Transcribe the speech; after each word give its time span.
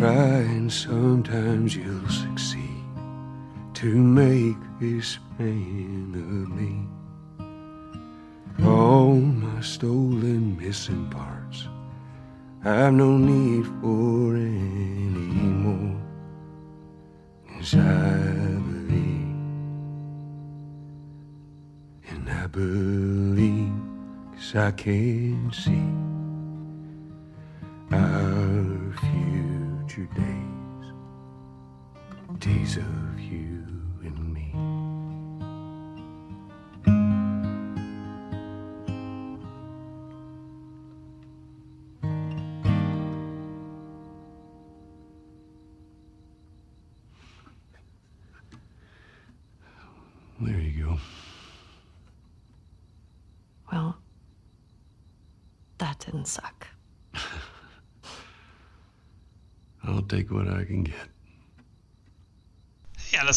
Try 0.00 0.14
and 0.14 0.72
sometimes 0.72 1.76
you'll 1.76 2.08
succeed 2.08 2.86
to 3.74 3.94
make 3.94 4.56
this 4.80 5.18
man 5.38 6.14
of 6.16 6.48
me. 6.56 6.88
All 8.66 9.12
my 9.16 9.60
stolen 9.60 10.56
missing 10.56 11.10
parts, 11.10 11.68
I've 12.64 12.94
no 12.94 13.18
need 13.18 13.66
for 13.82 14.36
any 14.36 15.50
more. 15.66 16.00
Cause 17.46 17.74
I 17.74 18.56
believe, 18.70 19.36
and 22.08 22.26
I 22.26 22.46
believe, 22.46 23.74
cause 24.32 24.56
I 24.56 24.70
can 24.70 25.52
see 25.52 26.09
days 32.76 33.09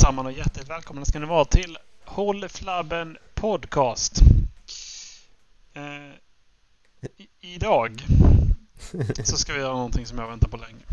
Allesammans 0.03 0.25
och 0.25 0.31
hjärtligt 0.31 0.69
välkomna 0.69 1.05
ska 1.05 1.19
ni 1.19 1.25
vara 1.25 1.45
till 1.45 1.77
Håll 2.05 2.49
Flabben 2.49 3.17
Podcast. 3.33 4.21
Eh, 5.73 5.83
i, 7.17 7.27
idag 7.41 8.03
så 9.23 9.37
ska 9.37 9.53
vi 9.53 9.59
göra 9.59 9.73
någonting 9.73 10.05
som 10.05 10.19
jag 10.19 10.27
väntar 10.27 10.47
på 10.47 10.57
länge. 10.57 10.83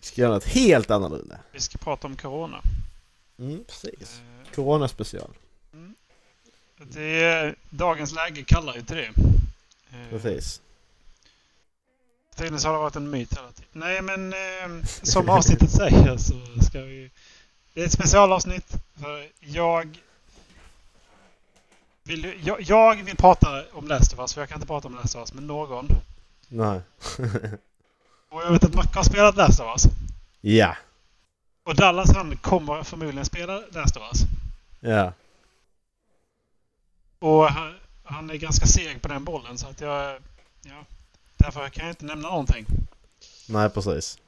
Vi 0.00 0.06
ska 0.06 0.20
göra 0.20 0.34
något 0.34 0.44
helt 0.44 0.90
annorlunda. 0.90 1.38
Vi 1.52 1.60
ska 1.60 1.78
prata 1.78 2.06
om 2.06 2.16
Corona. 2.16 2.60
Mm, 3.38 3.64
precis. 3.64 4.20
Eh, 4.20 4.54
Corona 4.54 4.88
special. 4.88 5.30
det 6.78 7.22
är, 7.22 7.54
dagens 7.70 8.14
läge 8.14 8.44
kallar 8.44 8.74
ju 8.74 8.82
till 8.82 8.96
det. 8.96 9.12
Eh, 9.90 10.08
Precis. 10.10 10.60
Tydligen 12.36 12.60
så 12.60 12.68
har 12.68 12.74
det 12.74 12.80
varit 12.80 12.96
en 12.96 13.10
myt 13.10 13.32
hela 13.38 13.52
tiden. 13.52 13.70
Nej 13.72 14.02
men 14.02 14.32
eh, 14.32 14.86
som 15.02 15.28
avsnittet 15.28 15.70
säger 15.70 16.16
så 16.16 16.34
ska 16.62 16.80
vi... 16.80 17.10
Det 17.76 17.82
är 17.82 17.86
ett 17.86 17.92
specialavsnitt. 17.92 18.76
För 19.00 19.28
jag... 19.40 19.98
Vill, 22.02 22.40
jag, 22.44 22.60
jag 22.60 23.04
vill 23.04 23.16
prata 23.16 23.64
om 23.72 23.88
Last 23.88 24.12
of 24.12 24.18
Us, 24.18 24.34
för 24.34 24.40
jag 24.40 24.48
kan 24.48 24.56
inte 24.56 24.66
prata 24.66 24.88
om 24.88 24.94
Last 24.94 25.14
of 25.14 25.20
Us 25.20 25.32
med 25.32 25.42
någon. 25.42 25.88
Nej. 26.48 26.80
Och 28.30 28.42
jag 28.42 28.50
vet 28.50 28.64
att 28.64 28.74
Macke 28.74 28.98
har 28.98 29.02
spelat 29.02 29.36
Last 29.36 29.60
of 29.60 29.66
Us. 29.66 29.92
ja. 30.40 30.76
Och 31.64 31.76
Dallas 31.76 32.14
han 32.14 32.36
kommer 32.36 32.82
förmodligen 32.82 33.24
spela 33.24 33.62
Last 33.70 33.96
of 33.96 34.02
Us. 34.02 34.20
Ja. 34.80 35.12
Och 37.18 37.48
han, 37.48 37.74
han 38.04 38.30
är 38.30 38.34
ganska 38.36 38.66
seg 38.66 39.02
på 39.02 39.08
den 39.08 39.24
bollen 39.24 39.58
så 39.58 39.66
att 39.66 39.80
jag... 39.80 40.20
Ja, 40.62 40.84
därför 41.36 41.68
kan 41.68 41.86
jag 41.86 41.92
inte 41.92 42.04
nämna 42.04 42.28
någonting. 42.28 42.66
Nej, 43.48 43.70
precis. 43.70 44.18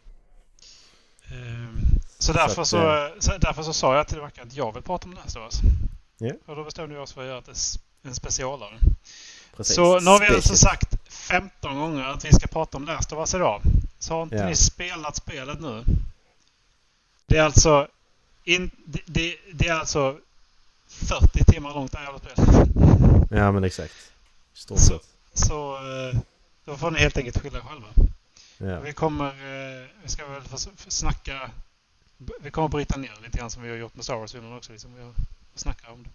Ehm, 1.31 1.99
Så 2.19 2.33
därför 2.33 2.63
att, 2.63 2.69
så, 2.69 3.11
så, 3.19 3.39
därför 3.39 3.63
så 3.63 3.73
sa 3.73 3.97
jag 3.97 4.09
till 4.09 4.21
Macke 4.21 4.43
att 4.43 4.55
jag 4.57 4.75
vill 4.75 4.83
prata 4.83 5.07
om 5.09 5.13
Last 5.15 5.37
of 5.37 5.43
Us. 5.43 5.61
Ja. 6.19 6.33
Och 6.47 6.57
då 6.57 6.65
bestämde 6.65 6.95
vi 6.95 7.01
oss 7.01 7.13
för 7.13 7.21
att 7.23 7.27
göra 7.29 7.43
en 8.03 8.15
specialare. 8.15 8.79
precis. 9.57 9.75
Så 9.77 10.01
nu 10.01 10.07
har 10.11 10.21
vi 10.21 10.27
alltså 10.27 10.57
sagt 10.57 11.13
15 11.13 11.79
gånger 11.79 12.05
att 12.05 12.25
vi 12.25 12.33
ska 12.33 12.47
prata 12.47 12.77
om 12.77 12.85
Last 12.85 13.13
of 13.13 13.19
Us 13.19 13.35
idag. 13.35 13.63
Så 13.99 14.15
har 14.15 14.23
inte 14.23 14.37
Ja. 14.37 14.47
ni 14.49 14.57
spelat 14.57 15.17
spelet 15.17 15.61
nu. 15.61 15.85
Det 17.27 17.37
är 17.39 17.43
alltså... 17.43 17.89
In, 18.45 18.71
det, 18.87 19.01
det, 19.07 19.37
det 19.55 19.69
är 19.69 19.75
alltså 19.75 20.19
40 20.89 21.45
timmar 21.45 21.75
långt 21.75 21.93
det 21.93 21.99
här 21.99 22.05
jävla 22.05 22.19
spelet. 22.19 22.69
Ja, 23.31 23.53
men 23.53 23.65
exakt. 23.65 23.95
Stort 24.55 24.79
Så, 24.79 25.01
så 25.35 25.75
eh, 25.77 26.19
då 26.65 26.77
får 26.77 26.91
ni 26.91 26.99
helt 26.99 27.17
enkelt 27.17 27.39
skylla 27.43 27.59
er 27.59 27.63
själva. 27.63 27.89
Ja. 28.59 28.81
Vi 28.81 28.93
kommer... 28.93 29.27
eh, 29.27 29.87
Vi 30.03 30.09
ska 30.09 30.27
väl 30.27 30.43
snacka... 30.89 31.51
Vi 32.41 32.51
kommer 32.51 32.69
bryta 32.69 32.97
ner 32.97 33.13
lite 33.23 33.39
grann 33.39 33.51
som 33.51 33.63
vi 33.63 33.69
har 33.69 33.77
gjort 33.77 33.95
med 33.95 34.05
Star 34.05 34.17
Wars-filmen 34.17 34.53
också. 34.57 34.73
Liksom 34.73 34.95
vi 34.95 35.03
har 35.03 35.13
snackat 35.55 35.91
om 35.93 36.03
det. 36.03 36.11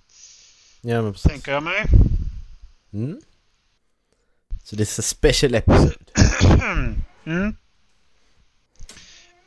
ja, 0.90 1.02
men 1.02 1.14
precis. 1.14 1.31
Tänker 1.31 1.52
jag 1.52 1.64
mig. 1.64 1.86
Mm. 2.94 3.22
Så 4.63 4.75
det 4.75 4.84
är 4.84 5.00
en 5.00 5.03
special 5.03 5.56
episode. 5.56 5.96
mm. 7.25 7.56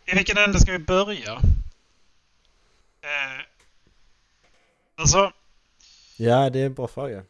I 0.06 0.14
vilken 0.14 0.38
ände 0.38 0.60
ska 0.60 0.72
vi 0.72 0.78
börja? 0.78 1.32
Eh, 3.00 3.42
alltså, 4.96 5.32
Ja, 6.16 6.50
det 6.50 6.60
är 6.60 6.66
en 6.66 6.74
bra 6.74 6.88
fråga. 6.88 7.22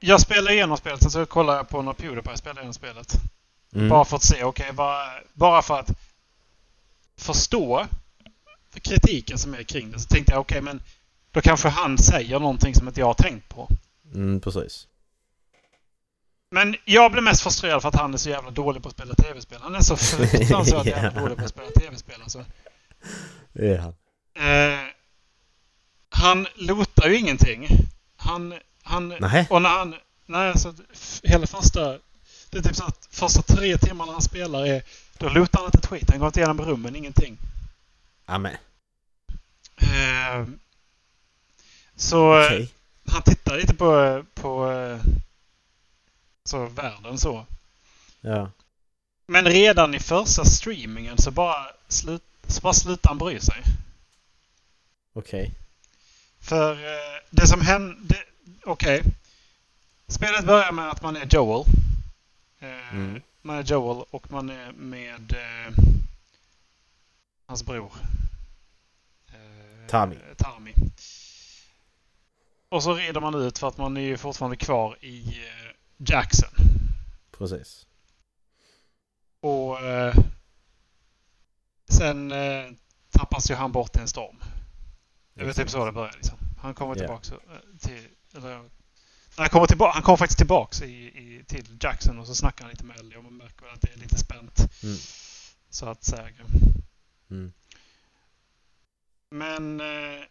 jag 0.00 0.20
spelar 0.20 0.52
igenom 0.52 0.76
spelet, 0.76 1.02
sen 1.02 1.10
så 1.10 1.26
kollar 1.26 1.56
jag 1.56 1.68
på 1.68 1.82
när 1.82 1.92
Pewdiepie 1.92 2.36
spelar 2.36 2.56
igenom 2.60 2.74
spelet. 2.74 3.12
Mm. 3.74 3.88
Bara 3.88 4.04
för 4.04 4.16
att 4.16 4.22
se, 4.22 4.44
okej, 4.44 4.70
vad- 4.72 5.22
bara 5.32 5.62
för 5.62 5.78
att 5.80 5.90
förstå 7.16 7.86
kritiken 8.80 9.38
som 9.38 9.54
är 9.54 9.62
kring 9.62 9.90
det. 9.90 9.98
Så 9.98 10.08
tänkte 10.08 10.32
jag, 10.32 10.40
okej, 10.40 10.60
men 10.62 10.82
då 11.30 11.40
kanske 11.40 11.68
han 11.68 11.98
säger 11.98 12.38
någonting 12.38 12.74
som 12.74 12.88
inte 12.88 13.00
jag 13.00 13.06
har 13.06 13.14
tänkt 13.14 13.48
på. 13.48 13.68
Mm, 14.14 14.40
precis. 14.40 14.86
Men 16.50 16.76
jag 16.84 17.12
blir 17.12 17.22
mest 17.22 17.42
frustrerad 17.42 17.82
för 17.82 17.88
att 17.88 17.94
han 17.94 18.14
är 18.14 18.18
så 18.18 18.30
jävla 18.30 18.50
dålig 18.50 18.82
på 18.82 18.88
att 18.88 18.94
spela 18.94 19.14
tv-spel. 19.14 19.58
Han 19.62 19.74
är 19.74 19.80
så 19.80 19.96
fruktansvärt 20.28 20.86
jävla 20.86 21.12
Ja. 21.14 21.20
dålig 21.20 21.38
på 21.38 21.44
att 21.44 21.50
spela 21.50 21.70
tv-spel 21.70 22.16
alltså. 22.22 22.44
Det 23.52 23.74
är 23.74 23.78
han. 23.78 23.94
Eh, 24.34 24.80
han 26.08 26.46
lotar 26.54 27.08
ju 27.08 27.18
ingenting. 27.18 27.68
Han... 28.16 28.54
han 28.82 29.08
Nej. 29.20 29.46
och 29.50 29.62
när 29.62 29.68
han... 29.68 29.94
Nej, 30.26 30.48
alltså 30.50 30.74
hela 31.22 31.46
första... 31.46 31.98
Det 32.50 32.58
är 32.58 32.62
typ 32.62 32.76
så 32.76 32.84
att 32.84 33.08
första 33.10 33.42
tre 33.42 33.78
timmarna 33.78 34.12
han 34.12 34.22
spelar 34.22 34.66
är... 34.66 34.82
Då 35.18 35.28
lotar 35.28 35.58
han 35.58 35.66
inte 35.66 35.78
ett 35.78 35.86
skit. 35.86 36.10
Han 36.10 36.18
går 36.18 36.26
inte 36.26 36.40
igenom 36.40 36.60
rummen, 36.60 36.96
ingenting. 36.96 37.38
Amen. 38.26 38.56
Eh, 39.76 40.46
så 41.96 42.44
Okej. 42.44 42.72
han 43.06 43.22
tittar 43.22 43.56
lite 43.56 43.74
på... 43.74 44.24
på 44.34 44.72
så 46.44 46.66
världen 46.66 47.18
så. 47.18 47.46
Ja. 48.20 48.50
Men 49.26 49.44
redan 49.44 49.94
i 49.94 49.98
första 50.00 50.44
streamingen 50.44 51.18
så 51.18 51.30
bara, 51.30 51.66
slut, 51.88 52.22
så 52.46 52.60
bara 52.60 52.72
slutar 52.72 53.08
han 53.08 53.18
bry 53.18 53.40
sig. 53.40 53.62
Okej. 55.12 55.52
För 56.40 56.72
eh, 56.72 57.20
det 57.30 57.46
som 57.46 57.60
hände... 57.60 58.14
Okej. 58.64 59.02
Spelet 60.06 60.44
börjar 60.44 60.72
med 60.72 60.90
att 60.90 61.02
man 61.02 61.16
är 61.16 61.26
Joel. 61.34 61.64
Eh, 62.60 62.94
Mm. 62.94 63.20
Man 63.42 63.56
är 63.56 63.62
Joel 63.62 64.04
och 64.10 64.30
man 64.30 64.50
är 64.50 64.72
med 64.72 65.32
eh, 65.32 65.74
hans 67.52 67.64
bror. 67.66 67.92
Eh, 69.28 69.86
Tommy. 69.88 70.16
Tommy. 70.36 70.74
Och 72.68 72.82
så 72.82 72.94
rider 72.94 73.20
man 73.20 73.34
ut 73.34 73.58
för 73.58 73.68
att 73.68 73.76
man 73.76 73.96
är 73.96 74.00
ju 74.00 74.16
fortfarande 74.16 74.56
kvar 74.56 75.04
i 75.04 75.18
eh, 75.26 75.74
Jackson. 75.96 76.50
Precis. 77.38 77.86
Och 79.40 79.80
eh, 79.80 80.14
sen 81.88 82.32
tappas 83.10 83.50
ju 83.50 83.54
han 83.54 83.72
bort 83.72 83.96
i 83.96 84.00
en 84.00 84.08
storm. 84.08 84.42
Det 85.34 85.44
var 85.44 85.52
typ 85.52 85.70
så 85.70 85.84
det 85.84 85.92
började 85.92 86.16
liksom. 86.16 86.38
Han 86.60 86.74
kommer 86.74 86.94
Ja. 86.94 86.98
tillbaks 86.98 87.32
eh, 87.32 87.38
till... 87.80 88.08
Eller, 88.36 88.70
han, 89.36 89.48
kommer 89.48 89.66
tillbaka, 89.66 89.92
han 89.92 90.02
kommer 90.02 90.16
faktiskt 90.16 90.38
tillbaks 90.38 90.82
i, 90.82 90.94
i, 90.94 91.44
till 91.46 91.78
Jackson 91.80 92.18
och 92.18 92.26
så 92.26 92.34
snackar 92.34 92.64
han 92.64 92.70
lite 92.70 92.84
med 92.84 92.98
Ellie 93.00 93.16
och 93.16 93.24
man 93.24 93.36
märker 93.36 93.64
väl 93.64 93.74
att 93.74 93.80
det 93.80 93.92
är 93.92 93.96
lite 93.96 94.18
spänt. 94.18 94.58
Mm. 94.82 94.96
Så 95.70 95.86
att 95.86 96.04
säga. 96.04 96.28
Mm. 97.32 97.52
Men... 99.30 99.80
Eh, 99.80 100.22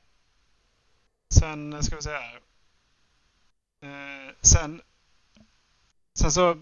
sen 1.33 1.83
ska 1.83 1.95
vi 1.95 2.01
säga 2.01 2.19
här. 2.19 2.39
Eh, 3.83 4.33
sen... 4.41 4.81
Sen 6.19 6.31
så 6.31 6.57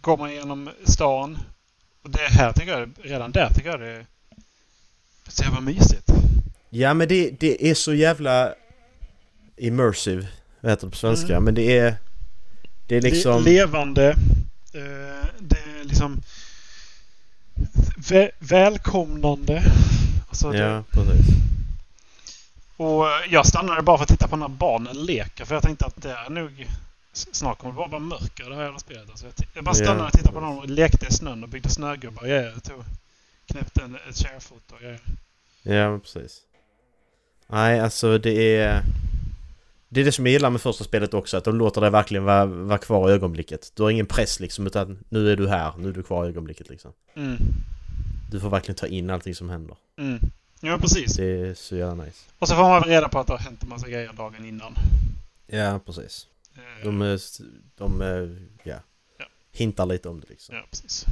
går 0.00 0.16
man 0.16 0.30
igenom 0.30 0.70
stan. 0.84 1.38
Och 2.02 2.10
det 2.10 2.28
här 2.28 2.52
tycker 2.52 2.78
jag, 2.78 2.90
redan 3.02 3.32
där 3.32 3.48
tycker 3.54 3.70
jag 3.70 3.80
det 3.80 3.90
är 3.90 4.06
så 5.28 5.42
jävla 5.42 5.60
mysigt. 5.60 6.10
Ja 6.70 6.94
men 6.94 7.08
det, 7.08 7.30
det 7.30 7.70
är 7.70 7.74
så 7.74 7.94
jävla 7.94 8.54
immersive, 9.56 10.28
vad 10.60 10.72
heter 10.72 10.86
det 10.86 10.90
på 10.90 10.96
svenska? 10.96 11.32
Mm. 11.32 11.44
Men 11.44 11.54
det 11.54 11.78
är... 11.78 11.96
Det 12.86 12.96
är 12.96 13.02
liksom... 13.02 13.42
Le- 13.44 13.50
levande. 13.50 14.10
Eh, 14.72 15.26
det 15.38 15.58
är 15.58 15.84
liksom 15.84 16.20
vä- 18.08 18.30
välkomnande. 18.38 19.62
Alltså 20.28 20.50
det, 20.50 20.58
Ja, 20.58 20.84
precis. 20.90 21.26
Och 22.76 23.06
eh, 23.06 23.32
jag 23.32 23.46
stannade 23.46 23.82
bara 23.82 23.96
för 23.98 24.02
att 24.02 24.08
titta 24.08 24.28
på 24.28 24.36
när 24.36 24.48
barnen 24.48 25.04
leker. 25.04 25.44
För 25.44 25.54
jag 25.54 25.62
tänkte 25.62 25.86
att 25.86 26.02
det 26.02 26.10
är 26.10 26.30
nog... 26.30 26.68
Snart 27.12 27.58
kommer 27.58 27.72
det 27.72 27.76
bara 27.76 27.88
vara 27.88 28.00
mörker 28.00 28.50
det 28.50 28.54
här 28.54 28.62
jävla 28.62 28.78
spelet. 28.78 29.10
Alltså 29.10 29.26
jag, 29.54 29.64
bara 29.64 29.74
stannade 29.74 30.04
och 30.04 30.12
tittade 30.12 30.32
på 30.34 30.40
dem 30.40 30.58
och 30.58 30.68
lekte 30.68 31.06
i 31.06 31.10
snön 31.10 31.42
och 31.42 31.48
byggde 31.48 31.68
snögubbar 31.68 32.22
och. 32.22 32.28
Jag 32.28 32.62
tog, 32.62 32.84
knäppte 33.46 33.82
en, 33.82 33.94
ett 33.94 34.52
och 34.72 34.80
grejer. 34.80 35.00
Ja, 35.62 35.90
men 35.90 36.00
precis. 36.00 36.40
Nej, 37.46 37.80
alltså 37.80 38.18
det 38.18 38.56
är... 38.56 38.82
Det 39.88 40.00
är 40.00 40.04
det 40.04 40.12
som 40.12 40.26
jag 40.26 40.32
gillar 40.32 40.50
med 40.50 40.60
första 40.60 40.84
spelet 40.84 41.14
också, 41.14 41.36
att 41.36 41.44
de 41.44 41.56
låter 41.56 41.80
dig 41.80 41.90
verkligen 41.90 42.24
vara, 42.24 42.46
vara 42.46 42.78
kvar 42.78 43.10
i 43.10 43.12
ögonblicket. 43.12 43.72
Du 43.74 43.82
har 43.82 43.90
ingen 43.90 44.06
press 44.06 44.40
liksom, 44.40 44.66
utan 44.66 44.98
nu 45.08 45.32
är 45.32 45.36
du 45.36 45.48
här, 45.48 45.72
nu 45.78 45.88
är 45.88 45.92
du 45.92 46.02
kvar 46.02 46.24
i 46.24 46.28
ögonblicket 46.28 46.68
liksom. 46.68 46.92
Mm. 47.16 47.36
Du 48.30 48.40
får 48.40 48.50
verkligen 48.50 48.76
ta 48.76 48.86
in 48.86 49.10
allting 49.10 49.34
som 49.34 49.50
händer. 49.50 49.76
Mm. 49.98 50.20
Ja, 50.60 50.78
precis. 50.78 51.16
Det 51.16 51.24
är 51.24 51.54
så 51.54 51.76
jävla 51.76 52.04
nice. 52.04 52.24
Och 52.38 52.48
så 52.48 52.54
får 52.54 52.62
man 52.68 52.82
reda 52.82 53.08
på 53.08 53.18
att 53.18 53.26
det 53.26 53.32
har 53.32 53.38
hänt 53.38 53.62
en 53.62 53.68
massa 53.68 53.88
grejer 53.88 54.12
dagen 54.12 54.44
innan. 54.44 54.74
Ja, 55.46 55.80
precis. 55.86 56.26
Eh, 56.56 56.84
De, 56.84 57.02
är- 57.02 57.20
de, 57.78 58.00
är- 58.00 58.38
ja, 58.62 58.76
Ja. 59.18 59.24
hintar 59.52 59.86
lite 59.86 60.08
om 60.08 60.20
det 60.20 60.26
liksom. 60.28 60.54
Ja, 60.56 60.62
precis. 60.70 61.04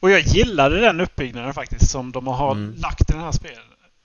Och 0.00 0.10
jag 0.10 0.20
gillade 0.20 0.80
den 0.80 1.00
uppbyggnaden 1.00 1.54
faktiskt 1.54 1.90
som 1.90 2.12
de 2.12 2.26
har 2.26 2.52
Mm. 2.52 2.74
lagt 2.78 3.10
i, 3.10 3.12
den 3.12 3.20
här 3.22 3.32
spel, 3.32 3.58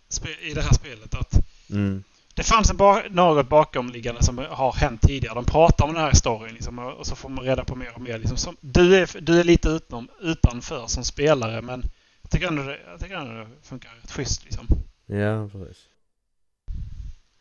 spe, 0.10 0.30
i 0.42 0.54
det 0.54 0.62
här 0.62 0.74
spelet. 0.74 1.16
Att 1.16 1.34
Mm. 1.70 2.04
det 2.34 2.44
fanns 2.44 2.70
en 2.70 2.78
ba 2.78 3.02
något 3.10 3.50
bakomliggande 3.50 4.24
som 4.24 4.38
har 4.38 4.74
hänt 4.74 5.02
tidigare. 5.02 5.36
De 5.36 5.46
pratar 5.46 5.86
om 5.86 5.94
den 5.94 6.04
här 6.04 6.14
storyn 6.14 6.54
liksom, 6.54 6.80
och 6.80 6.94
och 6.94 7.08
så 7.08 7.16
får 7.16 7.30
man 7.30 7.46
reda 7.46 7.64
på 7.64 7.76
mer 7.76 7.92
och 7.96 8.02
mer. 8.02 8.18
Liksom, 8.18 8.38
som, 8.38 8.58
du, 8.62 8.96
är, 8.96 9.22
du 9.22 9.40
är 9.40 9.44
lite 9.44 9.70
utom, 9.70 10.08
utanför 10.22 10.88
som 10.88 11.04
spelare 11.04 11.62
men 11.62 11.84
jag 12.26 12.32
tycker 12.32 12.48
ändå 12.48 12.64
det, 12.64 12.80
jag 12.92 13.00
tycker 13.00 13.16
ändå 13.16 13.34
det 13.34 13.48
funkar 13.62 13.90
rätt 14.02 14.12
schysst. 14.12 14.44
Liksom. 14.44 14.68
Ja, 15.06 15.50
precis. 15.50 15.84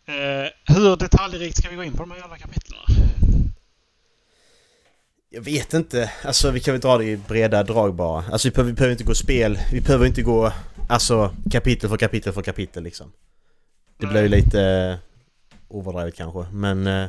Eh, 0.07 0.75
hur 0.75 0.97
detaljrikt 0.97 1.57
ska 1.57 1.71
vi 1.71 1.77
gå 1.77 1.85
in 1.85 1.93
på 1.93 1.99
de 1.99 2.11
här 2.11 2.19
jävla 2.19 2.37
kapitlen? 2.37 2.81
Jag 5.31 5.43
vet 5.43 5.75
inte. 5.75 6.13
Alltså 6.25 6.51
vi 6.51 6.61
kan 6.61 6.75
väl 6.75 6.81
dra 6.81 6.99
det 6.99 7.05
i 7.05 7.17
breda 7.17 7.63
drag 7.63 7.95
bara. 7.95 8.25
Alltså 8.33 8.49
vi 8.49 8.53
behöver, 8.53 8.71
vi 8.71 8.75
behöver 8.75 8.93
inte 8.93 9.05
gå 9.05 9.15
spel. 9.15 9.59
Vi 9.73 9.81
behöver 9.81 10.07
inte 10.07 10.23
gå 10.23 10.53
alltså 10.89 11.35
kapitel 11.51 11.91
för 11.91 11.97
kapitel 11.97 12.33
för 12.33 12.43
kapitel 12.43 12.83
liksom. 12.83 13.13
Det 13.97 14.07
Nej. 14.07 14.13
blir 14.13 14.23
ju 14.23 14.29
lite 14.29 14.63
eh, 14.63 14.97
overdrivet 15.69 16.15
kanske. 16.15 16.47
Men... 16.53 16.87
Eh, 16.87 17.09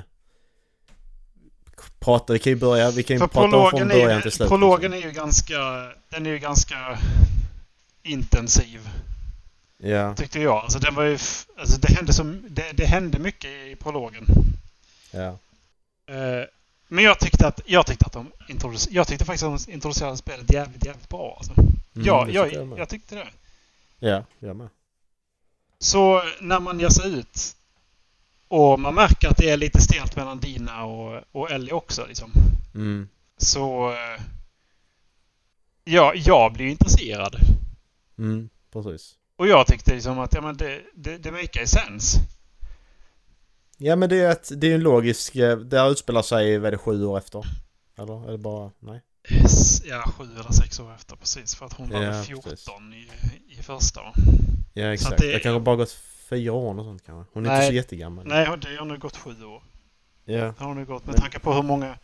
prata, 1.99 2.33
vi 2.33 2.39
kan 2.39 2.53
ju 2.53 2.59
börja. 2.59 2.91
Vi 2.91 3.03
kan 3.03 3.15
ju 3.15 3.19
För 3.19 3.27
prata 3.27 3.57
om 3.57 3.69
från 3.69 3.87
början 3.87 4.11
är, 4.11 4.21
till 4.21 4.31
slut. 4.31 4.49
prologen 4.49 4.91
liksom. 4.91 5.09
är 5.09 5.13
ju 5.13 5.19
ganska... 5.19 5.57
Den 6.09 6.25
är 6.25 6.29
ju 6.29 6.39
ganska 6.39 6.97
intensiv. 8.05 8.89
Ja, 9.77 10.15
Tyckte 10.15 10.39
jag. 10.41 10.55
Alltså, 10.55 10.79
den 10.79 10.95
var 10.95 11.03
ju, 11.03 11.17
alltså 11.57 11.77
det, 11.79 11.93
hände 11.93 12.13
så, 12.13 12.23
det, 12.49 12.71
det 12.73 12.85
hände 12.85 13.19
mycket 13.19 13.49
i 13.51 13.75
prologen. 13.79 14.25
ja. 15.11 15.37
Eh, 16.07 16.45
men 16.87 17.03
jag 17.03 17.19
tyckte 17.19 17.47
att, 17.47 17.61
jag 17.65 17.85
tyckte 17.85 18.05
att 18.05 18.13
de 18.13 18.31
introducerade, 18.47 18.95
jag 18.95 19.07
tyckte 19.07 19.25
faktiskt 19.25 19.43
att 19.43 19.65
de 19.65 19.71
introducerade 19.71 20.17
spelet 20.17 20.53
jävligt, 20.53 20.85
jävligt 20.85 21.09
bra. 21.09 21.35
Alltså. 21.37 21.53
Mm, 21.57 21.77
ja, 21.93 22.27
jag, 22.29 22.53
jag 22.53 22.79
jag 22.79 22.89
tyckte 22.89 23.15
det. 23.15 23.27
Ja, 23.99 24.23
jag 24.39 24.55
med. 24.55 24.69
Så 25.79 26.21
när 26.41 26.59
man 26.59 26.79
ger 26.79 26.89
sig 26.89 27.13
ut 27.13 27.55
och 28.47 28.79
man 28.79 28.95
märker 28.95 29.27
att 29.27 29.37
det 29.37 29.49
är 29.49 29.57
lite 29.57 29.81
stelt 29.81 30.15
mellan 30.15 30.39
Dina 30.39 30.83
och, 30.85 31.23
och 31.31 31.51
Ellie 31.51 31.71
också 31.71 32.05
liksom. 32.05 32.31
Mm. 32.75 33.09
Så... 33.37 33.91
eh, 33.91 34.21
Ja, 35.87 36.13
jag 36.15 36.53
blir 36.53 36.65
intresserad. 36.67 37.35
Mm, 38.17 38.49
precis. 38.73 39.13
Och 39.37 39.47
jag 39.47 39.67
tyckte 39.67 39.93
liksom 39.93 40.19
att 40.19 40.33
ja, 40.33 40.41
men 40.41 40.57
det, 40.57 40.81
det, 40.95 41.17
det 41.17 41.31
make 41.31 41.67
sense. 41.67 42.19
Ja 43.77 43.95
men 43.95 44.09
det 44.09 44.15
är 44.21 44.31
ett, 44.31 44.51
det 44.61 44.67
är 44.71 44.75
en 44.75 44.81
logisk... 44.81 45.35
eh, 45.35 45.57
Det 45.57 45.79
här 45.79 45.91
utspelar 45.91 46.21
sig, 46.21 46.57
vad 46.57 46.67
är 46.67 46.71
det, 46.71 46.77
sju 46.77 47.05
år 47.05 47.17
efter? 47.17 47.43
Eller 47.97 48.27
är 48.27 48.31
det 48.31 48.37
bara... 48.37 48.71
Nej? 48.79 49.01
Ja, 49.83 50.03
sju 50.17 50.23
eller 50.39 50.51
sex 50.51 50.79
år 50.79 50.93
efter 50.95 51.15
precis. 51.15 51.55
För 51.55 51.65
att 51.65 51.73
hon 51.73 51.89
var 51.89 52.03
Ja, 52.03 52.09
väl 52.11 52.23
14 52.23 52.51
precis. 52.51 52.69
i, 53.49 53.59
i 53.59 53.63
första? 53.63 54.01
Ja 54.73 54.93
exakt. 54.93 55.21
det- 55.21 55.31
Det, 55.31 55.39
kanske 55.39 55.59
bara 55.59 55.75
gått 55.75 55.91
fyra 56.29 56.53
år 56.53 56.79
och 56.79 56.85
sånt 56.85 57.05
kanske. 57.05 57.31
Hon 57.33 57.45
är 57.45 57.49
Nej. 57.49 57.57
inte 57.57 57.67
så 57.67 57.73
jättegammal. 57.73 58.25
Nej, 58.27 58.49
det 58.61 58.75
har 58.77 58.85
nu 58.85 58.97
gått 58.97 59.17
sju 59.17 59.43
år. 59.43 59.63
Ja. 60.25 60.53
Det 60.57 60.63
har 60.63 60.73
nu 60.73 60.85
gått 60.85 61.05
med 61.05 61.13
Men- 61.13 61.21
tanke 61.21 61.39
på 61.39 61.53
hur 61.53 61.63
många... 61.63 61.97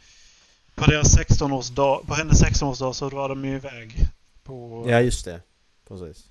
På 0.76 0.86
deras 0.86 1.18
16-årsdag, 1.18 2.06
på 2.08 2.14
hennes 2.14 2.44
16-årsdag 2.44 2.94
så 2.94 3.10
var 3.10 3.30
de 3.30 3.46
ju 3.46 3.56
iväg 3.56 3.96
på... 4.44 4.86
Ja 4.90 5.02
just 5.02 5.26
det. 5.26 5.42
Precis. 6.00 6.28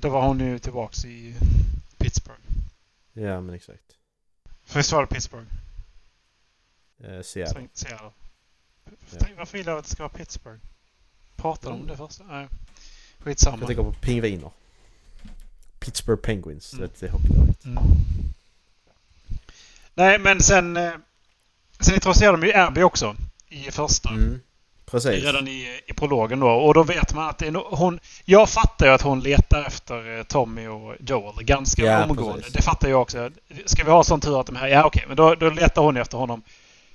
Då 0.00 0.08
var 0.08 0.26
hon 0.26 0.40
ju 0.40 0.58
tillbaks 0.58 1.04
i 1.04 1.34
Pittsburgh. 1.98 2.40
Ja 3.12 3.40
men 3.40 3.54
exakt. 3.54 3.82
För 4.64 4.78
visst 4.78 4.92
var 4.92 5.00
det 5.00 5.06
Pittsburgh? 5.06 5.46
Eh, 7.04 7.22
Seattle. 7.22 7.68
Seattle. 7.72 8.10
Ja. 9.10 9.26
Varför 9.36 9.58
vill 9.58 9.66
jag 9.66 9.78
att 9.78 9.84
det 9.84 9.90
ska 9.90 10.02
vara 10.02 10.12
Pittsburgh? 10.12 10.60
Pratade 11.36 11.66
de 11.68 11.72
om 11.74 11.80
Mm. 11.80 11.88
det 11.90 11.96
första? 11.96 12.24
Nej. 12.24 12.48
Skitsamma. 13.18 13.58
Jag 13.58 13.66
tänker 13.66 13.82
på 13.82 13.92
pingviner. 13.92 14.50
Pittsburgh 15.78 16.22
Penguins. 16.22 16.72
Mm. 16.72 16.90
Det 17.00 17.06
är 17.06 17.10
hockeylaget. 17.10 17.64
Mm. 17.64 17.78
Nej, 19.94 20.18
men 20.18 20.40
sen... 20.40 20.76
eh, 20.76 20.92
Sen 21.80 21.94
introducerade 21.94 22.38
de 22.40 22.46
ju 22.46 22.52
Abby 22.54 22.82
också. 22.82 23.16
I 23.48 23.70
första. 23.70 24.08
Mm. 24.08 24.40
Precis. 24.90 25.24
Redan 25.24 25.48
i, 25.48 25.80
i 25.86 25.92
prologen 25.92 26.40
då. 26.40 26.48
Och 26.50 26.74
då 26.74 26.82
vet 26.82 27.14
man 27.14 27.28
att 27.28 27.38
det 27.38 27.46
är 27.46 27.50
no 27.50 27.66
hon... 27.70 28.00
Jag 28.24 28.48
fattar 28.48 28.86
ju 28.86 28.92
att 28.92 29.02
hon 29.02 29.20
letar 29.20 29.64
efter 29.66 30.18
eh, 30.18 30.22
Tommy 30.22 30.66
och 30.66 30.94
Joel 31.00 31.44
ganska 31.44 31.82
Ja, 31.84 32.04
omgående. 32.04 32.38
precis. 32.38 32.52
Det 32.52 32.62
fattar 32.62 32.88
jag 32.88 33.02
också. 33.02 33.30
Ska 33.64 33.84
vi 33.84 33.90
ha 33.90 34.04
sån 34.04 34.20
tur 34.20 34.40
att 34.40 34.46
de 34.46 34.56
här... 34.56 34.68
Ja, 34.68 34.84
okej. 34.84 35.04
men 35.08 35.16
då, 35.16 35.34
då 35.34 35.50
letar 35.50 35.82
hon 35.82 35.96
efter 35.96 36.18
honom. 36.18 36.42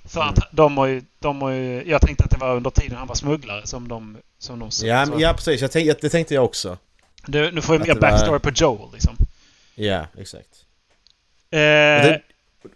För 0.04 0.20
Mm. 0.20 0.34
att 0.34 0.38
de 0.50 0.78
har, 0.78 0.86
ju, 0.86 1.02
de 1.18 1.42
har 1.42 1.50
ju... 1.50 1.82
Jag 1.86 2.00
tänkte 2.00 2.24
att 2.24 2.30
det 2.30 2.38
var 2.38 2.56
under 2.56 2.70
tiden 2.70 2.96
han 2.98 3.06
var 3.06 3.14
smugglare 3.14 3.66
som 3.66 3.88
de... 3.88 4.16
Som 4.38 4.58
de 4.58 4.70
Ja, 4.82 5.06
så- 5.06 5.14
ja 5.18 5.32
precis. 5.32 5.60
Jag 5.60 5.70
tänkte, 5.72 5.96
det 6.00 6.08
tänkte 6.10 6.34
jag 6.34 6.44
också. 6.44 6.78
Du, 7.26 7.50
nu 7.52 7.60
får 7.60 7.72
vi 7.72 7.78
mer 7.78 7.86
det 7.86 7.94
var- 7.94 8.00
backstory 8.00 8.38
på 8.38 8.50
Joel 8.54 8.92
liksom. 8.92 9.16
Ja, 9.74 10.06
exakt. 10.18 10.48
Eh, 11.50 11.58
det- 11.58 12.22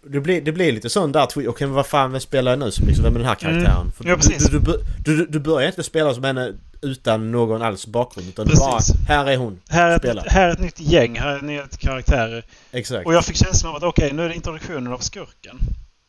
Det 0.03 0.19
blir, 0.19 0.41
det 0.41 0.51
blir 0.51 0.71
lite 0.71 0.89
sån 0.89 1.11
där. 1.11 1.23
Okej 1.23 1.67
men 1.67 1.71
vad 1.71 1.87
fan, 1.87 2.11
vem 2.11 2.21
spelar 2.21 2.51
jag 2.51 2.59
nu 2.59 2.71
som 2.71 2.87
liksom, 2.87 3.03
vem 3.03 3.15
är 3.15 3.19
den 3.19 3.27
här 3.27 3.35
karaktären? 3.35 3.81
Mm. 3.81 3.91
För 3.91 4.05
Ja, 4.05 4.15
precis. 4.15 4.49
Du, 4.49 4.59
du, 4.59 4.83
du, 5.05 5.25
du, 5.25 5.39
börjar 5.39 5.67
inte 5.67 5.83
spela 5.83 6.13
som 6.13 6.23
henne 6.23 6.53
utan 6.81 7.31
någon 7.31 7.61
alls 7.61 7.87
bakgrund. 7.87 8.27
Utan 8.27 8.47
du 8.47 8.55
bara, 8.55 8.77
Precis. 8.77 8.95
här 9.07 9.25
är 9.25 9.37
hon. 9.37 9.61
här, 9.69 9.89
är 9.89 9.97
spela. 9.97 10.21
ett, 10.21 10.31
här 10.31 10.47
är 10.47 10.51
ett 10.51 10.59
nytt 10.59 10.79
gäng, 10.79 11.19
här 11.19 11.37
är 11.37 11.41
nya 11.41 11.67
karaktärer. 11.67 12.45
Exakt. 12.71 13.05
Och 13.05 13.13
jag 13.13 13.25
fick 13.25 13.35
känslan 13.35 13.69
av 13.69 13.75
att 13.75 13.83
okej, 13.83 14.13
nu 14.13 14.23
är 14.25 14.29
det 14.29 14.35
introduktionen 14.35 14.93
av 14.93 14.97
skurken. 14.97 15.59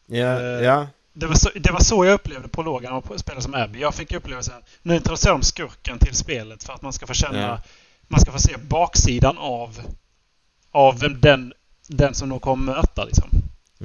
Ja, 0.07 0.41
Eh, 0.41 0.65
ja. 0.65 0.87
Det 1.15 1.27
var, 1.27 1.35
så, 1.35 1.51
det 1.55 1.73
var 1.73 1.81
så 1.81 2.05
jag 2.05 2.15
upplevde 2.15 2.49
prologen 2.49 2.93
av 2.93 3.17
spela 3.17 3.41
som 3.41 3.55
Abby. 3.55 3.81
Jag 3.81 3.95
fick 3.95 4.13
upplevelsen 4.13 4.55
nu 4.83 4.97
introducerar 4.97 5.33
de 5.33 5.43
skurken 5.43 5.99
till 5.99 6.15
spelet 6.15 6.65
för 6.65 6.73
att 6.73 6.83
man 6.83 6.93
ska 6.93 7.07
få 7.07 7.15
känna... 7.15 7.41
Ja. 7.41 7.61
Man 8.09 8.21
ska 8.21 8.33
få 8.33 8.39
se 8.39 8.57
baksidan 8.69 9.39
av... 9.39 9.81
Av 10.71 11.01
vem 11.01 11.21
den, 11.21 11.53
den 11.89 12.15
som 12.15 12.29
de 12.29 12.41
kommer 12.41 12.73
möta 12.75 13.05
liksom. 13.05 13.31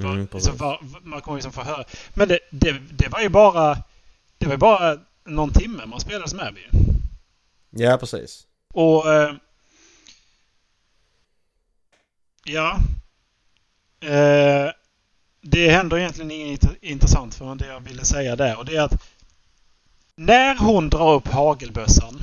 Mm, 0.04 0.20
Va- 0.20 0.26
precis. 0.32 0.50
så 0.50 0.56
va, 0.56 0.78
va- 0.82 1.00
man 1.02 1.20
kommer 1.20 1.36
liksom 1.36 1.52
få 1.52 1.62
höra. 1.62 1.84
Men 2.14 2.28
det, 2.28 2.38
det, 2.50 2.72
det 2.90 3.08
var 3.08 3.20
ju 3.20 3.28
bara... 3.28 3.82
Det 4.38 4.46
var 4.46 4.52
ju 4.52 4.58
bara 4.58 4.98
någon 5.24 5.52
timme 5.52 5.86
man 5.86 6.00
spelade 6.00 6.28
som 6.28 6.40
Abby. 6.40 6.60
Ja, 7.70 7.96
precis. 7.98 8.46
Och... 8.72 9.12
Eh, 9.14 9.34
ja. 12.44 12.78
Eh, 14.00 14.70
det 15.40 15.70
händer 15.70 15.98
egentligen 15.98 16.30
inget 16.30 16.62
int- 16.62 16.76
intressant 16.80 17.34
för 17.34 17.54
det 17.54 17.66
jag 17.66 17.80
ville 17.80 18.04
säga 18.04 18.36
där. 18.36 18.58
Och 18.58 18.64
det 18.64 18.76
är 18.76 18.82
att 18.82 19.02
när 20.16 20.56
hon 20.58 20.88
drar 20.90 21.14
upp 21.14 21.28
hagelbössan 21.28 22.20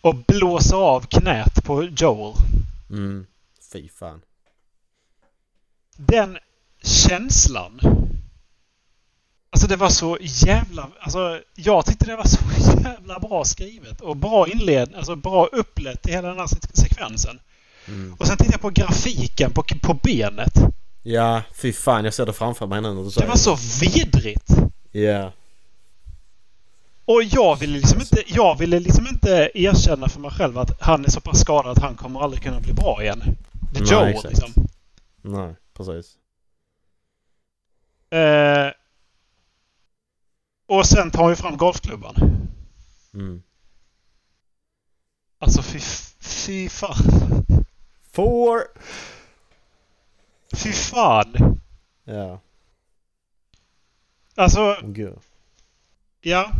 och 0.00 0.14
blåser 0.14 0.76
av 0.76 1.00
knät 1.06 1.64
på 1.64 1.84
Joel. 1.84 2.34
Mm. 2.90 3.26
Fy 3.72 3.88
fan. 3.88 4.22
Den 5.96 6.38
känslan. 6.84 7.80
Alltså 9.50 9.68
det 9.68 9.76
var 9.76 9.88
så 9.88 10.18
jävla... 10.20 10.88
Alltså 11.00 11.40
jag 11.54 11.86
tyckte 11.86 12.06
det 12.06 12.16
var 12.16 12.24
så 12.24 12.38
jävla 12.84 13.18
bra 13.20 13.44
skrivet 13.44 14.00
och 14.00 14.16
bra 14.16 14.48
inled... 14.48 14.94
Alltså 14.94 15.16
bra 15.16 15.46
upplett 15.46 16.08
i 16.08 16.12
hela 16.12 16.28
den 16.28 16.38
här 16.38 16.46
se- 16.46 16.56
sekvensen. 16.72 17.38
Mm. 17.88 18.14
Och 18.14 18.26
sen 18.26 18.36
tittade 18.36 18.54
jag 18.54 18.60
på 18.60 18.70
grafiken 18.70 19.50
på, 19.52 19.64
på 19.82 19.94
benet. 19.94 20.52
Ja, 21.02 21.42
fy 21.54 21.72
fan. 21.72 22.04
Jag 22.04 22.14
ser 22.14 22.26
det 22.26 22.32
framför 22.32 22.66
mig 22.66 22.80
nu 22.82 22.88
när 22.88 22.96
du 23.00 23.04
Det 23.04 23.10
säger 23.10 23.28
var 23.28 23.36
så 23.36 23.58
vidrigt. 23.80 24.50
Ja. 24.92 25.32
Och 27.04 27.22
jag 27.22 27.56
ville 27.56 27.78
liksom 27.78 28.00
inte, 28.00 28.22
jag 28.26 28.58
ville 28.58 28.80
liksom 28.80 29.06
inte 29.06 29.50
erkänna 29.54 30.08
för 30.08 30.20
mig 30.20 30.30
själv 30.30 30.58
att 30.58 30.82
han 30.82 31.04
är 31.04 31.10
så 31.10 31.20
pass 31.20 31.40
skadad 31.40 31.72
att 31.72 31.82
han 31.82 31.94
kommer 31.94 32.20
aldrig 32.20 32.42
kunna 32.42 32.60
bli 32.60 32.72
bra 32.72 33.02
igen. 33.02 33.22
Det 33.72 33.80
Nej, 33.80 33.90
Joel 33.92 34.08
exakt. 34.08 34.28
liksom. 34.28 34.66
Nej, 35.22 35.54
precis. 35.76 36.12
Eh, 38.18 38.72
och 40.66 40.86
sen 40.86 41.10
tar 41.10 41.30
ju 41.30 41.36
fram 41.36 41.56
golfklubban. 41.56 42.14
Mm. 43.14 43.42
Alltså 45.38 45.62
fy, 45.62 45.80
fy 46.20 46.68
fan. 46.68 46.96
Four! 48.12 48.60
Fy 50.56 50.72
fan. 50.72 51.60
Ja, 52.04 52.40
Alltså, 54.36 54.76
gud. 54.82 55.18
ja. 56.20 56.50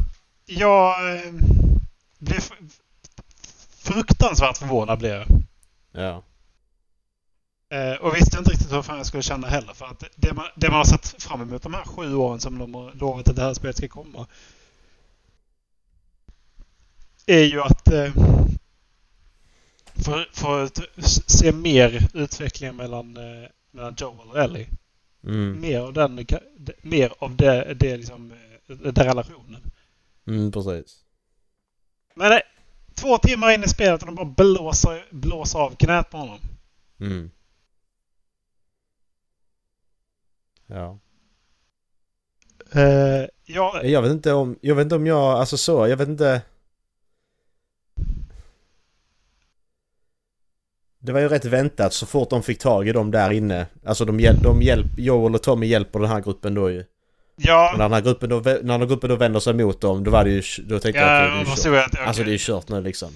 Jag 0.46 1.16
eh, 1.16 1.32
blev 2.18 2.40
fruktansvärt 3.78 4.56
förvånad 4.58 4.98
blev 4.98 5.12
jag. 5.14 5.26
Ja. 5.92 6.22
Eh, 7.74 7.94
och 7.94 8.16
visste 8.16 8.38
inte 8.38 8.50
riktigt 8.50 8.72
hur 8.72 8.82
fan 8.82 8.96
jag 8.96 9.06
skulle 9.06 9.22
känna 9.22 9.46
heller. 9.46 9.74
För 9.74 9.86
att 9.86 10.04
det 10.16 10.32
man, 10.32 10.46
det 10.54 10.68
man 10.68 10.76
har 10.76 10.84
sett 10.84 11.22
fram 11.22 11.40
emot 11.40 11.62
de 11.62 11.74
här 11.74 11.84
sju 11.84 12.14
åren 12.14 12.40
som 12.40 12.58
de 12.58 12.74
har 12.74 12.92
lovat 12.92 13.28
att 13.28 13.36
det 13.36 13.42
här 13.42 13.54
spelet 13.54 13.76
ska 13.76 13.88
komma. 13.88 14.26
Är 17.26 17.44
ju 17.44 17.60
att 17.60 17.92
eh, 17.92 18.12
få 20.04 20.24
få 20.32 20.62
ut- 20.62 20.90
se 21.26 21.52
mer 21.52 22.08
utveckling 22.14 22.76
mellan, 22.76 23.16
eh, 23.16 23.48
mellan 23.70 23.94
Joel 23.98 24.28
och 24.30 24.38
Ellie. 24.38 24.68
Mm. 25.24 25.60
Mer 25.60 25.80
av 25.80 25.92
den, 25.92 26.26
mer 26.82 27.12
av 27.18 27.36
det, 27.36 27.74
det 27.74 27.96
liksom, 27.96 28.32
den 28.66 28.94
relationen. 28.94 29.60
Mm, 30.26 30.52
precis. 30.52 31.04
Men 32.14 32.32
eh, 32.32 32.38
två 32.94 33.18
timmar 33.18 33.50
in 33.50 33.64
i 33.64 33.68
spelet 33.68 34.02
och 34.02 34.06
de 34.06 34.14
bara 34.14 34.24
blåser, 34.26 35.04
blåser 35.10 35.58
av 35.58 35.76
knät 35.76 36.10
på 36.10 36.16
honom. 36.16 36.38
Mm. 37.00 37.30
Ja. 40.74 40.98
Eh, 42.80 43.26
ja, 43.44 43.80
Jag 43.82 44.02
vet 44.02 44.10
inte 44.10 44.32
om, 44.32 44.58
jag 44.60 44.74
vet 44.74 44.82
inte 44.82 44.94
om 44.94 45.06
jag, 45.06 45.18
alltså 45.38 45.56
så, 45.56 45.88
jag 45.88 45.96
vet 45.96 46.08
inte. 46.08 46.42
Det 50.98 51.12
var 51.12 51.20
ju 51.20 51.28
rätt 51.28 51.44
väntat 51.44 51.92
så 51.92 52.06
fort 52.06 52.30
de 52.30 52.42
fick 52.42 52.58
tag 52.58 52.88
i 52.88 52.92
dem 52.92 53.10
där 53.10 53.30
inne. 53.30 53.66
Alltså 53.84 54.04
de, 54.04 54.20
hjäl, 54.20 54.36
de 54.42 54.62
hjälp, 54.62 54.86
Joel 54.98 55.34
och 55.34 55.42
Tommy 55.42 55.66
hjälper 55.66 55.98
den 56.00 56.08
här 56.08 56.20
gruppen 56.20 56.54
då 56.54 56.70
ju. 56.70 56.80
Och 56.80 56.86
ja, 57.36 57.74
när 57.76 57.84
den 57.84 57.92
här 57.92 58.00
gruppen 58.00 58.28
då, 58.30 58.36
när 58.40 58.54
den 58.62 58.70
här 58.80 58.86
gruppen 58.86 59.10
då 59.10 59.16
vänder 59.16 59.40
sig 59.40 59.54
mot 59.54 59.80
dem, 59.80 60.04
då 60.04 60.10
var 60.10 60.24
det 60.24 60.30
ju, 60.30 60.42
då 60.64 60.78
tänkte 60.80 61.00
jag 61.00 61.10
ja, 61.10 61.40
att 61.40 61.46
det 61.62 61.68
är 61.68 61.72
kört. 61.74 61.88
okej. 61.92 62.06
Alltså 62.06 62.24
det 62.24 62.34
är 62.34 62.38
kört 62.38 62.68
nu 62.68 62.80
liksom. 62.82 63.10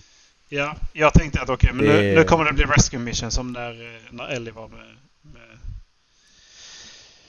Ja, 0.49 0.77
jag 0.93 1.13
tänkte 1.15 1.41
att 1.43 1.49
okej, 1.49 1.71
men 1.75 1.87
nu, 1.87 1.93
Det- 1.93 2.15
nu 2.15 2.25
kommer 2.25 2.45
det 2.45 2.53
bli 2.53 2.65
Rescue 2.65 3.01
Mission 3.01 3.31
som 3.31 3.53
när, 3.53 3.71
eh, 3.71 4.01
när 4.11 4.29
Ellie 4.29 4.51
var 4.53 4.69
med 4.69 4.87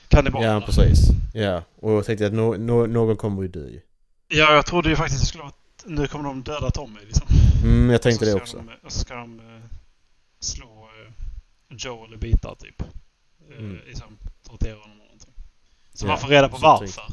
kannibalerna. 0.09 0.53
Ja, 0.53 0.61
precis. 0.61 0.99
Ja, 1.33 1.63
och 1.79 1.91
jag 1.91 2.05
tänkte 2.05 2.27
att 2.27 2.33
no, 2.33 2.57
no, 2.57 2.85
någon 2.87 3.17
kommer 3.17 3.41
ju 3.41 3.47
dö 3.47 3.67
ju. 3.67 3.81
Ja, 4.27 4.53
jag 4.53 4.65
trodde 4.65 4.89
ju 4.89 4.95
faktiskt 4.95 5.21
det 5.21 5.27
skulle 5.27 5.41
vara 5.43 5.49
att 5.49 5.85
nu 5.85 6.07
kommer 6.07 6.23
de 6.23 6.43
döda 6.43 6.71
Tommy 6.71 6.99
liksom. 7.05 7.27
Mm, 7.63 7.89
jag 7.89 8.01
tänkte 8.01 8.25
det 8.25 8.33
också. 8.33 8.57
De, 8.57 8.69
och 8.85 8.91
så 8.91 8.99
ska 8.99 9.15
de 9.15 9.39
eh, 9.39 9.45
slå 10.39 10.65
eh, 10.67 11.13
Joel 11.77 12.13
i 12.13 12.17
bitar 12.17 12.55
typ. 12.59 12.81
Eh, 12.81 12.87
Mm. 13.57 13.77
liksom 13.87 14.17
tortera 14.49 14.73
honom 14.75 14.91
eller 14.91 15.03
någonting. 15.03 15.33
Så 15.93 16.05
Ja, 16.05 16.07
man 16.09 16.19
får 16.19 16.27
reda 16.27 16.49
på 16.49 16.57
varför. 16.57 17.03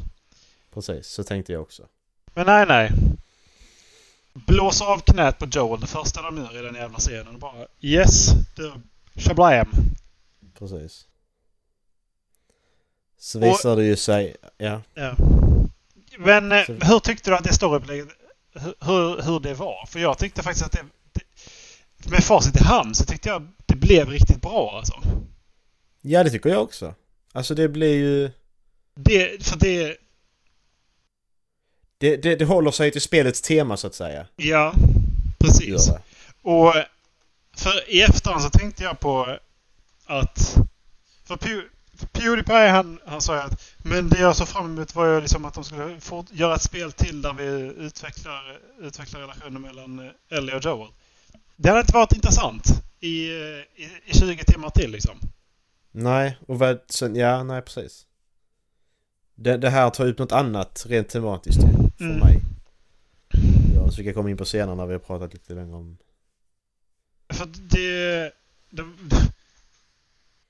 Precis, 0.75 1.07
så 1.07 1.25
tänkte 1.25 1.53
jag 1.53 1.63
också. 1.63 1.83
Men 2.35 2.47
nej, 2.47 2.67
nej. 2.67 2.91
Blåsa 4.33 4.85
av 4.85 4.99
knät 4.99 5.39
på 5.39 5.47
Joel 5.47 5.81
det 5.81 5.87
första 5.87 6.23
de 6.23 6.37
gör 6.37 6.59
i 6.59 6.63
den 6.63 6.75
jävla 6.75 6.99
scenen. 6.99 7.29
Och 7.35 7.41
bara 7.41 7.67
Yes, 7.81 8.31
du. 8.57 8.73
Shablam. 9.15 9.67
Precis. 10.59 11.07
Så 13.27 13.39
Och- 13.39 13.45
visar 13.47 13.77
det 13.77 13.85
ju 13.85 13.97
sig, 13.97 14.37
ja. 14.59 14.83
Ja. 14.95 15.15
Men 16.19 16.53
eh, 16.53 16.59
hur 16.83 16.99
tyckte 16.99 17.31
du 17.31 17.37
att 17.37 17.45
det 17.45 17.53
storyupplägget, 17.55 18.09
hur, 18.81 19.23
hur, 19.23 19.41
det 19.41 19.55
var? 19.55 19.87
För 19.87 19.99
jag 20.01 20.19
tyckte 20.19 20.43
faktiskt 20.43 20.67
att 20.67 20.73
det, 20.73 20.85
det 21.99 22.11
med 22.11 22.25
facit 22.25 22.61
i 22.61 22.65
hand 22.65 22.97
så 22.97 23.05
tyckte 23.05 23.29
jag 23.29 23.49
det 23.67 23.75
blev 23.77 24.09
riktigt 24.09 24.43
bra 24.43 24.75
alltså. 24.79 24.95
Ja, 26.03 26.25
det 26.25 26.31
tycker 26.31 26.51
jag 26.51 26.63
också. 26.63 26.95
Alltså 27.33 27.55
det 27.55 27.69
blir 27.69 27.95
ju... 27.97 28.31
Det, 28.95 29.47
för 29.47 29.57
det, 29.59 29.97
Det, 31.99 32.17
det, 32.17 32.37
det 32.37 32.45
håller 32.45 32.71
sig 32.71 32.91
till 32.91 33.01
spelets 33.03 33.41
tema 33.43 33.77
så 33.77 33.87
att 33.87 33.95
säga. 33.95 34.27
ja, 34.37 34.73
precis. 35.39 35.91
Och 36.43 36.75
för 37.57 37.91
i 37.91 38.03
efterhand 38.03 38.43
så 38.43 38.51
tänkte 38.51 38.83
jag 38.85 39.01
på 39.01 39.39
att... 40.07 40.57
För 41.25 41.37
Pewdiepie 42.13 42.69
han, 42.69 42.99
han 43.07 43.21
sa 43.21 43.35
ju 43.35 43.41
att 43.41 43.75
men 43.79 44.09
det 44.09 44.19
jag 44.19 44.37
såg 44.37 44.49
fram 44.49 44.65
emot 44.65 44.95
var 44.95 45.07
ju 45.07 45.21
liksom 45.21 45.45
att 45.45 45.55
de 45.55 45.65
skulle 45.65 46.01
få 46.01 46.25
göra 46.31 46.55
ett 46.55 46.63
spel 46.63 46.93
till 46.93 47.23
där 47.23 47.33
vi 47.33 47.45
utvecklar, 47.77 48.59
utvecklar 48.81 49.21
relationen 49.21 49.63
mellan 49.63 49.99
eh, 49.99 50.39
Ellie 50.39 50.55
och 50.57 50.65
Joel. 50.65 50.89
Det 51.57 51.69
hade 51.69 51.81
inte 51.81 51.93
varit 51.95 52.13
intressant 52.13 52.65
i, 53.01 53.29
eh, 53.29 53.83
i, 53.83 53.91
i 54.07 54.19
20 54.19 54.45
timmar 54.45 54.71
till 54.71 54.91
liksom. 54.91 55.19
Nej, 55.93 56.39
och 56.47 56.59
vad 56.59 56.81
sen, 56.89 57.17
ja, 57.17 57.43
nej 57.43 57.63
precis. 57.63 58.07
Det, 59.35 59.57
det 59.57 59.71
här 59.71 59.91
tar 59.91 60.07
upp 60.07 60.19
något 60.19 60.33
annat 60.33 60.85
rent 60.89 61.09
tematiskt 61.09 61.61
för 61.61 62.05
Mm. 62.05 62.19
mig. 62.19 62.41
Ja, 63.75 63.91
så 63.91 63.97
vi 63.97 64.05
kan 64.05 64.15
komma 64.15 64.31
in 64.31 64.37
på 64.37 64.45
senare 64.45 64.77
när 64.77 64.87
vi 64.87 64.93
har 64.93 64.99
pratat 65.01 65.33
lite 65.33 65.55
längre 65.55 65.75
om... 65.77 65.99
För 67.33 67.47
det... 67.47 68.33
det 68.71 68.85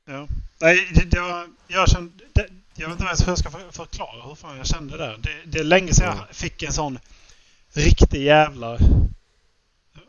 ja. 0.06 0.28
Nej, 0.60 0.88
det, 1.06 1.20
var, 1.20 1.48
jag 1.68 1.88
kände... 1.88 2.24
Det, 2.32 2.48
jag 2.78 2.88
vet 2.88 2.92
inte 2.94 3.04
ens 3.04 3.22
hur 3.22 3.28
jag 3.28 3.38
ska 3.38 3.50
för, 3.50 3.70
förklara 3.72 4.28
hur 4.28 4.34
fan 4.34 4.56
jag 4.56 4.66
kände 4.66 4.96
där. 4.96 5.18
Det, 5.18 5.42
det 5.46 5.58
är 5.58 5.64
länge 5.64 5.92
sedan 5.94 6.12
Mm. 6.12 6.24
jag 6.26 6.36
fick 6.36 6.62
en 6.62 6.72
sån 6.72 6.98
riktig 7.72 8.22
jävla... 8.22 8.78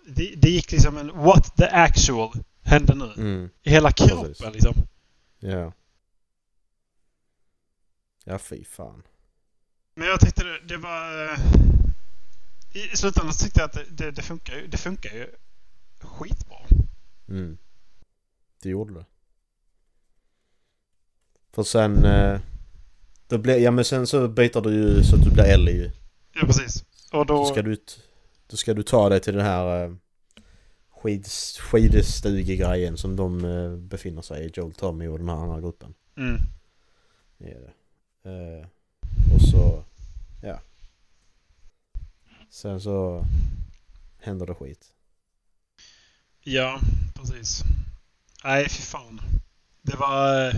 Det, 0.07 0.33
det 0.35 0.49
gick 0.49 0.71
liksom 0.71 0.97
en 0.97 1.17
what 1.17 1.55
the 1.57 1.65
actual 1.65 2.31
hände 2.63 2.95
nu. 2.95 3.13
Mm, 3.17 3.49
I 3.63 3.69
hela 3.69 3.91
kroppen 3.91 4.33
Precis. 4.33 4.53
liksom. 4.53 4.73
ja. 5.39 5.73
Ja, 8.23 8.37
fy 8.39 8.63
fan. 8.65 9.03
Men 9.95 10.07
jag 10.07 10.19
tyckte 10.19 10.43
det, 10.43 10.59
det 10.59 10.77
var... 10.77 11.25
eh, 11.33 11.39
I 12.73 12.97
slutändan 12.97 13.33
så 13.33 13.43
tyckte 13.45 13.59
jag 13.59 13.65
att 13.69 13.73
det, 13.73 13.85
det, 13.89 14.11
det 14.11 14.21
funkar 14.21 14.55
ju. 14.55 14.67
Det 14.67 14.77
funkar 14.77 15.09
ju 15.13 15.27
skitbra. 16.01 16.57
Mm. 17.29 17.57
Det 18.61 18.69
gjorde 18.69 18.93
det. 18.93 19.05
För 21.57 21.63
sen... 21.63 22.05
Eh, 22.05 22.39
då 23.27 23.37
blir, 23.37 23.57
ja 23.57 23.71
men 23.71 23.85
sen 23.85 24.07
så 24.07 24.27
byter 24.27 24.61
du 24.61 24.73
ju 24.73 25.03
så 25.03 25.15
att 25.15 25.23
du 25.23 25.31
blir 25.31 25.43
Ellie 25.43 25.71
ju. 25.71 25.91
Ja, 26.33 26.45
precis. 26.45 26.83
Och 27.11 27.25
då... 27.25 27.35
Då 27.35 27.45
ska 27.45 27.61
du, 27.61 27.77
då 28.47 28.57
ska 28.57 28.73
du 28.73 28.83
ta 28.83 29.09
dig 29.09 29.19
till 29.19 29.33
den 29.33 29.45
här 29.45 29.83
eh, 29.83 29.91
skid, 30.89 31.27
skidstugegrejen 31.59 32.97
som 32.97 33.15
de 33.15 33.45
eh, 33.45 33.71
befinner 33.71 34.21
sig 34.21 34.45
i, 34.45 34.51
Joel, 34.53 34.73
Tommy 34.73 35.07
och 35.07 35.19
den 35.19 35.29
här 35.29 35.35
andra 35.35 35.61
gruppen. 35.61 35.93
Mm. 36.17 36.41
Det 37.37 37.51
är 37.51 37.59
det. 37.59 37.73
Eh, 38.29 38.65
och 39.35 39.41
så, 39.41 39.83
ja. 40.43 40.59
Sen 42.49 42.81
så 42.81 43.25
händer 44.19 44.45
det 44.45 44.55
skit. 44.55 44.85
Ja, 46.43 46.79
precis. 47.13 47.63
Nej, 48.43 48.69
fy 48.69 48.81
fan. 48.81 49.21
Det 49.81 49.95
var... 49.95 50.53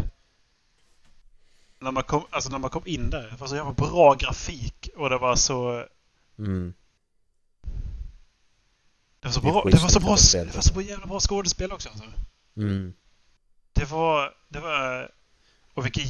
eh, 1.80 1.86
När 1.86 1.92
man 1.92 2.04
kom, 2.04 2.24
alltså 2.30 2.50
när 2.50 2.60
man 2.60 2.70
kom 2.70 2.84
in 2.86 3.10
där. 3.10 3.30
Det 3.32 3.38
var 3.38 3.48
så 3.48 3.56
jävla 3.56 3.74
bra 3.74 4.14
grafik 4.14 4.90
och 4.96 5.10
det 5.10 5.18
var 5.18 5.36
så... 5.36 5.86
Mm. 6.40 6.74
Det 9.20 9.28
var 9.28 9.32
så 9.32 9.42
bra, 9.42 9.64
det 9.66 9.82
var 9.82 9.90
så 9.90 10.00
bra, 10.00 10.16
det 10.46 10.56
var 10.56 10.62
så 10.62 10.74
bra, 10.74 10.84
jävla 10.84 11.06
bra 11.08 11.20
skådespel 11.20 11.72
också. 11.72 11.90
Alltså. 11.90 12.06
Mm. 12.58 12.94
Det 13.74 13.86
var... 13.86 14.34
Det 14.50 14.60
var... 14.60 15.12
Och 15.74 15.86
vilken 15.86 16.04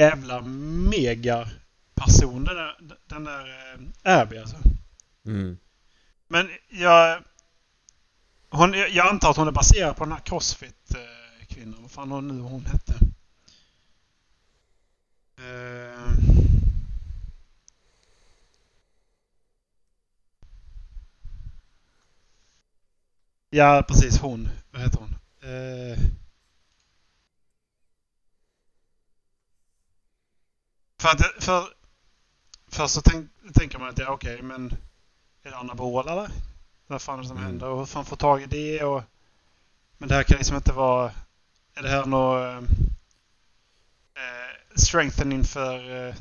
jävla 0.00 0.40
mega 0.90 1.48
person 1.94 2.44
den 2.44 2.56
där, 2.56 2.76
den 3.06 3.24
där 3.24 3.74
eh, 4.04 4.20
Abby 4.20 4.38
alltså. 4.38 4.56
Mm. 5.26 5.58
Men 6.28 6.50
jag... 6.68 7.22
Hon, 8.50 8.72
jag 8.72 9.06
antar 9.06 9.30
att 9.30 9.36
hon 9.36 9.48
är 9.48 9.52
baserad 9.52 9.96
på 9.96 10.04
den 10.04 10.12
här 10.12 10.20
Crossfit-kvinnan. 10.20 11.82
Vad 11.82 11.90
fan 11.90 12.10
hon 12.10 12.28
nu 12.28 12.42
hon 12.42 12.66
hette. 12.66 12.94
Eh, 15.42 16.12
Ja, 23.50 23.84
precis. 23.88 24.18
Hon. 24.18 24.48
Vad 24.70 24.82
heter 24.82 24.98
hon? 24.98 25.14
Eh, 25.42 25.98
För 31.00 31.08
att... 31.08 31.44
För, 31.44 31.64
först 32.68 32.94
så 32.94 33.02
tänk, 33.02 33.30
tänker 33.54 33.78
man 33.78 33.88
att 33.88 33.98
ja, 33.98 34.10
okej, 34.10 34.42
men... 34.42 34.74
Är 35.42 35.50
det 35.50 35.56
anabol 35.56 36.08
eller? 36.08 36.28
Vad 36.86 37.02
fan 37.02 37.18
är 37.18 37.22
det 37.22 37.28
som 37.28 37.36
Mm. 37.36 37.46
händer? 37.50 37.68
Och 37.68 37.78
hur 37.78 37.86
fan 37.86 38.04
får 38.04 38.16
tag 38.16 38.42
i 38.42 38.46
det? 38.46 38.84
Och, 38.84 39.02
men 39.98 40.08
det 40.08 40.14
här 40.14 40.22
kan 40.22 40.36
liksom 40.36 40.56
inte 40.56 40.72
vara... 40.72 41.12
är 41.74 41.82
det 41.82 41.88
här 41.88 42.06
något 42.06 42.64
eh, 44.72 44.76
strengthening 44.76 45.44
för, 45.44 46.08
eh, 46.08 46.14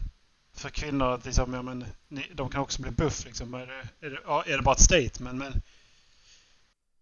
för 0.53 0.69
kvinnor? 0.69 1.13
Att 1.13 1.25
liksom, 1.25 1.53
ja, 1.53 1.61
men, 1.61 1.85
de 2.33 2.49
kan 2.49 2.61
också 2.61 2.81
bli 2.81 2.91
buff 2.91 3.25
liksom. 3.25 3.53
Är 3.53 3.67
det, 3.67 4.07
är 4.07 4.09
det, 4.09 4.19
ja, 4.25 4.43
är 4.47 4.57
det 4.57 4.63
bara 4.63 4.75
ett 4.75 4.81
statement? 4.81 5.37
Men, 5.37 5.61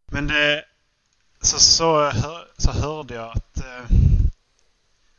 men 0.06 0.28
det, 0.28 0.66
så, 1.42 1.60
så, 1.60 2.10
hör, 2.10 2.48
så 2.58 2.72
hörde 2.72 3.14
jag 3.14 3.38
att 3.38 3.58
eh, 3.58 3.86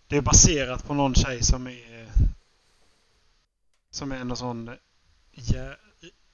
det 0.06 0.16
är 0.16 0.20
baserat 0.20 0.86
på 0.86 0.94
någon 0.94 1.14
tjej 1.14 1.42
som 1.42 1.66
är 1.66 2.08
som 3.90 4.12
är 4.12 4.24
någon 4.24 4.36
sån 4.36 4.76
jä, 5.32 5.76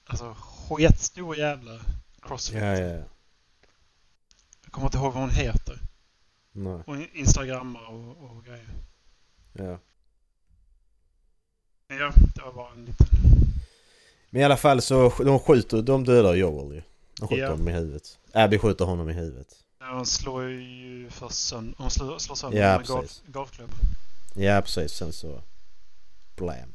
alltså 0.05 0.35
sketstor 0.39 1.37
jävla 1.37 1.79
crossfit. 2.21 2.61
Ja, 2.61 2.65
ja, 2.65 2.87
ja. 2.87 3.03
Jag 4.63 4.71
kommer 4.71 4.87
inte 4.87 4.97
ihåg 4.97 5.13
vad 5.13 5.23
hon 5.23 5.29
heter. 5.29 5.79
Nej. 6.51 6.83
Och 6.85 6.97
instagrammar 6.97 7.85
och, 7.85 8.31
och 8.31 8.45
grejer. 8.45 8.67
Ja. 9.57 9.79
Ja, 11.99 12.11
det 12.35 12.41
var 12.41 12.53
bara 12.53 12.71
en 12.71 12.85
liten... 12.85 13.07
Men 14.29 14.41
i 14.41 14.45
alla 14.45 14.57
fall 14.57 14.81
så 14.81 15.13
de 15.17 15.39
skjuter, 15.39 15.81
de 15.81 16.03
dödar 16.03 16.33
Joel 16.33 16.75
ju. 16.75 16.81
De 17.19 17.27
skjuter 17.27 17.43
Ja. 17.43 17.49
honom 17.49 17.67
i 17.67 17.71
huvudet. 17.71 18.17
Abby 18.33 18.57
skjuter 18.57 18.85
honom 18.85 19.09
i 19.09 19.13
huvudet. 19.13 19.47
Ja, 19.79 19.93
hon 19.95 20.05
slår 20.05 20.43
ju 20.49 21.09
först 21.09 21.35
sönder... 21.47 21.75
Hon 21.77 21.89
slår, 21.91 22.17
slår 22.17 22.35
sönder 22.35 22.57
Ja, 22.59 22.77
med 22.77 22.87
precis. 22.87 23.23
golfklubb. 23.27 23.69
Ja 24.35 24.61
precis, 24.61 24.91
sen 24.91 25.13
så... 25.13 25.41
Blam. 26.35 26.73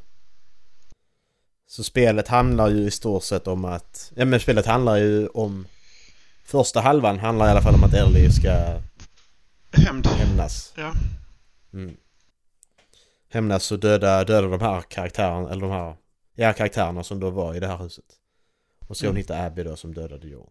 Så 1.67 1.85
spelet 1.85 2.29
handlar 2.29 2.69
ju 2.71 2.87
i 2.87 2.91
stort 2.91 3.25
sett 3.25 3.47
om 3.47 3.65
att... 3.65 4.13
Ja 4.17 4.25
men 4.25 4.41
spelet 4.41 4.67
handlar 4.67 4.97
ju 4.97 5.27
om... 5.29 5.67
Första 6.45 6.81
halvan 6.81 7.19
handlar 7.19 7.47
i 7.47 7.51
alla 7.51 7.63
fall 7.63 7.75
om 7.75 7.85
att 7.85 7.95
Ellie 7.95 8.33
ska 8.33 8.81
Hämnd. 9.73 10.07
hämnas. 10.07 10.73
Ja. 10.77 10.93
Mm. 11.73 11.97
Hämnas 13.33 13.73
och 13.73 13.79
döda, 13.79 14.25
döda 14.25 14.49
de 14.49 14.61
här 14.61 14.81
karaktärerna, 14.81 15.51
eller 15.51 15.61
de 15.61 15.71
här... 15.71 15.97
Ja, 16.35 16.53
karaktärerna 16.53 17.05
som 17.05 17.21
då 17.21 17.31
var 17.31 17.55
i 17.55 17.61
det 17.61 17.67
här 17.67 17.77
huset. 17.79 18.05
Och 18.89 18.97
så 18.97 19.07
hon 19.07 19.11
Mm. 19.11 19.17
hitta 19.17 19.45
Abby 19.45 19.63
då 19.63 19.77
som 19.77 19.95
dödade 19.95 20.29
Joel. 20.29 20.51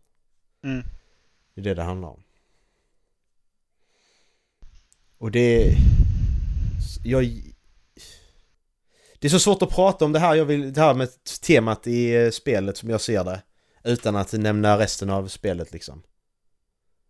Mm. 0.63 0.83
Det 1.53 1.61
är 1.61 1.63
det 1.63 1.73
det 1.73 1.83
handlar 1.83 2.09
om. 2.09 2.23
Och 5.17 5.31
det... 5.31 5.75
Jag... 7.03 7.23
Det 9.19 9.27
är 9.27 9.29
så 9.29 9.39
svårt 9.39 9.61
att 9.61 9.69
prata 9.69 10.05
om 10.05 10.11
det 10.11 10.19
här, 10.19 10.35
jag 10.35 10.45
vill, 10.45 10.73
det 10.73 10.81
här 10.81 10.93
med 10.93 11.09
temat 11.41 11.87
i 11.87 12.15
eh, 12.15 12.29
spelet 12.29 12.77
som 12.77 12.89
jag 12.89 13.01
ser 13.01 13.23
det. 13.23 13.41
Utan 13.83 14.15
att 14.15 14.33
nämna 14.33 14.77
resten 14.77 15.09
av 15.09 15.27
spelet 15.27 15.73
liksom. 15.73 16.03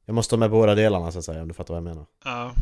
Jag 0.05 0.13
måste 0.13 0.35
ha 0.35 0.39
med 0.39 0.51
båda 0.51 0.75
delarna 0.75 1.11
så 1.11 1.19
att 1.19 1.25
säga 1.25 1.41
om 1.41 1.47
du 1.47 1.53
fattar 1.53 1.73
vad 1.73 1.77
jag 1.77 1.95
menar. 1.95 2.05
Ja. 2.23 2.55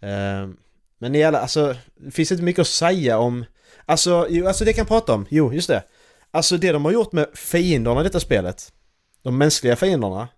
Ehm, 0.00 0.56
Men 0.98 1.14
i 1.14 1.24
alla, 1.24 1.40
alltså, 1.40 1.76
det 1.96 2.10
finns 2.10 2.32
inte 2.32 2.44
mycket 2.44 2.60
att 2.60 2.66
säga 2.66 3.18
om... 3.18 3.44
Alltså, 3.84 4.26
jo, 4.30 4.46
alltså 4.46 4.64
det 4.64 4.72
kan 4.72 4.80
jag 4.80 4.88
prata 4.88 5.14
om. 5.14 5.26
Jo, 5.30 5.52
just 5.52 5.68
det. 5.68 5.82
Alltså 6.30 6.56
det 6.56 6.72
de 6.72 6.84
har 6.84 6.92
gjort 6.92 7.12
med 7.12 7.26
fienderna 7.34 8.00
i 8.00 8.04
detta 8.04 8.20
spelet. 8.20 8.72
De 9.22 9.38
mänskliga 9.38 9.76
fienderna. 9.76 10.28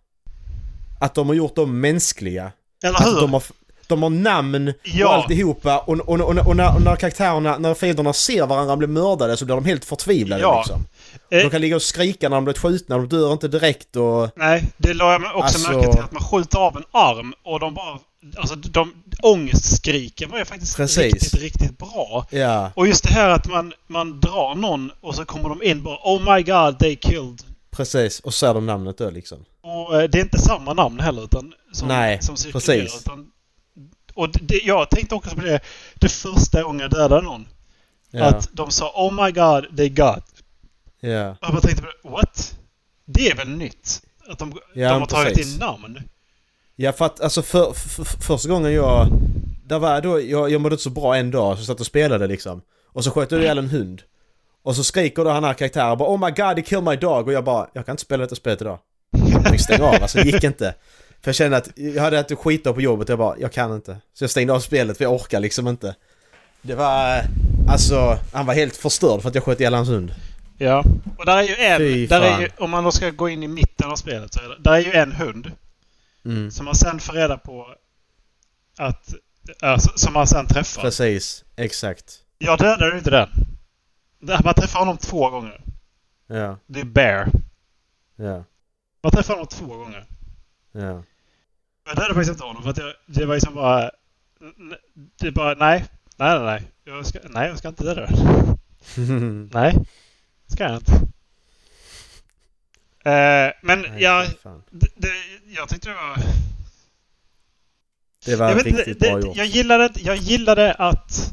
Att 1.01 1.15
de 1.15 1.29
har 1.29 1.35
gjort 1.35 1.57
dem 1.57 1.81
mänskliga. 1.81 2.53
Eller 2.83 2.97
Att 2.97 3.07
hur? 3.07 3.21
de 3.21 3.33
har, 3.33 3.43
de 3.89 4.03
har 4.03 4.11
namn 4.11 4.69
och 4.69 4.75
Ja. 4.83 5.09
alltihopa 5.15 5.79
och, 5.79 5.99
och, 6.01 6.21
och, 6.21 6.21
och, 6.47 6.57
när, 6.57 6.75
och 6.77 6.83
när 6.83 6.97
karaktärerna, 6.97 7.59
när 7.59 7.75
fienderna 7.75 8.13
ser 8.13 8.47
varandra 8.47 8.77
bli 8.77 8.87
mördade 8.87 9.37
så 9.37 9.45
blir 9.45 9.55
de 9.55 9.65
helt 9.65 9.85
förtvivlade 9.85 10.43
Ja. 10.43 10.59
liksom. 10.59 10.85
Eh. 11.31 11.39
De 11.45 11.51
kan 11.51 11.61
ligga 11.61 11.77
och 11.77 11.83
skrika 11.83 12.29
när 12.29 12.37
de 12.37 12.45
blir 12.45 12.55
skjutna, 12.55 12.97
de 12.97 13.09
dör 13.09 13.33
inte 13.33 13.49
direkt 13.49 13.97
och... 13.97 14.31
Nej, 14.37 14.65
det 14.77 14.95
la 14.95 15.13
jag 15.13 15.23
också 15.23 15.41
Alltså- 15.43 15.73
märke 15.73 15.93
till. 15.93 16.01
Att 16.01 16.13
man 16.13 16.23
skjuter 16.23 16.59
av 16.59 16.77
en 16.77 16.85
arm 16.91 17.35
och 17.45 17.61
de 17.61 17.75
bara... 17.75 17.99
Alltså 18.37 18.55
de 18.57 18.93
ångestskriken 19.23 20.31
var 20.31 20.39
ju 20.39 20.45
faktiskt 20.45 20.77
Precis. 20.77 20.99
riktigt, 21.13 21.35
riktigt 21.35 21.79
bra. 21.79 22.27
Ja, 22.31 22.71
Och 22.75 22.87
just 22.87 23.05
det 23.05 23.13
här 23.13 23.31
att 23.31 23.47
man, 23.49 23.73
man 23.87 24.21
drar 24.21 24.55
någon 24.55 24.91
och 25.01 25.15
så 25.15 25.25
kommer 25.25 25.49
de 25.49 25.63
in 25.63 25.83
bara 25.83 25.97
Oh 26.05 26.35
my 26.35 26.43
god, 26.43 26.79
they 26.79 26.97
killed. 26.97 27.43
precis. 27.71 28.21
Och 28.21 28.35
så 28.35 28.47
är 28.47 28.55
de 28.55 28.67
namnet 28.67 28.99
då 28.99 29.11
liksom. 29.11 29.39
Och 29.63 30.01
eh, 30.03 30.09
det 30.09 30.19
är 30.19 30.23
inte 30.23 30.39
samma 30.39 30.73
namn 30.73 31.01
heller 31.01 31.25
utan 31.25 31.53
som, 31.73 31.89
Nej, 31.89 32.23
som 32.23 32.37
cirkulerar. 32.37 32.81
precis. 32.83 33.01
Utan, 33.03 33.27
och 34.19 34.29
det, 34.43 34.61
jag 34.65 34.91
tänkte 34.91 35.15
också 35.15 35.35
på 35.37 35.41
det, 35.41 35.61
det 35.95 36.09
första 36.09 36.63
gången 36.63 36.81
jag 36.81 36.91
dödade 36.91 37.23
någon. 37.23 37.49
Ja, 38.11 38.25
Att 38.25 38.49
de 38.53 38.71
sa 38.71 38.93
Oh 38.95 39.25
my 39.25 39.33
god, 39.33 39.77
they 39.77 39.89
got. 39.89 40.25
ja. 41.01 41.31
Och 41.31 41.37
jag 41.41 41.53
bara 41.53 41.61
tänkte 41.61 41.83
på 42.03 42.09
what? 42.11 42.59
Det 43.05 43.31
är 43.31 43.37
väl 43.37 43.49
nytt? 43.49 44.03
Att 44.29 44.39
de, 44.39 44.53
Ja, 44.75 44.89
de 44.93 45.01
har 45.01 45.07
tagit 45.07 45.35
precis. 45.37 45.55
in 45.55 45.61
namn. 45.61 45.99
Ja 46.77 46.93
för 46.93 47.05
att 47.05 47.21
alltså 47.21 47.43
för, 47.43 47.73
för, 47.73 48.05
för, 48.05 48.23
första 48.23 48.49
gången 48.49 48.73
jag... 48.73 49.07
Där 49.67 49.79
var 49.79 49.95
jag 49.95 50.03
då, 50.03 50.21
jag, 50.21 50.51
jag 50.51 50.61
mådde 50.61 50.75
inte 50.75 50.83
så 50.83 50.91
bra 50.91 51.17
en 51.17 51.31
dag 51.31 51.57
så 51.57 51.61
jag 51.61 51.67
satt 51.67 51.81
och 51.81 51.87
spelade 51.87 52.27
liksom. 52.27 52.63
Och 52.93 53.05
så 53.05 53.11
sköt 53.11 53.33
jag 53.33 53.41
ihjäl 53.41 53.59
en 53.59 53.69
hund. 53.69 54.03
Och 54.63 54.77
så 54.77 54.85
skriker 54.85 55.25
då 55.25 55.31
han 55.31 55.45
här 55.45 55.55
karaktären 55.55 55.99
bara 55.99 56.09
Oh 56.09 56.21
my 56.27 56.31
god, 56.31 56.57
he 56.57 56.63
killed 56.63 56.85
my 56.85 56.97
dog. 56.97 57.27
Och 57.27 57.33
jag 57.33 57.45
bara, 57.45 57.69
jag 57.73 57.87
kan 57.87 57.93
inte 57.93 58.03
spela 58.03 58.23
detta 58.23 58.35
spelet 58.35 58.61
idag. 58.61 58.79
Jag 59.33 59.51
fick 59.51 59.61
stänga 59.61 59.85
av, 59.85 59.95
alltså 60.03 60.19
det 60.19 60.25
gick 60.25 60.45
inte. 60.45 60.75
För 61.23 61.29
jag 61.29 61.35
kände 61.35 61.57
att 61.57 61.69
jag 61.75 62.03
hade 62.03 62.19
att 62.21 62.39
skita 62.39 62.73
på 62.73 62.81
jobbet 62.81 63.09
och 63.09 63.13
jag 63.13 63.19
bara, 63.19 63.39
jag 63.39 63.53
kan 63.53 63.75
inte. 63.75 63.97
Så 64.15 64.25
jag 64.25 64.31
stängde 64.31 64.53
av 64.53 64.61
spelet 64.61 64.97
för 64.97 65.05
jag 65.05 65.13
orkar 65.15 65.41
liksom 65.41 65.69
inte. 65.69 65.95
Det 66.63 66.75
var... 66.75 67.23
Alltså, 67.69 68.19
han 68.33 68.47
var 68.47 68.55
helt 68.55 68.77
förstörd 68.77 69.23
för 69.23 69.29
att 69.29 69.35
jag 69.35 69.45
sköt 69.45 69.61
ihjäl 69.61 69.75
hans 69.75 69.89
hund. 69.89 70.15
Ja. 70.59 70.85
Och 71.19 71.27
där 71.27 71.37
är 71.37 71.43
ju 71.43 71.55
en, 71.55 72.07
där 72.09 72.21
är 72.21 72.41
ju, 72.41 72.49
om 72.59 72.71
man 72.71 72.85
då 72.85 72.91
ska 72.93 73.11
gå 73.11 73.29
in 73.29 73.43
i 73.43 73.49
mitten 73.49 73.91
av 73.91 73.97
spelet 73.97 74.35
så 74.35 74.41
är 74.41 74.49
det, 74.49 74.57
där 74.63 74.73
är 74.73 74.79
ju 74.81 74.93
en 74.93 75.13
hund 75.13 75.53
Mm. 76.25 76.51
som 76.51 76.65
man 76.65 76.75
sen 76.75 77.01
får 77.01 77.13
reda 77.13 77.39
på 77.39 77.75
att, 78.79 79.15
alltså, 79.63 79.93
som 79.97 80.13
man 80.13 80.27
sen 80.27 80.47
träffar. 80.47 80.83
Precis, 80.83 81.45
exakt. 81.57 82.15
Jag 82.39 82.59
dödade 82.59 82.99
inte 82.99 83.11
den. 83.11 83.29
Man 84.45 84.55
träffar 84.55 84.79
honom 84.79 84.97
två 84.97 85.31
gånger. 85.31 85.61
Ja, 86.27 86.59
Det 86.67 86.81
är 86.81 86.85
Bear. 86.85 87.29
ja, 88.17 88.45
Man 89.03 89.13
träffar 89.13 89.35
honom 89.35 89.47
två 89.47 89.67
gånger. 89.67 90.05
Ja. 90.73 91.03
Jag 91.87 91.97
dödade 91.97 92.15
faktiskt 92.15 92.31
inte 92.31 92.45
honom 92.45 92.63
för 92.63 92.71
att 92.71 92.79
jag, 92.79 92.95
det 93.07 93.27
var 93.27 93.35
liksom 93.35 93.55
bara... 93.55 93.91
Det 95.21 95.33
bara, 95.33 95.55
nej. 95.55 95.85
Nej, 96.17 96.39
nej, 96.39 96.45
nej. 96.45 96.63
Jag 96.85 97.07
ska, 97.07 97.19
nej, 97.31 97.49
jag 97.49 97.59
ska 97.59 97.69
inte 97.69 97.85
döda 97.85 98.07
den. 98.07 99.49
Nej, 99.53 99.75
ska 100.47 100.65
jag 100.65 100.77
inte. 100.77 100.93
Eh, 103.09 103.53
men 103.63 103.81
Nej, 103.81 104.03
jag, 104.03 104.27
det, 104.71 104.89
det, 104.97 105.13
jag 105.47 105.69
tyckte 105.69 105.89
det 105.89 105.95
var... 105.95 106.19
Det 108.25 108.37
var 108.37 108.49
jag, 108.49 108.55
vet 108.55 108.65
riktigt 108.65 109.01
det, 109.01 109.11
bra 109.11 109.21
gjort. 109.21 109.37
jag, 109.37 109.47
gillade, 109.47 109.91
jag 109.97 110.17
gillade 110.17 110.75
att... 110.75 111.33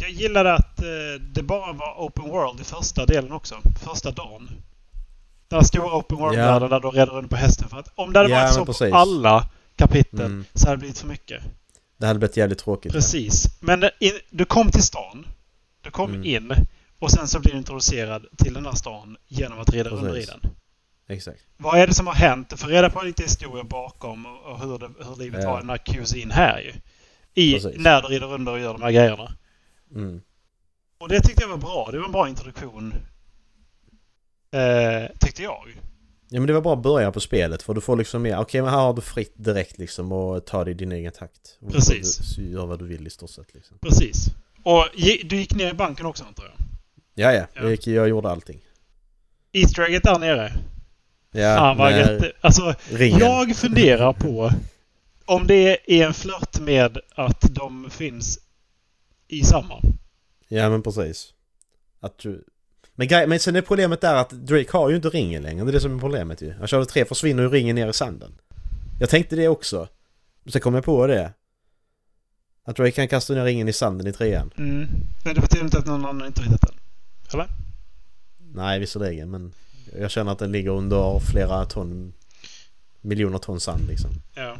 Jag 0.00 0.10
gillade 0.10 0.54
att 0.54 0.82
eh, 0.82 1.20
det 1.20 1.42
bara 1.42 1.72
var 1.72 1.94
open 1.98 2.28
world 2.28 2.60
i 2.60 2.64
första 2.64 3.06
delen 3.06 3.32
också. 3.32 3.56
Första 3.84 4.10
dagen. 4.10 4.50
Den 5.48 5.58
här 5.58 5.64
stora 5.66 5.96
open 5.96 6.18
world-världen 6.18 6.70
där 6.70 6.80
du 6.80 6.88
redde 6.88 7.12
runt 7.12 7.30
på 7.30 7.36
hästen. 7.36 7.68
För 7.68 7.78
att 7.78 7.88
om 7.94 8.12
det 8.12 8.18
hade 8.18 8.30
Ja, 8.30 8.40
varit 8.40 8.52
så 8.52 8.58
men 8.58 8.66
precis. 8.66 8.90
på 8.90 8.96
alla 8.96 9.50
kapitel 9.76 10.20
Mm. 10.20 10.44
så 10.54 10.66
hade 10.66 10.76
det 10.76 10.78
blivit 10.78 10.98
för 10.98 11.06
mycket. 11.08 11.42
Det 11.98 12.06
hade 12.06 12.18
blivit 12.18 12.36
jävligt 12.36 12.58
tråkigt. 12.58 12.92
Precis. 12.92 13.46
Men 13.60 13.82
eh, 13.82 13.90
in, 14.00 14.12
du 14.30 14.44
kom 14.44 14.70
till 14.70 14.82
stan. 14.82 15.26
Du 15.82 15.90
kom 15.90 16.10
Mm. 16.10 16.24
in. 16.24 16.52
Och 16.98 17.10
sen 17.10 17.28
så 17.28 17.40
blir 17.40 17.52
du 17.52 17.58
introducerad 17.58 18.26
till 18.38 18.54
den 18.54 18.66
här 18.66 18.72
stan 18.74 19.16
genom 19.28 19.60
att 19.60 19.70
rida 19.70 19.90
runt 19.90 20.16
i 20.16 20.24
den. 20.24 20.40
Exakt. 21.08 21.40
Vad 21.56 21.78
är 21.80 21.86
det 21.86 21.94
som 21.94 22.06
har 22.06 22.14
hänt? 22.14 22.48
Du 22.50 22.56
får 22.56 22.68
reda 22.68 22.90
på 22.90 23.02
lite 23.02 23.22
historia 23.22 23.64
bakom 23.64 24.26
och 24.26 24.60
hur, 24.60 24.78
det, 24.78 24.90
hur 25.04 25.16
livet 25.16 25.42
Ja. 25.42 25.50
var 25.50 25.62
när 25.62 25.76
QC 25.78 26.14
in 26.16 26.30
här 26.30 26.60
ju. 26.60 26.72
I, 27.34 27.52
Precis. 27.54 27.76
när 27.78 28.02
du 28.02 28.08
rider 28.08 28.26
runt 28.26 28.48
och 28.48 28.58
gör 28.60 28.72
de 28.72 28.82
här 28.82 28.90
grejerna. 28.90 29.32
Mm. 29.94 30.20
Och 30.98 31.08
det 31.08 31.20
tyckte 31.20 31.42
jag 31.42 31.48
var 31.48 31.56
bra. 31.56 31.88
Det 31.92 31.98
var 31.98 32.06
en 32.06 32.12
bra 32.12 32.28
introduktion. 32.28 32.94
Eh, 34.50 35.10
tyckte 35.20 35.42
jag. 35.42 35.64
Ja 36.30 36.40
men 36.40 36.46
det 36.46 36.52
var 36.52 36.60
bara 36.60 36.76
början 36.76 37.12
på 37.12 37.20
spelet 37.20 37.62
för 37.62 37.74
du 37.74 37.80
får 37.80 37.96
liksom 37.96 38.22
mer, 38.22 38.38
okej 38.38 38.62
men 38.62 38.70
här 38.70 38.78
har 38.78 38.94
du 38.94 39.00
fritt 39.00 39.32
direkt 39.36 39.78
liksom 39.78 40.12
och 40.12 40.46
ta 40.46 40.64
det 40.64 40.70
i 40.70 40.74
din 40.74 40.92
egen 40.92 41.12
takt. 41.12 41.58
Och 41.60 41.72
Precis. 41.72 42.16
Du, 42.18 42.24
så 42.24 42.42
gör 42.42 42.66
vad 42.66 42.78
du 42.78 42.84
vill 42.86 43.06
i 43.06 43.10
stort 43.10 43.30
sett 43.30 43.54
liksom. 43.54 43.78
Precis. 43.78 44.26
Och 44.62 44.84
du 45.24 45.36
gick 45.36 45.54
ner 45.54 45.70
i 45.70 45.74
banken 45.74 46.06
också 46.06 46.24
antar 46.24 46.44
jag? 46.44 46.66
Ja 47.14 47.32
ja, 47.32 47.46
Ja. 47.54 47.62
Jag, 47.62 47.70
gick, 47.70 47.86
jag 47.86 48.08
gjorde 48.08 48.30
allting. 48.30 48.60
Easter 49.52 49.82
egget 49.82 50.02
där 50.02 50.18
nere. 50.18 50.52
Ja, 51.32 51.56
Fan 51.56 51.76
vad. 51.76 52.24
Alltså, 52.40 52.74
ringen. 52.90 53.18
jag 53.18 53.56
funderar 53.56 54.12
på 54.12 54.50
om 55.24 55.46
det 55.46 55.78
är 56.00 56.06
en 56.06 56.14
flört 56.14 56.60
med 56.60 56.98
att 57.14 57.54
de 57.54 57.90
finns 57.90 58.38
i 59.28 59.42
samma. 59.42 59.82
Ja 60.48 60.70
men 60.70 60.82
precis. 60.82 61.32
Att 62.00 62.18
du... 62.18 62.44
Men, 62.98 63.08
grej, 63.08 63.26
men 63.26 63.40
sen 63.40 63.56
är 63.56 63.62
problemet 63.62 64.00
där 64.00 64.14
att 64.14 64.30
Drake 64.30 64.68
har 64.72 64.90
ju 64.90 64.96
inte 64.96 65.08
ringen 65.08 65.42
längre. 65.42 65.64
Det 65.64 65.70
är 65.70 65.72
det 65.72 65.80
som 65.80 65.96
är 65.96 66.00
problemet 66.00 66.42
ju. 66.42 66.52
Han 66.52 66.68
körde 66.68 66.86
tre 66.86 67.04
försvinner 67.04 67.42
ju 67.42 67.48
ringen 67.48 67.76
ner 67.76 67.88
i 67.88 67.92
sanden. 67.92 68.32
Jag 69.00 69.10
tänkte 69.10 69.36
det 69.36 69.48
också. 69.48 69.88
Sen 70.46 70.60
kom 70.60 70.74
jag 70.74 70.84
på 70.84 71.06
det. 71.06 71.32
Att 72.64 72.76
Drake 72.76 72.90
kan 72.90 73.08
kasta 73.08 73.34
ner 73.34 73.44
ringen 73.44 73.68
i 73.68 73.72
sanden 73.72 74.06
i 74.06 74.12
trean. 74.12 74.50
Mm. 74.56 74.88
Men 75.24 75.34
det 75.34 75.40
betyder 75.40 75.64
inte 75.64 75.78
att 75.78 75.86
någon 75.86 76.04
annan 76.04 76.26
inte 76.26 76.42
hittat 76.42 76.60
den. 76.60 76.74
Eller? 77.32 77.48
Nej 78.52 78.78
visserligen 78.78 79.30
men 79.30 79.52
jag 79.98 80.10
känner 80.10 80.32
att 80.32 80.38
den 80.38 80.52
ligger 80.52 80.70
under 80.70 81.18
flera 81.18 81.64
ton... 81.64 82.12
Miljoner 83.00 83.38
ton 83.38 83.60
sand 83.60 83.88
liksom. 83.88 84.10
Ja. 84.34 84.56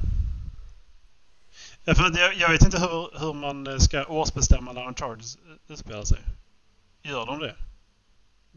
Ja, 1.85 1.95
för 1.95 2.19
jag, 2.19 2.35
jag 2.35 2.51
vet 2.51 2.63
inte 2.63 2.79
hur, 2.79 3.21
hur 3.21 3.35
man 3.35 3.81
ska 3.81 4.05
årsbestämma 4.05 4.73
när 4.73 4.87
Uncharted 4.87 5.25
utspelar 5.69 6.05
sig. 6.05 6.19
Gör 7.03 7.27
de 7.27 7.39
det? 7.39 7.55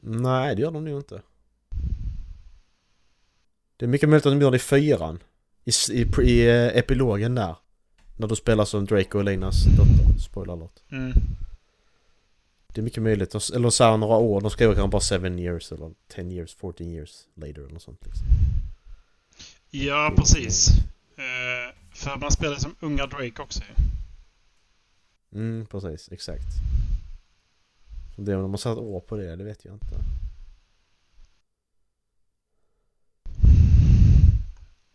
Nej, 0.01 0.55
det 0.55 0.61
gör 0.61 0.71
de 0.71 0.85
nog 0.85 0.99
inte. 0.99 1.21
Det 3.77 3.85
är 3.85 3.89
mycket 3.89 4.09
möjligt 4.09 4.25
att 4.25 4.31
de 4.31 4.41
gör 4.41 4.51
det 4.51 4.57
i 4.57 4.59
fyran. 4.59 5.19
I, 5.63 5.71
i, 5.91 6.07
i 6.21 6.49
eh, 6.49 6.77
epilogen 6.77 7.35
där. 7.35 7.55
När 8.17 8.27
du 8.27 8.35
spelar 8.35 8.65
som 8.65 8.85
Drake 8.85 9.17
och 9.17 9.21
Elinas 9.21 9.65
dotter. 9.65 10.19
Spoiler 10.19 10.53
alert. 10.53 10.79
Mm. 10.91 11.13
Det 12.67 12.81
är 12.81 12.83
mycket 12.83 13.03
möjligt. 13.03 13.35
Eller 13.53 13.69
så 13.69 13.83
här 13.83 13.97
några 13.97 14.15
år. 14.15 14.41
De 14.41 14.49
skriver 14.49 14.75
kanske 14.75 15.17
bara 15.17 15.19
7 15.29 15.39
years 15.39 15.71
eller 15.71 15.91
10 16.07 16.23
years, 16.31 16.55
14 16.55 16.87
years 16.87 17.27
later 17.35 17.61
eller 17.61 17.73
något 17.73 17.81
sånt 17.81 18.05
liksom. 18.05 18.27
Ja, 19.69 20.13
precis. 20.17 20.69
Eh, 21.17 21.75
för 21.93 22.17
man 22.17 22.31
spelar 22.31 22.55
som 22.55 22.75
unga 22.79 23.05
Drake 23.07 23.41
också 23.41 23.61
ju. 23.61 23.83
Mm, 25.39 25.65
precis. 25.65 26.11
Exakt. 26.11 26.45
Det, 28.15 28.35
om 28.35 28.41
de 28.41 28.51
har 28.51 28.57
satt 28.57 28.77
år 28.77 28.99
på 29.01 29.17
det, 29.17 29.35
det 29.35 29.43
vet 29.43 29.65
jag 29.65 29.73
inte. 29.73 29.95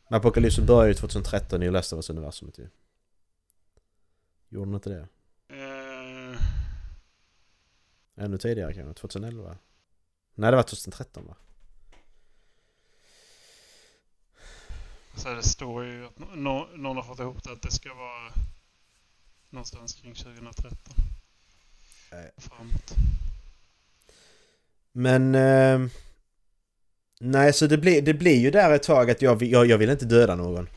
Men 0.08 0.16
Apocalypse 0.18 0.62
började 0.62 0.88
ju 0.88 0.94
2013 0.94 1.62
i 1.62 1.70
Last 1.70 1.92
of 1.92 1.96
Us 1.96 2.10
universumet 2.10 2.58
ju. 2.58 2.68
Gjorde 4.48 4.66
den 4.66 4.74
inte 4.74 4.90
det? 4.90 5.08
Eh, 5.48 6.40
Ännu 8.24 8.38
tidigare 8.38 8.74
kanske? 8.74 9.00
2011? 9.00 9.58
Nej 10.34 10.50
det 10.50 10.56
var 10.56 10.62
2013 10.62 11.26
va? 11.26 11.36
så 15.16 15.34
det 15.34 15.42
står 15.42 15.84
ju 15.84 16.06
att 16.06 16.18
nå- 16.18 16.68
någon 16.74 16.96
har 16.96 17.02
fått 17.02 17.18
ihop 17.20 17.44
det 17.44 17.52
att 17.52 17.62
det 17.62 17.70
ska 17.70 17.94
vara 17.94 18.32
någonstans 19.50 19.94
kring 19.94 20.14
2013. 20.14 20.94
Nej. 22.12 22.30
Framåt. 22.36 22.94
Men... 24.92 25.34
ehm, 25.34 25.90
nej 27.20 27.52
så 27.52 27.66
det 27.66 27.78
blir, 27.78 28.02
det 28.02 28.14
blir 28.14 28.38
ju 28.38 28.50
där 28.50 28.72
ett 28.72 28.82
tag 28.82 29.10
att 29.10 29.22
jag, 29.22 29.42
jag, 29.42 29.66
jag 29.66 29.78
vill 29.78 29.90
inte 29.90 30.04
döda 30.04 30.34
någon. 30.34 30.68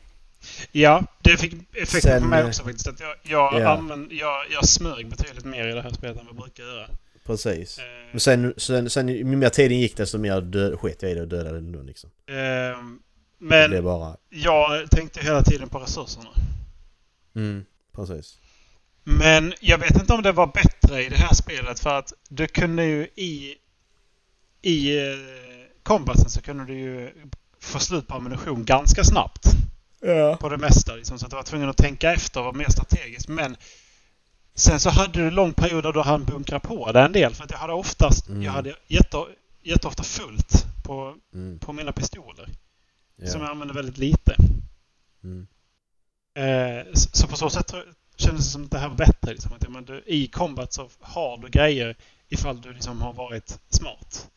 Ja, 0.72 1.04
det 1.22 1.38
fick 1.38 1.54
effekten 1.54 2.02
Sen, 2.02 2.22
på 2.22 2.28
mig 2.28 2.42
eh, 2.42 2.48
också 2.48 2.64
faktiskt. 2.64 2.88
Att 2.88 3.00
jag, 3.00 3.16
jag, 3.24 3.62
ja. 3.62 3.70
använd, 3.70 4.12
jag, 4.12 4.46
jag 4.52 4.66
smög 4.66 5.10
betydligt 5.10 5.46
mer 5.46 5.68
i 5.68 5.72
det 5.72 5.82
här 5.82 5.90
spelet 5.90 6.18
än 6.20 6.26
vad 6.26 6.36
jag 6.36 6.42
brukar 6.42 6.64
göra. 6.64 6.88
Precis. 7.26 7.80
Eh, 7.80 7.84
Men 8.12 8.20
sen, 8.20 8.54
sen, 8.58 8.90
sen 8.90 9.10
ju 9.10 9.24
mer 9.24 9.50
tiden 9.50 9.80
gick 9.80 9.98
desto 9.98 10.18
mer 10.18 10.42
dö, 10.42 10.78
sket 10.78 11.02
jag 11.02 11.12
i 11.12 11.16
det 11.16 11.22
och 11.22 11.28
dödade 11.28 11.56
den 11.56 11.72
då 11.72 11.82
liksom. 11.82 12.10
ehm, 12.28 13.00
men 13.38 13.84
bara... 13.84 14.18
jag 14.30 14.92
tänkte 14.92 15.20
hela 15.20 15.44
tiden 15.44 15.70
på 15.70 15.80
resurserna. 15.80 16.30
Mm, 17.36 17.66
precis. 17.92 18.40
Men 19.04 19.54
jag 19.62 19.78
vet 19.78 19.96
inte 19.96 20.14
om 20.14 20.22
det 20.22 20.32
var 20.32 20.48
bättre 20.48 21.04
i 21.04 21.10
det 21.10 21.18
här 21.18 21.34
spelet 21.34 21.80
för 21.80 22.00
att 22.00 22.14
du 22.30 22.48
kunde 22.48 22.86
ju 22.86 23.04
i 23.16 23.56
i 24.62 24.98
eh, 24.98 25.18
combaten 25.84 26.30
så 26.30 26.42
kunde 26.42 26.66
du 26.66 26.74
ju 26.80 27.12
få 27.62 27.80
slut 27.80 28.08
på 28.08 28.16
ammunition 28.16 28.66
ganska 28.66 29.04
snabbt. 29.04 29.46
Ja. 30.02 30.38
På 30.38 30.50
det 30.50 30.58
mesta 30.58 30.96
liksom, 30.96 31.20
så 31.20 31.26
att 31.26 31.30
du 31.32 31.36
var 31.36 31.44
tvungen 31.44 31.70
att 31.70 31.78
tänka 31.78 32.14
efter 32.14 32.40
och 32.40 32.46
vara 32.46 32.56
mer 32.56 32.70
strategisk. 32.70 33.28
Men 33.28 33.58
sen 34.56 34.80
så 34.80 34.90
hade 34.90 35.24
du 35.24 35.32
lång 35.32 35.54
period 35.54 35.84
där 35.84 35.94
du 35.94 36.02
hann 36.02 36.26
bunkra 36.26 36.60
på 36.60 36.92
det 36.92 37.00
en 37.02 37.12
del. 37.12 37.36
För 37.36 37.44
att 37.44 37.52
jag 37.52 37.58
hade 37.58 37.74
oftast, 37.74 38.28
Mm. 38.30 38.42
jag 38.44 38.52
hade 38.52 38.76
jätte, 38.88 39.18
jätteofta 39.62 40.04
fullt 40.04 40.66
på, 40.84 41.16
Mm, 41.34 41.60
på 41.60 41.74
mina 41.74 41.92
pistoler. 41.92 42.46
Som 43.26 43.42
ja. 43.42 43.46
jag 43.48 43.52
använde 43.52 43.74
väldigt 43.74 43.98
lite. 43.98 44.36
Mm, 45.24 45.48
Eh, 46.34 46.86
så 46.94 47.28
på 47.28 47.36
så 47.38 47.50
sätt 47.50 47.74
kändes 48.20 48.46
det 48.46 48.52
som 48.52 48.64
att 48.64 48.72
det 48.72 48.80
här 48.80 48.90
var 48.90 48.96
bättre. 48.96 49.32
Liksom. 49.32 49.54
Att, 49.54 49.70
men 49.70 49.86
du, 49.86 50.04
I 50.06 50.28
combat 50.28 50.74
så 50.74 50.90
har 51.00 51.38
du 51.38 51.50
grejer 51.50 51.96
ifall 52.30 52.62
du 52.62 52.74
liksom 52.74 53.02
har 53.02 53.14
varit 53.14 53.60
smart. 53.70 54.30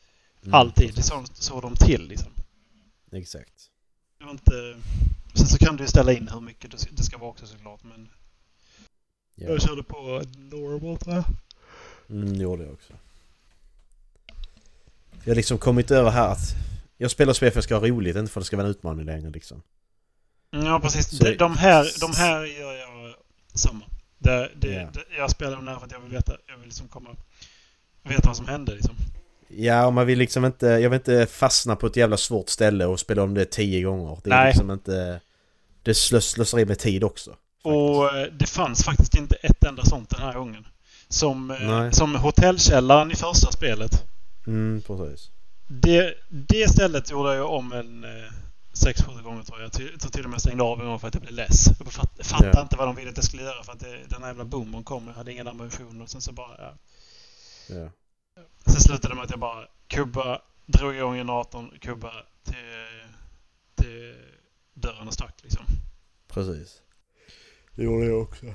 mm, 0.43 0.55
Alltid. 0.55 0.95
Det 0.95 1.03
såg, 1.03 1.27
såg 1.35 1.63
de 1.63 1.77
till 1.77 2.09
liksom. 2.09 2.33
Exakt. 3.13 3.71
Det 4.19 4.25
var 4.25 4.33
inte... 4.33 4.77
Sen 5.35 5.47
så 5.47 5.59
kan 5.59 5.77
du 5.77 5.87
ställa 5.87 6.13
in 6.13 6.29
hur 6.29 6.41
mycket 6.41 6.71
det 6.97 7.03
ska, 7.05 7.19
vara 7.19 7.31
också 7.31 7.47
såklart. 7.47 7.81
Men 7.85 8.09
Ja. 9.35 9.49
jag 9.49 9.63
körde 9.63 9.83
på 9.83 10.23
normal 10.37 10.97
tror 10.99 11.15
jag. 11.15 11.25
Mm, 12.11 12.37
det 12.39 12.43
gjorde 12.43 12.63
jag 12.63 12.73
också. 12.73 12.93
Jag 15.25 15.31
har 15.31 15.35
liksom 15.37 15.59
kommit 15.59 15.91
över 15.91 16.11
här 16.11 16.29
att 16.29 16.55
jag 16.97 17.11
spelar 17.11 17.33
spel 17.33 17.51
för 17.51 17.53
att 17.53 17.55
jag 17.57 17.65
ska 17.65 17.75
ha 17.79 17.87
roligt, 17.89 18.17
inte 18.17 18.33
för 18.33 18.41
att 18.41 18.43
det 18.43 18.47
ska 18.47 18.57
vara 18.57 18.67
en 18.67 18.71
utmaning 18.71 19.07
längre 19.07 19.31
liksom. 19.31 19.63
Ja 20.51 20.81
precis. 20.81 21.17
Så 21.19 21.25
de, 21.25 21.57
här, 21.57 22.01
de 22.01 22.13
här 22.17 22.45
gör 22.45 22.73
jag 22.73 22.82
samma. 23.55 23.85
Det, 24.19 24.51
det, 24.57 24.73
Ja. 24.73 24.89
det, 24.93 25.17
jag 25.17 25.31
spelar 25.31 25.57
dem 25.57 25.65
där 25.65 25.77
för 25.77 25.87
att 25.87 25.93
jag 25.93 26.01
vill 26.01 26.13
veta, 26.13 26.37
jag 26.47 26.57
vill 26.57 26.67
liksom 26.67 26.89
komma, 26.89 27.11
veta 28.03 28.29
vad 28.29 28.37
som 28.37 28.49
hände 28.49 28.75
liksom. 28.75 28.95
Ja, 29.49 29.87
och 29.87 29.93
man 29.93 30.07
vill 30.07 30.19
liksom 30.19 30.45
inte... 30.45 30.67
Jag 30.67 30.91
vill 30.91 30.99
inte 30.99 31.27
fastna 31.27 31.77
på 31.77 31.87
ett 31.87 31.97
jävla 31.97 32.17
svårt 32.17 32.49
ställe 32.49 32.87
och 32.87 33.01
spela 33.01 33.23
om 33.23 33.35
det 33.35 33.45
tio 33.45 33.83
gånger. 33.83 34.19
Det 34.25 34.31
är 34.31 34.35
Nej. 34.37 34.47
liksom 34.47 34.71
inte... 34.71 35.21
Det 35.83 35.95
slös, 35.95 36.31
slösar 36.31 36.65
med 36.65 36.79
tid 36.79 37.05
också. 37.05 37.37
Och 37.63 38.17
eh, 38.17 38.27
det 38.33 38.47
fanns 38.47 38.85
faktiskt 38.85 39.15
inte 39.15 39.35
ett 39.35 39.65
enda 39.65 39.85
sånt 39.85 40.11
den 40.11 40.21
här 40.21 40.35
gången. 40.35 40.67
Som, 41.09 41.51
eh, 41.51 41.57
Nej. 41.61 41.93
som 41.93 42.15
hotellkällaren 42.15 43.11
i 43.11 43.15
första 43.15 43.53
spelet. 43.53 44.05
Mm, 44.47 44.83
precis. 44.87 45.31
Det, 45.69 46.15
det 46.29 46.71
stället 46.71 47.11
gjorde 47.11 47.35
jag 47.35 47.51
om 47.51 47.73
en 47.73 48.05
eh, 48.05 48.33
sex, 48.73 49.03
sju 49.03 49.23
gånger 49.23 49.43
tror 49.43 49.61
jag. 49.61 49.67
Jag 49.67 50.01
tror 50.01 50.11
till 50.11 50.25
och 50.25 50.31
med 50.31 50.41
stängde 50.41 50.63
av 50.65 50.81
en 50.81 50.87
gång 50.87 51.01
för 51.01 51.09
att 51.09 51.15
jag 51.15 51.23
blev 51.23 51.35
less. 51.35 51.67
Jag 51.79 51.93
fatt, 51.93 52.11
fattade 52.27 52.51
Ja. 52.55 52.63
inte 52.63 52.77
vad 52.77 52.89
de 52.89 52.97
ville 52.97 53.11
att 53.11 53.17
jag 53.17 53.25
skulle 53.25 53.43
göra 53.43 53.65
för 53.65 53.73
att 53.73 53.81
det, 53.81 54.01
den 54.09 54.23
här 54.23 54.29
jävla 54.29 54.45
boomern 54.45 54.85
kom. 54.85 55.07
Jag 55.07 55.15
hade 55.15 55.33
ingen 55.33 55.49
ammunition 55.49 56.01
och 56.03 56.11
sen 56.11 56.21
så 56.21 56.33
bara... 56.33 56.57
Ja. 56.59 56.75
Ja. 57.69 57.91
Sen 58.67 58.81
slutade 58.81 59.09
det 59.09 59.15
med 59.15 59.25
att 59.25 59.31
jag 59.31 59.39
bara 59.39 59.67
kubba, 59.87 60.43
drog 60.67 60.95
igång 60.97 61.15
generatorn, 61.17 61.79
kubba 61.81 62.13
till, 62.45 62.55
till 63.75 64.15
dörren 64.75 65.09
och 65.09 65.15
stack 65.15 65.35
liksom. 65.43 65.65
Precis. 66.29 66.81
Det 67.75 67.83
gjorde 67.83 68.07
jag 68.07 68.23
också. 68.23 68.55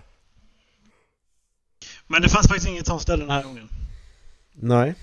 Men 2.07 2.21
det 2.21 2.29
fanns 2.29 2.47
faktiskt 2.47 2.67
inget 2.67 2.87
sånt 2.87 3.01
ställe 3.01 3.23
den 3.23 3.29
här 3.31 3.43
gången. 3.43 3.69
Nej. 4.53 4.95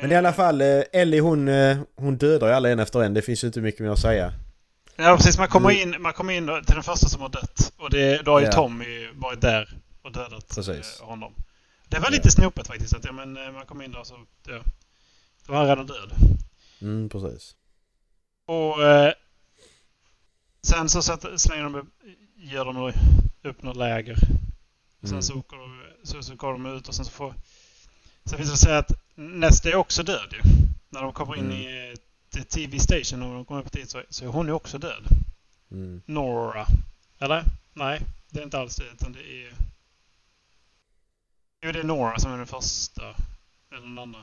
Men 0.00 0.12
i 0.12 0.16
alla 0.16 0.32
fall, 0.32 0.60
eh, 0.60 0.82
Ellie 0.92 1.20
hon, 1.20 1.48
eh, 1.48 1.78
hon 1.96 2.16
dödar 2.16 2.46
ju 2.48 2.52
alla 2.54 2.68
en 2.70 2.78
efter 2.78 3.02
en. 3.02 3.14
Det 3.14 3.22
finns 3.22 3.44
ju 3.44 3.46
inte 3.46 3.60
mycket 3.60 3.80
mer 3.80 3.90
att 3.90 3.98
säga. 3.98 4.32
Ja 4.96 5.16
precis, 5.16 5.38
man 5.38 5.48
kommer 5.48 5.70
in, 5.70 6.02
man 6.02 6.12
kommer 6.12 6.32
in 6.32 6.46
till 6.66 6.74
den 6.74 6.82
första 6.82 7.08
som 7.08 7.20
har 7.22 7.28
dött. 7.28 7.72
Och 7.76 7.90
det, 7.90 8.22
då 8.24 8.30
har 8.32 8.40
ju 8.40 8.46
Ja. 8.46 8.52
Tommy 8.52 9.08
varit 9.14 9.40
där 9.40 9.76
och 10.02 10.12
dödat 10.12 10.48
Precis. 10.54 11.00
eh, 11.00 11.06
honom. 11.06 11.34
Det 11.88 11.98
var 11.98 12.06
Ja. 12.06 12.10
lite 12.10 12.30
snopet 12.30 12.66
faktiskt. 12.66 12.94
Att 12.96 13.04
ja, 13.04 13.12
men, 13.12 13.36
eh, 13.36 13.52
man 13.52 13.66
kom 13.66 13.82
in 13.82 13.92
där 13.92 14.04
så... 14.04 14.14
Ja, 14.48 14.60
då 15.46 15.52
var 15.52 15.58
han 15.58 15.68
redan 15.68 15.86
död. 15.86 16.10
Mm, 16.82 17.08
precis. 17.08 17.54
Och 18.46 18.82
eh, 18.84 19.12
sen 20.62 20.88
så 20.88 21.02
satt, 21.02 21.24
slänger 21.40 21.62
de 21.64 21.74
upp, 21.74 21.88
ger 22.36 22.64
de 22.64 22.92
upp 23.42 23.62
något 23.62 23.76
läger. 23.76 24.16
Och 25.02 25.08
sen 25.08 25.10
Mm. 25.10 25.22
så, 25.22 25.34
åker 25.38 25.56
de, 25.56 25.82
så, 26.04 26.22
så 26.22 26.34
går 26.34 26.52
de 26.52 26.66
ut 26.76 26.88
och 26.88 26.94
sen 26.94 27.04
så 27.04 27.10
får... 27.10 27.34
Sen 28.24 28.38
finns 28.38 28.48
det 28.50 28.54
att 28.54 28.58
säga 28.60 28.78
att 28.78 28.92
Nest 29.14 29.66
är 29.66 29.74
också 29.74 30.02
död 30.02 30.32
ju. 30.32 30.40
När 30.88 31.02
de 31.02 31.12
kommer 31.12 31.36
in 31.36 31.44
Mm. 31.44 31.56
i 31.56 31.94
eh, 32.36 32.42
TV 32.42 32.78
Station 32.78 33.22
och 33.22 33.34
de 33.34 33.44
kommer 33.44 33.60
upp 33.60 33.72
dit 33.72 33.90
så, 33.90 34.02
så 34.10 34.24
är 34.24 34.28
hon 34.28 34.46
ju 34.46 34.52
också 34.52 34.78
död. 34.78 35.04
Mm. 35.70 36.02
Nora. 36.06 36.66
Eller? 37.18 37.44
Nej, 37.72 38.00
det 38.30 38.38
är 38.40 38.44
inte 38.44 38.58
alls 38.58 38.76
det. 38.76 38.84
Utan 38.84 39.12
det 39.12 39.20
är... 39.46 39.52
Jo, 41.62 41.72
det 41.72 41.78
är 41.78 41.84
Nora 41.84 42.18
som 42.18 42.32
är 42.32 42.36
den 42.36 42.46
första. 42.46 43.02
Eller 43.70 43.80
den 43.80 43.98
andra. 43.98 44.20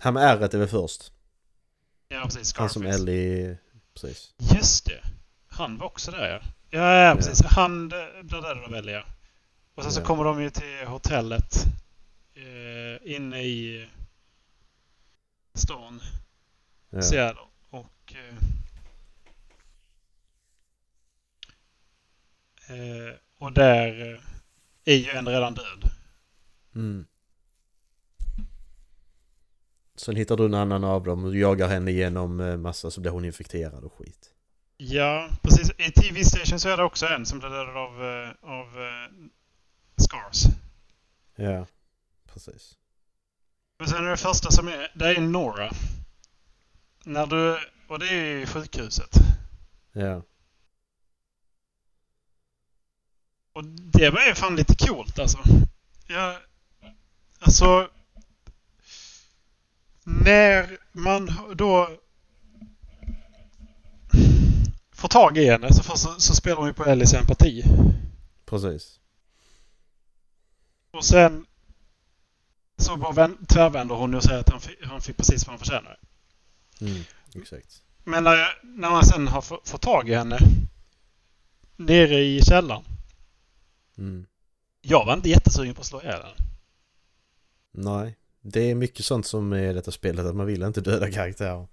Han 0.00 0.14
med 0.14 0.22
ärret 0.22 0.54
är 0.54 0.58
väl 0.58 0.68
först? 0.68 1.12
Ja, 2.08 2.22
precis. 2.24 2.54
Han 2.56 2.70
som 2.70 2.82
Scarface. 2.82 3.02
Ellie... 3.02 3.58
Precis. 3.94 4.34
Just 4.38 4.84
det. 4.84 5.00
Han 5.48 5.78
var 5.78 5.86
också 5.86 6.10
där 6.10 6.28
ja. 6.28 6.40
Ja, 6.70 6.94
ja 6.94 7.14
precis. 7.14 7.42
Han 7.44 7.92
eh, 7.92 7.98
blir 8.22 8.40
dödad 8.42 8.64
av 8.64 8.74
Ellie 8.74 8.92
ja. 8.92 9.04
Och 9.78 9.84
sen 9.84 9.92
så 9.92 10.02
kommer 10.02 10.24
de 10.24 10.42
ju 10.42 10.50
till 10.50 10.86
hotellet. 10.86 11.66
Eh, 12.34 13.14
inne 13.14 13.42
i 13.42 13.88
stan. 15.54 16.00
Ja. 16.90 17.02
Seattle. 17.02 17.42
Och... 17.70 18.14
Eh, 18.14 18.36
eh, 22.76 23.14
och 23.38 23.52
där 23.52 24.12
eh, 24.14 24.20
är 24.84 24.96
ju 24.96 25.10
en 25.10 25.28
redan 25.28 25.54
död. 25.54 25.90
Mm. 26.74 27.06
Sen 29.96 30.16
hittar 30.16 30.36
du 30.36 30.44
en 30.44 30.54
annan 30.54 30.84
av 30.84 31.04
dem 31.04 31.24
och 31.24 31.36
jagar 31.36 31.68
henne 31.68 31.90
genom 31.90 32.40
eh, 32.40 32.56
massa 32.56 32.90
så 32.90 33.00
blir 33.00 33.10
hon 33.10 33.24
infekterad 33.24 33.84
och 33.84 33.92
skit. 33.92 34.30
Ja, 34.76 35.30
precis. 35.42 35.70
I 35.70 35.90
TV 35.90 36.24
Station 36.24 36.60
så 36.60 36.68
är 36.68 36.76
det 36.76 36.84
också 36.84 37.06
en 37.06 37.26
som 37.26 37.38
blir 37.38 37.48
dödad 37.48 37.76
av, 37.76 38.02
av 38.40 38.66
Scars. 39.98 40.44
Ja, 41.36 41.66
precis. 42.32 42.76
Men 43.78 43.88
sen 43.88 44.06
är 44.06 44.10
det 44.10 44.16
första 44.16 44.50
som 44.50 44.68
är, 44.68 44.92
det 44.94 45.08
är 45.08 45.20
Nora. 45.20 45.72
När 47.04 47.26
du, 47.26 47.58
och 47.88 47.98
det 47.98 48.08
är 48.08 48.38
ju 48.38 48.46
sjukhuset. 48.46 49.14
Ja. 49.92 50.22
Och 53.52 53.64
det 53.64 54.10
var 54.10 54.26
ju 54.26 54.34
fan 54.34 54.56
lite 54.56 54.86
coolt 54.86 55.18
alltså. 55.18 55.38
Jag, 56.06 56.36
alltså... 57.38 57.90
När 60.04 60.78
man 60.92 61.30
då 61.54 61.88
får 64.92 65.08
tag 65.08 65.38
i 65.38 65.50
henne 65.50 65.72
så, 65.74 65.96
så, 65.96 66.20
så 66.20 66.34
spelar 66.34 66.56
hon 66.56 66.66
ju 66.66 66.74
på 66.74 66.84
Ellies 66.84 67.14
empati. 67.14 67.64
Precis. 68.44 69.00
Och 70.90 71.04
sen 71.04 71.46
så 72.76 72.96
bara 72.96 73.12
vän, 73.12 73.46
tvärvänder 73.48 73.94
hon 73.94 74.14
och 74.14 74.22
säger 74.22 74.40
att 74.40 74.48
han, 74.50 74.60
fick- 74.60 74.84
han 74.84 75.00
fick 75.00 75.16
precis 75.16 75.46
vad 75.46 75.52
han 75.52 75.58
förtjänade. 75.58 75.96
Mm, 76.80 77.02
exakt. 77.34 77.82
Men 78.04 78.24
när, 78.24 78.34
jag- 78.36 78.54
när 78.62 78.90
man 78.90 79.04
sen 79.04 79.28
har 79.28 79.40
få- 79.42 79.60
fått 79.64 79.82
tag 79.82 80.08
i 80.08 80.14
henne 80.14 80.38
nere 81.76 82.18
i 82.20 82.42
källaren. 82.42 82.84
Mm. 83.98 84.26
Jag 84.80 85.04
var 85.06 85.14
inte 85.14 85.28
jättesugen 85.28 85.74
på 85.74 85.80
att 85.80 85.86
slå 85.86 86.00
ihjäl 86.02 86.22
henne. 86.22 86.34
Nej. 87.72 88.16
Det 88.40 88.60
är 88.70 88.74
mycket 88.74 89.04
sånt 89.04 89.26
som 89.26 89.52
är 89.52 89.70
i 89.70 89.72
detta 89.72 89.90
spelet, 89.90 90.26
att 90.26 90.36
man 90.36 90.46
vill 90.46 90.62
inte 90.62 90.80
döda 90.80 91.10
karaktärer. 91.12 91.66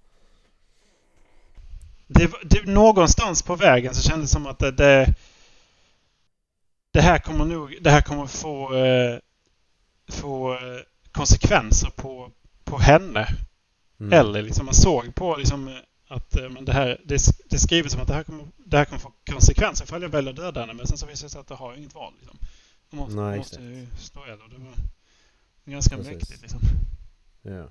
Det, 2.08 2.32
det, 2.44 2.66
någonstans 2.66 3.44
på 3.44 3.56
vägen 3.56 3.96
så 3.96 4.02
kändes 4.10 4.30
det 4.30 4.34
som 4.34 4.48
att 4.48 4.60
det, 4.60 4.72
det, 4.72 5.16
det 6.96 7.02
här 7.02 7.20
kommer 7.20 7.46
nog 7.46 7.78
det 7.82 7.90
här 7.90 8.02
kommer 8.02 8.26
få, 8.26 8.76
eh, 8.76 9.20
få 10.08 10.54
eh, 10.54 10.82
konsekvenser 11.12 11.90
på, 11.90 12.32
på 12.64 12.78
henne. 12.78 13.28
Mm. 14.00 14.14
Eller 14.14 14.42
liksom 14.42 14.66
man 14.66 14.76
såg 14.76 15.16
på 15.16 15.36
liksom 15.36 15.68
eh, 15.68 15.74
att 16.08 16.38
eh, 16.38 16.50
men 16.50 16.66
det 16.66 16.74
här 16.74 17.02
det, 17.06 17.18
det 17.50 17.56
är 17.56 17.60
skrivet 17.60 17.92
som 17.92 18.02
att 18.02 18.08
det 18.08 18.14
här 18.14 18.24
kommer, 18.24 18.46
det 18.58 18.78
här 18.78 18.86
kommer 18.86 19.00
få 19.00 19.12
konsekvenser 19.32 19.86
ifall 19.86 20.02
jag 20.02 20.10
väljer 20.10 20.30
att 20.32 20.38
döda 20.38 20.62
henne. 20.62 20.74
Men 20.74 20.88
sen 20.88 20.98
så 20.98 21.06
visade 21.06 21.26
det 21.26 21.32
sig 21.32 21.42
att 21.42 21.48
det 21.48 21.56
har 21.56 21.76
inget 21.76 21.96
val. 21.96 22.14
Liksom. 22.20 22.40
Måste, 22.90 23.16
Nej, 23.16 23.38
måste 23.38 23.88
slå 23.98 24.26
ihjäl 24.26 24.42
och 24.42 24.50
det 24.50 24.58
var 24.58 24.74
ganska 25.66 25.96
Precis. 25.98 26.14
mäktigt 26.14 26.42
liksom. 26.42 26.60
Ja. 27.42 27.70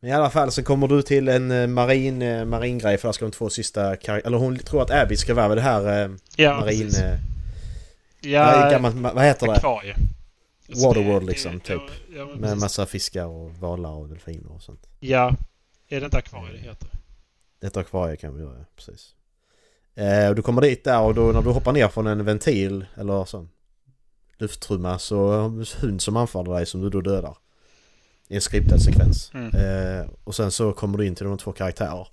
Men 0.00 0.10
i 0.10 0.12
alla 0.12 0.30
fall 0.30 0.50
så 0.52 0.62
kommer 0.62 0.88
du 0.88 1.02
till 1.02 1.28
en 1.28 1.50
eh, 1.50 1.66
marin, 1.66 2.22
eh, 2.22 2.44
maringrej 2.44 2.98
för 2.98 3.08
där 3.08 3.12
ska 3.12 3.24
de 3.24 3.30
två 3.30 3.50
sista 3.50 3.94
Eller 3.96 4.38
hon 4.38 4.58
tror 4.58 4.82
att 4.82 4.90
Abby 4.90 5.16
ska 5.16 5.34
vara 5.34 5.54
det 5.54 5.60
här 5.60 6.04
eh, 6.04 6.10
Ja, 6.36 6.60
marin... 6.60 6.86
precis. 6.86 7.04
Ja, 8.20 8.70
gammalt, 8.70 8.96
ma- 8.96 9.14
vad 9.14 9.24
heter 9.24 9.46
det? 9.46 9.52
akvarie. 9.52 9.96
Alltså, 10.68 10.86
Waterworld 10.88 11.26
det- 11.26 11.30
liksom, 11.30 11.52
det- 11.52 11.60
typ. 11.60 11.82
Ja, 12.16 12.24
men 12.24 12.26
Med 12.26 12.40
precis. 12.42 12.60
massa 12.60 12.86
fiskar 12.86 13.24
och 13.26 13.50
valar 13.54 13.90
och 13.90 14.08
delfiner 14.08 14.52
och 14.52 14.62
sånt. 14.62 14.86
Ja, 15.00 15.34
är 15.88 16.00
det 16.00 16.04
inte 16.04 16.16
akvarie 16.18 16.52
det 16.52 16.58
heter? 16.58 16.88
Ett 17.62 17.76
akvarie 17.76 18.16
kan 18.16 18.34
vi 18.36 18.42
göra, 18.42 18.64
precis. 18.76 19.14
Eh, 19.94 20.28
och 20.28 20.34
du 20.34 20.42
kommer 20.42 20.62
dit 20.62 20.84
där 20.84 21.00
och 21.00 21.14
då 21.14 21.22
när 21.32 21.42
du 21.42 21.50
hoppar 21.50 21.72
ner 21.72 21.88
från 21.88 22.06
en 22.06 22.24
ventil 22.24 22.86
eller 22.94 23.24
sån 23.24 23.48
lufttrumma 24.38 24.98
så 24.98 25.28
har 25.30 25.48
du 25.50 25.60
en 25.60 25.66
hund 25.80 26.02
som 26.02 26.16
anfaller 26.16 26.52
dig 26.54 26.66
som 26.66 26.80
du 26.80 26.90
då 26.90 27.00
dödar. 27.00 27.36
I 28.28 28.34
en 28.34 28.40
skriptad 28.40 28.78
sekvens. 28.78 29.30
Mm. 29.34 29.50
Eh, 29.54 30.06
och 30.24 30.34
sen 30.34 30.50
så 30.50 30.72
kommer 30.72 30.98
du 30.98 31.06
in 31.06 31.14
till 31.14 31.26
de 31.26 31.38
två 31.38 31.52
karaktärer. 31.52 32.08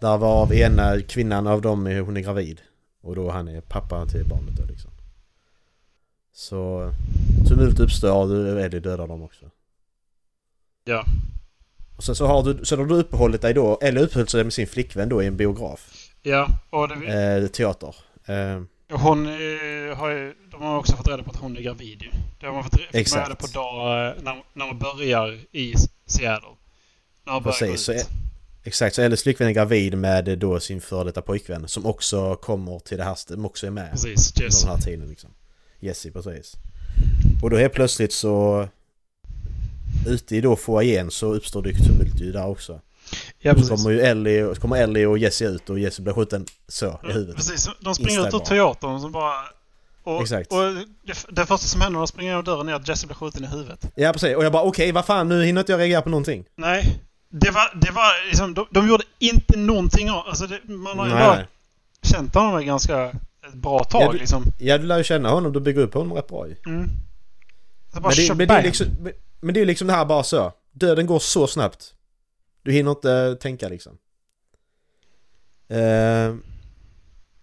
Där 0.00 0.18
var 0.18 0.52
ena 0.52 1.00
kvinnan 1.00 1.46
av 1.46 1.62
dem, 1.62 1.86
är- 1.86 2.00
hon 2.00 2.16
är 2.16 2.20
gravid. 2.20 2.60
Och 3.02 3.14
då 3.16 3.30
han 3.30 3.48
är 3.48 3.60
pappa 3.60 4.06
till 4.06 4.24
barnet 4.24 4.56
då 4.56 4.64
liksom. 4.66 4.90
Så 6.32 6.90
tumult 7.48 7.80
uppstår 7.80 8.12
och 8.54 8.60
Eddie 8.60 8.80
dödar 8.80 9.08
dem 9.08 9.22
också. 9.22 9.50
Ja. 10.84 11.04
Och 11.96 12.04
sen 12.04 12.14
så 12.14 12.26
har 12.26 12.42
du, 12.42 12.64
sen 12.64 12.78
har 12.78 12.86
du 12.86 12.94
uppehållit 12.94 13.42
dig 13.42 13.54
då, 13.54 13.78
eller 13.82 14.00
uppehållit 14.02 14.30
sig 14.30 14.44
med 14.44 14.52
sin 14.52 14.66
flickvän 14.66 15.08
då 15.08 15.22
i 15.22 15.26
en 15.26 15.36
biograf. 15.36 16.10
Ja, 16.22 16.48
och 16.70 16.88
det, 16.88 17.06
Eh, 17.42 17.46
teater. 17.46 17.96
Eh, 18.26 18.62
hon 18.90 19.26
eh, 19.26 19.96
har 19.96 20.10
ju, 20.10 20.34
de 20.50 20.62
har 20.62 20.78
också 20.78 20.96
fått 20.96 21.08
reda 21.08 21.22
på 21.22 21.30
att 21.30 21.36
hon 21.36 21.56
är 21.56 21.60
gravid 21.60 22.02
ju. 22.02 22.10
Det 22.40 22.46
har 22.46 22.52
man 22.52 22.64
fått 22.64 22.80
Exakt. 22.92 23.28
reda 23.28 23.36
på 23.36 23.46
dag, 23.46 24.06
eh, 24.08 24.22
när, 24.22 24.42
när 24.52 24.66
man 24.66 24.78
börjar 24.78 25.38
i 25.52 25.74
Seattle. 26.06 26.48
När 27.26 27.32
man 27.32 27.42
Precis, 27.42 27.80
så 27.80 27.92
ut. 27.92 28.08
exakt, 28.64 28.96
så 28.96 29.02
Ellies 29.02 29.22
flickvän 29.22 29.48
är 29.48 29.52
gravid 29.52 29.98
med 29.98 30.28
eh, 30.28 30.36
då 30.36 30.60
sin 30.60 30.80
före 30.80 31.04
detta 31.04 31.22
pojkvän 31.22 31.68
som 31.68 31.86
också 31.86 32.36
kommer 32.36 32.78
till 32.78 32.98
det 32.98 33.04
här, 33.04 33.14
som 33.14 33.44
också 33.44 33.66
är 33.66 33.70
med 33.70 33.90
Precis, 33.90 34.32
under 34.36 34.44
Jess. 34.44 34.62
den 34.62 34.70
här 34.70 34.78
tiden 34.78 35.08
liksom. 35.08 35.30
Jesse, 35.80 36.10
precis. 36.10 36.54
Och 37.42 37.50
då 37.50 37.56
helt 37.56 37.72
plötsligt 37.72 38.12
så 38.12 38.68
ute 40.06 40.36
i 40.36 40.40
då 40.40 40.56
foajén 40.56 41.10
så 41.10 41.34
uppstår 41.34 41.62
det 41.62 41.72
tumult 41.72 42.20
ju 42.20 42.32
där 42.32 42.46
också. 42.46 42.80
Ja, 43.38 43.52
så 43.52 43.60
precis. 43.60 43.70
kommer 43.70 43.90
ju 43.90 44.00
Ellie, 44.00 44.54
så 44.54 44.60
kommer 44.60 44.76
Ellie 44.76 45.06
och 45.06 45.18
Jesse 45.18 45.44
ut 45.44 45.70
och 45.70 45.78
Jesse 45.78 46.02
blir 46.02 46.14
skjuten 46.14 46.46
så 46.68 46.86
i 46.86 46.90
Ja, 47.02 47.08
huvudet. 47.12 47.36
Precis, 47.36 47.68
de 47.80 47.94
springer 47.94 48.28
ut 48.28 48.34
ur 48.34 48.38
teatern 48.38 49.00
som 49.00 49.12
bara... 49.12 49.34
Och, 50.04 50.22
Exakt. 50.22 50.52
och 50.52 50.58
det, 51.02 51.26
det 51.28 51.46
första 51.46 51.66
som 51.66 51.80
händer 51.80 51.92
när 51.92 52.00
de 52.00 52.06
springer 52.06 52.30
genom 52.32 52.44
dörren 52.44 52.68
är 52.68 52.74
att 52.74 52.88
Jesse 52.88 53.06
blir 53.06 53.16
skjuten 53.16 53.44
i 53.44 53.46
huvudet. 53.46 53.86
Ja 53.94 54.12
precis, 54.12 54.36
och 54.36 54.44
jag 54.44 54.52
bara 54.52 54.62
okej 54.62 54.92
vad 54.92 55.04
fan 55.04 55.28
nu 55.28 55.44
hinner 55.44 55.60
inte 55.60 55.72
jag 55.72 55.78
reagera 55.78 56.02
på 56.02 56.08
någonting. 56.10 56.44
Nej. 56.56 57.00
Det 57.30 57.50
var, 57.50 57.72
det 57.80 57.90
var 57.90 58.26
liksom, 58.26 58.54
de, 58.54 58.66
de 58.70 58.88
gjorde 58.88 59.04
inte 59.18 59.58
någonting 59.58 60.10
av... 60.10 60.26
Alltså 60.28 60.46
det, 60.46 60.60
man 60.64 60.98
har 60.98 61.06
ju 61.06 61.12
bara 61.12 61.38
känt 62.02 62.34
honom 62.34 62.58
ett 62.58 62.66
ganska 62.66 63.06
ett 63.48 63.54
bra 63.54 63.84
tag 63.84 64.02
Ja, 64.02 64.12
du- 64.12 64.18
liksom. 64.18 64.44
Ja 64.58 64.78
du 64.78 64.86
lär 64.86 64.98
ju 64.98 65.04
känna 65.04 65.30
honom, 65.30 65.52
du 65.52 65.60
bygger 65.60 65.80
upp 65.80 65.94
honom 65.94 66.12
rätt 66.16 66.28
bra 66.28 66.48
ju. 66.48 66.56
Mm. 66.66 66.88
Så 67.94 68.00
Men 68.00 68.10
det, 68.10 68.34
men, 68.34 68.48
det 68.48 68.54
är 68.54 68.62
liksom, 68.62 68.86
men, 69.00 69.12
men 69.40 69.54
det 69.54 69.60
är 69.60 69.66
liksom 69.66 69.86
det 69.86 69.92
här 69.92 70.04
bara 70.04 70.22
så. 70.22 70.52
Döden 70.72 71.06
går 71.06 71.18
så 71.18 71.46
snabbt. 71.46 71.94
Du 72.64 72.72
hinner 72.72 72.90
inte 72.90 73.36
tänka 73.40 73.68
liksom. 73.68 73.98
Eh, 75.68 76.34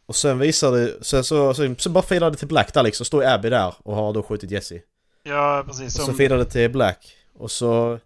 och 0.06 0.16
sen 0.16 0.40
visar 0.40 0.72
det, 0.72 0.94
sen 1.02 1.24
så, 1.24 1.54
så, 1.54 1.76
så 1.78 1.90
bara 1.90 2.04
filar 2.04 2.32
det 2.32 2.38
till 2.38 2.48
Black 2.48 2.74
där 2.74 2.84
liksom. 2.84 3.06
Står 3.06 3.26
Abby 3.26 3.50
där 3.50 3.74
och 3.84 3.96
har 3.96 4.14
då 4.14 4.24
skjutit 4.24 4.52
Jesse. 4.52 4.80
Ja, 5.24 5.64
precis. 5.68 5.86
Och 5.86 5.92
så 6.02 6.06
Som, 6.06 6.16
filar 6.16 6.38
det 6.38 6.46
till 6.46 6.72
Black. 6.72 7.16
Och 7.34 7.52
så... 7.52 8.00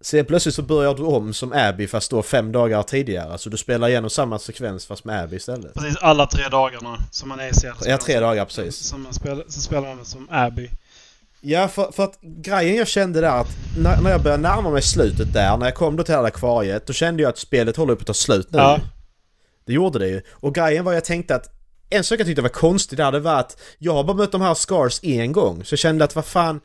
Sen 0.00 0.24
plötsligt 0.24 0.54
så 0.54 0.62
börjar 0.62 0.94
du 0.94 1.02
om 1.02 1.34
som 1.34 1.52
Abby 1.52 1.86
fast 1.86 2.10
då 2.10 2.22
fem 2.22 2.52
dagar 2.52 2.82
tidigare. 2.82 3.32
Alltså 3.32 3.50
du 3.50 3.56
spelar 3.56 3.88
igenom 3.88 4.10
samma 4.10 4.38
sekvens 4.38 4.86
fast 4.86 5.04
med 5.04 5.22
Abby 5.22 5.36
istället. 5.36 5.74
precis 5.74 5.96
alla 5.96 6.26
tre 6.26 6.48
dagarna 6.48 6.98
som 7.10 7.28
man 7.28 7.40
är 7.40 7.48
i 7.48 7.54
Seattle. 7.54 7.90
Ja, 7.90 7.98
tre 7.98 8.20
dagar 8.20 8.44
precis. 8.44 8.76
Som 8.76 9.02
man 9.02 9.14
spelar, 9.14 9.44
så 9.48 9.60
spelar 9.60 9.94
man 9.94 10.04
som 10.04 10.28
Abby. 10.30 10.70
Ja, 11.40 11.68
för, 11.68 11.92
för 11.92 12.04
att 12.04 12.20
grejen 12.20 12.76
jag 12.76 12.88
kände 12.88 13.20
där 13.20 13.40
att 13.40 13.48
när, 13.78 14.02
när 14.02 14.10
jag 14.10 14.22
började 14.22 14.42
närma 14.42 14.70
mig 14.70 14.82
slutet 14.82 15.32
där, 15.32 15.56
när 15.56 15.66
jag 15.66 15.74
kom 15.74 15.96
då 15.96 16.02
till 16.02 16.12
det 16.12 16.18
här 16.18 16.24
akvariet, 16.26 16.86
då 16.86 16.92
kände 16.92 17.22
jag 17.22 17.30
att 17.30 17.38
spelet 17.38 17.76
håller 17.76 17.94
på 17.94 18.00
att 18.00 18.06
ta 18.06 18.14
slut 18.14 18.48
nu. 18.50 18.58
Ja. 18.58 18.80
Det 19.66 19.72
gjorde 19.72 19.98
det 19.98 20.08
ju. 20.08 20.22
Och 20.30 20.54
grejen 20.54 20.84
var 20.84 20.92
jag 20.92 21.04
tänkte 21.04 21.34
att 21.34 21.54
en 21.90 22.04
sak 22.04 22.20
jag 22.20 22.26
tyckte 22.26 22.42
var 22.42 22.48
konstigt 22.48 22.96
där, 22.96 23.12
det 23.12 23.20
var 23.20 23.34
att 23.34 23.60
jag 23.78 23.94
har 23.94 24.04
bara 24.04 24.16
mött 24.16 24.32
de 24.32 24.40
här 24.40 24.54
scars 24.54 25.00
en 25.02 25.32
gång. 25.32 25.64
Så 25.64 25.72
jag 25.72 25.78
kände 25.78 26.04
att 26.04 26.14
vad 26.14 26.24
fan, 26.24 26.60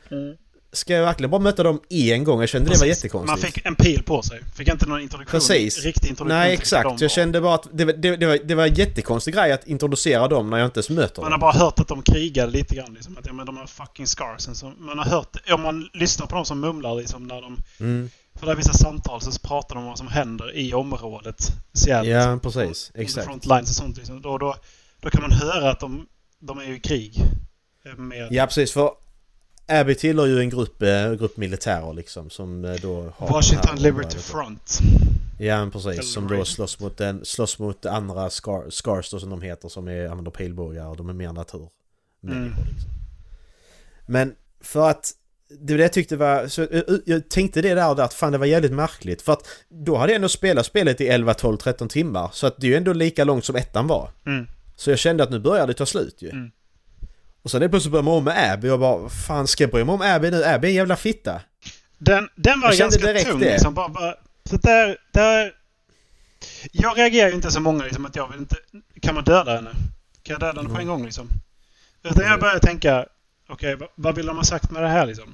ska 0.74 0.92
jag 0.92 1.04
verkligen 1.04 1.30
bara 1.30 1.40
möta 1.40 1.62
dem 1.62 1.80
en 1.90 2.24
gång? 2.24 2.40
Jag 2.40 2.48
kände 2.48 2.70
det 2.70 2.76
var 2.78 2.86
Precis. 2.86 3.04
jättekonstigt. 3.04 3.42
Man 3.42 3.52
fick 3.52 3.66
en 3.66 3.74
pil 3.74 4.02
på 4.02 4.22
sig. 4.22 4.40
Fick 4.56 4.68
inte 4.68 4.86
någon 4.86 5.00
introduktion. 5.00 5.40
Precis. 5.40 5.84
Riktig 5.84 6.08
introduktion. 6.08 6.38
Nej 6.38 6.52
exakt, 6.54 6.84
dem. 6.84 6.96
jag 7.00 7.10
kände 7.10 7.40
bara 7.40 7.54
att 7.54 7.68
det, 7.72 7.84
var- 7.84 7.92
det, 7.92 8.16
det, 8.16 8.26
var, 8.26 8.38
det 8.44 8.54
var 8.54 8.66
en 8.66 8.74
jättekonstig 8.74 9.34
grej 9.34 9.52
att 9.52 9.66
introducera 9.66 10.28
dem 10.28 10.50
när 10.50 10.58
jag 10.58 10.66
inte 10.66 10.78
ens 10.78 10.90
möter 10.90 11.22
Man 11.22 11.32
har 11.32 11.38
dem. 11.38 11.40
bara 11.40 11.52
hört 11.52 11.80
att 11.80 11.88
de 11.88 12.02
krigade 12.02 12.52
lite 12.52 12.74
grann. 12.74 12.94
Liksom, 12.94 13.18
att 13.18 13.26
ja, 13.26 13.32
men 13.32 13.46
de 13.46 13.56
har 13.56 13.66
fucking 13.66 14.06
scarsen. 14.06 14.54
Så 14.54 14.72
man 14.78 14.98
har 14.98 15.04
hört, 15.06 15.36
om 15.52 15.62
man 15.62 15.88
lyssnar 15.92 16.26
på 16.26 16.34
dem 16.36 16.44
som 16.44 16.60
mumlar 16.60 16.94
liksom 16.94 17.26
när 17.26 17.42
de... 17.42 17.56
Mm. 17.80 18.10
För 18.38 18.46
det 18.46 18.52
är 18.52 18.56
vissa 18.56 18.72
samtal 18.72 19.20
så 19.20 19.30
pratar 19.48 19.74
de 19.74 19.80
om 19.84 19.88
vad 19.88 19.98
som 19.98 20.08
händer 20.08 20.56
i 20.56 20.74
området. 20.74 21.36
Seattle. 21.72 22.10
Ja, 22.10 22.18
liksom, 22.34 22.40
precis. 22.40 22.90
under 22.94 23.04
Exakt. 23.04 23.26
Frontlines 23.26 23.70
och 23.70 23.76
sånt 23.76 23.96
liksom. 23.96 24.22
Då, 24.22 24.38
då, 24.38 24.56
då 25.00 25.10
kan 25.10 25.22
man 25.22 25.32
höra 25.32 25.70
att 25.70 25.80
de, 25.80 26.06
de 26.38 26.58
är 26.58 26.72
i 26.72 26.80
krig. 26.80 27.22
eh, 27.86 27.96
Med, 27.98 28.28
Ja 28.30 28.46
precis, 28.46 28.72
för 28.72 28.90
Abby 29.66 29.94
tillhör 29.94 30.26
ju 30.26 30.40
en 30.40 30.50
grupp, 30.50 30.82
eh, 30.82 31.12
grupp 31.12 31.36
militärer 31.36 31.92
liksom 31.92 32.30
som 32.30 32.64
eh, 32.64 32.74
då 32.82 33.12
har 33.16 33.28
Washington 33.28 33.76
Liberty. 33.76 34.18
Front. 34.18 34.78
Ja 35.38 35.70
precis, 35.72 36.12
som 36.12 36.28
då 36.28 36.44
slåss 36.44 36.80
mot, 36.80 37.00
en, 37.00 37.24
slåss 37.24 37.58
mot 37.58 37.86
andra 37.86 38.30
scar, 38.30 38.70
scars 38.70 39.10
då 39.10 39.18
som 39.20 39.30
de 39.30 39.42
heter 39.42 39.68
som 39.68 39.88
är, 39.88 40.08
använder 40.08 40.30
pilbågar 40.30 40.86
och 40.86 40.96
de 40.96 41.08
är 41.08 41.12
mer 41.12 41.32
natur. 41.32 41.68
Mm. 42.24 42.44
Liksom. 42.44 42.90
Men 44.06 44.34
för 44.60 44.90
att 44.90 45.12
det 45.48 45.72
var 45.72 45.78
det 45.78 45.84
jag 45.84 45.92
tyckte 45.92 46.16
var, 46.16 46.48
så, 46.48 46.66
jag, 46.70 47.00
jag 47.04 47.28
tänkte 47.28 47.62
det 47.62 47.74
där, 47.74 47.94
där 47.94 48.04
att 48.04 48.14
fan 48.14 48.32
det 48.32 48.38
var 48.38 48.46
jävligt 48.46 48.72
märkligt 48.72 49.22
för 49.22 49.32
att 49.32 49.46
då 49.68 49.96
hade 49.96 50.12
jag 50.12 50.16
ändå 50.16 50.28
spelat 50.28 50.66
spelet 50.66 51.00
i 51.00 51.08
11, 51.08 51.34
12, 51.34 51.56
13 51.56 51.88
timmar 51.88 52.30
så 52.32 52.46
att 52.46 52.60
det 52.60 52.66
är 52.66 52.68
ju 52.68 52.76
ändå 52.76 52.92
lika 52.92 53.24
långt 53.24 53.44
som 53.44 53.56
ettan 53.56 53.86
var. 53.86 54.10
Mm. 54.26 54.46
Så 54.76 54.90
jag 54.90 54.98
kände 54.98 55.22
att 55.22 55.30
nu 55.30 55.38
börjar 55.38 55.66
det 55.66 55.74
ta 55.74 55.86
slut 55.86 56.22
ju. 56.22 56.30
Mm. 56.30 56.50
Och 57.44 57.50
sen 57.50 57.62
är 57.62 57.68
plötsligt 57.68 57.92
börjar 57.92 58.02
man 58.02 58.14
om 58.14 58.24
med 58.24 58.52
Abby 58.52 58.68
och 58.68 58.78
bara, 58.78 59.08
fan 59.08 59.46
ska 59.46 59.62
jag 59.64 59.70
bry 59.70 59.84
mig 59.84 59.92
om 59.94 60.02
Abby 60.02 60.30
nu? 60.30 60.44
Abby 60.44 60.66
är 60.66 60.70
en 60.70 60.76
jävla 60.76 60.96
fitta. 60.96 61.40
Den, 61.98 62.28
den 62.34 62.60
var 62.60 62.68
Jag 62.68 62.78
ganska 62.78 63.14
tung 63.24 63.40
det. 63.40 63.52
liksom. 63.52 63.74
Bara, 63.74 63.88
bara, 63.88 64.14
så 64.44 64.56
där, 64.56 64.96
där... 65.12 65.52
Jag 66.72 66.98
reagerar 66.98 67.28
ju 67.28 67.34
inte 67.34 67.50
så 67.50 67.60
många 67.60 67.84
liksom 67.84 68.06
att 68.06 68.16
jag 68.16 68.28
vill 68.30 68.38
inte... 68.40 68.56
Kan 69.00 69.14
man 69.14 69.24
döda 69.24 69.54
henne? 69.56 69.70
Kan 70.22 70.32
jag 70.34 70.40
döda 70.40 70.62
henne 70.62 70.74
på 70.74 70.80
en 70.80 70.86
gång 70.86 71.04
liksom? 71.04 71.28
Utan 72.02 72.24
jag 72.26 72.40
börjar 72.40 72.58
tänka... 72.58 73.06
Okej, 73.48 73.76
vad, 73.76 73.88
vad 73.94 74.14
vill 74.14 74.26
de 74.26 74.36
ha 74.36 74.44
sagt 74.44 74.70
med 74.70 74.82
det 74.82 74.88
här 74.88 75.06
liksom? 75.06 75.32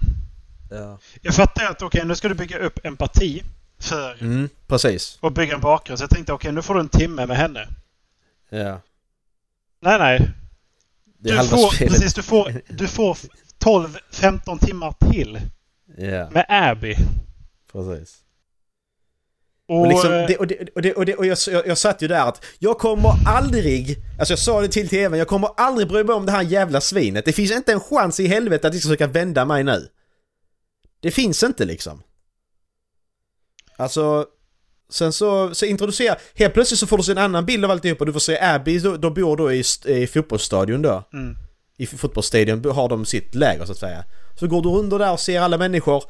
Ja. 0.71 0.99
Jag 1.23 1.35
fattar 1.35 1.67
att 1.71 1.83
okej, 1.83 2.05
nu 2.05 2.15
ska 2.17 2.29
du 2.29 2.35
bygga 2.35 2.59
upp 2.59 2.87
empati 2.87 3.43
För 3.79 4.17
Mm, 4.21 4.49
precis. 4.67 5.19
att 5.23 5.33
bygga 5.35 5.55
en 5.55 5.61
bakgrund. 5.61 5.99
Så 5.99 6.03
jag 6.03 6.11
tänkte 6.11 6.33
okej, 6.33 6.53
nu 6.53 6.63
får 6.63 6.75
du 6.75 6.81
en 6.81 6.89
timme 6.89 7.27
med 7.27 7.37
henne. 7.37 7.69
Ja. 8.49 8.81
Nej, 9.81 9.99
nej. 9.99 10.31
Du 11.23 11.37
får, 11.37 11.71
spelet. 11.75 11.93
precis, 11.95 12.15
du 12.15 12.23
får, 12.23 12.61
du 12.69 12.89
får 12.89 13.19
12-15 13.65 14.67
timmar 14.67 14.95
till 15.13 15.41
Ja, 15.99 16.31
med 16.31 16.47
Abby. 16.49 16.97
precis. 17.73 18.19
Och, 19.69 19.81
Och, 19.81 19.87
liksom, 19.89 20.13
eh, 20.13 20.27
det, 20.27 20.37
och, 20.37 20.47
det, 20.47 20.69
och, 20.75 20.83
det, 20.83 20.93
och, 20.95 21.07
det, 21.07 21.15
och 21.15 21.27
jag, 21.27 21.39
jag, 21.51 21.67
jag 21.67 21.79
satt 21.79 22.03
ju 22.03 22.09
där 22.09 22.29
att 22.29 22.45
jag 22.59 22.79
kommer 22.79 23.13
aldrig, 23.27 23.97
alltså 24.19 24.33
jag 24.33 24.39
sa 24.39 24.61
det 24.61 24.69
till 24.69 24.89
TVn, 24.89 25.19
jag 25.19 25.29
kommer 25.29 25.51
aldrig 25.57 25.89
bry 25.89 26.05
mig 26.05 26.15
om 26.15 26.27
det 26.27 26.33
här 26.33 26.43
jävla 26.43 26.81
svinet. 26.81 27.25
Det 27.25 27.33
finns 27.33 27.51
inte 27.53 27.73
en 27.73 27.81
chans 27.81 28.21
i 28.21 28.27
helvete 28.27 28.67
att 28.67 28.73
de 28.73 28.79
ska 28.79 28.89
försöka 28.89 29.07
vända 29.07 29.45
mig 29.45 29.65
nu. 29.65 29.89
Det 31.01 31.11
finns 31.11 31.43
inte 31.43 31.65
liksom. 31.65 32.03
Alltså, 33.77 34.27
sen 34.91 35.13
så, 35.13 35.55
så 35.55 35.67
introducerar, 35.67 36.19
helt 36.35 36.55
plötsligt 36.55 36.81
så 36.81 36.87
får 36.87 36.97
du 36.97 37.03
se 37.03 37.13
en 37.13 37.19
annan 37.19 37.47
bild 37.47 37.65
av 37.65 37.71
alltihopa. 37.71 38.05
Du 38.05 38.13
får 38.13 38.21
se 38.21 38.41
Abby, 38.41 38.79
då 38.79 39.11
bor 39.11 39.37
då 39.37 39.53
i, 39.53 39.65
i 39.85 40.07
fotbollsstadion 40.07 40.83
då. 40.83 41.05
mm, 41.13 41.37
I 41.77 41.87
fotbollsstadion 41.87 42.65
har 42.65 42.89
de 42.89 43.05
sitt 43.05 43.35
läger 43.35 43.65
så 43.65 43.73
att 43.73 43.79
säga. 43.79 44.05
Så 44.41 44.47
går 44.47 44.63
du 44.63 44.69
under 44.69 44.99
där 44.99 45.13
och 45.13 45.21
ser 45.21 45.41
alla 45.41 45.59
människor. 45.59 46.05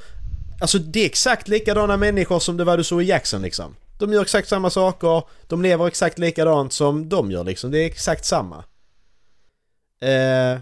Alltså 0.61 0.79
det 0.79 1.01
är 1.01 1.07
exakt 1.07 1.49
likadana 1.49 1.97
människor 1.97 2.39
som 2.39 2.57
det 2.57 2.65
var 2.65 2.77
du 2.77 2.85
såg 2.85 3.03
i 3.03 3.05
Jackson 3.05 3.43
liksom. 3.43 3.77
De 3.99 4.13
gör 4.13 4.23
exakt 4.23 4.49
samma 4.49 4.71
saker, 4.71 5.23
de 5.47 5.63
lever 5.63 5.87
exakt 5.87 6.19
likadant 6.19 6.73
som 6.73 7.09
de 7.09 7.31
gör 7.31 7.45
liksom. 7.45 7.71
Det 7.71 7.79
är 7.79 7.87
exakt 7.87 8.25
samma. 8.25 8.65
Eh, 10.01 10.61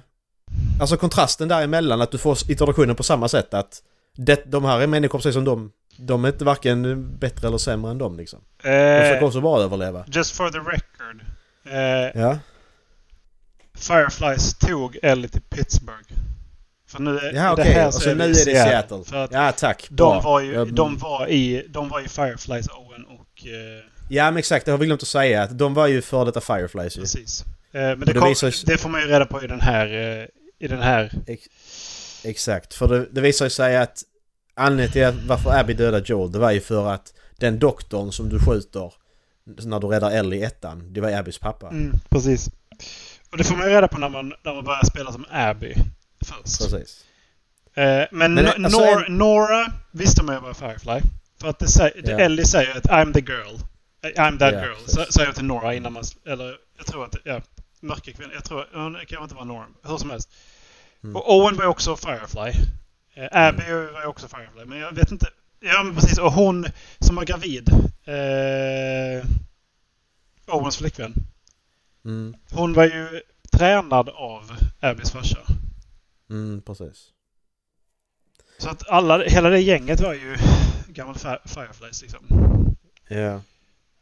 alltså 0.81 0.97
kontrasten 0.97 1.49
däremellan, 1.49 2.01
att 2.01 2.11
du 2.11 2.19
får 2.19 2.51
introduktionen 2.51 2.97
på 2.97 3.03
samma 3.03 3.29
sätt 3.29 3.55
att 3.55 3.83
det, 4.17 4.43
de 4.47 4.65
här 4.65 4.81
är 4.81 4.87
människor 4.87 5.19
precis 5.19 5.35
som 5.35 5.45
de. 5.45 5.73
De 6.01 6.25
är 6.25 6.29
inte 6.29 6.45
varken 6.45 7.09
bättre 7.19 7.49
eller 7.49 7.59
sämre 7.59 7.91
än 7.91 7.99
dem 7.99 8.17
liksom. 8.17 8.41
De 8.63 8.69
försöker 9.03 9.17
eh, 9.17 9.25
också 9.25 9.41
bara 9.41 9.63
överleva. 9.63 10.05
just 10.09 10.37
for 10.37 10.51
the 10.51 10.59
record. 10.59 11.21
Eh, 11.71 12.21
Ja, 12.23 12.39
Fireflies 13.79 14.55
tog 14.59 14.99
Ellie 15.03 15.29
till 15.29 15.41
Pittsburgh. 15.43 16.09
För 16.89 17.03
nu 17.03 17.19
är, 17.19 17.33
ja 17.35 17.55
det 17.57 17.63
här 17.63 17.91
så 17.91 18.01
så 18.01 18.11
är 18.11 18.15
nu 18.15 18.25
är 18.25 18.29
det 18.29 18.35
Seattle. 18.35 19.03
Att 19.19 19.33
Ja 19.33 19.53
tack. 19.53 19.87
de, 19.91 20.23
var 20.25 20.41
ju, 20.41 20.53
Jag- 20.53 20.75
de, 20.75 20.99
var 20.99 21.27
i, 21.29 21.67
de 21.69 21.89
var 21.89 22.01
i 22.01 22.09
Fireflies, 22.09 22.69
Owen 22.69 23.05
och... 23.05 23.47
Eh, 23.47 23.85
Ja 24.11 24.25
men 24.31 24.37
exakt, 24.39 24.65
det 24.67 24.71
har 24.71 24.79
vi 24.79 24.87
glömt 24.87 25.03
att 25.03 25.09
säga 25.09 25.43
att 25.43 25.59
de 25.59 25.75
var 25.75 25.87
ju 25.87 26.03
före 26.03 26.25
detta 26.25 26.41
Fireflies 26.41 26.97
ju. 26.97 27.01
precis. 27.01 27.45
Eh, 27.73 27.81
men 27.81 28.01
det, 28.01 28.05
det 28.13 28.19
kom, 28.21 28.29
visar 28.29 28.67
det 28.67 28.79
får 28.79 28.89
man 28.89 29.01
ju 29.01 29.07
reda 29.07 29.27
på 29.27 29.43
i 29.45 29.47
den 29.47 29.61
här... 29.61 29.87
Eh, 29.87 30.27
I 30.59 30.69
den 30.69 30.83
här... 30.83 31.13
Exakt, 32.25 32.75
för 32.75 32.89
det, 32.89 33.07
det 33.13 33.21
visar 33.21 33.49
sig 33.49 33.77
att 33.77 34.03
anledningen 34.59 34.93
till 34.93 35.05
att 35.05 35.15
varför 35.27 35.51
Abby 35.61 35.75
dödade 35.75 36.05
Joel 36.07 36.33
det 36.33 36.39
var 36.39 36.51
ju 36.51 36.61
för 36.61 36.89
att 36.93 37.13
den 37.37 37.59
doktorn 37.59 38.13
som 38.13 38.29
du 38.29 38.39
skjuter 38.41 38.93
när 39.45 39.81
du 39.81 39.87
räddar 39.87 40.11
Ellie 40.11 40.37
i 40.39 40.43
ettan, 40.43 40.93
det 40.93 41.01
var 41.01 41.11
Abbys 41.13 41.39
pappa. 41.39 41.69
Mm, 41.69 41.93
precis. 42.09 42.49
Och 43.31 43.37
det 43.39 43.45
får 43.45 43.57
man 43.57 43.67
ju 43.69 43.73
reda 43.75 43.89
på 43.89 43.99
när 43.99 44.09
man, 44.09 44.33
när 44.45 44.55
man 44.55 44.65
börjar 44.65 44.85
spela 44.85 45.13
som 45.13 45.25
Abby 45.31 45.75
först. 46.27 46.59
Precis. 46.71 47.05
Eh, 47.75 48.05
men 48.13 48.35
Men, 48.35 48.47
alltså, 48.65 48.79
Nor- 48.81 49.07
en- 49.07 49.19
Nora 49.19 49.73
visste 49.91 50.23
man 50.23 50.35
ju 50.35 50.41
var 50.41 50.55
Firefly. 50.55 51.01
För 51.41 51.49
att 51.49 51.59
det 51.59 51.69
säger, 51.69 52.03
Ja. 52.11 52.19
Ellie 52.19 52.45
säger 52.45 52.77
att 52.77 52.85
I'm 52.85 53.13
the 53.13 53.21
girl. 53.21 53.55
Eh, 54.03 54.09
I'm 54.23 54.39
that 54.39 54.55
Ja, 54.55 54.61
girl. 54.65 54.77
Så, 54.87 55.05
säger 55.13 55.29
jag 55.29 55.35
till 55.37 55.45
Nora 55.45 55.75
innan 55.75 55.93
man... 55.93 56.05
Eller 56.27 56.55
jag 56.79 56.87
tror 56.87 57.05
att... 57.05 57.17
Ja, 57.25 57.41
mörka 57.81 58.13
kvinna. 58.13 58.35
Jag 58.35 58.45
tror... 58.45 58.67
Hon 58.75 58.97
kan 59.09 59.23
inte 59.23 59.35
vara 59.35 59.45
Nora. 59.45 59.65
Hur 59.85 59.97
som 59.97 60.11
helst. 60.11 60.31
Mm. 61.05 61.17
Och 61.17 61.37
Owen 61.37 61.57
var 61.57 61.67
också 61.67 61.97
Firefly. 61.97 62.53
Eh, 63.19 63.29
Abby 63.33 63.63
var 63.73 64.01
ju 64.01 64.07
också 64.07 64.29
Firefly. 64.29 64.65
Men 64.65 64.79
jag 64.79 64.93
vet 64.93 65.11
inte... 65.13 65.27
Ja, 65.61 65.83
men 65.83 65.95
precis. 65.95 66.19
Och 66.19 66.33
hon 66.33 66.67
som 66.99 67.17
var 67.17 67.25
gravid. 67.25 67.69
Eh, 68.05 69.27
Owens 70.47 70.77
flickvän. 70.77 71.15
Mm, 72.05 72.35
Hon 72.51 72.73
var 72.73 72.85
ju 72.85 73.21
tränad 73.53 74.09
av 74.09 74.51
Abbys 74.81 75.11
farsa. 75.11 75.39
mm, 76.31 76.63
precis. 76.63 77.07
Så 78.59 78.69
att 78.71 78.89
alla, 78.89 79.25
hela 79.25 79.49
det 79.51 79.61
gänget 79.61 80.01
var 80.01 80.15
ju 80.15 80.37
Fire- 81.15 81.41
Fireflies 81.49 82.03
liksom. 82.03 82.21
Ja. 83.09 83.41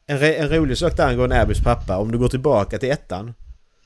En, 0.07 0.23
en 0.23 0.49
rolig 0.49 0.79
sak 0.79 0.97
där 0.97 1.09
angående 1.09 1.41
Abbys 1.43 1.61
pappa, 1.63 1.97
om 1.99 2.13
du 2.13 2.19
går 2.19 2.29
tillbaka 2.29 2.79
till 2.79 2.91
ettan 2.91 3.35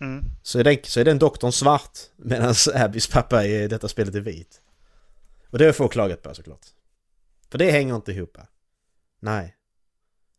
Mm. 0.01 0.25
så 0.43 0.59
är 0.59 0.65
den, 0.65 0.77
så 0.83 1.01
är 1.01 1.05
den 1.05 1.19
doktorn 1.19 1.53
svart 1.53 1.99
medan 2.17 2.55
Abbys 2.75 3.07
pappa 3.07 3.45
i 3.45 3.69
detta 3.69 3.89
spelet 3.89 4.15
är 4.15 4.21
vit. 4.21 4.61
Och 5.51 5.59
det 5.59 5.65
har 5.65 5.73
få 5.73 5.89
klagat 5.89 6.23
på 6.23 6.35
såklart. 6.35 6.67
För 7.51 7.59
det 7.59 7.71
hänger 7.71 7.97
inte 7.97 8.13
ihop. 8.13 8.37
Nej. 9.21 9.55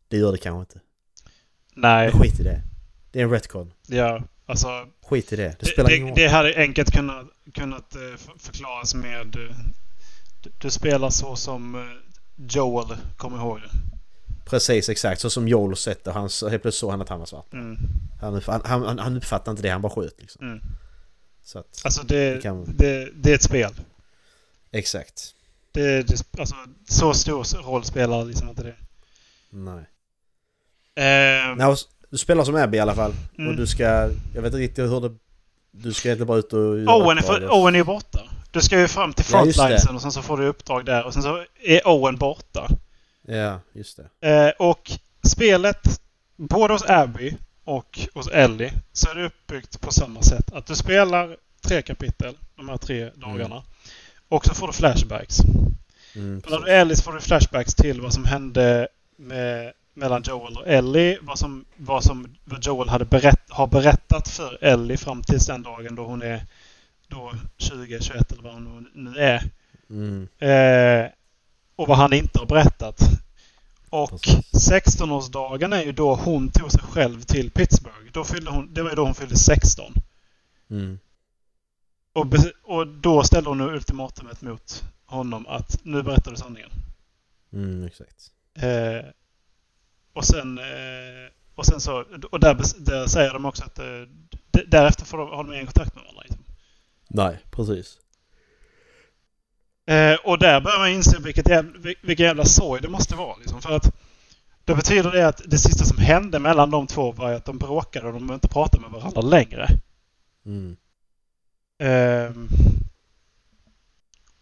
Det 0.08 0.16
gör 0.16 0.32
det 0.32 0.38
kanske 0.38 0.60
inte. 0.60 0.80
Nej, 1.74 2.10
Men 2.12 2.20
skit 2.20 2.40
i 2.40 2.42
det. 2.42 2.62
Det 3.10 3.20
är 3.20 3.24
en 3.24 3.30
retcon. 3.30 3.72
ja, 3.86 4.22
alltså. 4.46 4.86
Skit 5.02 5.32
i 5.32 5.36
det. 5.36 5.42
Det 5.48 5.56
Det, 5.60 5.66
spelar 5.66 5.90
ingen 5.96 6.06
det, 6.06 6.10
roll. 6.10 6.16
det 6.30 6.36
hade 6.36 6.56
enkelt 6.56 6.90
kunnat, 6.92 7.26
kunnat 7.54 7.94
eh, 7.94 8.00
förklaras 8.38 8.94
med... 8.94 9.36
eh, 9.36 9.56
Du, 10.42 10.50
du 10.58 10.70
spelar 10.70 11.10
så 11.10 11.36
som 11.36 11.74
eh, 11.74 11.80
Joel 12.48 12.96
kommer 13.16 13.36
ihåg 13.38 13.60
det. 13.60 13.70
Precis, 14.50 14.88
exakt. 14.88 15.20
Så 15.20 15.30
som 15.30 15.48
Joel 15.48 15.76
sett 15.76 16.04
det. 16.04 16.12
Han, 16.12 16.22
helt 16.22 16.40
plötsligt 16.62 16.74
såg 16.74 16.90
han 16.90 17.00
att 17.00 17.08
han 17.08 17.18
var 17.18 17.26
svart. 17.26 17.52
Mm. 17.52 17.76
Han, 18.20 18.42
han, 18.46 18.62
han, 18.84 18.98
han 18.98 19.16
uppfattade 19.16 19.50
inte 19.50 19.62
det, 19.62 19.68
han 19.68 19.82
bara 19.82 19.92
sköt 19.92 20.20
liksom. 20.20 20.46
Mm. 20.46 20.60
Så 21.42 21.58
att, 21.58 21.80
Alltså 21.84 22.02
det, 22.02 22.34
Det 22.34 22.40
kan- 22.42 22.64
det, 22.76 23.10
det 23.14 23.30
är 23.30 23.34
ett 23.34 23.42
spel. 23.42 23.72
Exakt. 24.72 25.34
Det, 25.72 26.02
det, 26.02 26.24
alltså, 26.38 26.54
så 26.88 27.14
stor 27.14 27.62
roll 27.62 27.84
spelar 27.84 28.24
liksom 28.24 28.48
inte 28.48 28.62
det. 28.62 28.74
Nej. 29.50 29.84
Eh, 30.94 31.56
Nej, 31.56 31.76
du 32.10 32.18
spelar 32.18 32.44
som 32.44 32.56
Abby 32.56 32.76
i 32.76 32.80
alla 32.80 32.94
fall. 32.94 33.12
Mm. 33.38 33.50
Och 33.50 33.56
du 33.56 33.66
ska... 33.66 33.84
Jag 34.34 34.42
vet 34.42 34.44
inte 34.44 34.56
riktigt 34.58 34.84
hur 34.84 35.00
det... 35.00 35.16
Du 35.70 35.92
ska 35.92 36.08
egentligen 36.08 36.26
bara 36.26 36.38
ut 36.38 36.52
och 36.52 36.60
Owen, 36.60 37.18
är 37.18 37.22
för, 37.22 37.52
Owen 37.52 37.74
är 37.74 37.84
borta. 37.84 38.20
Du 38.50 38.60
ska 38.60 38.80
ju 38.80 38.88
fram 38.88 39.12
till 39.12 39.24
Ja, 39.32 39.38
frontlinesen 39.38 39.94
och 39.94 40.02
sen 40.02 40.12
så 40.12 40.22
får 40.22 40.36
du 40.36 40.46
uppdrag 40.46 40.84
där 40.84 41.04
och 41.04 41.14
sen 41.14 41.22
så 41.22 41.44
är 41.62 41.88
Owen 41.88 42.16
borta. 42.16 42.68
Ja, 43.22 43.60
just 43.72 44.00
det. 44.20 44.28
Eh, 44.30 44.50
och 44.58 44.90
spelet, 45.26 46.00
både 46.36 46.74
hos 46.74 46.84
Abby 46.88 47.36
och 47.64 48.00
hos 48.14 48.28
Ellie, 48.28 48.72
så 48.92 49.10
är 49.10 49.14
det 49.14 49.24
uppbyggt 49.26 49.80
på 49.80 49.92
samma 49.92 50.22
sätt. 50.22 50.52
Att 50.52 50.66
du 50.66 50.74
spelar 50.74 51.36
tre 51.62 51.82
kapitel, 51.82 52.34
de 52.56 52.68
här 52.68 52.76
tre 52.76 53.10
dagarna. 53.14 53.62
Och 54.32 54.46
så 54.46 54.54
får 54.54 54.66
du 54.66 54.72
flashbacks. 54.72 55.40
Mm, 56.14 56.40
precis. 56.40 56.64
du 56.64 56.70
Ellie 56.70 56.96
så 56.96 57.02
får 57.02 57.12
du 57.12 57.20
flashbacks 57.20 57.74
till 57.74 58.00
vad 58.00 58.12
som 58.12 58.24
hände 58.24 58.88
med, 59.16 59.72
mellan 59.94 60.22
Joel 60.22 60.56
och 60.56 60.66
Ellie. 60.66 61.18
Vad, 61.22 61.38
som, 61.38 61.64
vad, 61.76 62.04
som, 62.04 62.28
vad 62.44 62.64
Joel 62.64 62.88
hade 62.88 63.04
berätt, 63.04 63.50
har 63.50 63.66
berättat 63.66 64.28
för 64.28 64.64
Ellie 64.64 64.96
fram 64.96 65.22
tills 65.22 65.46
den 65.46 65.62
dagen 65.62 65.94
då 65.94 66.04
hon 66.04 66.22
är 66.22 66.46
då 67.08 67.32
20, 67.58 68.00
21 68.00 68.32
eller 68.32 68.42
vad 68.42 68.52
hon 68.52 68.88
nu 68.94 69.16
är. 69.16 69.42
Mm, 69.90 70.28
Eh, 70.38 71.10
och 71.76 71.88
vad 71.88 71.98
han 71.98 72.12
inte 72.12 72.38
har 72.38 72.46
berättat. 72.46 73.00
Och 73.90 74.10
Precis. 74.10 74.70
16-årsdagen 74.70 75.72
är 75.72 75.82
ju 75.82 75.92
då 75.92 76.14
hon 76.14 76.50
tog 76.50 76.72
sig 76.72 76.82
själv 76.82 77.22
till 77.22 77.50
Pittsburgh. 77.50 78.12
Då 78.12 78.24
fyllde 78.24 78.50
hon, 78.50 78.74
det 78.74 78.82
var 78.82 78.90
ju 78.90 78.96
då 78.96 79.04
hon 79.04 79.14
fyllde 79.14 79.36
16. 79.36 79.94
mm, 80.70 80.98
Och, 82.12 82.26
och 82.62 82.86
då 82.86 83.22
ställde 83.22 83.50
hon 83.50 83.60
ultimatumet 83.60 84.42
mot 84.42 84.84
honom 85.06 85.46
att 85.46 85.80
nu 85.84 86.02
berättar 86.02 86.30
du 86.30 86.36
sanningen. 86.36 86.70
mm, 87.52 87.84
exakt. 87.84 88.30
Eh, 88.54 89.08
och 90.12 90.24
sen 90.24 90.58
eh, 90.58 90.64
och 91.54 91.66
sen 91.66 91.80
så 91.80 92.04
och 92.30 92.40
där, 92.40 92.54
där 92.78 93.06
säger 93.06 93.32
de 93.32 93.44
också 93.44 93.64
att 93.64 93.78
eh, 93.78 93.84
därefter 94.66 95.04
får 95.04 95.18
de, 95.18 95.28
har 95.28 95.44
de 95.44 95.52
ingen 95.52 95.66
kontakt 95.66 95.94
med 95.94 96.04
varandra. 96.04 96.22
Liksom. 96.22 96.44
Nej, 97.08 97.38
precis. 97.50 97.98
Eh, 99.86 100.14
och 100.24 100.38
där 100.38 100.60
börjar 100.60 100.78
man 100.78 100.88
inse 100.88 101.18
vilket 101.20 101.48
jävla, 101.48 101.78
vil- 101.78 101.96
vilken 102.02 102.26
jävla 102.26 102.44
sorg 102.44 102.82
det 102.82 102.88
måste 102.88 103.14
vara. 103.16 103.36
Liksom, 103.36 103.62
för 103.62 103.76
att 103.76 103.94
då 104.64 104.74
betyder 104.74 105.10
det 105.12 105.28
att 105.28 105.42
det 105.46 105.58
sista 105.58 105.84
som 105.84 105.98
hände 105.98 106.38
mellan 106.38 106.70
de 106.70 106.86
två 106.86 107.12
var 107.12 107.32
att 107.32 107.44
de 107.44 107.58
bråkade 107.58 108.06
och 108.06 108.12
de 108.12 108.32
inte 108.32 108.48
pratade 108.48 108.82
med 108.82 108.90
varandra 108.90 109.20
längre. 109.20 109.66
Mm, 110.46 110.76
Ehm, 111.82 112.48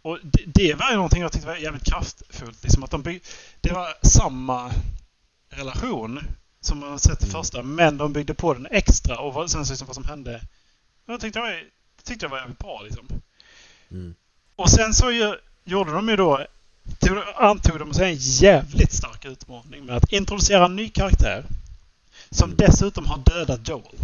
och 0.03 0.19
det, 0.23 0.43
det 0.47 0.75
var 0.75 0.91
ju 0.91 0.97
någonting 0.97 1.23
jag 1.23 1.33
tyckte 1.33 1.47
var 1.49 1.57
jävligt 1.57 1.85
kraftfullt. 1.85 2.63
Liksom 2.63 2.85
att 2.85 2.91
de 2.91 3.03
byg, 3.03 3.23
det 3.61 3.73
var 3.73 3.95
samma 4.03 4.73
relation 5.51 6.21
som 6.61 6.79
man 6.79 6.99
sett 6.99 7.23
i 7.23 7.25
Mm. 7.27 7.33
första, 7.33 7.63
men 7.63 7.97
de 7.99 8.13
byggde 8.13 8.35
på 8.35 8.55
den 8.55 8.67
extra 8.71 9.19
och 9.19 9.35
vad, 9.35 9.51
sen 9.51 9.67
så 9.67 9.73
liksom 9.73 9.87
vad 9.87 9.95
som 9.95 10.05
hände. 10.05 10.41
Jag 11.07 11.21
tyckte 11.21 11.39
det 11.39 11.43
var, 11.43 11.63
tyckte 12.05 12.27
det 12.27 12.31
var 12.31 12.39
jävligt 12.39 12.59
bra 12.59 12.83
liksom. 12.83 13.09
mm, 13.91 14.15
Och 14.57 14.71
sen 14.71 14.95
så 14.95 15.11
ju, 15.11 15.37
gjorde 15.65 15.93
de 15.93 16.09
ju 16.09 16.17
då 16.17 16.47
tog, 16.99 17.19
antog 17.37 17.79
de 17.79 17.95
sig 17.95 18.11
en 18.13 18.17
jävligt 18.21 18.93
stark 18.93 19.25
utmaning 19.25 19.85
med 19.85 19.97
att 19.97 20.13
introducera 20.13 20.65
en 20.65 20.77
ny 20.77 20.89
karaktär 20.89 21.45
som 22.31 22.51
Mm. 22.51 22.57
dessutom 22.67 23.07
har 23.07 23.19
dödat 23.19 23.69
Joel. 23.69 23.97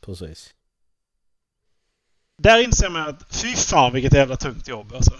precis. 0.00 0.52
Där 2.38 2.58
inser 2.64 2.88
man 2.90 3.08
att 3.08 3.34
fy 3.34 3.54
fan 3.56 3.92
vilket 3.92 4.14
jävla 4.14 4.36
tungt 4.36 4.68
jobb 4.68 4.92
alltså. 4.94 5.12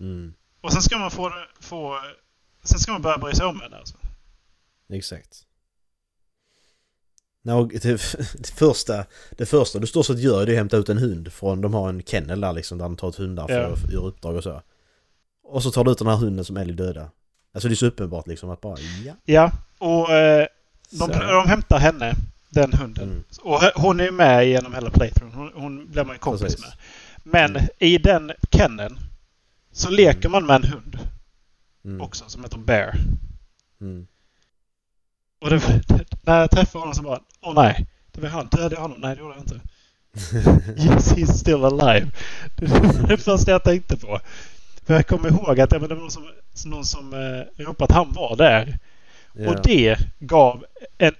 Mm, 0.00 0.34
Och 0.60 0.72
sen 0.72 0.82
ska 0.82 0.98
man 0.98 1.10
få, 1.10 1.32
få 1.60 1.98
sen 2.64 2.78
ska 2.78 2.92
man 2.92 3.02
börja 3.02 3.18
bry 3.18 3.34
sig 3.34 3.46
om 3.46 3.60
henne 3.60 3.76
alltså. 3.76 3.96
Exakt. 4.92 5.42
No, 7.42 7.64
det, 7.64 7.80
det, 8.38 8.50
första, 8.54 9.04
det 9.30 9.46
första 9.46 9.78
du 9.78 9.86
stort 9.86 10.06
sett 10.06 10.18
gör 10.18 10.46
är 10.46 10.50
att 10.52 10.56
hämta 10.56 10.76
ut 10.76 10.88
en 10.88 10.98
hund 10.98 11.32
från, 11.32 11.60
de 11.60 11.74
har 11.74 11.88
en 11.88 12.02
kennel 12.02 12.40
där 12.40 12.52
liksom 12.52 12.78
där 12.78 12.84
de 12.84 12.96
tar 12.96 13.08
ut 13.08 13.16
hundar 13.16 13.46
för 13.48 13.54
Ja. 13.60 13.66
att 13.72 13.92
göra 13.92 14.04
uppdrag 14.04 14.36
och 14.36 14.42
så. 14.42 14.62
Och 15.44 15.62
så 15.62 15.70
tar 15.70 15.84
du 15.84 15.90
ut 15.90 15.98
den 15.98 16.06
här 16.06 16.16
hunden 16.16 16.44
som 16.44 16.56
Ellie 16.56 16.72
döda. 16.74 17.10
Alltså 17.54 17.68
det 17.68 17.74
är 17.74 17.76
så 17.76 17.86
uppenbart 17.86 18.26
liksom 18.26 18.50
att 18.50 18.60
bara 18.60 18.76
ja. 19.04 19.14
Ja, 19.24 19.50
och 19.78 20.10
eh, 20.12 20.46
de, 20.90 20.96
Så. 20.96 21.06
de 21.06 21.48
hämtar 21.48 21.78
henne, 21.78 22.14
den 22.54 22.72
hunden. 22.72 23.04
Mm. 23.10 23.24
Och 23.42 23.60
hon 23.74 24.00
är 24.00 24.10
med 24.10 24.48
genom 24.48 24.74
hela 24.74 24.90
playthroughen. 24.90 25.38
Hon, 25.38 25.50
hon 25.54 25.90
blir 25.90 26.04
man 26.04 26.14
ju 26.14 26.18
kompis 26.18 26.42
Precis. 26.42 26.60
med. 26.60 26.72
Men 27.22 27.50
Mm. 27.56 27.68
i 27.78 27.98
den 27.98 28.32
kenneln 28.50 28.98
så 29.72 29.90
leker 29.90 30.28
man 30.28 30.46
med 30.46 30.56
en 30.56 30.64
hund 30.64 30.98
Mm. 31.84 32.00
också 32.00 32.24
som 32.28 32.42
heter 32.44 32.58
Bear. 32.58 32.94
Mm. 33.80 34.06
Och 35.40 35.50
det, 35.50 35.60
när 36.22 36.40
jag 36.40 36.50
träffade 36.50 36.78
honom 36.82 36.94
så 36.94 37.02
bara 37.02 37.20
Åh 37.42 37.54
nej, 37.54 37.86
det 38.12 38.20
var 38.20 38.28
han. 38.28 38.46
Dödade 38.46 38.74
jag 38.74 38.82
honom? 38.82 38.98
Nej, 39.00 39.14
det 39.16 39.20
gjorde 39.22 39.34
jag 39.34 39.42
inte. 39.44 39.60
Yes, 40.82 41.12
he's 41.12 41.32
still 41.32 41.64
alive. 41.64 42.06
Det 42.56 42.66
var 42.66 43.08
det 43.08 43.16
första 43.16 43.50
jag 43.50 43.64
tänkte 43.64 43.96
på. 43.96 44.20
För 44.86 44.94
jag 44.94 45.06
kommer 45.06 45.28
ihåg 45.28 45.60
att 45.60 45.72
ja, 45.72 45.78
det 45.78 45.88
var 45.88 45.96
någon 45.96 46.10
som, 46.10 46.30
någon 46.66 46.84
som 46.84 47.14
eh, 47.14 47.64
ropade 47.64 47.84
att 47.84 47.90
han 47.96 48.12
var 48.12 48.36
där. 48.36 48.78
Ja. 49.32 49.50
Och 49.50 49.62
det 49.62 49.98
gav 50.18 50.64
en, 50.98 51.14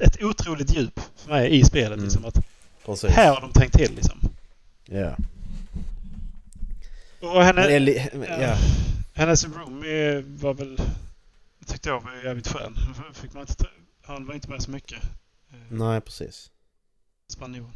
ett, 0.00 0.22
otroligt 0.22 0.76
djup 0.76 1.00
för 1.16 1.30
mig 1.30 1.58
i 1.58 1.64
spelet. 1.64 1.92
Mm. 1.92 2.04
Liksom, 2.04 2.24
att 2.24 2.38
Precis. 2.84 3.10
här 3.10 3.34
har 3.34 3.40
de 3.40 3.52
tänkt 3.52 3.76
till. 3.76 3.94
Liksom. 3.94 4.20
Ja. 4.84 5.16
Och 7.20 7.44
henne, 7.44 7.70
ja. 7.70 8.40
ja. 8.40 8.56
hennes 9.14 9.44
room 9.44 9.80
var 10.36 10.54
väl... 10.54 10.80
Tyckte 11.66 11.88
jag 11.88 12.00
var 12.00 12.24
jävligt 12.24 12.48
skön. 12.48 12.76
Fick 13.14 13.32
man 13.32 13.40
inte, 13.40 13.66
han 14.02 14.26
var 14.26 14.34
inte 14.34 14.50
med 14.50 14.62
så 14.62 14.70
mycket. 14.70 15.02
Eh, 15.50 15.58
Nej, 15.70 16.00
precis. 16.00 16.50
Spanjoren. 17.28 17.72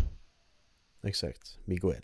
Exakt. 1.03 1.59
Miguel. 1.65 2.03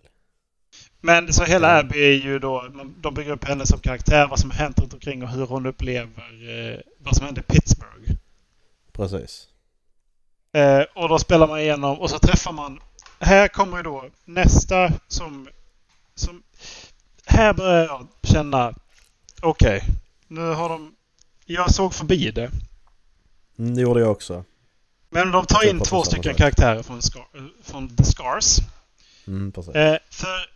Men 1.01 1.33
så 1.33 1.45
hela. 1.45 1.79
Abby 1.79 1.99
är 1.99 2.25
ju 2.25 2.39
då, 2.39 2.69
de 3.01 3.15
bygger 3.15 3.31
upp 3.31 3.45
henne 3.45 3.67
som 3.67 3.79
karaktär, 3.81 4.27
vad 4.27 4.39
som 4.41 4.51
har 4.51 4.59
hänt 4.59 4.79
runt 4.79 4.95
omkring 4.95 5.23
och 5.23 5.29
hur 5.29 5.47
hon 5.47 5.67
upplever 5.67 6.49
eh, 6.51 6.81
vad 6.99 7.17
som 7.17 7.27
hände 7.27 7.41
i 7.41 7.45
Pittsburgh. 7.45 8.13
Precis. 8.93 9.49
Eh, 10.53 10.81
och 10.95 11.09
då 11.09 11.19
spelar 11.19 11.47
man 11.49 11.61
igenom 11.61 12.01
och 12.01 12.11
så 12.11 12.19
träffar 12.19 12.53
man... 12.53 12.81
Här 13.21 13.49
kommer 13.49 13.77
ju 13.77 13.83
då 13.83 14.05
nästa 14.25 14.93
som... 15.09 15.49
som 16.15 16.43
här 17.27 17.53
börjar 17.55 17.85
jag 17.85 18.07
känna... 18.23 18.75
Okej, 19.43 19.83
nu 20.29 20.41
har 20.41 20.69
de... 20.69 20.95
Jag 21.47 21.71
såg 21.75 21.95
förbi 21.95 22.31
det. 22.31 22.51
Mm, 23.59 23.75
det 23.75 23.81
gjorde 23.81 24.01
jag 24.01 24.11
också. 24.11 24.45
Men 25.11 25.31
de 25.31 25.47
tar 25.47 25.69
in 25.69 25.81
två 25.81 26.03
stycken 26.03 26.35
karaktärer 26.35 26.83
från, 26.83 27.03
Scar, 27.03 27.25
från 27.63 27.97
The 27.97 28.05
Scars. 28.05 28.59
Mm. 29.27 29.53
Eh, 29.57 29.97
för 30.11 30.51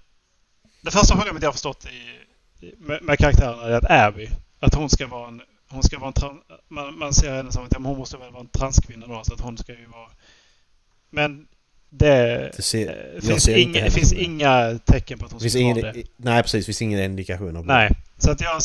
det 0.81 0.91
första 0.91 1.15
problemet 1.17 1.43
jag 1.43 1.49
har 1.49 1.53
förstått 1.53 1.87
i- 1.87 2.75
med, 2.79 3.03
med 3.03 3.19
karaktärerna 3.19 3.63
är 3.63 3.73
att 3.73 3.91
Abby, 3.91 4.29
att 4.61 4.75
hon 4.75 4.91
ska 4.91 5.07
vara 5.07 5.29
en... 5.29 5.43
Hon 5.69 5.83
ska 5.83 5.99
vara 5.99 6.13
en 6.31 6.41
man, 6.69 6.99
man 6.99 7.15
ser 7.15 7.37
henne 7.37 7.53
som 7.53 7.65
att 7.65 7.73
ja, 7.73 7.79
hon 7.83 7.99
måste 7.99 8.17
väl 8.17 8.33
vara 8.33 8.41
en 8.41 8.49
transkvinna 8.49 9.07
då, 9.07 9.25
så 9.25 9.35
att 9.35 9.41
hon 9.41 9.59
ska 9.59 9.73
ju 9.73 9.87
vara... 9.87 10.09
Men 11.11 11.47
det... 11.91 12.51
Det 12.57 12.63
ser, 12.63 13.15
Eh, 13.17 13.21
finns, 13.23 13.49
inga, 13.49 13.91
finns 13.91 14.11
det. 14.11 14.23
inga 14.23 14.79
tecken 14.85 15.19
på 15.19 15.27
att 15.27 15.33
hon 15.33 15.41
finns 15.41 15.53
ska 15.53 15.61
ingen, 15.63 15.81
vara 15.81 15.93
det. 15.93 16.05
Nej 16.17 16.43
precis, 16.43 16.67
finns 16.67 16.83
ingen 16.83 17.01
indikation 17.01 17.55
på 17.55 17.63
Nej. 17.63 17.91
Så 18.19 18.31
att, 18.31 18.41
jag, 18.41 18.63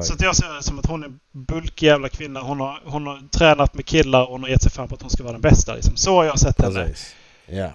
det. 0.00 0.06
Så 0.06 0.14
att 0.14 0.22
jag 0.22 0.36
ser 0.36 0.54
det 0.54 0.62
som 0.62 0.78
att 0.78 0.86
hon 0.86 1.02
är 1.02 1.06
en 1.06 1.20
bulkig 1.32 1.86
jävla 1.86 2.08
kvinna. 2.08 2.40
Hon 2.40 2.60
har, 2.60 2.82
hon 2.84 3.06
har 3.06 3.28
tränat 3.28 3.74
med 3.74 3.86
killar 3.86 4.24
och 4.24 4.32
hon 4.32 4.42
har 4.42 4.50
gett 4.50 4.62
sig 4.62 4.72
fram 4.72 4.88
på 4.88 4.94
att 4.94 5.02
hon 5.02 5.10
ska 5.10 5.22
vara 5.22 5.32
den 5.32 5.40
bästa. 5.40 5.74
Liksom. 5.74 5.96
Så 5.96 6.14
har 6.14 6.24
jag 6.24 6.38
sett 6.38 6.60
henne. 6.60 6.94
Ja. 7.46 7.70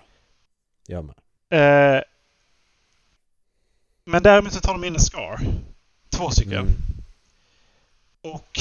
Jag 0.87 1.05
med. 1.05 1.15
Eh, 1.95 2.01
men 4.05 4.23
däremot 4.23 4.53
så 4.53 4.59
tar 4.59 4.73
de 4.73 4.83
in 4.83 4.93
en 4.93 4.99
Scar. 4.99 5.39
Två 6.09 6.29
stycken. 6.29 6.53
Mm. 6.53 6.73
Och 8.23 8.59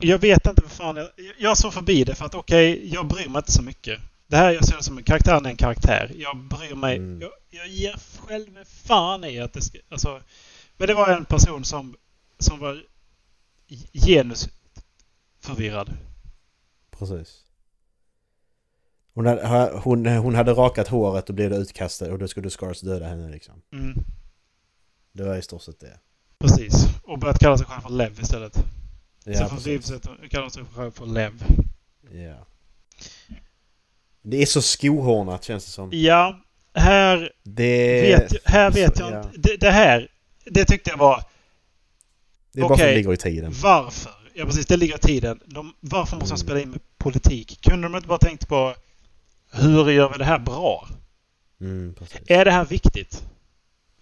jag 0.00 0.18
vet 0.18 0.46
inte 0.46 0.62
vad 0.62 0.70
fan 0.70 0.96
jag... 0.96 1.08
Jag 1.38 1.58
såg 1.58 1.74
förbi 1.74 2.04
det 2.04 2.14
för 2.14 2.24
att 2.24 2.34
okej, 2.34 2.94
jag 2.94 3.06
bryr 3.06 3.28
mig 3.28 3.38
inte 3.38 3.52
så 3.52 3.62
mycket. 3.62 4.00
Det 4.26 4.36
här 4.36 4.52
jag 4.52 4.64
ser 4.64 4.80
som 4.80 4.98
en 4.98 5.04
karaktär 5.04 5.34
är 5.34 5.46
en 5.46 5.56
karaktär. 5.56 6.12
Jag 6.16 6.36
bryr 6.36 6.74
mig... 6.74 6.96
Mm. 6.96 7.20
Jag, 7.20 7.30
jag 7.50 7.68
ger 7.68 7.96
själv 8.18 8.64
fan 8.64 9.24
i 9.24 9.40
att 9.40 9.52
det 9.52 9.62
ska... 9.62 9.78
Alltså, 9.88 10.20
men 10.76 10.88
det 10.88 10.94
var 10.94 11.08
en 11.08 11.24
person 11.24 11.64
som, 11.64 11.96
som 12.38 12.58
var 12.58 12.84
genusförvirrad. 13.92 15.96
Precis. 16.90 17.40
Hon 19.14 19.26
hade, 19.26 19.78
hon, 19.78 20.06
hon 20.06 20.34
hade 20.34 20.52
rakat 20.52 20.88
håret 20.88 21.28
och 21.28 21.34
blev 21.34 21.52
utkastad 21.52 22.12
och 22.12 22.18
då 22.18 22.28
skulle 22.28 22.50
Scars 22.50 22.80
döda 22.80 23.06
henne 23.06 23.30
liksom. 23.30 23.62
Mm, 23.72 23.94
Det 25.12 25.24
var 25.24 25.36
i 25.36 25.42
stort 25.42 25.62
sett 25.62 25.80
det. 25.80 25.98
Precis. 26.48 26.86
Och 27.02 27.18
börjat 27.18 27.38
kalla 27.38 27.58
sig 27.58 27.66
själv 27.66 27.80
för 27.82 27.90
Lev 27.90 28.20
istället. 28.20 28.64
Ja, 29.24 29.48
precis. 29.48 29.66
Vivset 29.66 30.02
kallar 30.30 30.42
hon 30.42 30.50
sig 30.50 30.62
själv 30.74 30.90
för 30.90 31.06
Lev. 31.06 31.44
Ja. 32.12 32.46
Det 34.22 34.42
är 34.42 34.46
så 34.46 34.62
skohornat 34.62 35.44
känns 35.44 35.64
det 35.64 35.70
som. 35.70 35.88
Ja, 35.92 36.40
här 36.74 37.32
Det... 37.42 38.02
vet, 38.02 38.32
jag- 38.32 38.40
här 38.52 38.70
vet 38.70 38.98
jag 38.98 39.12
ja. 39.12 39.22
inte. 39.22 39.38
Det, 39.38 39.56
det 39.56 39.70
här, 39.70 40.08
det 40.44 40.64
tyckte 40.64 40.90
jag 40.90 40.96
var 40.98 41.22
Det 42.52 42.60
är 42.60 42.62
bara 42.62 42.76
för 42.78 42.84
att 42.84 42.90
det 42.90 42.94
ligger 42.96 43.12
i 43.12 43.16
tiden. 43.16 43.52
varför. 43.62 44.12
Ja 44.34 44.44
precis, 44.44 44.66
det 44.66 44.76
ligger 44.76 44.94
i 44.94 44.98
tiden. 44.98 45.40
De, 45.46 45.74
varför 45.80 46.16
måste 46.16 46.34
de 46.34 46.38
spela 46.38 46.60
in 46.60 46.70
med 46.70 46.80
politik? 46.98 47.58
Kunde 47.62 47.88
de 47.88 47.96
inte 47.96 48.08
bara 48.08 48.18
tänkt 48.18 48.48
på 48.48 48.74
hur 49.52 49.90
gör 49.90 50.12
vi 50.12 50.18
det 50.18 50.24
här 50.24 50.38
bra? 50.38 50.88
Mm. 51.60 51.94
Är 52.26 52.44
det 52.44 52.50
här 52.50 52.64
viktigt? 52.64 53.24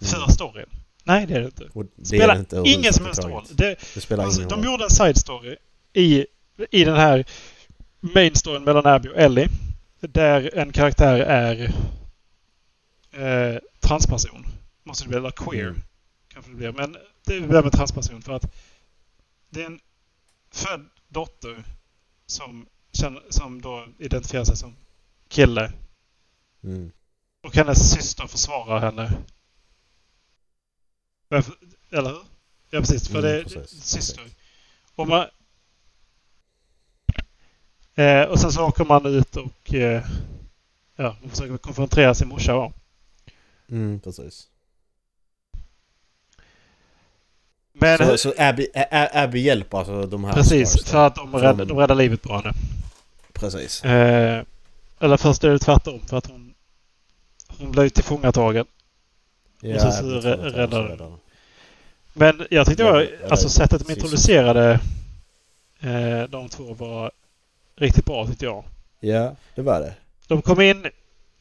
För 0.01 0.17
Mm. 0.17 0.29
storyn? 0.29 0.67
Nej, 1.05 1.27
det 1.27 1.35
är 1.35 1.41
det 1.41 1.47
inte. 1.47 1.69
Och 1.75 1.85
det 1.97 2.07
Spelar 2.07 2.39
inte 2.39 2.63
ingen 2.65 2.93
som 2.93 3.05
helst 3.05 3.25
roll. 3.25 3.45
Det, 3.51 3.79
Det 3.95 4.01
spelar 4.01 4.25
alltså, 4.25 4.41
ingen 4.41 4.49
de 4.49 4.55
roll. 4.55 4.65
gjorde 4.65 4.85
en 4.85 4.91
side 4.91 5.17
story 5.17 5.57
i, 5.93 6.27
i 6.71 6.85
den 6.85 6.97
här 6.97 7.25
main 8.01 8.35
storyn 8.35 8.65
mellan 8.65 8.87
Abby 8.87 9.09
och 9.09 9.17
Ellie. 9.17 9.49
Där 10.01 10.59
en 10.59 10.73
karaktär 10.73 11.19
är 11.19 11.73
eh, 13.13 13.59
transperson. 13.81 14.47
Måste 14.85 15.05
det 15.05 15.09
bli, 15.09 15.19
eller 15.19 15.31
queer. 15.31 15.69
Mm. 15.69 15.83
Kanske 16.29 16.51
det 16.51 16.57
blir. 16.57 16.73
Men 16.73 16.97
det 17.27 17.41
blir 17.41 17.63
med 17.63 17.73
transperson 17.73 18.23
för 18.23 18.33
att 18.33 18.55
det 19.51 19.63
är 19.63 19.67
en 19.67 19.81
född 20.53 20.89
dotter 21.09 21.65
som, 22.27 22.67
känner, 22.93 23.23
som 23.31 23.61
då 23.61 23.87
identifierar 23.99 24.45
sig 24.45 24.57
som 24.57 24.77
kille. 25.29 25.73
Mm. 26.65 26.91
Och 27.45 27.57
hennes 27.57 27.91
syster 27.93 28.27
försvarar 28.27 28.81
henne. 28.81 29.13
Eller 31.91 32.11
hur? 32.11 32.23
Ja 32.71 32.81
precis, 32.81 33.09
för 33.09 33.19
Mm, 33.19 33.31
det 33.31 33.39
är 33.41 33.43
precis. 33.43 33.85
syster. 33.85 34.25
Och, 34.95 35.09
man, 35.09 35.27
eh, 37.95 38.23
och 38.23 38.41
sen 38.41 38.53
så 38.53 38.65
åker 38.67 38.85
man 38.85 39.07
ut 39.07 39.37
och 39.37 39.75
eh, 39.75 40.05
ja, 40.97 41.17
försöker 41.31 41.57
konfrontera 41.57 42.15
sin 42.15 42.29
morsa 42.29 42.53
då. 42.53 42.73
Mm, 43.71 44.01
precis. 44.01 44.49
Men 47.73 47.99
så 47.99 48.19
så 48.19 48.35
Abby, 48.39 48.67
Abby 49.13 49.41
hjälper 49.41 49.79
alltså 49.79 50.07
de 50.07 50.25
här 50.25 50.33
precis, 50.33 50.85
för 50.85 51.07
att 51.07 51.15
de 51.15 51.35
räddar, 51.37 51.65
de 51.65 51.79
räddar 51.79 51.95
livet 51.95 52.23
på 52.23 52.37
henne. 52.37 52.53
Precis. 53.33 53.85
Eh, 53.85 54.45
eller 55.01 55.17
först 55.17 55.45
är 55.45 55.49
det 55.51 55.59
tvärtom 55.59 56.01
för 56.07 56.17
att 56.17 56.27
hon 56.27 56.55
hon 57.59 57.71
blev 57.73 57.89
tillfångatagen. 57.89 58.67
Ja, 59.65 59.75
och 59.75 59.81
så- 59.81 59.91
så 59.93 59.99
Abby 59.99 60.09
rä- 60.17 60.21
tror 60.23 60.47
att 60.47 60.53
det 60.53 60.59
är 60.59 60.61
räddar 60.63 60.83
så 60.83 60.89
den. 60.89 60.89
räddar 60.89 61.13
Men 62.13 62.47
jag 62.51 62.67
tyckte 62.67 62.85
var, 62.85 63.01
eller 63.01 63.31
alltså 63.31 63.49
sättet 63.49 63.87
de 63.87 63.93
introducerade 63.93 64.81
eh, 65.81 66.23
de 66.29 66.49
två 66.49 66.75
var 66.75 67.11
riktigt 67.77 68.05
bra 68.05 68.27
tyckte 68.27 68.45
jag. 68.45 68.65
Ja, 69.01 69.37
det 69.55 69.63
var 69.63 69.81
det. 69.81 69.95
De 70.27 70.43
kom 70.43 70.61
in 70.61 70.87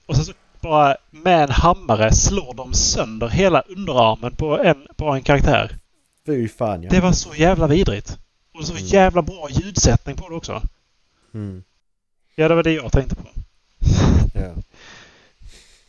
och 0.05 0.15
sen 0.15 0.25
så 0.25 0.33
bara 0.61 0.97
med 1.11 1.43
en 1.43 1.49
hammare 1.49 2.13
slår 2.13 2.53
de 2.53 2.73
sönder 2.73 3.27
hela 3.27 3.61
underarmen 3.61 4.35
på 4.35 4.59
en, 4.59 4.87
på 4.95 5.09
en 5.09 5.21
karaktär. 5.23 5.75
Fy 6.25 6.47
fan 6.49 6.83
ja. 6.83 6.89
Det 6.89 6.99
var 6.99 7.11
så 7.11 7.35
jävla 7.35 7.67
vidrigt. 7.67 8.17
Och 8.53 8.65
så 8.65 8.73
Mm. 8.73 8.85
jävla 8.85 9.21
bra 9.21 9.47
ljudsättning 9.51 10.15
på 10.15 10.29
det 10.29 10.35
också. 10.35 10.61
Mm. 11.33 11.63
Ja, 12.35 12.47
det 12.47 12.55
var 12.55 12.63
det 12.63 12.71
jag 12.73 12.91
tänkte 12.91 13.15
på. 13.15 13.23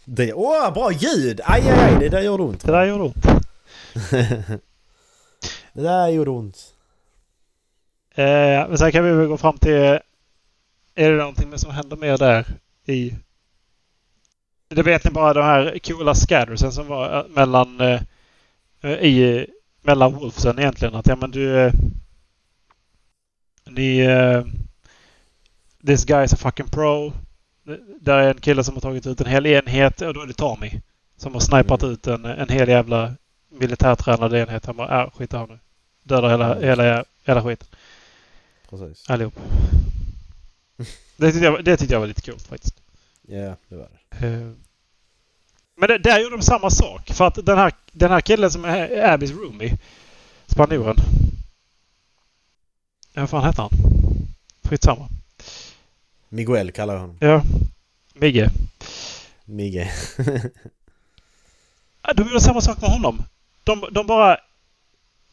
Det, 0.04 0.32
åh, 0.34 0.72
bra 0.72 0.92
ljud! 0.92 1.40
Aj, 1.44 1.70
aj, 1.70 1.78
aj, 1.78 1.96
det 2.00 2.08
där 2.08 2.22
gjorde 2.22 2.42
ont. 2.42 2.64
Det 2.64 2.72
där 2.72 2.84
gjorde 2.84 3.04
ont. 3.04 3.26
det 5.72 5.82
där 5.82 6.08
gjorde 6.08 6.30
ont. 6.30 6.74
Eh, 8.14 8.68
men 8.68 8.78
sen 8.78 8.92
kan 8.92 9.04
vi 9.04 9.10
väl 9.12 9.26
gå 9.26 9.36
fram 9.38 9.58
till... 9.58 9.98
Är 10.94 11.10
det 11.10 11.16
någonting 11.16 11.58
som 11.58 11.70
händer 11.70 11.96
mer 11.96 12.18
där 12.18 12.46
i... 12.86 13.14
Det 14.68 14.82
var 14.82 14.88
egentligen 14.88 15.14
bara 15.14 15.32
de 15.32 15.44
här 15.44 15.78
coola 15.84 16.14
scattersen 16.14 16.72
som 16.72 16.86
var 16.86 17.18
eh, 17.18 17.24
mellan... 17.28 17.80
Eh, 17.80 18.00
eh, 18.80 18.90
I 18.92 19.46
mellan 19.82 20.12
Wolfsen 20.14 20.58
egentligen. 20.58 20.94
Att 20.94 21.06
ja 21.06 21.16
men 21.16 21.30
du... 21.30 21.60
eh, 21.60 21.72
Ni... 23.70 23.98
eh, 23.98 24.44
This 25.86 26.04
guy 26.04 26.24
is 26.24 26.32
a 26.32 26.36
fucking 26.36 26.68
pro. 26.68 27.12
Där 28.00 28.18
är 28.18 28.28
en 28.28 28.40
kille 28.40 28.64
som 28.64 28.74
har 28.74 28.80
tagit 28.80 29.06
ut 29.06 29.20
en 29.20 29.26
hel 29.26 29.46
enhet 29.46 30.00
och 30.00 30.14
då 30.14 30.20
är 30.20 30.26
det 30.26 30.32
Tommy. 30.34 30.80
Som 31.16 31.32
har 31.32 31.40
snipat 31.40 31.84
ut 31.84 32.06
en, 32.06 32.24
en 32.24 32.48
hel 32.48 32.68
jävla 32.68 33.14
militärtränad 33.48 34.34
enhet. 34.34 34.66
Han 34.66 34.76
bara, 34.76 35.02
äh, 35.02 35.10
skit 35.10 35.32
här 35.32 35.46
nu. 35.46 35.58
Dödar 36.02 36.30
hela, 36.30 36.60
hela, 36.60 37.04
hela 37.24 37.42
skiten. 37.42 37.68
Precis. 38.70 39.10
Allihop. 39.10 39.34
Det 41.16 41.32
tyckte, 41.32 41.44
jag, 41.44 41.64
det 41.64 41.76
tyckte 41.76 41.94
jag 41.94 42.00
var 42.00 42.06
lite 42.06 42.30
coolt 42.30 42.46
faktiskt. 42.46 42.82
Ja, 43.28 43.56
det 43.68 43.76
var 43.76 43.88
det. 44.10 44.26
Eh, 44.26 44.50
Men 45.76 45.88
det, 45.88 45.98
där 45.98 46.18
gjorde 46.20 46.36
de 46.36 46.42
samma 46.42 46.70
sak. 46.70 47.10
För 47.12 47.26
att 47.26 47.46
den 47.46 47.58
här, 47.58 47.72
den 47.92 48.10
här 48.10 48.20
killen 48.20 48.50
som 48.50 48.64
är 48.64 49.12
Abbys 49.12 49.30
roomie, 49.30 49.78
spanjoren. 50.46 50.96
Vad 53.14 53.30
fan 53.30 53.44
heter 53.44 53.62
han? 53.62 53.70
Skitsamma. 54.68 55.08
Miguel 56.32 56.72
kallar 56.72 56.94
jag 56.94 57.00
honom. 57.00 57.16
Ja. 57.20 57.42
Migge. 58.14 58.50
Migge. 59.44 59.90
De 62.16 62.22
gjorde 62.22 62.40
samma 62.40 62.60
sak 62.60 62.80
med 62.80 62.90
honom. 62.90 63.22
De, 63.64 63.84
de 63.90 64.06
bara... 64.06 64.36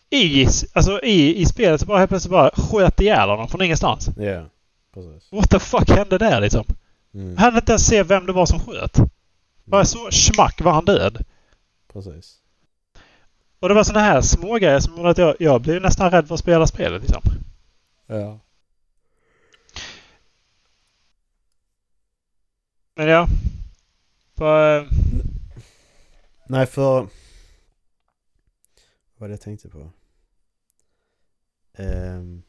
I, 0.10 0.48
alltså 0.74 1.02
i, 1.04 1.36
I 1.42 1.46
spelet 1.46 1.82
så 1.82 1.86
bara 1.88 2.00
helt 2.00 2.10
plötsligt 2.10 2.32
bara 2.32 2.52
sköt 2.54 3.02
ihjäl 3.02 3.30
honom 3.30 3.48
från 3.48 3.62
ingenstans. 3.62 4.10
ja, 4.18 4.46
precis. 4.94 5.32
What 5.32 5.50
the 5.50 5.60
fuck 5.60 5.90
hände 5.90 6.18
där 6.18 6.42
liksom? 6.42 6.66
Mm, 7.14 7.38
Han 7.38 7.56
inte 7.56 7.72
ens 7.72 7.86
se 7.88 8.04
vem 8.04 8.26
det 8.26 8.32
var 8.34 8.46
som 8.46 8.60
sköt. 8.60 8.98
Bara 9.66 9.86
så 9.86 10.12
schmack 10.12 10.62
var 10.62 10.72
han 10.72 10.86
död. 10.86 11.26
precis. 11.94 12.36
Och 13.60 13.70
det 13.70 13.76
var 13.76 13.84
såna 13.84 14.00
här 14.00 14.22
smågrejer 14.22 14.80
som 14.80 14.98
gjorde 14.98 15.10
att 15.10 15.18
jag, 15.18 15.36
jag 15.40 15.62
blev 15.62 15.82
nästan 15.82 16.12
rädd 16.12 16.28
för 16.28 16.34
att 16.34 16.40
spela 16.40 16.68
spelet 16.68 17.02
liksom. 17.02 17.22
Ja. 18.08 18.40
Men 23.00 23.08
ja. 23.08 23.28
För, 24.38 24.78
eh, 24.78 24.88
Nej, 26.48 26.66
för... 26.66 26.94
Vad 26.94 27.10
var 29.18 29.28
det 29.28 29.34
jag 29.34 29.42
tänkte 29.42 29.70
på? 29.70 29.90
Ehm... 31.78 32.42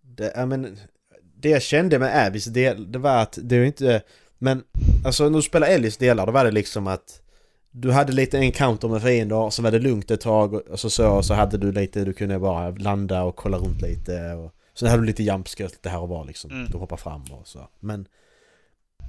Det, 0.00 0.32
ja, 0.36 0.46
men, 0.46 0.78
det 1.22 1.48
jag 1.48 1.62
kände 1.62 1.98
med 1.98 2.26
Abbys 2.26 2.44
del, 2.44 2.92
det 2.92 2.98
var 2.98 3.22
att 3.22 3.38
det 3.42 3.58
var 3.58 3.66
inte... 3.66 4.02
Men 4.38 4.64
alltså 5.04 5.28
när 5.28 5.36
du 5.36 5.42
spelar 5.42 5.68
Ellis 5.68 5.96
delar, 5.96 6.26
då 6.26 6.32
var 6.32 6.44
det 6.44 6.50
liksom 6.50 6.86
att 6.86 7.22
du 7.70 7.92
hade 7.92 8.12
lite 8.12 8.38
encounter 8.38 8.88
med 8.88 9.02
fiender, 9.02 9.50
så 9.50 9.62
var 9.62 9.70
det 9.70 9.78
lugnt 9.78 10.10
ett 10.10 10.20
tag 10.20 10.54
och 10.54 10.80
så, 10.80 10.90
så, 10.90 11.22
så 11.22 11.34
hade 11.34 11.58
du 11.58 11.72
lite, 11.72 12.04
du 12.04 12.12
kunde 12.12 12.38
bara 12.38 12.70
landa 12.70 13.22
och 13.22 13.36
kolla 13.36 13.58
runt 13.58 13.82
lite 13.82 14.32
och 14.32 14.54
sen 14.74 14.88
hade 14.88 15.02
du 15.02 15.06
lite 15.06 15.22
jumpscares 15.22 15.72
lite 15.72 15.88
här 15.88 16.00
och 16.00 16.08
var 16.08 16.24
liksom. 16.24 16.50
Mm. 16.50 16.70
Du 16.70 16.78
hoppar 16.78 16.96
fram 16.96 17.22
och 17.22 17.46
så. 17.46 17.68
Men, 17.80 18.08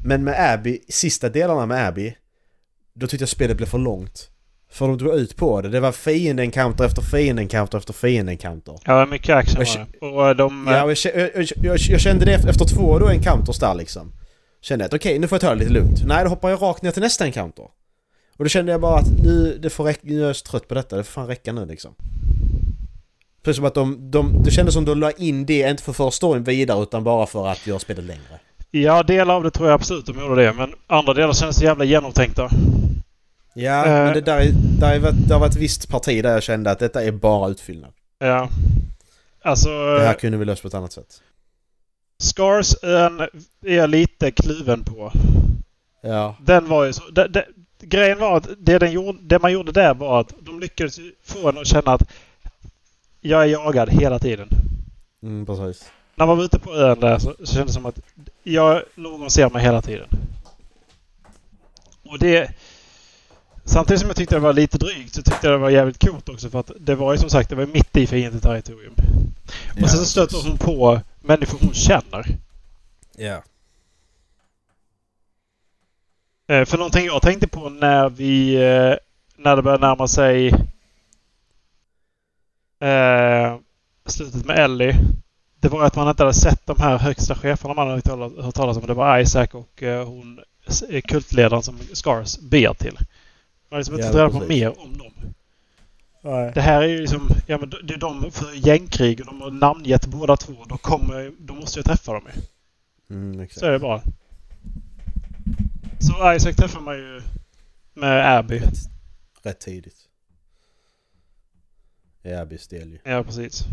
men 0.04 0.24
med 0.24 0.54
Abby, 0.54 0.80
sista 0.90 1.30
delarna 1.30 1.66
med 1.66 1.88
Abby, 1.88 2.16
då 2.94 3.08
tyckte 3.08 3.22
jag 3.22 3.30
spelet 3.30 3.58
blev 3.58 3.68
för 3.68 3.78
långt. 3.78 4.30
För 4.72 4.88
de 4.88 4.98
drog 4.98 5.16
ut 5.16 5.36
på 5.36 5.62
det. 5.62 5.70
Det 5.70 5.80
var 5.80 5.92
fienden-counter 5.92 6.86
efter 6.86 7.02
fienden-counter 7.02 7.78
efter 7.78 7.94
fienden-counter. 7.94 8.80
ja, 8.86 9.06
mycket 9.06 9.36
action 9.36 9.66
var 9.66 9.86
det. 9.96 10.06
Och 10.06 10.36
de... 10.36 10.68
Ja, 10.68 10.84
och 10.84 10.92
jag, 10.92 11.32
jag, 11.36 11.48
jag, 11.64 11.78
jag 11.78 12.00
kände 12.00 12.26
det 12.26 12.34
efter 12.34 12.66
två 12.66 13.00
då 13.00 13.10
encounters 13.10 13.60
där 13.60 13.76
liksom. 13.76 14.12
Kände 14.62 14.86
att 14.86 14.94
okej, 14.94 15.20
nu 15.20 15.28
får 15.28 15.36
jag 15.36 15.42
ta 15.42 15.50
det 15.50 15.56
lite 15.56 15.72
lugnt. 15.72 16.02
Nej, 16.06 16.24
då 16.24 16.30
hoppar 16.30 16.50
jag 16.50 16.62
rakt 16.62 16.82
ner 16.82 16.92
till 16.92 17.02
nästa 17.02 17.26
encounter. 17.26 17.66
Och 18.38 18.46
då 18.46 18.50
kände 18.50 18.72
jag 18.72 18.82
bara 18.82 19.00
att 19.00 19.08
nu, 19.24 19.58
det 19.62 19.70
får 19.70 19.84
räcka, 19.84 20.00
nu 20.04 20.24
är 20.24 20.28
jag 20.28 20.36
så 20.36 20.46
trött 20.46 20.68
på 20.68 20.74
detta, 20.74 20.98
det 20.98 21.04
får 21.04 21.12
fan 21.12 21.28
räcka 21.28 21.52
nu 21.54 21.66
liksom. 21.66 21.96
Precis 23.44 23.56
som 23.56 23.66
att 23.66 23.74
de, 23.74 24.12
de, 24.12 24.44
det 24.44 24.52
kändes 24.52 24.74
som 24.74 24.86
de 24.86 25.00
la 25.00 25.12
in 25.12 25.46
det, 25.46 25.70
inte 25.70 25.84
för 25.84 25.92
att 25.92 25.98
föra 25.98 26.12
storyn 26.12 26.44
vidare 26.44 26.84
utan 26.84 27.04
bara 27.04 27.26
för 27.26 27.48
att 27.48 27.68
göra 27.68 27.80
spelet 27.80 28.06
längre. 28.06 28.40
Ja, 28.72 29.04
delar 29.04 29.36
av 29.36 29.44
det 29.44 29.52
tror 29.52 29.68
jag 29.70 29.76
absolut 29.76 30.06
de 30.06 30.20
gjorde 30.20 30.44
det. 30.44 30.54
Men 30.54 30.74
andra 30.88 31.14
delar 31.14 31.34
känns 31.34 31.56
så 31.58 31.64
jävla 31.64 31.84
genomtänkta. 31.86 32.50
Ja, 33.54 33.86
Eh. 33.86 33.92
men 34.06 34.14
det 34.14 34.22
där, 34.22 34.38
är- 34.38 34.52
där, 34.80 34.96
är, 34.96 35.12
det 35.12 35.34
har 35.34 35.40
varit 35.40 35.52
ett 35.56 35.62
visst 35.62 35.90
parti 35.90 36.24
där 36.24 36.32
jag 36.34 36.44
kände 36.44 36.72
att 36.72 36.80
detta 36.80 37.04
är 37.04 37.12
bara 37.12 37.50
utfyllnad. 37.50 37.92
Ja. 38.20 38.50
Alltså... 39.42 39.70
Det 39.70 40.06
här 40.06 40.14
kunde 40.14 40.38
vi 40.38 40.46
löst 40.46 40.62
på 40.62 40.68
ett 40.68 40.74
annat 40.74 40.92
sätt. 40.94 41.22
Scars 42.22 42.76
en, 42.84 43.20
är 43.66 43.76
jag 43.76 43.90
lite 43.90 44.32
kluven 44.32 44.84
på. 44.84 45.12
Ja. 46.02 46.36
Den 46.42 46.68
var 46.68 46.86
ju 46.86 46.94
så... 46.94 47.04
Det, 47.12 47.28
det, 47.28 47.46
grejen 47.82 48.20
var 48.20 48.38
att 48.38 48.50
det, 48.58 48.80
den 48.80 48.92
gjorde, 48.92 49.20
det 49.22 49.40
man 49.40 49.52
gjorde 49.52 49.72
där 49.72 49.94
var 49.94 50.20
att 50.22 50.34
de 50.42 50.60
lyckades 50.60 51.00
få 51.24 51.50
en 51.50 51.58
att 51.58 51.68
känna 51.68 51.92
att 51.94 52.10
jag 53.22 53.42
är 53.44 53.46
jagad 53.48 53.90
hela 53.90 54.20
tiden. 54.20 54.48
Mm, 55.24 55.46
precis. 55.46 55.92
När 56.20 56.26
man 56.26 56.38
var 56.38 56.44
ute 56.44 56.60
på 56.60 56.76
ön 56.76 57.00
där 57.00 57.20
så, 57.20 57.36
så 57.40 57.54
kändes 57.54 57.68
det 57.68 57.74
som 57.74 57.86
att 57.86 58.00
jag, 58.44 58.84
någon 58.96 59.32
ser 59.32 59.50
mig 59.50 59.64
hela 59.64 59.82
tiden. 59.82 60.08
Och 62.04 62.20
det... 62.20 62.52
Samtidigt 63.66 64.00
som 64.00 64.10
jag 64.10 64.18
tyckte 64.18 64.36
det 64.36 64.40
var 64.40 64.54
lite 64.54 64.78
drygt 64.78 65.16
så 65.16 65.22
tyckte 65.22 65.48
jag 65.48 65.54
det 65.54 65.58
var 65.58 65.70
jävligt 65.70 66.08
coolt 66.08 66.30
också 66.30 66.50
för 66.50 66.60
att 66.60 66.72
det 66.80 66.96
var 66.96 67.14
ju 67.14 67.18
som 67.18 67.30
sagt 67.30 67.50
det 67.50 67.56
var 67.56 67.66
mitt 67.66 67.98
i 67.98 68.08
fiendeterritorium. 68.08 68.94
Och 69.82 69.90
sen 69.90 70.00
så 70.00 70.06
stöter 70.06 70.50
hon 70.50 70.58
på 70.58 71.02
människor 71.20 71.60
hon 71.62 71.74
känner. 71.74 72.26
Ja. 73.18 73.44
Eh, 76.48 76.66
för 76.66 76.78
någonting 76.78 77.06
jag 77.06 77.22
tänkte 77.22 77.48
på 77.48 77.70
när 77.70 78.10
vi... 78.10 78.56
Eh, 78.56 78.96
när 79.38 79.56
det 79.56 79.62
började 79.62 79.88
närma 79.88 80.08
sig... 80.08 80.48
Eh, 82.80 83.58
slutet 84.06 84.46
med 84.46 84.60
Ellie. 84.60 84.96
Det 85.60 85.70
var 85.70 85.84
att 85.84 85.96
man 85.96 86.10
inte 86.10 86.24
hade 86.24 86.34
sett 86.34 86.66
de 86.66 86.76
här 86.80 86.98
högsta 86.98 87.36
cheferna 87.36 87.74
man 87.74 87.88
hade 87.88 87.96
hört 88.42 88.56
talas- 88.56 88.78
om. 88.78 88.88
Det 88.88 88.94
var 88.94 89.20
Isaac 89.20 89.48
och 89.52 89.84
eh, 89.84 90.08
hon 90.08 90.40
eh, 90.90 91.02
kultledaren 91.02 91.64
som 91.64 91.80
Scars 91.94 92.40
ber 92.40 92.74
till. 92.74 92.94
Man 92.94 93.06
har 93.70 93.78
liksom 93.78 93.96
inte 93.96 94.08
fått 94.08 94.16
reda 94.16 94.30
på 94.30 94.40
mer 94.40 94.80
om 94.82 94.98
dem. 94.98 95.14
Det 96.54 96.62
här 96.62 96.82
är 96.82 96.88
ju 96.88 97.02
liksom... 97.02 97.30
Ja 97.48 97.58
men 97.58 97.70
det 97.70 97.94
är 97.94 97.98
de 97.98 98.32
för 98.32 98.54
gängkrig 98.68 99.20
och 99.20 99.26
de 99.26 99.42
har 99.42 99.52
namngett 99.52 100.06
båda 100.06 100.38
två. 100.38 100.54
Då 100.70 100.78
kommer... 100.78 101.32
Då 101.40 101.54
måste 101.54 101.80
jag 101.80 101.86
träffa 101.86 102.14
dem 102.14 102.24
ju. 102.36 102.42
Mm. 103.16 103.48
Så 103.52 103.66
är 103.66 103.72
det 103.72 103.80
bara. 103.80 104.02
Så 106.00 106.34
Isaac 106.36 106.54
träffar 106.54 106.80
man 106.80 106.96
ju 106.98 107.22
med 107.94 108.38
Abby. 108.38 108.60
Rätt, 108.60 108.74
rätt 109.44 109.60
tidigt. 109.60 109.98
I 112.24 112.34
Abbys 112.34 112.68
del 112.68 112.92
ju. 112.92 113.00
Ja, 113.04 113.24
precis. 113.24 113.64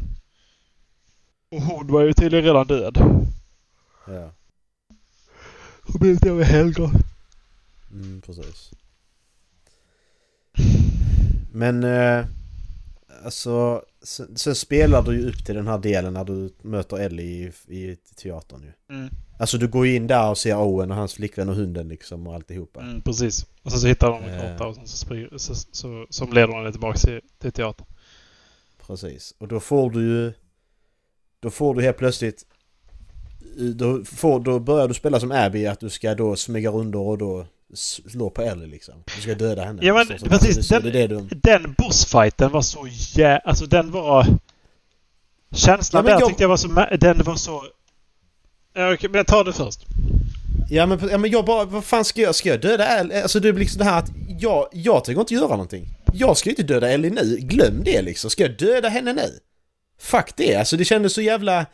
Och 1.50 1.60
hon 1.62 1.86
var 1.86 2.02
ju 2.02 2.12
tydligen 2.12 2.44
redan 2.44 2.66
död. 2.66 2.98
Ja. 4.06 4.32
Hon 5.82 6.00
blev 6.00 6.16
till 6.16 6.32
med 6.32 6.46
Helga. 6.46 6.90
Mm, 7.90 8.20
precis. 8.20 8.70
Men 11.52 11.84
eh, 11.84 12.26
alltså 13.24 13.82
sen, 14.02 14.36
sen 14.38 14.54
spelar 14.54 15.02
du 15.02 15.16
ju 15.20 15.28
upp 15.28 15.44
till 15.46 15.54
den 15.54 15.66
här 15.68 15.78
delen 15.78 16.14
när 16.14 16.24
du 16.24 16.54
möter 16.62 16.96
Ellie 16.96 17.52
i, 17.68 17.76
i 17.76 17.96
teatern 18.16 18.62
ju. 18.62 18.72
Mm, 18.96 19.08
Alltså 19.38 19.58
du 19.58 19.68
går 19.68 19.86
ju 19.86 19.96
in 19.96 20.06
där 20.06 20.30
och 20.30 20.38
ser 20.38 20.56
Owen 20.56 20.90
och 20.90 20.96
hans 20.96 21.14
flickvän 21.14 21.48
och 21.48 21.54
hunden 21.54 21.88
liksom 21.88 22.26
och 22.26 22.34
alltihopa. 22.34 22.80
mm, 22.80 23.02
precis. 23.02 23.46
Och 23.62 23.70
sen 23.70 23.80
så 23.80 23.86
hittar 23.86 24.10
de 24.10 24.22
en 24.24 24.30
Eh. 24.34 24.40
karta 24.40 24.66
och 24.66 24.74
sen 24.74 24.86
så 24.86 24.96
springer, 24.96 25.38
så, 25.38 25.54
så, 25.54 26.06
som 26.10 26.32
leder 26.32 26.54
henne 26.54 26.70
tillbaka 26.72 26.98
till, 26.98 27.20
till 27.38 27.52
teatern. 27.52 27.86
Precis. 28.86 29.34
Och 29.38 29.48
då 29.48 29.60
får 29.60 29.90
du 29.90 30.00
ju... 30.02 30.32
Då 31.42 31.50
får 31.50 31.74
du 31.74 31.82
helt 31.82 31.96
plötsligt... 31.98 32.42
Då, 33.74 34.04
får, 34.04 34.40
då 34.40 34.58
börjar 34.60 34.88
du 34.88 34.94
spela 34.94 35.20
som 35.20 35.32
Abby 35.32 35.66
att 35.66 35.80
du 35.80 35.90
ska 35.90 36.14
då 36.14 36.36
smyga 36.36 36.70
runt 36.70 36.94
och 36.94 37.18
då 37.18 37.46
slå 38.08 38.30
på 38.30 38.42
Ellie 38.42 38.66
liksom. 38.66 38.94
Du 39.16 39.22
ska 39.22 39.34
döda 39.34 39.64
henne. 39.64 39.82
Ja, 39.84 39.94
men 39.94 40.18
Så- 40.18 40.26
precis, 40.26 40.68
den- 40.68 40.82
det 40.82 40.90
det 40.90 41.06
du... 41.06 41.20
Den 41.42 41.74
bossfighten 41.78 42.50
var 42.50 42.62
så 42.62 42.88
jä... 42.90 43.38
Alltså 43.38 43.66
den 43.66 43.90
var... 43.90 44.26
Känslan 45.54 46.04
Ja, 46.06 46.12
där 46.12 46.20
jag- 46.20 46.28
tyckte 46.28 46.42
jag 46.44 46.48
var 46.48 46.56
så... 46.56 46.68
Den 47.00 47.22
var 47.24 47.34
så... 47.36 47.62
Ja, 48.74 48.94
okej, 48.94 49.10
men 49.10 49.16
jag 49.18 49.26
tar 49.26 49.44
det 49.44 49.52
först. 49.52 49.80
Ja 50.70 50.86
men, 50.86 51.08
ja 51.10 51.18
men 51.18 51.30
jag 51.30 51.44
bara, 51.44 51.64
vad 51.64 51.84
fan 51.84 52.04
ska 52.04 52.20
jag, 52.20 52.34
ska 52.34 52.48
jag 52.48 52.60
döda 52.60 52.86
Ellie? 52.86 53.22
Alltså 53.22 53.40
det 53.40 53.52
blir 53.52 53.60
liksom 53.64 53.78
det 53.78 53.84
här 53.84 53.98
att 53.98 54.10
jag, 54.40 54.68
jag 54.72 55.04
tänker 55.04 55.20
inte 55.20 55.34
göra 55.34 55.48
någonting. 55.48 55.88
Jag 56.12 56.36
ska 56.36 56.48
ju 56.50 56.52
inte 56.52 56.62
döda 56.74 56.90
Ellie 56.90 57.10
nu, 57.10 57.36
glöm 57.40 57.82
det 57.84 58.02
liksom. 58.02 58.30
Ska 58.30 58.42
jag 58.42 58.56
döda 58.58 58.88
henne 58.88 59.12
nu? 59.12 59.38
Fuck 59.98 60.36
det, 60.36 60.54
alltså 60.54 60.76
det 60.76 60.84
kändes 60.84 61.12
så 61.12 61.20
jävla... 61.22 61.66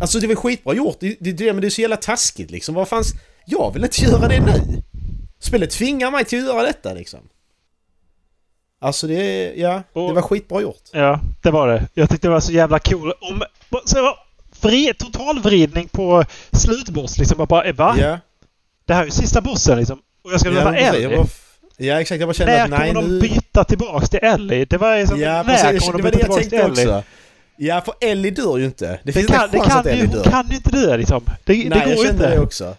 Alltså 0.00 0.18
det 0.20 0.26
var 0.26 0.34
skitbra 0.34 0.74
gjort, 0.74 0.96
det, 1.00 1.16
det, 1.20 1.32
det, 1.32 1.52
men 1.52 1.60
det 1.60 1.68
är 1.68 1.70
så 1.70 1.80
jävla 1.80 1.96
taskigt 1.96 2.50
liksom. 2.50 2.74
Vad 2.74 2.88
fan, 2.88 3.04
jag 3.46 3.72
vill 3.74 3.84
inte 3.84 4.02
göra 4.02 4.28
det 4.28 4.40
nu. 4.40 4.82
Spelet 5.38 5.70
tvingar 5.70 6.10
mig 6.10 6.24
till 6.24 6.38
att 6.38 6.54
göra 6.54 6.62
detta 6.62 6.92
liksom. 6.92 7.20
Alltså 8.80 9.06
det, 9.06 9.52
ja, 9.56 9.82
det 9.92 10.00
Och- 10.00 10.14
var 10.14 10.22
skitbra 10.22 10.60
gjort. 10.60 10.82
Ja, 10.92 11.20
det 11.42 11.50
var 11.50 11.68
det. 11.68 11.88
Jag 11.94 12.10
tyckte 12.10 12.26
det 12.26 12.32
var 12.32 12.40
så 12.40 12.52
jävla 12.52 12.78
cool. 12.78 13.12
Om... 13.20 13.42
Så 13.84 13.96
det 13.96 14.02
var 14.02 14.18
vri, 14.60 14.92
totalvridning 14.98 15.88
på 15.88 16.24
slutboss 16.52 17.18
liksom. 17.18 17.36
Jag 17.38 17.48
bara, 17.48 17.72
va? 17.72 17.96
Ja. 17.98 18.18
Det 18.84 18.94
här 18.94 19.00
är 19.00 19.04
ju 19.04 19.10
sista 19.10 19.40
bossen 19.40 19.78
liksom. 19.78 19.98
Och 20.24 20.32
jag 20.32 20.40
ska 20.40 20.50
Ja, 20.52 20.64
precis. 20.70 20.86
Jag 20.86 20.94
Ellie. 20.96 21.16
bara, 21.16 21.26
Ja 21.76 22.00
exakt, 22.00 22.20
jag 22.20 22.28
bara 22.28 22.34
kände 22.34 22.52
När 22.52 22.64
att 22.64 22.70
nej 22.70 22.92
kommer 22.94 23.02
de 23.08 23.14
nu... 23.14 23.20
byta 23.20 23.64
tillbaks 23.64 24.10
till 24.10 24.18
Ellie? 24.22 24.64
Det 24.64 24.78
var 24.78 24.98
liksom, 24.98 25.20
Ja 25.20 25.42
när 25.42 25.44
precis, 25.44 25.86
kommer 25.90 26.02
de 26.02 26.10
byta 26.10 26.18
jag 26.18 26.20
tillbaks 26.20 26.48
till 26.48 26.58
Ellie? 26.58 26.70
också. 26.70 27.02
Ja 27.56 27.80
för 27.80 27.94
Ellie 28.00 28.30
dör 28.30 28.58
ju 28.58 28.64
inte. 28.64 28.86
Det 28.86 29.00
Det 29.02 29.12
finns 29.12 29.26
kan, 29.26 29.44
inte 29.44 29.56
det 29.58 29.64
kan, 29.64 29.78
att 29.78 29.86
Ellie 29.86 30.00
ju, 30.00 30.06
hon 30.06 30.16
dör. 30.16 30.24
kan 30.30 30.48
ju 30.48 30.56
inte 30.56 30.70
dö 30.70 30.96
liksom. 30.96 31.24
Det, 31.44 31.52
nej, 31.54 31.68
det 31.68 31.76
jag 31.76 31.84
går 31.84 31.90
ju 31.90 31.96
kände 31.96 32.12
inte. 32.24 32.30
det 32.30 32.40
också. 32.40 32.76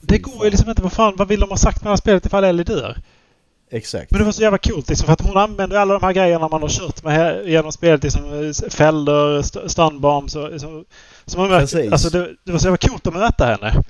Det 0.00 0.18
går 0.18 0.44
ju 0.44 0.50
liksom 0.50 0.70
inte. 0.70 0.82
Vad 0.82 0.92
fan, 0.92 1.14
vad 1.16 1.28
vill 1.28 1.40
de 1.40 1.50
ha 1.50 1.56
sagt 1.56 1.76
med 1.82 1.86
det 1.86 1.90
här 1.92 1.96
spelet 1.96 2.26
ifall 2.26 2.44
Ellie 2.44 2.64
dör? 2.64 2.96
Exakt. 3.70 4.10
Men 4.10 4.18
det 4.18 4.24
var 4.24 4.32
så 4.32 4.42
jävla 4.42 4.58
coolt 4.58 4.88
liksom 4.88 5.06
för 5.06 5.12
att 5.12 5.20
hon 5.20 5.36
använder 5.36 5.76
alla 5.76 5.94
de 5.98 6.06
här 6.06 6.12
grejerna 6.12 6.48
man 6.48 6.62
har 6.62 6.68
kört 6.68 7.04
med 7.04 7.48
genom 7.48 7.72
spelet. 7.72 8.02
Liksom 8.02 8.24
eh, 8.64 8.70
fällor, 8.70 9.38
st- 9.38 9.68
stunbombs 9.68 10.36
och 10.36 10.60
så, 10.60 10.84
som 11.26 11.40
man. 11.48 11.52
Alltså 11.92 12.10
det, 12.10 12.28
det 12.44 12.52
var 12.52 12.58
så 12.58 12.66
jävla 12.66 12.76
coolt 12.88 13.06
att 13.06 13.14
möta 13.14 13.46
henne. 13.46 13.82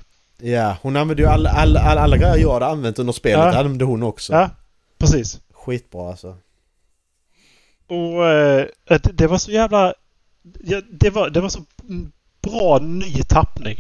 Ja, 0.43 0.76
hon 0.82 0.97
använde 0.97 1.22
ju 1.22 1.28
alla, 1.28 1.51
alla, 1.51 1.80
alla, 1.80 2.01
alla 2.01 2.16
grejer 2.16 2.36
jag 2.36 2.53
hade 2.53 2.66
använt 2.66 2.99
under 2.99 3.12
spelet, 3.12 3.38
Ja. 3.55 3.59
använde 3.59 3.84
hon 3.84 4.03
också. 4.03 4.32
Ja, 4.32 4.51
precis. 4.99 5.40
Skitbra 5.53 6.09
alltså. 6.11 6.36
Och 7.88 8.26
eh, 8.26 8.66
det, 8.88 8.99
det 9.12 9.26
var 9.26 9.38
så 9.38 9.51
jävla... 9.51 9.95
Ja, 10.61 10.80
det, 10.90 11.11
var, 11.11 11.30
det 11.30 11.40
var 11.40 11.49
så 11.49 11.61
bra 12.43 12.78
ny 12.82 13.22
tappning. 13.28 13.76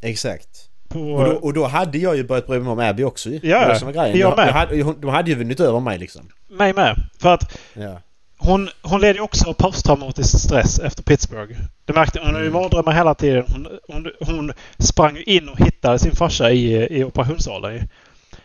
Exakt. 0.00 0.68
På, 0.88 1.00
Och 1.00 1.24
då, 1.24 1.30
och 1.32 1.52
då 1.54 1.66
hade 1.66 1.98
jag 1.98 2.16
ju 2.16 2.24
börjat 2.24 2.46
bry 2.46 2.58
mig 2.60 2.72
om 2.72 2.78
Abby 2.78 3.02
också 3.04 3.30
ju. 3.30 3.40
Ja, 3.42 3.68
Det 3.78 3.84
var 3.84 3.92
jag 3.94 4.16
Jag, 4.16 4.36
med. 4.36 4.48
jag 4.48 4.52
hade, 4.52 4.82
hon- 4.82 5.00
de 5.00 5.10
hade 5.10 5.30
ju 5.30 5.36
vunnit 5.36 5.60
över 5.60 5.80
mig 5.80 5.98
liksom. 5.98 6.28
mig 6.48 6.72
med. 6.72 6.96
För 7.20 7.34
att 7.34 7.58
Ja. 7.74 8.00
Hon, 8.40 8.68
hon 8.82 9.00
led 9.00 9.16
ju 9.16 9.22
också 9.22 9.48
av 9.48 9.52
posttraumatisk 9.52 10.38
stress 10.40 10.78
efter 10.78 11.02
Pittsburgh. 11.02 11.58
Det 11.84 11.92
märkte 11.92 12.18
hon. 12.18 12.26
hade 12.26 12.38
ju 12.40 12.46
Mm. 12.48 12.62
mardrömmar 12.62 12.92
hela 12.92 13.14
tiden. 13.14 13.44
Hon, 13.48 13.68
hon, 13.88 14.12
hon 14.20 14.52
sprang 14.78 15.16
in 15.16 15.48
och 15.48 15.58
hittade 15.60 15.98
sin 15.98 16.16
farsa 16.16 16.50
i, 16.50 16.98
i 16.98 17.04
operationssalen. 17.04 17.88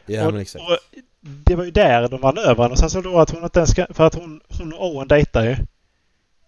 Ja 0.05 0.27
och, 0.27 0.33
men 0.33 0.41
exakt. 0.41 0.63
och 0.65 0.77
det 1.21 1.55
var 1.55 1.63
ju 1.63 1.71
där 1.71 2.07
de 2.07 2.21
vann 2.21 2.37
över. 2.37 2.71
Och 2.71 2.77
sen 2.79 2.89
så 2.89 3.01
då 3.01 3.19
att 3.19 3.29
hon 3.29 3.43
inte 3.43 3.59
ens 3.59 3.69
ska, 3.71 3.87
För 3.93 4.07
att 4.07 4.15
hon, 4.15 4.41
hon 4.59 4.73
och 4.73 4.85
Owen 4.95 5.07
dejtar 5.07 5.43
ju. 5.43 5.55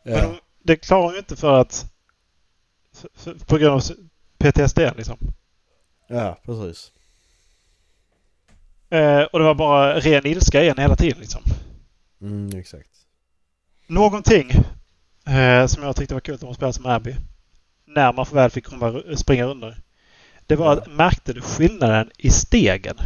Men 0.03 0.13
Ja. 0.13 0.25
hon, 0.25 0.37
det 0.63 0.75
klarar 0.75 1.03
hon 1.03 1.13
ju 1.13 1.19
inte 1.19 1.35
för 1.35 1.61
att... 1.61 1.85
För, 2.93 3.09
för, 3.15 3.33
på 3.45 3.57
grund 3.57 3.73
av 3.75 3.81
PTSD 4.37 4.79
liksom. 4.97 5.17
ja, 6.07 6.37
precis. 6.45 6.91
Eh, 8.89 9.21
och 9.21 9.39
det 9.39 9.45
var 9.45 9.55
bara 9.55 9.99
ren 9.99 10.25
ilska 10.27 10.61
igen 10.63 10.77
hela 10.77 10.95
tiden 10.95 11.19
liksom. 11.19 11.41
Mm, 12.21 12.59
exakt. 12.59 12.89
Någonting 13.87 14.51
eh, 15.27 15.67
som 15.67 15.83
jag 15.83 15.95
tyckte 15.95 16.13
var 16.13 16.21
kul 16.21 16.37
när 16.41 16.45
hon 16.45 16.55
spelade 16.55 16.73
som 16.73 16.85
Abby. 16.85 17.15
När 17.85 18.13
man 18.13 18.25
väl 18.31 18.49
fick 18.49 18.65
komma, 18.65 19.01
springa 19.15 19.45
under. 19.45 19.81
Det 20.45 20.55
var 20.55 20.73
att, 20.73 20.87
märkte 20.87 21.33
du 21.33 21.41
skillnaden 21.41 22.11
i 22.17 22.29
stegen? 22.29 22.97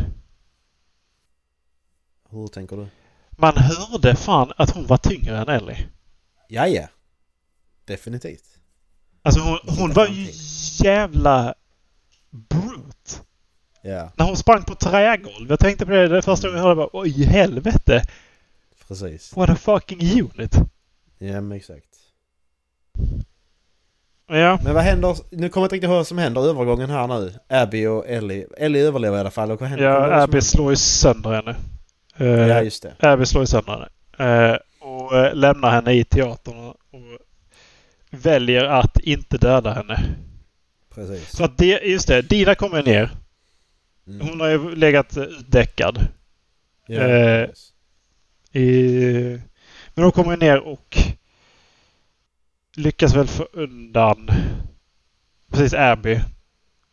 Hur 2.29 2.47
tänker 2.47 2.75
du? 2.75 2.87
Man 3.31 3.57
hörde 3.57 4.15
fan 4.15 4.53
att 4.57 4.69
hon 4.69 4.87
var 4.87 4.97
tyngre 4.97 5.37
än 5.37 5.49
Ellie. 5.49 5.87
Ja, 6.47 6.67
ja. 6.67 6.87
Definitivt. 7.85 8.43
Alltså 9.23 9.41
hon, 9.41 9.59
hon 9.77 9.93
var 9.93 10.07
ju 10.07 10.27
jävla 10.85 11.53
brute. 12.29 13.21
Ja, 13.81 14.11
När 14.15 14.25
hon 14.25 14.37
sprang 14.37 14.63
på 14.63 14.75
trägolv. 14.75 15.49
Jag 15.49 15.59
tänkte 15.59 15.85
på 15.85 15.91
det, 15.91 16.07
det 16.07 16.21
första 16.21 16.47
gången 16.47 16.57
jag 16.57 16.63
hörde 16.63 16.75
bara 16.75 16.89
oj 16.93 17.23
helvete. 17.23 18.03
Precis. 18.91 19.35
What 19.35 19.49
a 19.49 19.55
fucking 19.55 20.21
unit. 20.21 20.55
Ja, 21.17 21.41
men 21.41 21.51
exakt. 21.51 21.87
Ja. 24.27 24.59
Men 24.63 24.73
vad 24.73 24.83
händer? 24.83 25.17
Nu 25.29 25.49
kommer 25.49 25.63
jag 25.63 25.65
inte 25.65 25.75
riktigt 25.75 25.83
ihåg 25.87 25.97
vad 25.97 26.07
som 26.07 26.17
händer 26.17 26.41
övergången 26.49 26.89
här 26.89 27.07
nu. 27.07 27.33
Abby 27.49 27.85
och 27.85 28.07
Ellie. 28.07 28.47
Ellie 28.57 28.81
överlever 28.81 29.17
i 29.17 29.19
alla 29.19 29.31
fall. 29.31 29.51
Och 29.51 29.59
vad 29.61 29.69
händer? 29.69 29.85
Ja, 29.85 30.21
Abby 30.23 30.41
slår 30.41 30.71
ju 30.71 30.75
sönder 30.75 31.31
henne. 31.31 31.55
Eh, 32.17 32.27
Ja, 32.27 32.61
just 32.61 32.83
det. 32.83 32.93
Abby 32.99 33.25
slår 33.25 33.43
ju 33.43 33.47
sönder 33.47 33.71
henne. 34.17 34.51
Eh, 34.51 34.57
och 34.79 35.17
eh, 35.17 35.35
lämnar 35.35 35.71
henne 35.71 35.93
i 35.93 36.03
teatern 36.03 36.55
och, 36.59 36.75
väljer 38.09 38.63
att 38.63 38.99
inte 38.99 39.37
döda 39.37 39.73
henne. 39.73 40.03
Precis. 40.95 41.29
Så 41.37 41.43
att 41.43 41.57
det, 41.57 41.81
just 41.83 42.07
det, 42.07 42.21
Dina 42.21 42.55
kommer 42.55 42.83
ner. 42.83 43.11
Mm. 44.07 44.27
Hon 44.27 44.39
har 44.39 44.47
ju 44.47 44.75
legat 44.75 45.17
utdäckad. 45.17 46.07
Ja. 46.87 47.47
I, 48.51 48.61
men 49.93 50.03
hon 50.03 50.11
kommer 50.11 50.37
ner 50.37 50.59
och 50.59 50.97
lyckas 52.75 53.15
väl 53.15 53.27
få 53.27 53.47
undan 53.53 54.29
precis 55.49 55.73
Abby 55.73 56.19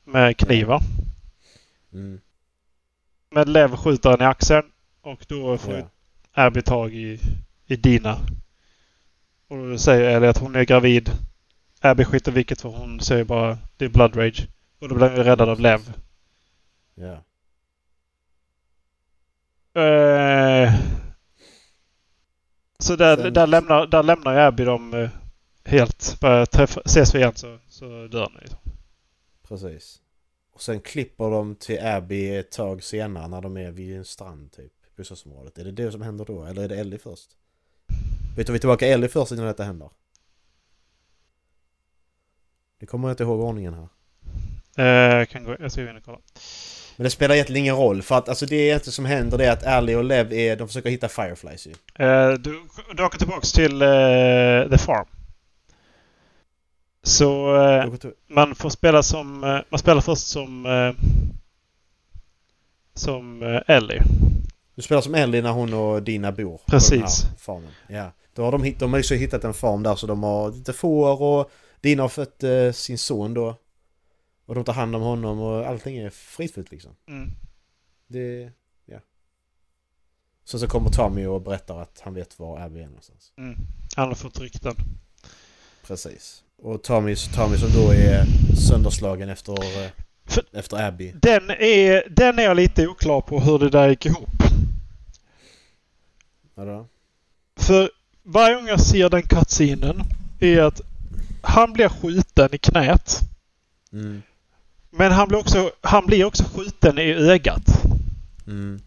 med 0.05 0.37
knivar. 0.37 0.83
Mm. 1.93 2.21
Men 3.31 3.53
Lev 3.53 3.77
skjuter 3.77 4.11
henne 4.11 4.25
i 4.25 4.27
axeln 4.27 4.67
och 5.01 5.25
då 5.29 5.59
får 5.59 5.75
Ja. 5.75 5.89
Abby 6.33 6.63
tag 6.63 6.95
i, 6.95 7.21
i 7.67 7.77
Dina. 7.77 8.19
Och 9.49 9.57
då 9.57 9.79
säger 9.79 10.17
Ellie 10.17 10.29
att 10.29 10.39
hon 10.39 10.57
är 10.57 10.65
gravid. 10.65 11.11
Abby 11.81 12.05
skiter 12.05 12.33
vilket 12.33 12.61
för 12.61 12.69
hon 12.69 13.01
säger 13.01 13.25
bara 13.25 13.59
det 13.77 13.85
är 13.85 13.89
blood 13.89 14.17
rage. 14.17 14.49
Och 14.79 14.89
då 14.89 14.95
blir 14.95 15.09
hon 15.09 15.25
räddad 15.25 15.49
av 15.49 15.61
Lev. 15.61 15.93
Ja. 16.95 17.25
Eh, 19.83 20.75
så 22.79 22.97
där, 22.97 23.17
Sen- 23.17 23.33
där, 23.33 23.47
lämnar, 23.47 23.87
där 23.87 24.03
lämnar 24.03 24.33
ju 24.33 24.39
Abby 24.41 24.65
dem 24.65 24.95
eh, 24.95 25.11
helt. 25.65 26.21
Bara 26.21 26.47
träffa, 26.47 26.81
ses 26.81 27.15
vi 27.15 27.19
igen 27.19 27.33
så, 27.37 27.59
så 27.69 27.85
dör 28.07 28.33
ni. 28.43 28.73
Precis. 29.49 30.01
Och 30.53 30.63
sen 30.63 30.81
klipper 30.81 31.31
de 31.31 31.55
till 31.55 31.81
Abby 31.87 32.37
ett 32.37 32.51
tag 32.51 32.83
senare 32.85 33.29
när 33.29 33.41
de 33.41 33.57
är 33.57 33.71
vid 33.71 33.97
en 33.97 34.05
strand 34.05 34.53
typ. 34.53 34.73
Bostadsområdet. 34.97 35.59
Är 35.59 35.65
det 35.65 35.73
det 35.73 35.93
som 35.93 36.03
händer 36.03 36.25
då? 36.25 36.45
Eller 36.45 36.63
är 36.63 36.69
det 36.69 36.77
Ellie 36.77 36.99
först? 36.99 37.31
Vet 38.37 38.49
vi 38.49 38.59
tillbaka 38.59 38.87
Ellie 38.87 39.09
först 39.09 39.33
innan 39.33 39.47
detta 39.47 39.65
händer? 39.65 39.91
Det 42.81 42.87
kommer 42.87 43.09
jag 43.09 43.13
inte 43.13 43.23
ihåg 43.23 43.41
ordningen 43.41 43.75
här. 43.75 43.89
Eh, 44.77 45.17
jag 45.19 45.29
kan 45.29 45.45
gå, 45.45 45.57
jag 45.61 45.73
ska 45.73 45.83
gå 45.85 45.91
in 45.91 45.97
och 45.97 46.05
kolla. 46.05 46.19
Men 46.99 47.05
det 47.05 47.11
spelar 47.11 47.35
egentligen 47.35 47.61
ingen 47.65 47.77
roll 47.77 48.03
för 48.03 48.15
att 48.19 48.29
alltså 48.29 48.47
det 48.47 48.57
egentligen 48.57 48.93
som 48.93 49.05
händer 49.05 49.39
det 49.39 49.47
är 49.47 49.53
att 49.53 49.63
Ellie 49.63 49.97
och 49.97 50.05
Lev 50.05 50.33
är, 50.33 50.57
de 50.57 50.69
försöker 50.69 50.91
hitta 50.91 51.09
Fireflies 51.09 51.67
ju. 51.67 51.71
Eh, 52.05 52.31
du, 52.33 52.61
du 52.97 53.05
åker 53.05 53.19
tillbaks 53.19 53.53
till 53.53 53.83
eh, 53.83 53.89
The 54.71 54.79
Farm. 54.79 55.07
Så 57.03 57.99
till- 58.01 58.13
man 58.29 58.55
får 58.55 58.71
spela 58.71 59.03
som... 59.03 59.41
Man 59.71 59.79
spelar 59.79 60.01
först 60.01 60.27
som... 60.27 60.67
Som 62.95 63.43
Ellie. 63.67 64.03
Du 64.75 64.83
spelar 64.83 65.03
som 65.03 65.15
Ellie 65.15 65.43
när 65.43 65.51
hon 65.51 65.75
och 65.75 66.03
Dina 66.03 66.33
bor 66.33 66.61
Precis. 66.67 67.23
på 67.23 67.39
farmen. 67.39 67.71
Ja. 67.89 68.13
Då 68.35 68.43
har 68.45 68.53
de, 68.53 68.75
de 68.79 68.93
har 68.93 69.13
ju 69.13 69.17
hittat 69.17 69.45
en 69.45 69.55
farm 69.55 69.83
där 69.83 69.95
så 69.95 70.07
de 70.07 70.23
har 70.23 70.51
lite 70.51 70.73
får 70.73 71.23
och 71.23 71.51
Dina 71.81 72.03
har 72.03 72.09
fött 72.09 72.45
sin 72.77 72.99
son 72.99 73.35
då. 73.35 73.57
Och 74.49 74.55
de 74.55 74.65
tar 74.65 74.73
hand 74.73 74.97
om 74.97 75.03
honom 75.03 75.41
och 75.41 75.67
allting 75.67 75.97
är 75.97 76.11
fridfullt 76.11 76.71
liksom. 76.71 76.91
Mm. 77.09 77.31
Det... 78.07 78.53
Ja. 78.87 78.99
Så 80.45 80.59
så 80.59 80.69
kommer 80.69 80.91
Tommy 80.91 81.27
och 81.27 81.43
berättar 81.43 81.81
att 81.83 82.01
han 82.05 82.15
vet 82.15 82.39
var 82.39 82.61
Abby 82.61 82.81
är 82.81 82.87
någonstans. 82.87 83.33
Mm. 83.37 83.57
Han 83.97 84.09
har 84.09 84.15
fått 84.15 84.41
rykten. 84.41 84.75
Precis. 85.87 86.43
Och 86.63 86.83
Tommy, 86.83 87.17
Tommy 87.17 87.57
som 87.57 87.69
då 87.75 87.93
är 87.93 88.25
sönderslagen 88.69 89.29
efter, 89.29 89.57
För- 90.25 90.45
efter 90.53 90.89
Abby. 90.89 91.13
Den 91.23 91.51
är, 91.51 92.09
den 92.11 92.39
är 92.39 92.43
jag 92.43 92.57
lite 92.57 92.87
oklar 92.89 93.21
på 93.21 93.41
hur 93.41 93.59
det 93.59 93.71
där 93.71 93.89
gick 93.89 94.07
ihop. 94.07 94.43
Vadå? 96.55 96.87
För 97.57 97.91
varje 98.23 98.55
gång 98.55 98.67
jag 98.67 98.81
ser 98.81 99.11
den 99.11 99.23
cutscenen 99.23 100.03
är 100.41 100.61
att 100.61 100.81
han 101.43 101.73
blir 101.73 101.89
skjuten 101.89 102.49
i 102.55 102.59
knät. 102.59 103.21
Mm. 103.93 104.23
Men 104.99 105.13
han 105.13 105.29
blir 105.29 105.39
också, 105.39 105.71
han 105.81 106.07
blir 106.07 106.25
också 106.25 106.45
skjuten 106.45 106.99
i 106.99 107.13
ögat. 107.13 107.83
Mm. 108.47 108.81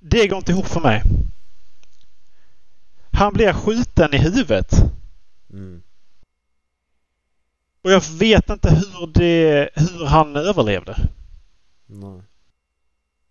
Det 0.00 0.26
går 0.26 0.38
inte 0.38 0.52
ihop 0.52 0.66
för 0.66 0.80
mig. 0.80 1.02
Han 3.12 3.32
blir 3.32 3.52
skjuten 3.52 4.14
i 4.14 4.18
huvudet. 4.18 4.72
Mm. 5.52 5.82
Och 7.84 7.92
jag 7.92 8.02
vet 8.10 8.50
inte 8.50 8.70
hur, 8.70 9.06
det, 9.06 9.70
hur 9.74 10.06
han 10.06 10.36
överlevde. 10.36 10.96
Nej. 11.86 12.22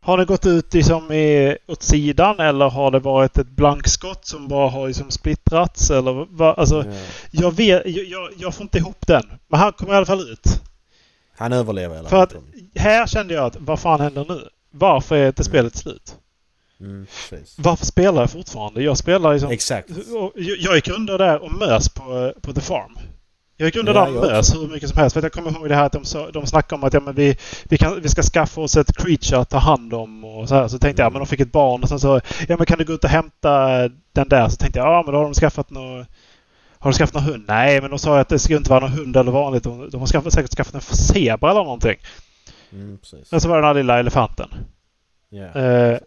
Har 0.02 0.18
det 0.18 0.26
gått 0.26 0.46
ut 0.46 0.74
liksom 0.74 1.12
i, 1.12 1.58
åt 1.68 1.84
sidan 1.84 2.40
eller 2.40 2.70
har 2.70 2.92
det 2.92 3.00
varit 3.00 3.38
ett 3.38 3.48
blankskott 3.48 4.26
som 4.26 4.48
bara 4.48 4.70
har 4.70 4.88
liksom 4.88 5.12
splittrats? 5.12 5.92
Eller 5.92 6.28
vad? 6.30 6.60
Alltså, 6.60 6.86
Ja. 6.88 6.94
jag, 7.32 7.52
vet, 7.56 7.82
jag, 7.86 8.06
jag, 8.06 8.30
jag 8.38 8.56
får 8.56 8.64
inte 8.64 8.78
ihop 8.78 9.08
den. 9.08 9.32
Men 9.48 9.60
han 9.60 9.74
kommer 9.74 9.94
i 9.94 9.96
alla 9.98 10.06
fall 10.06 10.30
ut. 10.30 10.62
Han 11.38 11.54
överlever 11.54 11.96
i 11.96 12.00
alla 12.00 12.10
För 12.10 12.24
att 12.24 12.34
här 12.76 13.08
kände 13.08 13.34
jag 13.34 13.46
att 13.46 13.56
vad 13.60 13.80
fan 13.80 14.02
händer 14.02 14.26
nu? 14.30 14.50
Varför 14.72 15.16
är 15.16 15.28
inte 15.28 15.44
spelet 15.44 15.76
slut? 15.76 16.16
Mm. 16.80 17.08
Varför 17.58 17.86
spelar 17.86 18.22
jag 18.22 18.32
fortfarande? 18.32 18.84
Jag 18.84 18.98
spelar 18.98 19.34
liksom... 19.34 19.52
Exakt. 19.52 19.90
och 19.90 20.32
jag 20.36 20.58
jag 20.58 20.76
gick 20.76 20.90
under 20.90 21.18
där 21.18 21.44
och 21.44 21.52
mös 21.52 21.90
på, 21.90 22.34
på 22.42 22.54
The 22.54 22.62
Farm. 22.62 22.98
Jag 23.58 23.74
kunde 23.74 23.92
Ja, 23.92 24.06
dem 24.06 24.16
jag 24.16 24.22
mös 24.22 24.56
hur 24.56 24.68
mycket 24.68 24.90
som 24.90 24.98
helst. 24.98 25.14
För 25.14 25.22
jag 25.22 25.32
kommer 25.32 25.52
ihåg 25.52 25.70
det 25.70 25.76
här 25.76 25.86
att 25.86 25.92
de, 25.92 26.32
de 26.34 26.48
snackade 26.48 26.80
om 26.80 26.84
att 26.84 26.94
ja, 26.94 27.00
men 27.00 27.16
vi, 27.16 27.38
vi, 27.64 27.78
kan, 27.78 28.02
vi 28.02 28.10
ska 28.10 28.22
skaffa 28.22 28.62
oss 28.62 28.78
ett 28.78 28.98
creature 28.98 29.40
att 29.40 29.50
ta 29.50 29.58
hand 29.58 29.94
om. 29.94 30.26
Och 30.26 30.50
så, 30.50 30.56
här. 30.56 30.68
så 30.68 30.80
tänkte 30.80 31.02
jag, 31.02 31.06
ja, 31.06 31.10
men 31.10 31.20
de 31.20 31.28
fick 31.28 31.40
ett 31.40 31.52
barn 31.52 31.84
och 31.84 31.90
sen 31.90 32.00
så, 32.00 32.22
ja 32.48 32.58
men 32.58 32.66
kan 32.66 32.78
du 32.78 32.86
gå 32.86 32.94
ut 32.94 33.04
och 33.04 33.10
hämta 33.10 33.68
den 34.14 34.30
där? 34.30 34.50
Så 34.50 34.56
tänkte 34.56 34.80
jag, 34.80 34.88
ja 34.88 35.04
men 35.06 35.14
då 35.14 35.20
har 35.20 35.24
de 35.24 35.34
skaffat 35.34 35.70
något 35.70 36.08
har 36.82 36.92
de 36.92 36.98
skaffat 36.98 37.14
någon 37.14 37.24
hund? 37.24 37.46
Nej, 37.48 37.82
men 37.82 37.90
de 37.90 38.00
sa 38.00 38.20
att 38.20 38.30
det 38.30 38.40
ska 38.40 38.56
inte 38.56 38.70
vara 38.70 38.80
någon 38.80 38.92
hund 38.92 39.18
eller 39.18 39.32
vanligt. 39.32 39.64
De, 39.64 39.90
de 39.90 40.00
har 40.00 40.08
skaffat, 40.08 40.34
säkert 40.34 40.56
skaffat 40.56 40.74
en 40.74 40.82
zebra 40.82 41.52
eller 41.52 41.64
någonting. 41.64 41.98
Mm. 42.72 43.00
Och 43.32 43.42
så 43.42 43.50
var 43.50 43.56
det 43.56 43.62
den 43.62 43.68
här 43.68 43.74
lilla 43.74 44.00
elefanten. 44.00 44.50
Ja, 45.30 45.46
Eh. 45.46 46.00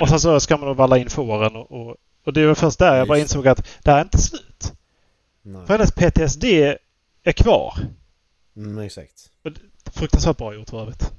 Och 0.00 0.08
sen 0.08 0.20
så 0.20 0.40
ska 0.40 0.56
man 0.56 0.68
då 0.68 0.74
valla 0.74 0.98
in 0.98 1.10
fåren 1.10 1.56
och, 1.56 1.72
och, 1.72 1.96
och 2.24 2.32
det 2.32 2.46
var 2.46 2.54
först 2.54 2.78
där 2.78 2.96
jag 2.96 3.08
bara 3.08 3.18
insåg 3.18 3.48
att 3.48 3.66
det 3.82 3.90
här 3.90 3.98
är 3.98 4.02
inte 4.02 4.18
slut. 4.18 4.72
Nej. 5.42 5.66
För 5.66 5.74
hennes 5.74 5.92
PTSD 5.92 6.44
är 7.22 7.32
kvar. 7.32 7.74
Mm, 8.56 8.78
exakt. 8.78 9.30
Fruktansvärt 9.92 10.36
bra 10.36 10.54
gjort 10.54 10.70
för 10.70 10.80
övrigt. 10.80 11.12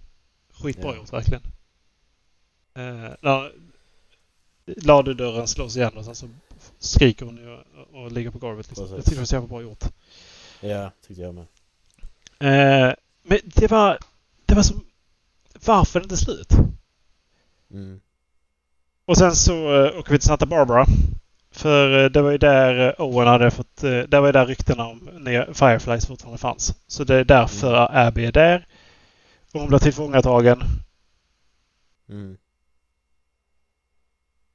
Skitbra 0.54 0.92
Ja. 0.92 0.96
gjort 0.96 1.14
verkligen. 1.14 1.42
Eh, 2.76 3.12
när 3.22 3.52
slås 5.46 5.78
igen 5.78 5.98
och 5.98 6.06
sen 6.06 6.16
så 6.16 6.30
skriker 6.88 7.26
hon 7.26 7.38
ju 7.38 7.54
och, 7.54 8.04
och 8.04 8.12
ligger 8.12 8.32
på 8.32 8.40
golvet. 8.40 8.68
Liksom. 8.68 8.86
Precis. 8.86 8.96
Jag 8.98 9.06
tycker 9.06 9.16
det 9.16 9.22
var 9.22 9.26
så 9.26 9.36
jävla 9.36 9.48
bra 9.48 9.62
gjort. 9.62 9.84
Ja, 10.60 10.92
tyckte 11.08 11.22
jag 11.22 11.36
med. 11.36 11.46
Eh, 12.40 12.94
men 13.24 13.40
det 13.44 13.72
var... 13.72 13.98
Det 14.46 14.56
var 14.56 14.64
som... 14.64 14.86
Varför 15.66 16.00
är 16.00 16.04
det 16.04 16.06
inte 16.06 16.18
slut? 16.18 16.52
Mm. 17.72 18.02
Och 19.06 19.18
sen 19.18 19.36
så 19.36 19.54
uh, 19.54 20.00
åker 20.00 20.12
vi 20.12 20.20
till 20.20 20.28
Santa 20.28 20.46
Barbara. 20.46 20.86
För 21.52 22.04
eh, 22.04 22.10
det 22.10 22.22
var 22.22 22.32
ju 22.32 22.38
där 22.38 22.80
uh, 22.80 23.06
Owen 23.06 23.28
hade 23.28 23.52
fått... 23.52 23.82
Det 23.82 24.20
var 24.20 24.26
ju 24.26 24.32
där 24.32 24.46
ryktena 24.46 24.88
om 24.88 25.10
nya 25.20 25.54
Fireflies 25.54 26.08
fortfarande 26.08 26.38
fanns. 26.38 26.74
Så 26.88 27.04
det 27.04 27.16
är 27.16 27.24
därför 27.24 27.98
Abby 27.98 28.26
är 28.26 28.32
där. 28.32 28.68
Och 29.54 29.60
hon 29.60 29.70
blir 29.70 29.80
tillfångatagen. 29.80 30.64
Mm. 32.10 32.38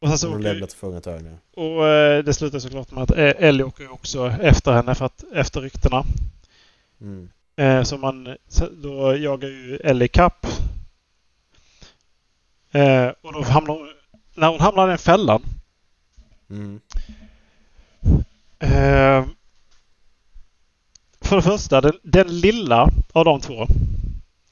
Och 0.02 0.08
sen 0.08 0.18
så 0.18 0.28
Hon 0.28 0.36
åker, 0.36 0.42
lämnat 0.52 0.70
tillfångatagna. 0.70 1.38
Och 1.54 1.88
eh, 1.88 2.24
det 2.24 2.34
slutar 2.34 2.58
såklart 2.58 2.90
med 2.90 3.02
att 3.02 3.10
eh, 3.10 3.32
Ellie 3.38 3.62
åker 3.62 3.92
också 3.92 4.26
efter 4.26 4.72
henne 4.72 4.94
för 4.94 5.06
att, 5.06 5.24
efter 5.34 5.60
ryktena. 5.60 6.04
Mm. 7.00 7.30
Eh, 7.56 7.82
så 7.82 7.98
man, 7.98 8.36
då 8.72 9.16
jagar 9.16 9.48
ju 9.48 9.76
Ellie 9.76 10.08
kapp. 10.08 10.46
Och 13.22 13.32
då 13.32 13.42
hamnar 13.42 13.74
hon, 13.74 13.92
när 14.34 14.48
hon 14.48 14.60
hamnar 14.60 14.86
i 14.86 14.88
den 14.88 14.98
fällan. 14.98 15.42
Mm. 16.50 16.80
För 21.20 21.36
det 21.36 21.42
första, 21.42 21.80
den, 21.80 21.98
den 22.02 22.40
lilla 22.40 22.88
av 23.12 23.24
de 23.24 23.40
två. 23.40 23.66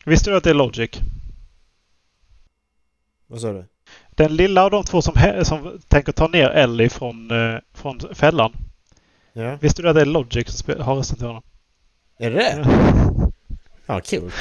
Visste 0.05 0.31
du 0.31 0.37
att 0.37 0.45
det 0.45 0.51
är 0.51 0.55
Logic? 0.55 0.91
Vad 3.27 3.41
sa 3.41 3.53
du? 3.53 3.65
Den 4.21 4.37
lilla 4.37 4.65
av 4.65 4.71
de 4.71 4.85
två 4.85 5.03
som, 5.03 5.15
som 5.45 5.81
tänker 5.89 6.13
ta 6.13 6.29
ner 6.29 6.49
Ellie 6.51 6.89
från, 6.89 7.31
eh, 7.31 7.59
från 7.75 8.01
fällan. 8.15 8.53
Ja. 9.33 9.57
Visste 9.61 9.83
du 9.83 9.89
att 9.89 9.95
det 9.95 10.01
är 10.01 10.05
Logic 10.07 10.49
som 10.49 10.75
har 10.81 10.97
rösten 10.97 11.17
till 11.17 11.27
honom? 11.27 11.43
Är 12.19 12.31
det 12.31 12.37
det? 12.37 12.67
Ja, 13.87 14.01
kul. 14.01 14.33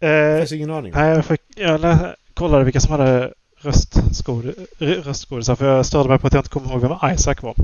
Eh, 0.00 0.08
Jag 0.10 0.38
har 0.38 0.52
ingen 0.54 0.70
aning. 0.70 0.92
Nej, 0.94 1.08
jag, 1.14 1.24
fick, 1.24 1.40
jag 1.56 2.14
kollade 2.34 2.64
vilka 2.64 2.80
som 2.80 2.90
hade 2.92 3.32
röstskådisar 5.02 5.54
för 5.54 5.66
jag 5.76 5.86
störde 5.86 6.08
mig 6.08 6.18
på 6.18 6.26
att 6.26 6.32
jag 6.32 6.40
inte 6.40 6.50
kommer 6.50 6.70
ihåg 6.72 6.80
vem 6.80 7.12
Isaac 7.14 7.36
var. 7.42 7.54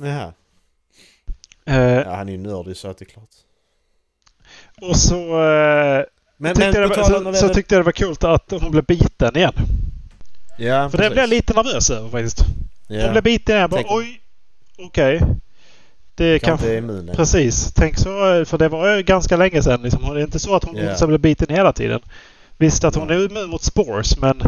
Jaha. 0.00 0.32
Eh, 1.64 1.76
Ja, 1.76 2.14
han 2.16 2.28
är 2.28 2.32
ju 2.32 2.38
nördig 2.38 2.76
så 2.76 2.88
att 2.88 2.98
det 2.98 3.04
är 3.04 3.06
klart. 3.06 3.30
och 4.80 4.96
så, 4.96 5.42
eh, 5.44 6.04
Men, 6.36 6.54
tyckte 6.54 6.80
men 6.80 6.88
var, 6.88 7.32
så, 7.32 7.48
så 7.48 7.54
tyckte 7.54 7.74
jag 7.74 7.80
det 7.80 7.84
var 7.84 7.92
kul 7.92 8.16
att 8.20 8.50
hon 8.50 8.70
blev 8.70 8.84
biten 8.84 9.36
igen. 9.36 9.52
Ja, 10.58 10.90
För 10.90 10.98
det 10.98 11.10
blev 11.10 11.18
jag 11.18 11.28
lite 11.28 11.54
nervös 11.54 11.90
över 11.90 12.08
faktiskt. 12.08 12.44
Ja. 12.88 13.02
Hon 13.02 13.12
blev 13.12 13.22
biten 13.22 13.52
igen. 13.54 13.60
Jag 13.60 13.70
bara, 13.70 13.76
Tänk- 13.76 13.90
oj, 13.90 14.20
okej. 14.78 15.22
Det 16.14 16.38
Kanske 16.38 16.76
eller? 16.76 17.14
Precis. 17.14 17.72
Tänk 17.74 17.98
så, 17.98 18.44
för 18.44 18.58
det 18.58 18.68
var 18.68 18.96
ju 18.96 19.02
ganska 19.02 19.36
länge 19.36 19.62
sedan. 19.62 19.82
Liksom. 19.82 20.14
Det 20.14 20.20
är 20.20 20.24
inte 20.24 20.38
så 20.38 20.54
att 20.56 20.64
hon 20.64 20.76
Ja. 20.76 20.82
yeah. 20.82 21.06
blev 21.06 21.20
biten 21.20 21.46
hela 21.50 21.72
tiden. 21.72 22.00
Visst 22.58 22.84
att 22.84 22.94
hon 22.94 23.08
Nej. 23.08 23.16
är 23.16 23.30
immun 23.30 23.50
mot 23.50 23.62
spores, 23.62 24.18
men 24.18 24.42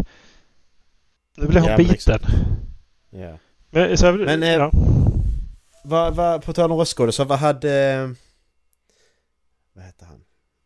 nu 1.36 1.46
blev 1.46 1.62
hon 1.62 1.70
Ja, 1.70 1.76
biten. 1.76 1.94
exakt. 1.94 2.24
Ja. 3.10 3.38
Men, 3.70 3.98
så, 3.98 4.12
Men, 4.12 4.42
eh, 4.42 4.48
ja. 4.48 4.70
Vad, 5.84 6.14
vad, 6.14 6.44
på 6.44 6.52
tal 6.52 6.72
om 6.72 6.78
röstskådisar, 6.78 7.24
vad 7.24 7.38
hade... 7.38 7.96
Vad 9.72 9.84
hette 9.84 10.04
han? 10.04 10.20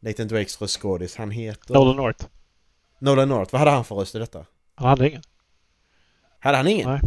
Nathan 0.05 0.29
Drakes 0.29 0.61
röstskådis, 0.61 1.17
han 1.17 1.31
heter... 1.31 1.75
Nolan 1.75 1.97
North. 1.97 2.25
Nolan 2.99 3.29
North, 3.29 3.53
vad 3.53 3.59
hade 3.59 3.71
han 3.71 3.85
för 3.85 3.95
röst 3.95 4.15
i 4.15 4.19
detta? 4.19 4.45
Han 4.75 4.89
hade 4.89 5.09
ingen. 5.09 5.23
Hade 6.39 6.57
han 6.57 6.67
ingen? 6.69 6.89
Nej. 6.91 7.01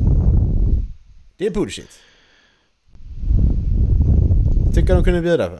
Det 1.38 1.46
är 1.46 1.52
bullshit. 1.52 2.00
Tycker 4.74 4.96
de 4.96 5.04
kunde 5.04 5.22
bjuda 5.22 5.50
på. 5.50 5.60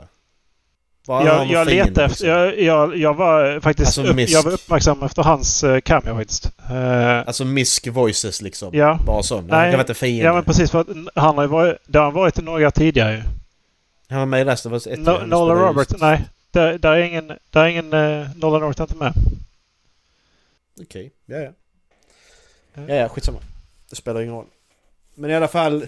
Vad 1.08 1.18
har 1.18 1.26
Jag, 1.26 1.48
jag 1.48 1.68
letade 1.68 2.04
efter... 2.06 2.28
Jag, 2.28 2.60
jag, 2.62 2.98
jag 2.98 3.14
var 3.14 3.60
faktiskt 3.60 3.98
Alltså, 3.98 4.14
upp, 4.14 4.30
jag 4.30 4.44
var 4.44 4.52
uppmärksam 4.52 5.04
efter 5.04 5.24
hans 5.24 5.64
uh, 5.64 5.80
cameo 5.80 6.16
faktiskt. 6.16 6.46
Eh, 6.70 7.18
Alltså 7.28 7.46
misk 7.46 7.88
voices 7.88 8.42
liksom. 8.42 8.70
ja. 8.74 9.00
Bara 9.06 9.24
sån. 9.24 9.48
Nej. 9.48 9.50
Kan 9.50 9.72
vara 9.72 9.82
inte 9.82 9.94
fiende. 9.94 10.26
ja, 10.26 10.34
men 10.34 10.44
precis. 10.44 10.72
För 10.72 10.86
han 11.16 11.36
har 11.36 11.44
ju 11.44 11.48
varit... 11.48 11.78
Det 11.86 11.98
har 11.98 12.06
han 12.06 12.14
varit 12.14 12.38
några 12.38 12.72
tidigare 12.72 13.16
ju. 13.16 13.22
Han 14.10 14.20
var 14.20 14.26
med 14.26 14.42
i 14.42 14.44
Last 14.44 14.66
of 14.66 14.72
Us 14.74 14.88
1. 14.88 15.00
No, 15.00 15.12
Han 15.12 15.30
Nolan 15.30 15.58
spelade 15.58 15.70
Roberts. 15.70 15.94
Nej. 16.02 16.26
Där, 16.56 16.78
där 16.78 16.92
är 16.92 17.02
ingen... 17.04 17.28
Där 17.50 17.64
är 17.64 17.68
ingen... 17.68 17.94
Uh, 17.94 18.28
Nolan 18.36 18.62
North 18.62 18.82
inte 18.82 18.96
med. 18.96 19.14
Okej, 20.82 21.12
ja 21.26 21.38
ja. 21.38 21.52
Ja. 22.74 22.82
Ja 22.88 22.96
ja, 22.96 23.10
skitsamma. 23.10 23.38
Det 23.90 23.96
spelar 23.96 24.22
ingen 24.22 24.34
roll. 24.36 24.46
Men 25.16 25.30
i 25.32 25.36
alla 25.36 25.48
fall. 25.48 25.88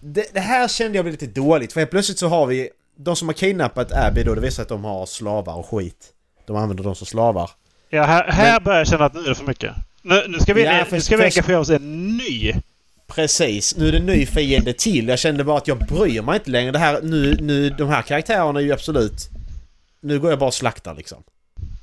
Det, 0.00 0.34
det 0.34 0.40
här 0.40 0.68
kände 0.68 0.98
jag 0.98 1.04
blev 1.04 1.12
lite 1.20 1.26
dåligt. 1.40 1.72
För 1.72 1.80
helt 1.80 1.90
plötsligt 1.90 2.18
så 2.18 2.28
har 2.28 2.46
vi... 2.46 2.70
De 2.96 3.16
som 3.16 3.28
har 3.28 3.32
kidnappat 3.32 3.92
Abby 3.92 4.22
då, 4.22 4.34
det 4.34 4.40
visar 4.40 4.62
att 4.62 4.68
de 4.68 4.84
har 4.84 5.06
slavar 5.06 5.54
och 5.54 5.66
skit. 5.66 6.12
De 6.46 6.56
använder 6.56 6.84
dem 6.84 6.94
som 6.94 7.06
slavar. 7.06 7.50
Ja, 7.90 8.02
här, 8.04 8.30
här 8.30 8.52
Men- 8.52 8.64
börjar 8.64 8.78
jag 8.78 8.88
känna 8.88 9.04
att 9.04 9.14
nu 9.14 9.20
är 9.20 9.28
det 9.28 9.34
för 9.34 9.44
mycket. 9.46 9.74
Nu, 10.02 10.24
nu 10.28 10.38
ska 10.38 10.54
vi, 10.54 10.64
Ja, 10.64 10.78
nu 10.78 10.84
för- 10.84 11.00
ska 11.00 11.16
vi 11.16 11.24
engagera 11.24 11.58
oss 11.60 11.70
i 11.70 11.74
en 11.74 12.16
ny. 12.16 12.52
Precis, 13.06 13.76
nu 13.76 13.88
är 13.88 13.92
det 13.92 13.98
en 13.98 14.06
ny 14.06 14.26
fiende 14.26 14.72
till. 14.72 15.08
Jag 15.08 15.18
kände 15.18 15.44
bara 15.44 15.58
att 15.58 15.68
jag 15.68 15.78
bryr 15.78 16.22
mig 16.22 16.34
inte 16.36 16.50
längre. 16.50 16.70
Det 16.72 16.78
här, 16.78 17.00
nu, 17.02 17.36
nu, 17.40 17.70
de 17.70 17.88
här 17.88 18.02
karaktärerna 18.02 18.60
är 18.60 18.64
ju 18.64 18.72
absolut... 18.72 19.28
Nu 20.06 20.20
går 20.20 20.30
jag 20.30 20.38
bara 20.38 20.46
och 20.46 20.54
slaktar 20.54 20.94
liksom. 20.94 21.22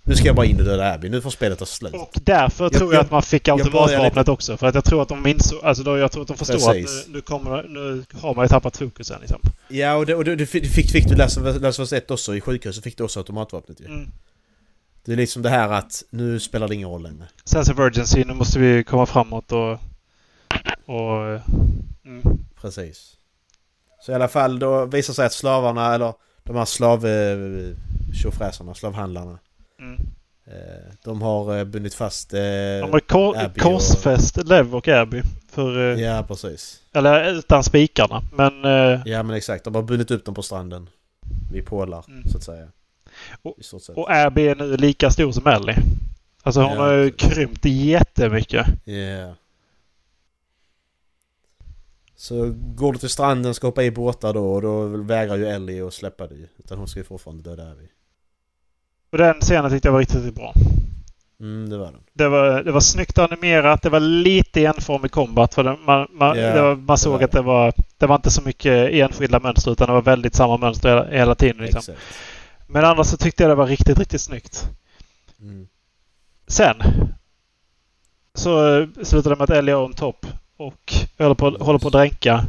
Nu 0.04 0.16
ska 0.16 0.26
jag 0.26 0.36
bara 0.36 0.46
in 0.46 0.60
och 0.60 0.66
döda 0.66 0.94
Abby. 0.94 1.10
Nu 1.10 1.22
får 1.22 1.30
spelet 1.30 1.60
ta 1.60 1.66
slut. 1.66 1.94
Och 1.94 2.12
därför 2.24 2.66
Jag- 2.66 2.74
tror 2.74 2.94
jag 2.94 3.00
jag- 3.00 3.06
att 3.06 3.12
man 3.12 3.22
fick 3.22 3.48
automatvapnet 3.48 4.28
också. 4.28 4.58
För 4.58 4.68
att 4.68 4.76
jag 4.76 4.84
tror 4.86 5.02
att 5.02 5.08
de 5.10 5.28
insåg... 5.28 5.60
Alltså 5.64 5.84
då, 5.84 5.98
jag 5.98 6.12
tror 6.12 6.22
att 6.22 6.28
de 6.28 6.38
förstår 6.38 6.74
Precis. 6.74 7.02
att 7.02 7.08
nu, 7.08 7.14
nu, 7.14 7.22
kommer, 7.22 7.64
nu 7.64 8.04
har 8.22 8.36
man 8.36 8.46
ju 8.46 8.50
tappat 8.50 8.78
fokusen 8.78 9.18
liksom. 9.22 9.40
Ja, 9.68 9.96
och 9.96 10.06
det, 10.06 10.16
och 10.16 10.26
det, 10.26 10.36
det 10.36 10.46
fick, 10.46 10.72
fick, 10.72 10.92
fick 10.92 11.08
du 11.08 11.16
läsa 11.16 11.42
Last 11.42 11.80
of 11.80 11.84
Us 11.84 11.94
1 11.94 12.12
också. 12.12 12.36
I 12.36 12.42
sjukhuset 12.42 12.84
fick 12.84 12.98
du 12.98 13.04
också 13.04 13.20
automatvapnet 13.20 13.80
ju. 13.82 13.86
Mm. 13.86 14.12
Det 15.06 15.12
är 15.12 15.16
liksom 15.16 15.42
det 15.42 15.50
här 15.50 15.70
att 15.70 16.04
nu 16.10 16.40
spelar 16.40 16.68
det 16.68 16.76
ingen 16.76 16.90
roll 16.90 17.04
längre. 17.04 17.28
Sense 17.46 17.72
of 17.72 17.80
urgency, 17.80 18.24
nu 18.26 18.34
måste 18.34 18.60
vi 18.60 18.84
komma 18.84 19.06
framåt 19.06 19.52
och... 19.52 19.72
och 20.86 21.26
eh, 21.28 21.42
mm. 22.06 22.22
Precis. 22.62 23.14
Så 24.02 24.12
i 24.12 24.16
alla 24.16 24.28
fall 24.28 24.60
då 24.60 24.86
visar 24.86 25.14
sig 25.14 25.26
att 25.26 25.34
slavarna, 25.34 25.96
eller 25.96 26.14
de 26.44 26.56
här 26.56 26.66
slav... 26.66 27.06
eh, 27.06 28.74
slavhandlarna. 28.74 29.40
Mm. 29.80 30.00
eh, 30.46 30.94
De 31.04 31.22
har 31.22 31.58
eh, 31.58 31.64
bundit 31.64 31.94
fast... 31.94 32.30
De 32.30 32.90
har 32.92 33.00
kor, 33.00 33.30
och- 33.46 33.58
korsfäst 33.60 34.38
Lev 34.48 34.76
och 34.76 34.88
Abby. 34.88 35.22
För, 35.52 35.96
Ja, 35.98 36.24
precis. 36.28 36.80
Eller 36.94 37.32
utan 37.34 37.64
spikarna. 37.64 38.22
Men... 38.34 38.54
Ja 39.06 39.24
men 39.24 39.36
exakt, 39.36 39.64
de 39.64 39.76
har 39.76 39.82
bundit 39.82 40.12
upp 40.12 40.26
dem 40.26 40.36
på 40.36 40.42
stranden. 40.42 40.90
Vid 41.52 41.66
pålar, 41.66 42.06
Mm. 42.08 42.24
så 42.30 42.38
att 42.38 42.44
säga. 42.44 42.68
Och-. 43.42 43.90
Och 43.96 44.12
Abby 44.12 44.48
är 44.48 44.56
nu 44.56 44.78
lika 44.78 45.10
stor 45.10 45.32
som 45.32 45.48
Ellie. 45.48 45.76
Alltså 46.44 46.62
hon 46.62 46.70
Ja, 46.74 46.82
har 46.84 46.94
ju 46.94 47.12
krympt 47.12 47.66
jättemycket. 47.66 48.68
Ja. 48.84 49.36
Så 52.24 52.54
går 52.56 52.94
du 52.94 53.00
till 53.00 53.10
stranden, 53.10 53.54
ska 53.54 53.68
hoppa 53.68 53.84
i 53.84 53.92
båtar 53.92 54.34
då 54.34 54.54
och 54.54 54.62
då 54.62 54.88
vägrar 54.88 55.36
ju 55.36 55.48
Ellie 55.48 55.82
att 55.82 55.94
släppa 55.94 56.28
dig. 56.28 56.50
Utan 56.58 56.78
hon 56.78 56.88
ska 56.88 57.00
ju 57.00 57.04
fortfarande 57.04 57.50
döda 57.50 57.72
Abby. 57.72 57.88
Och 59.12 59.18
den 59.18 59.42
scenen 59.42 59.72
tyckte 59.72 59.88
jag 59.88 59.94
var 59.94 60.00
riktigt, 60.00 60.18
riktigt 60.18 60.36
bra. 60.36 60.54
Mm, 61.40 61.70
det 61.70 61.78
var 61.78 61.86
den. 61.86 62.04
Det 62.14 62.28
var, 62.28 62.64
det 62.64 62.72
var 62.72 62.80
snyggt 62.80 63.18
animerat. 63.18 63.82
Det 63.82 63.90
var 63.90 64.00
lite 64.00 64.62
enformig 64.66 65.12
combat. 65.12 65.54
För 65.54 65.64
det, 65.64 65.78
man, 65.86 66.08
man, 66.12 66.40
Ja, 66.40 66.54
det 66.54 66.62
var, 66.62 66.76
man 66.76 66.98
såg 66.98 67.14
var 67.14 67.24
att 67.24 67.32
det 67.32 67.42
var, 67.42 67.74
det 67.98 68.08
var 68.08 68.16
inte 68.16 68.32
så 68.32 68.42
mycket 68.42 68.90
enskilda 68.92 69.40
mönster 69.40 69.72
utan 69.72 69.88
det 69.88 69.94
var 69.94 70.02
väldigt 70.02 70.36
samma 70.36 70.58
mönster 70.58 70.90
hela, 70.90 71.06
hela 71.06 71.36
tiden. 71.36 71.58
Liksom. 71.58 71.80
Exakt. 71.80 72.00
Men 72.68 72.86
annars 72.86 73.08
så 73.08 73.18
tyckte 73.18 73.44
jag 73.44 73.52
det 73.52 73.56
var 73.56 73.68
riktigt, 73.68 74.00
riktigt 74.00 74.22
snyggt. 74.22 74.70
Mm. 75.40 75.68
Sen 76.48 76.76
så 78.34 78.80
eh, 78.80 78.88
slutade 79.04 79.36
det 79.36 79.40
med 79.40 79.44
att 79.44 79.58
Ellie 79.58 79.72
är 79.72 79.78
on 79.78 79.94
top 79.94 80.26
och 80.64 80.94
håller 81.18 81.36
på, 81.36 81.50
håller 81.50 81.80
på 81.80 81.88
att 81.88 81.94
dränka 81.94 82.46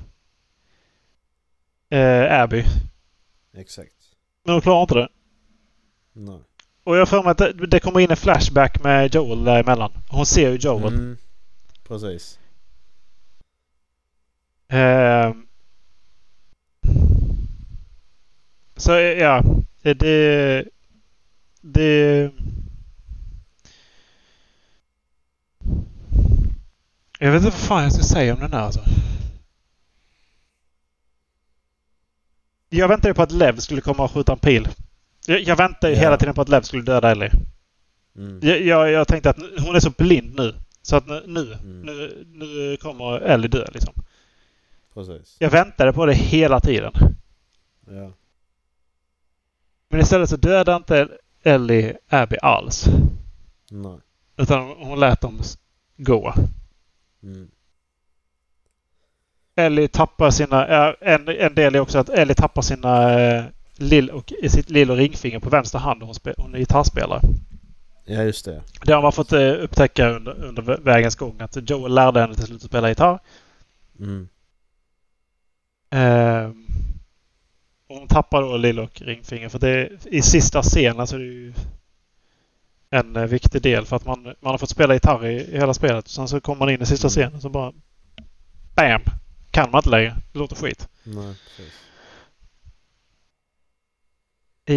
eh, 1.91 2.41
Abby. 2.41 2.65
Exakt. 3.57 3.93
Men 4.45 4.53
hon 4.53 4.63
klarar 4.63 4.83
inte 4.83 4.95
det. 4.95 5.09
Nej. 6.13 6.41
Och 6.85 6.97
jag 6.97 7.09
för 7.09 7.23
mig 7.23 7.31
att 7.31 7.39
det, 7.39 7.67
det 7.67 7.81
kommer 7.81 8.01
in 8.01 8.11
en 8.11 8.17
flashback 8.17 8.83
med 8.83 9.15
Joel 9.15 9.45
däremellan. 9.45 9.93
Hon 10.09 10.27
ser 10.27 10.51
ju 10.51 10.57
Joel. 10.57 10.95
Mm. 10.95 11.17
Precis. 11.89 12.39
Ehm. 14.69 15.47
så 18.77 18.93
ja. 18.93 19.43
Det... 19.83 20.65
det 21.61 22.31
jag 27.25 27.33
vet 27.33 27.43
inte 27.45 27.57
vad 27.57 27.67
fan 27.67 27.83
jag 27.83 27.93
ska 27.93 28.03
säga 28.03 28.35
om 28.35 28.41
den 28.41 28.53
här 28.53 28.61
alltså. 28.61 28.81
Jag 32.69 32.89
väntade 32.89 33.09
ju 33.09 33.15
på 33.15 33.23
att 33.23 33.33
Lev 33.33 33.59
skulle 33.59 33.81
komma 33.81 34.05
och 34.05 34.11
skjuta 34.11 34.33
en 34.33 34.39
pil. 34.39 34.69
Jag, 35.27 35.41
jag 35.41 35.57
väntade 35.57 35.93
ju 35.93 35.97
Ja. 35.97 36.03
hela 36.03 36.17
tiden 36.17 36.35
på 36.35 36.41
att 36.43 36.49
Lev 36.49 36.63
skulle 36.63 36.83
döda 36.83 37.11
Ellie. 37.11 37.31
Mm. 38.17 38.41
Jag, 38.43 38.61
jag, 38.63 38.91
jag 38.91 39.09
tänkte 39.09 39.31
att 39.31 39.37
hon 39.59 39.77
är 39.77 39.81
så 39.81 39.91
blind 39.91 40.35
nu. 40.37 40.55
Så 40.83 40.97
att 40.97 41.07
nu, 41.07 41.23
nu, 41.27 41.53
Mm. 41.53 41.81
nu, 41.81 42.25
nu 42.33 42.77
kommer 42.77 43.21
Ellie 43.21 43.49
dö 43.49 43.67
liksom. 43.73 43.95
Precis. 44.95 45.37
Jag 45.39 45.51
väntade 45.51 45.93
på 45.93 46.07
det 46.07 46.15
hela 46.15 46.61
tiden. 46.61 46.93
Ja. 47.87 48.13
Men 49.89 50.01
istället 50.01 50.31
så 50.31 50.37
dödade 50.37 50.77
inte 50.77 51.09
Ellie 51.43 51.97
Abby 52.09 52.37
alls. 52.43 52.85
Nej. 53.71 53.99
Utan 54.37 54.63
hon 54.79 55.01
lät 55.01 55.21
dem 55.21 55.41
gå. 55.97 56.35
Mm. 57.25 57.49
Ellie 59.57 59.89
tappar 59.89 60.31
sina... 60.31 60.93
En, 60.95 61.29
en 61.29 61.55
del 61.55 61.75
är 61.75 61.81
också 61.81 61.99
att 61.99 62.09
Ellie 62.09 62.35
tappar 62.35 62.63
sina 62.63 63.21
eh, 63.21 63.45
lill 63.77 64.11
och, 64.11 64.33
sitt 64.49 64.71
lill 64.71 64.91
och 64.91 64.97
ringfinger 64.97 65.41
på 65.41 65.51
vänster 65.51 65.79
hand. 65.79 66.03
Hon, 66.03 66.15
spe, 66.15 66.35
hon 66.37 66.55
är 66.55 66.59
gitarrspelare. 66.59 67.21
Ja, 68.05 68.23
just 68.23 68.45
det. 68.45 68.63
Det 68.85 68.93
har 68.93 69.03
man 69.03 69.13
fått 69.13 69.33
eh, 69.33 69.53
upptäcka 69.53 70.09
under, 70.09 70.45
under 70.45 70.63
vä- 70.63 70.81
vägens 70.83 71.17
gång. 71.17 71.41
Att 71.41 71.71
Joel 71.71 71.95
lärde 71.95 72.21
henne 72.21 72.35
till 72.35 72.45
slut 72.45 72.63
att 72.63 72.69
spela 72.69 72.89
gitarr. 72.89 73.19
Mm. 73.99 74.29
Och 77.89 77.97
hon 77.97 78.09
tappar 78.09 78.43
då 78.43 78.57
lill 78.57 78.79
och 78.79 79.01
ringfinger. 79.01 79.49
För 79.49 79.59
det 79.59 79.91
i 80.05 80.23
sista 80.23 80.63
scenen 80.63 81.07
så 81.07 81.15
är 81.15 81.21
det 81.21 81.25
ju 81.25 81.55
en 82.95 83.17
eh, 83.17 83.25
viktig 83.27 83.63
del. 83.63 83.87
För 83.87 83.97
att 83.97 84.05
man, 84.05 84.23
man 84.23 84.51
har 84.51 84.59
fått 84.59 84.71
spela 84.71 84.95
gitarr 84.95 85.27
i, 85.27 85.41
i 85.41 85.59
hela 85.59 85.75
spelet. 85.75 86.09
Sen 86.09 86.29
så 86.29 86.41
kommer 86.41 86.59
man 86.59 86.71
in 86.71 86.83
i 86.83 86.87
sista 86.87 87.07
Mm. 87.07 87.11
scenen 87.11 87.41
så 87.41 87.49
bara... 87.49 87.73
BAM! 88.75 89.01
Kan 89.51 89.71
man 89.71 89.79
inte 89.79 89.91
längre. 89.91 90.17
Det 90.33 90.39
låter 90.39 90.57
skit. 90.57 90.89
Nej. 91.05 91.35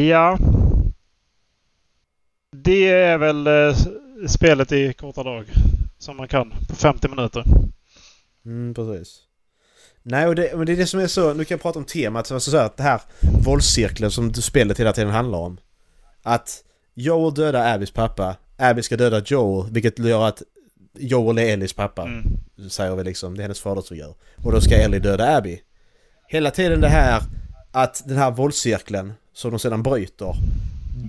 Ja. 0.10 0.38
Det 2.52 2.88
är 2.90 3.18
väl 3.18 3.48
eh, 3.48 3.76
spelet 4.28 4.72
i 4.72 4.94
korta 4.94 5.24
drag. 5.24 5.46
Som 5.98 6.18
man 6.18 6.28
kan 6.28 6.54
på 6.70 6.76
50 6.76 7.08
minuter. 7.08 7.44
Mm, 8.46 8.74
precis. 8.74 9.24
Nej, 10.04 10.28
och 10.28 10.36
det, 10.36 10.58
men 10.58 10.66
det 10.66 10.72
är 10.72 10.78
det 10.78 10.88
som 10.88 11.00
är 11.00 11.08
så... 11.08 11.34
Nu 11.34 11.46
kan 11.46 11.56
jag 11.56 11.62
prata 11.62 11.80
om 11.80 11.86
temat. 11.86 12.32
Alltså 12.32 12.52
så 12.52 12.58
här, 12.58 12.66
att 12.66 12.78
det 12.78 12.84
här 12.84 13.02
våldscirkeln 13.46 14.12
som 14.12 14.34
spelet 14.34 14.80
hela 14.80 14.94
tiden 14.94 15.10
handlar 15.12 15.40
om. 15.40 15.58
Att 16.22 16.64
Joel 17.00 17.34
dödar 17.34 17.74
Abbys 17.76 17.92
pappa. 17.92 18.36
Abby 18.58 18.82
ska 18.82 18.98
döda 18.98 19.22
Joel, 19.26 19.72
vilket 19.72 20.00
gör 20.00 20.28
att 20.28 20.42
Joel 21.00 21.38
är 21.38 21.54
Ellies 21.54 21.74
pappa. 21.74 22.02
Mm. 22.04 22.24
Säger 22.70 22.96
vi 22.96 23.04
liksom. 23.04 23.36
Det 23.38 23.42
är 23.42 23.44
hennes 23.44 23.60
fader 23.60 23.82
som 23.82 23.98
gör. 23.98 24.14
Och 24.46 24.52
då 24.52 24.62
ska 24.62 24.76
Ellie 24.76 25.00
döda 25.00 25.36
Abby. 25.38 25.60
Hela 26.28 26.52
tiden 26.52 26.82
det 26.82 26.88
här 26.88 27.22
att 27.72 28.04
den 28.06 28.18
här 28.18 28.32
våldscirkeln 28.32 29.14
som 29.34 29.52
de 29.52 29.60
sedan 29.60 29.84
bryter. 29.84 30.34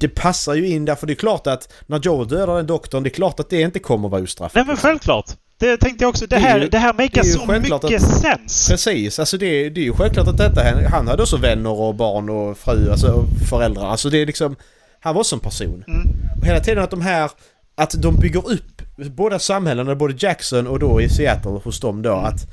Det 0.01 0.09
passar 0.09 0.55
ju 0.55 0.68
in 0.68 0.84
därför 0.84 1.07
det 1.07 1.12
är 1.12 1.14
klart 1.14 1.47
att 1.47 1.72
när 1.86 1.99
Joel 2.01 2.28
dödar 2.28 2.57
den 2.57 2.66
doktorn, 2.66 3.03
det 3.03 3.09
är 3.09 3.14
klart 3.14 3.41
att 3.41 3.51
det 3.51 3.61
inte 3.61 3.78
kommer 3.78 4.09
vara 4.09 4.22
ostraffat. 4.22 4.55
Nej 4.55 4.64
men 4.66 4.76
självklart! 4.76 5.26
Det 5.59 5.76
tänkte 5.76 6.05
jag 6.05 6.09
också. 6.09 6.26
Det 6.26 6.36
Det 6.36 6.36
är 6.36 6.41
här, 6.49 6.61
ju- 6.61 6.68
det 6.68 6.78
här 6.78 6.93
det 6.93 7.03
är 7.03 7.07
makar 7.07 7.22
ju 7.24 7.30
så 7.30 7.47
mycket 7.47 7.72
att- 7.84 8.03
sens! 8.22 8.68
Precis, 8.68 9.18
alltså 9.18 9.39
det, 9.39 9.70
det 9.70 9.80
är 9.80 9.84
ju 9.84 9.93
självklart 9.93 10.28
att 10.28 10.39
detta, 10.39 10.62
han, 10.64 10.84
han 10.84 11.09
hade 11.09 11.22
också 11.22 11.36
vänner 11.36 11.70
och 11.70 11.95
barn 11.95 12.28
och 12.30 12.59
fru, 12.59 12.91
alltså 12.91 13.07
och 13.12 13.24
föräldrar. 13.49 13.86
Alltså 13.86 14.11
det 14.11 14.18
är 14.22 14.26
liksom, 14.26 14.57
han 15.01 15.14
var 15.14 15.22
som 15.22 15.40
person. 15.40 15.84
Mm. 15.88 16.09
Och 16.40 16.46
hela 16.46 16.61
tiden 16.61 16.84
att 16.84 16.90
de 16.90 17.01
här, 17.01 17.30
att 17.74 18.03
de 18.03 18.16
bygger 18.16 18.51
upp 18.51 18.82
båda 19.11 19.38
samhällena, 19.38 19.94
både 19.94 20.14
Jackson 20.18 20.66
och 20.66 20.78
då 20.78 21.01
i 21.01 21.09
Seattle 21.09 21.61
hos 21.64 21.80
dem 21.80 22.03
då, 22.03 22.12
att 22.12 22.46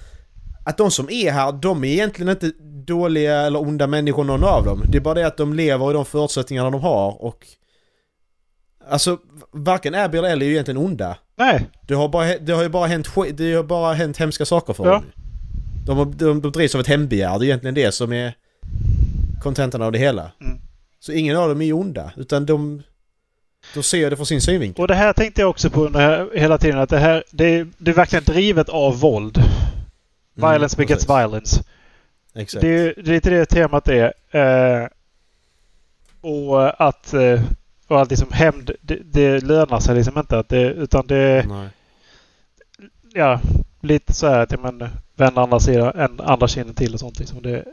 att 0.67 0.77
de 0.77 0.91
som 0.91 1.09
är 1.09 1.31
här, 1.31 1.51
de 1.51 1.83
är 1.83 1.87
egentligen 1.87 2.29
inte 2.31 2.51
dåliga 2.87 3.41
eller 3.41 3.61
onda 3.61 3.87
människor 3.87 4.23
någon 4.23 4.43
av 4.43 4.65
dem. 4.65 4.83
Det 4.91 4.97
är 4.97 5.01
bara 5.01 5.13
det 5.13 5.27
att 5.27 5.37
de 5.37 5.53
lever 5.53 5.89
i 5.89 5.93
de 5.93 6.05
förutsättningarna 6.05 6.69
de 6.69 6.81
har 6.81 7.23
och... 7.23 7.47
Alltså, 8.89 9.17
varken 9.51 9.95
Abby 9.95 10.17
eller 10.17 10.29
Ellie 10.29 10.45
är 10.45 10.47
ju 10.47 10.53
egentligen 10.53 10.77
onda. 10.77 11.17
Nej. 11.37 11.65
Det 11.87 11.93
har, 11.93 12.09
bara, 12.09 12.37
det 12.37 12.53
har 12.53 12.63
ju 12.63 12.69
bara 12.69 12.87
hänt, 12.87 13.07
det 13.33 13.53
har 13.53 13.63
bara 13.63 13.93
hänt 13.93 14.17
hemska 14.17 14.45
saker 14.45 14.73
för 14.73 14.85
Ja. 14.85 14.91
dem. 14.91 15.03
De, 15.85 16.17
de, 16.17 16.41
de 16.41 16.51
drivs 16.51 16.75
av 16.75 16.81
ett 16.81 16.87
hämndbegär. 16.87 17.39
Det 17.39 17.45
är 17.45 17.47
egentligen 17.47 17.75
det 17.75 17.91
som 17.91 18.13
är 18.13 18.33
kontentan 19.41 19.81
av 19.81 19.91
det 19.91 19.99
hela. 19.99 20.31
Mm. 20.41 20.57
Så 21.05 21.11
ingen 21.11 21.37
av 21.37 21.49
dem 21.49 21.61
är 21.61 21.65
ju 21.65 21.73
onda. 21.73 22.11
Utan 22.17 22.45
de... 22.45 22.83
De 23.73 23.83
ser 23.83 24.09
det 24.09 24.15
från 24.15 24.25
sin 24.25 24.41
synvinkel. 24.41 24.81
Och 24.81 24.87
det 24.87 24.95
här 24.95 25.13
tänkte 25.13 25.41
jag 25.41 25.49
också 25.49 25.69
på 25.69 25.85
under, 25.85 26.29
hela 26.37 26.57
tiden. 26.57 26.79
Att 26.79 26.89
det 26.89 26.97
här 26.97 27.23
det 27.31 27.45
är, 27.45 27.67
det 27.77 27.91
är 27.91 27.95
verkligen 27.95 28.23
drivet 28.23 28.69
av 28.69 28.99
våld. 28.99 29.37
Violence 30.33 30.75
Mm, 30.75 30.87
begets 30.87 31.09
violence. 31.09 31.63
Exakt. 32.35 32.61
Det 32.61 32.67
är, 32.67 32.93
det 32.97 33.11
är 33.11 33.13
lite 33.13 33.29
det 33.29 33.45
temat 33.45 33.87
är. 33.87 34.13
Eh, 34.31 34.87
och 36.21 36.87
att... 36.87 37.13
Eh, 37.13 37.41
och 37.87 38.01
att 38.01 38.09
liksom 38.09 38.31
hämnd... 38.31 38.71
Det, 38.81 38.99
det 39.03 39.39
lönar 39.43 39.79
sig 39.79 39.95
liksom 39.95 40.17
inte. 40.17 40.39
Att 40.39 40.49
det, 40.49 40.61
utan 40.61 41.07
det... 41.07 41.45
Nej. 41.47 41.69
Ja, 43.13 43.39
lite 43.81 44.13
så 44.13 44.27
här 44.27 44.39
att 44.39 44.51
ja, 44.51 44.57
men, 44.61 44.89
vända 45.15 45.41
andra 45.41 45.59
sidan, 45.59 45.95
en 45.95 46.19
andra 46.19 46.47
kinden 46.47 46.75
till 46.75 46.93
och 46.93 46.99
sånt. 46.99 47.19
Liksom. 47.19 47.41
Det, 47.41 47.63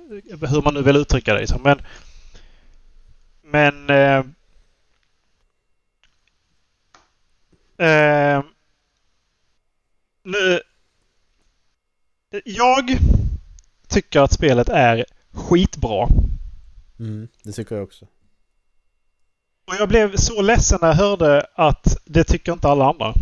hur 0.48 0.62
man 0.62 0.74
nu 0.74 0.82
vill 0.82 0.96
uttrycka 0.96 1.34
det. 1.34 1.40
Liksom. 1.40 1.62
Men... 1.62 1.78
Men... 3.53 3.90
Eh, 3.90 4.18
eh, 7.88 8.42
nu... 10.22 10.61
Jag 12.44 12.98
tycker 13.88 14.20
att 14.20 14.32
spelet 14.32 14.68
är 14.68 15.05
skitbra. 15.32 16.09
Mm, 16.98 17.28
det 17.42 17.53
tycker 17.53 17.74
jag 17.74 17.84
också. 17.84 18.07
Och 19.66 19.74
jag 19.78 19.88
blev 19.88 20.16
så 20.16 20.42
ledsen 20.42 20.78
när 20.82 20.88
jag 20.88 20.94
hörde 20.94 21.46
att 21.55 21.96
det 22.05 22.24
tycker 22.24 22.53
inte 22.53 22.68
alla 22.68 22.88
andra. 22.88 23.14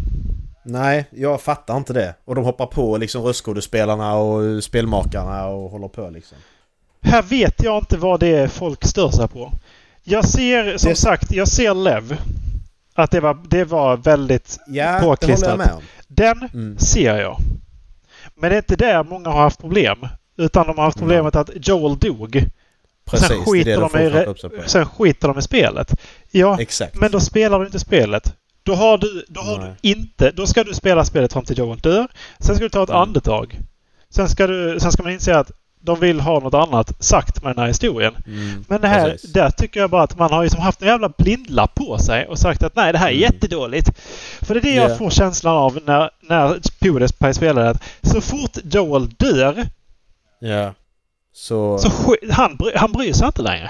Nej, 0.63 1.05
jag 1.11 1.41
fattar 1.41 1.77
inte 1.77 1.93
det. 1.93 2.15
Och 2.25 2.35
de 2.35 2.45
hoppar 2.45 2.67
på 2.67 2.97
liksom 2.97 3.23
röstskådespelarna 3.23 4.15
och 4.15 4.65
spelmakarna 4.65 5.47
och 5.47 5.71
håller 5.71 5.89
på 5.89 6.11
liksom. 6.11 6.39
Här 7.01 7.23
vet 7.23 7.63
jag 7.63 7.79
inte 7.79 7.97
vad 7.97 8.21
det 8.21 8.29
är 8.29 8.49
folk 8.49 8.85
stör 8.85 9.11
sig 9.11 9.29
på. 9.29 9.53
Jag 10.11 10.25
ser, 10.29 10.77
som 10.79 10.89
Det- 10.91 10.97
sagt, 10.97 11.33
jag 11.33 11.49
ser 11.49 11.75
Lev. 11.75 12.17
Att 12.95 13.11
det 13.11 13.21
var, 13.21 13.39
det 13.49 13.65
var 13.65 13.97
väldigt... 13.97 14.59
Ja, 14.67 14.93
det 14.95 15.01
Påklistrat. 15.01 15.49
jag 15.51 15.59
med 15.59 15.71
om. 15.73 15.83
Den 16.09 16.49
Mm. 16.55 16.79
ser 16.79 17.19
jag. 17.21 17.37
Men 18.35 18.51
det 18.51 18.57
är 18.57 18.59
inte 18.59 18.77
där 18.77 19.05
många 19.05 19.31
har 19.31 19.43
haft 19.43 19.61
problem. 19.61 20.07
Utan 20.37 20.67
de 20.67 20.79
har 20.79 20.85
haft 20.85 20.99
problemet 20.99 21.37
att 21.37 21.51
Joel 21.69 21.99
dog. 21.99 22.45
Precis, 23.11 23.29
sen, 23.29 23.39
det 23.39 23.45
skiter 23.45 23.71
det 23.71 23.77
de 24.35 24.49
de 24.49 24.57
i, 24.65 24.69
sen 24.69 24.87
skiter 24.87 25.29
de 25.29 25.39
i 25.39 25.43
spelet. 25.43 26.01
Ja, 26.31 26.61
Exakt. 26.61 26.97
men 26.97 27.11
då 27.11 27.21
spelar 27.21 27.61
du 27.61 27.67
inte 27.67 27.79
spelet. 27.81 28.35
Då 28.63 28.75
har 28.75 28.99
du, 28.99 29.25
då 29.29 29.41
har 29.41 29.59
Nej. 29.59 29.73
du 29.83 29.89
inte... 29.89 30.31
Då 30.31 30.47
ska 30.47 30.65
du 30.65 30.75
spela 30.75 31.05
spelet 31.05 31.33
fram 31.33 31.45
till 31.45 31.59
Joel 31.59 31.79
dör. 31.79 32.09
Sen 32.39 32.55
ska 32.57 32.65
du 32.65 32.69
ta 32.69 32.83
ett 32.83 32.89
Mm. 32.89 33.03
andetag. 33.03 33.59
Sen 34.11 34.29
ska, 34.29 34.47
du, 34.47 34.81
sen 34.81 34.93
ska 34.93 35.03
man 35.03 35.13
inse 35.13 35.37
att 35.39 35.51
de 35.81 36.01
vill 36.01 36.21
ha 36.21 36.41
något 36.41 36.55
annat 36.55 37.05
sagt 37.05 37.43
med 37.43 37.57
den 37.57 37.61
här 37.63 37.69
historien. 37.69 38.15
Mm, 38.27 38.65
Men 38.69 38.81
det 38.81 38.89
här, 38.89 39.11
precis. 39.11 39.33
där 39.33 39.51
tycker 39.51 39.81
jag 39.81 39.91
bara 39.91 40.03
att 40.03 40.19
man 40.19 40.33
har 40.33 40.43
liksom 40.43 40.61
haft 40.61 40.83
en 40.83 40.89
jävla 40.89 41.09
blindlapp 41.19 41.75
på 41.75 41.99
sig 41.99 42.27
och 42.27 42.39
sagt 42.39 42.63
att 42.63 42.77
nej, 42.77 42.93
det 42.93 42.99
här 42.99 43.07
är 43.09 43.11
Mm. 43.13 43.21
jättedåligt. 43.23 43.91
För 44.41 44.55
det 44.55 44.61
är 44.61 44.63
det 44.63 44.75
jag 44.75 44.91
Ja. 44.91 44.97
får 44.97 45.11
känslan 45.11 45.57
av 45.57 45.79
när, 45.85 46.11
när 46.21 46.61
Pewdiepie 46.81 47.35
spelar 47.35 47.65
att 47.67 47.83
så 48.03 48.21
fort 48.21 48.59
Joel 48.65 49.09
dör 49.09 49.67
Ja. 50.39 50.75
Så... 51.33 51.79
så 51.79 51.91
han, 52.31 52.59
han 52.75 52.93
bryr 52.93 53.13
sig 53.13 53.27
inte 53.27 53.43
längre. 53.43 53.69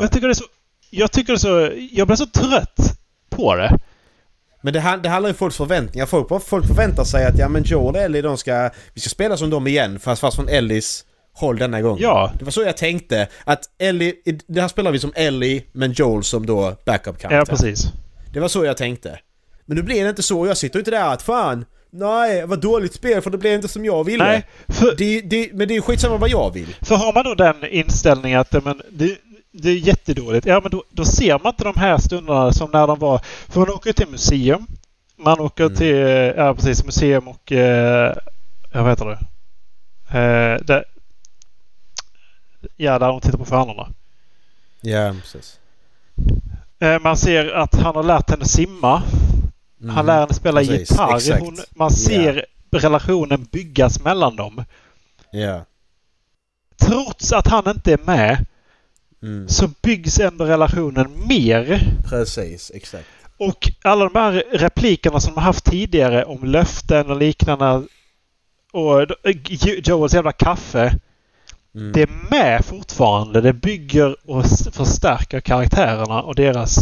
Jag 0.00 0.12
tycker 0.12 0.26
det 0.26 0.32
är 0.32 0.34
så... 0.34 0.44
Jag 0.90 1.12
tycker 1.12 1.32
det 1.32 1.38
så... 1.38 1.70
Jag 1.92 2.06
blir 2.06 2.16
så 2.16 2.26
trött 2.26 2.98
på 3.30 3.54
det. 3.56 3.78
Men 4.64 4.72
det, 4.72 4.80
det 5.02 5.08
handlar 5.08 5.28
ju 5.28 5.32
om 5.32 5.34
folks 5.34 5.56
förväntningar. 5.56 6.06
Folk, 6.06 6.44
folk 6.44 6.66
förväntar 6.66 7.04
sig 7.04 7.26
att 7.26 7.38
ja 7.38 7.48
men 7.48 7.62
Joel 7.62 7.94
och 7.94 8.00
Ellie 8.00 8.22
de 8.22 8.36
ska... 8.38 8.70
Vi 8.94 9.00
ska 9.00 9.10
spela 9.10 9.36
som 9.36 9.50
dem 9.50 9.66
igen 9.66 9.98
fast, 9.98 10.20
fast 10.20 10.36
från 10.36 10.48
Ellies 10.48 11.04
håll 11.32 11.58
denna 11.58 11.80
gång. 11.82 11.98
Ja. 12.00 12.32
Det 12.38 12.44
var 12.44 12.52
så 12.52 12.62
jag 12.62 12.76
tänkte. 12.76 13.28
Att 13.44 13.60
Ellie... 13.78 14.14
Det 14.46 14.60
här 14.60 14.68
spelar 14.68 14.90
vi 14.90 14.98
som 14.98 15.12
Ellie 15.14 15.64
men 15.72 15.92
Joel 15.92 16.24
som 16.24 16.46
då 16.46 16.76
backup-karaktär. 16.84 17.36
Ja, 17.36 17.44
precis. 17.44 17.84
Det 18.32 18.40
var 18.40 18.48
så 18.48 18.64
jag 18.64 18.76
tänkte. 18.76 19.18
Men 19.66 19.76
nu 19.76 19.82
blir 19.82 20.04
det 20.04 20.10
inte 20.10 20.22
så. 20.22 20.46
Jag 20.46 20.56
sitter 20.56 20.78
inte 20.78 20.90
där 20.90 21.12
att 21.12 21.22
fan... 21.22 21.64
Nej, 21.96 22.46
vad 22.46 22.60
dåligt 22.60 22.94
spel 22.94 23.22
för 23.22 23.30
det 23.30 23.38
blev 23.38 23.54
inte 23.54 23.68
som 23.68 23.84
jag 23.84 24.04
ville. 24.04 24.24
Nej, 24.24 24.46
för, 24.68 24.94
Det, 24.96 25.20
det, 25.20 25.50
men 25.52 25.68
det 25.68 25.76
är 25.76 25.80
skitsamma 25.80 26.16
vad 26.16 26.30
jag 26.30 26.54
vill. 26.54 26.76
för 26.82 26.94
har 26.94 27.12
man 27.12 27.24
då 27.24 27.34
den 27.34 27.64
inställningen 27.64 28.40
att 28.40 28.64
men, 28.64 28.82
det, 28.90 29.18
det 29.56 29.70
är 29.70 29.74
jättedåligt. 29.76 30.46
Ja, 30.46 30.60
men 30.60 30.70
då, 30.70 30.84
då 30.90 31.04
ser 31.04 31.38
man 31.38 31.52
inte 31.52 31.64
de 31.64 31.74
här 31.76 31.98
stunderna 31.98 32.52
som 32.52 32.70
när 32.70 32.86
de 32.86 32.98
var... 32.98 33.18
För 33.48 33.60
man 33.60 33.70
åker 33.70 33.92
till 33.92 34.08
museum. 34.08 34.66
Man 35.16 35.40
åker 35.40 35.64
Mm. 35.64 35.76
till, 35.76 35.96
ja 36.36 36.54
precis, 36.54 36.84
museum 36.84 37.28
och... 37.28 37.52
Eh, 37.52 38.16
vad 38.72 38.88
heter 38.90 39.06
det? 39.06 39.18
Eh, 40.18 40.64
där, 40.64 40.84
ja, 42.76 42.98
där 42.98 43.08
de 43.08 43.20
tittar 43.20 43.38
på 43.38 43.44
stjärnorna. 43.44 43.88
Ja, 44.80 45.14
precis. 45.20 45.58
Eh, 46.78 47.00
man 47.00 47.16
ser 47.16 47.50
att 47.52 47.74
han 47.74 47.96
har 47.96 48.02
lärt 48.02 48.30
henne 48.30 48.44
simma. 48.44 49.02
Han 49.80 49.90
Mm. 49.90 50.06
lär 50.06 50.20
henne 50.20 50.34
spela 50.34 50.60
Precis, 50.60 50.90
gitarr. 50.90 51.40
Hon, 51.40 51.56
man 51.76 51.90
ser 51.90 52.46
relationen 52.70 53.44
byggas 53.52 54.00
mellan 54.00 54.36
dem. 54.36 54.64
Ja. 55.30 55.64
Trots 56.80 57.32
att 57.32 57.46
han 57.46 57.68
inte 57.70 57.92
är 57.92 57.98
med 58.04 58.46
Mm. 59.24 59.48
så 59.48 59.68
byggs 59.82 60.20
ändå 60.20 60.44
relationen 60.44 61.26
mer. 61.28 61.80
Precis, 62.08 62.70
exakt. 62.74 63.06
Och 63.38 63.70
alla 63.82 64.08
de 64.08 64.18
här 64.18 64.44
replikerna 64.52 65.20
som 65.20 65.34
de 65.34 65.40
har 65.40 65.46
haft 65.46 65.64
tidigare 65.64 66.24
om 66.24 66.44
löften 66.44 67.10
och 67.10 67.16
liknande 67.16 67.82
och 68.72 69.00
eh, 69.02 69.08
Jo- 69.48 69.80
Joels 69.84 70.14
jävla 70.14 70.32
kaffe. 70.32 70.98
Mm. 71.74 71.92
Det 71.92 72.02
är 72.02 72.30
med 72.30 72.64
fortfarande. 72.64 73.40
Det 73.40 73.52
bygger 73.52 74.16
och 74.30 74.44
förstärker 74.72 75.40
karaktärerna 75.40 76.22
och 76.22 76.34
deras, 76.34 76.78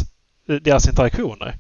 deras 0.62 0.88
interaktioner. 0.88 1.59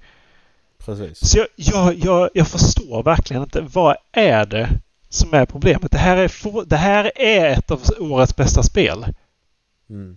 Precis. 0.84 1.28
Så 1.30 1.38
jag, 1.38 1.46
jag, 1.56 1.94
jag, 1.94 2.30
jag 2.34 2.48
förstår 2.48 3.02
verkligen 3.02 3.42
inte. 3.42 3.60
Vad 3.60 3.96
är 4.12 4.46
det 4.46 4.68
som 5.08 5.34
är 5.34 5.46
problemet? 5.46 5.90
Det 5.92 5.98
här 5.98 6.16
är, 6.16 6.64
det 6.66 6.76
här 6.76 7.12
är 7.16 7.50
ett 7.50 7.70
av 7.70 7.80
årets 7.98 8.36
bästa 8.36 8.62
spel. 8.62 9.06
Mm. 9.90 10.16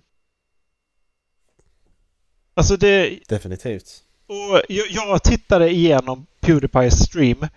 Alltså 2.55 2.77
det... 2.77 3.19
Definitivt. 3.27 4.01
Och 4.27 4.61
jag, 4.67 4.87
jag 4.89 5.23
tittade 5.23 5.69
igenom 5.69 6.25
Pewdiepies 6.41 7.03
stream 7.03 7.47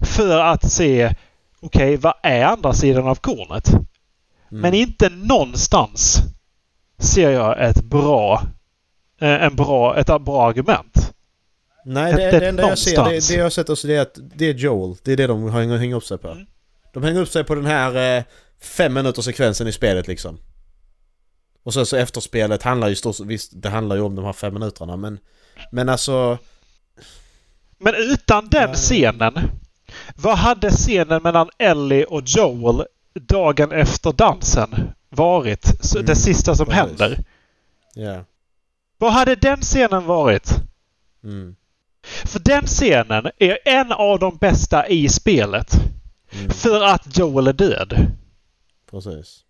för 0.00 0.38
att 0.38 0.72
se 0.72 1.14
okej, 1.60 1.96
vad 1.96 2.14
är 2.22 2.44
andra 2.44 2.72
sidan 2.72 3.06
av 3.06 3.14
kornet? 3.14 3.68
Mm. 3.68 3.82
Men 4.48 4.74
inte 4.74 5.08
någonstans 5.08 6.18
ser 6.98 7.30
jag 7.30 7.68
ett 7.68 7.84
bra, 7.84 8.42
eh, 9.20 9.44
en 9.44 9.56
bra, 9.56 9.96
ett 9.96 10.06
bra 10.06 10.48
argument. 10.48 11.14
Nej, 11.84 12.12
det, 12.12 12.24
Inte 12.24 12.40
det 12.40 12.48
enda 12.48 12.68
jag 12.68 12.78
ser, 12.78 13.04
det, 13.04 13.28
det 13.28 13.34
jag 13.34 13.42
har 13.42 13.50
sett 13.50 13.68
också 13.68 13.86
det 13.86 13.96
är 13.96 14.00
att 14.00 14.18
det 14.34 14.48
är 14.48 14.54
Joel. 14.54 14.96
Det 15.02 15.12
är 15.12 15.16
det 15.16 15.26
de 15.26 15.50
hänger, 15.50 15.76
hänger 15.76 15.96
upp 15.96 16.04
sig 16.04 16.18
på. 16.18 16.28
Mm. 16.28 16.46
De 16.92 17.02
hänger 17.02 17.20
upp 17.20 17.28
sig 17.28 17.44
på 17.44 17.54
den 17.54 17.66
här 17.66 18.18
eh, 18.18 18.24
fem 18.60 18.94
minuters 18.94 19.24
sekvensen 19.24 19.68
i 19.68 19.72
spelet 19.72 20.08
liksom. 20.08 20.38
Och 21.64 21.74
sen 21.74 21.86
så 21.86 21.96
efterspelet 21.96 22.62
handlar 22.62 22.88
ju 22.88 22.96
stort 22.96 23.20
visst 23.20 23.52
det 23.54 23.68
handlar 23.68 23.96
ju 23.96 24.02
om 24.02 24.14
de 24.14 24.24
här 24.24 24.32
fem 24.32 24.54
minuterna 24.54 24.96
men... 24.96 25.18
Men 25.70 25.88
alltså... 25.88 26.38
Men 27.78 27.94
utan 27.94 28.48
den 28.48 28.70
Nej. 28.70 28.76
scenen, 28.76 29.34
vad 30.16 30.38
hade 30.38 30.70
scenen 30.70 31.22
mellan 31.22 31.50
Ellie 31.58 32.04
och 32.04 32.22
Joel 32.26 32.84
dagen 33.14 33.72
efter 33.72 34.12
dansen 34.12 34.74
varit? 35.08 35.72
Så 35.80 35.98
Mm, 35.98 36.06
det 36.06 36.16
sista 36.16 36.54
som 36.54 36.66
precis. 36.66 36.80
händer. 36.80 37.24
Ja. 37.94 38.24
Vad 38.98 39.12
hade 39.12 39.34
den 39.34 39.60
scenen 39.60 40.04
varit? 40.06 40.50
Mm. 41.24 41.56
För 42.02 42.38
den 42.38 42.66
scenen 42.66 43.30
är 43.38 43.58
en 43.64 43.92
av 43.92 44.18
de 44.18 44.36
bästa 44.36 44.88
i 44.88 45.08
spelet. 45.08 45.72
Mm. 46.32 46.50
För 46.50 46.82
att 46.82 47.18
Joel 47.18 47.46
är 47.46 47.52
död. 47.52 48.06
Precis. 48.90 49.43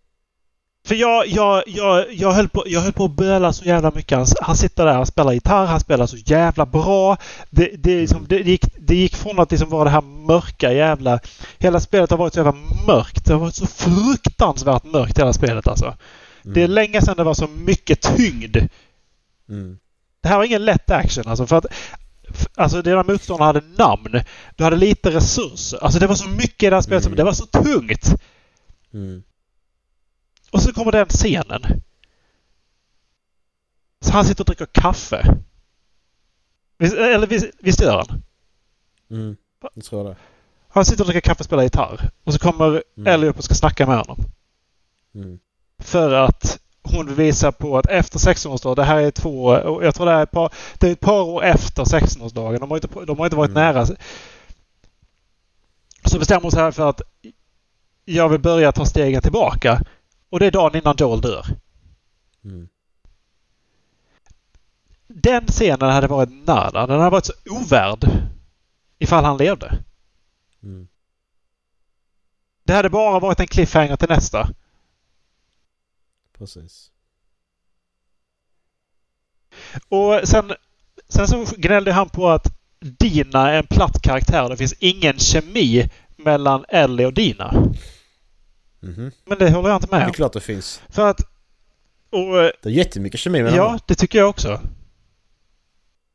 För 0.86 0.94
jag, 0.94 1.26
jag, 1.26 1.62
jag, 1.66 2.14
jag, 2.14 2.32
höll 2.32 2.48
på, 2.48 2.64
jag 2.66 2.80
höll 2.80 2.92
på 2.92 3.04
att 3.04 3.10
böla 3.10 3.52
så 3.52 3.64
jävla 3.64 3.92
mycket. 3.94 4.18
Han, 4.18 4.26
han 4.40 4.56
sitter 4.56 4.86
där, 4.86 4.94
han 4.94 5.06
spelar 5.06 5.32
gitarr, 5.32 5.66
han 5.66 5.80
spelar 5.80 6.06
så 6.06 6.16
jävla 6.16 6.66
bra. 6.66 7.16
Det, 7.50 7.70
det, 7.78 8.00
liksom, 8.00 8.26
det, 8.28 8.36
gick, 8.38 8.64
det 8.78 8.94
gick 8.94 9.16
från 9.16 9.38
att 9.40 9.50
liksom 9.50 9.70
vara 9.70 9.84
det 9.84 9.90
här 9.90 10.00
mörka 10.02 10.72
jävla... 10.72 11.20
Hela 11.58 11.80
spelet 11.80 12.10
har 12.10 12.18
varit 12.18 12.32
så 12.32 12.38
jävla 12.38 12.56
mörkt. 12.86 13.24
Det 13.24 13.32
har 13.32 13.40
varit 13.40 13.54
så 13.54 13.66
fruktansvärt 13.66 14.84
mörkt 14.84 15.18
hela 15.18 15.32
spelet 15.32 15.66
alltså. 15.66 15.84
Mm. 15.84 16.54
Det 16.54 16.62
är 16.62 16.68
länge 16.68 17.02
sedan 17.02 17.16
det 17.16 17.24
var 17.24 17.34
så 17.34 17.48
mycket 17.48 18.00
tyngd. 18.16 18.56
Mm. 19.48 19.78
Det 20.22 20.28
här 20.28 20.36
var 20.36 20.44
ingen 20.44 20.64
lätt 20.64 20.90
action 20.90 21.24
alltså. 21.28 21.46
För 21.46 21.56
att 21.56 21.66
Alltså 22.56 22.82
dina 22.82 23.02
motståndare 23.02 23.46
hade 23.46 23.62
namn. 23.78 24.20
Du 24.56 24.64
hade 24.64 24.76
lite 24.76 25.10
resurser. 25.10 25.84
Alltså 25.84 25.98
det 25.98 26.06
var 26.06 26.14
så 26.14 26.28
mycket 26.28 26.62
i 26.62 26.70
det 26.70 26.76
här 26.76 26.80
spelet 26.80 27.02
som 27.02 27.12
Mm. 27.12 27.16
det 27.16 27.24
var 27.24 27.32
så 27.32 27.46
tungt. 27.46 28.14
Mm. 28.94 29.22
Och 30.54 30.62
så 30.62 30.72
kommer 30.72 30.92
den 30.92 31.08
scenen. 31.08 31.62
Så 34.00 34.12
han 34.12 34.24
sitter 34.24 34.42
och 34.42 34.46
dricker 34.46 34.66
kaffe. 34.66 35.36
Visst, 36.78 36.94
eller 36.96 37.26
visst, 37.26 37.46
visst 37.58 37.80
gör 37.80 37.96
han? 37.96 38.22
Mm. 39.10 39.36
Jag 39.74 39.84
tror 39.84 40.04
det. 40.04 40.16
Han 40.68 40.84
sitter 40.84 41.02
och 41.02 41.06
dricker 41.06 41.20
kaffe 41.20 41.40
och 41.40 41.44
spelar 41.44 41.62
gitarr. 41.62 42.10
Och 42.24 42.32
så 42.32 42.38
kommer 42.38 42.82
Mm. 42.96 43.06
Ellie 43.14 43.28
upp 43.28 43.38
och 43.38 43.44
ska 43.44 43.54
snacka 43.54 43.86
med 43.86 43.96
honom. 43.98 44.18
Mm. 45.14 45.38
För 45.78 46.12
att 46.12 46.58
hon 46.82 47.06
vill 47.06 47.14
visa 47.14 47.52
på 47.52 47.78
att 47.78 47.86
efter 47.86 48.18
16-årsdagen, 48.18 48.76
det 48.76 48.84
här 48.84 49.00
är 49.00 49.10
två, 49.10 49.54
jag 49.82 49.94
tror 49.94 50.06
det 50.06 50.12
är 50.12 50.22
ett 50.22 50.30
par, 50.30 50.52
det 50.78 50.88
är 50.88 50.92
ett 50.92 51.00
par 51.00 51.22
år 51.22 51.44
efter 51.44 51.84
16-årsdagen. 51.84 52.60
De 52.60 52.70
har 52.70 52.76
inte, 52.76 53.04
de 53.06 53.18
har 53.18 53.26
inte 53.26 53.36
varit 53.36 53.50
Mm. 53.50 53.62
nära. 53.74 53.86
Så 56.04 56.18
bestämmer 56.18 56.42
hon 56.42 56.50
sig 56.50 56.60
här 56.62 56.70
för 56.70 56.88
att 56.90 57.02
jag 58.04 58.28
vill 58.28 58.40
börja 58.40 58.72
ta 58.72 58.84
stegen 58.86 59.22
tillbaka. 59.22 59.82
Och 60.34 60.40
det 60.40 60.46
är 60.46 60.50
dagen 60.50 60.76
innan 60.76 60.94
Joel 60.98 61.20
dör. 61.20 61.46
Mm. 62.44 62.68
Den 65.06 65.46
scenen 65.46 65.90
hade 65.90 66.06
varit 66.06 66.46
nada. 66.46 66.86
Den 66.86 66.98
hade 66.98 67.10
varit 67.10 67.26
så 67.26 67.32
ovärd 67.50 68.10
ifall 68.98 69.24
han 69.24 69.36
levde. 69.36 69.78
Mm. 70.62 70.88
Det 72.64 72.72
hade 72.72 72.90
bara 72.90 73.20
varit 73.20 73.40
en 73.40 73.46
cliffhanger 73.46 73.96
till 73.96 74.08
nästa. 74.08 74.48
Precis. 76.38 76.90
Och 79.88 80.20
sen, 80.24 80.52
sen 81.08 81.28
så 81.28 81.44
gnällde 81.56 81.92
han 81.92 82.08
på 82.08 82.28
att 82.28 82.56
Dina 82.80 83.50
är 83.50 83.58
en 83.58 83.66
platt 83.66 84.02
karaktär. 84.02 84.48
Det 84.48 84.56
finns 84.56 84.74
ingen 84.78 85.18
kemi 85.18 85.88
mellan 86.16 86.64
Ellie 86.68 87.06
och 87.06 87.14
Dina. 87.14 87.74
Mhm. 88.84 89.10
Men 89.24 89.38
det 89.38 89.50
håller 89.50 89.68
jag 89.68 89.76
inte 89.76 89.86
Det 89.86 89.90
med 89.90 90.02
är 90.02 90.06
om. 90.06 90.12
klart 90.12 90.32
det 90.32 90.40
finns. 90.40 90.82
För 90.88 91.06
att... 91.10 91.20
Och, 92.10 92.42
eh, 92.42 92.50
Det 92.62 92.68
är 92.68 92.72
jättemycket 92.72 93.20
kemi 93.20 93.42
mellan 93.42 93.56
ja, 93.58 93.64
dem. 93.68 93.78
det 93.86 93.94
tycker 93.94 94.18
jag 94.18 94.28
också. 94.28 94.60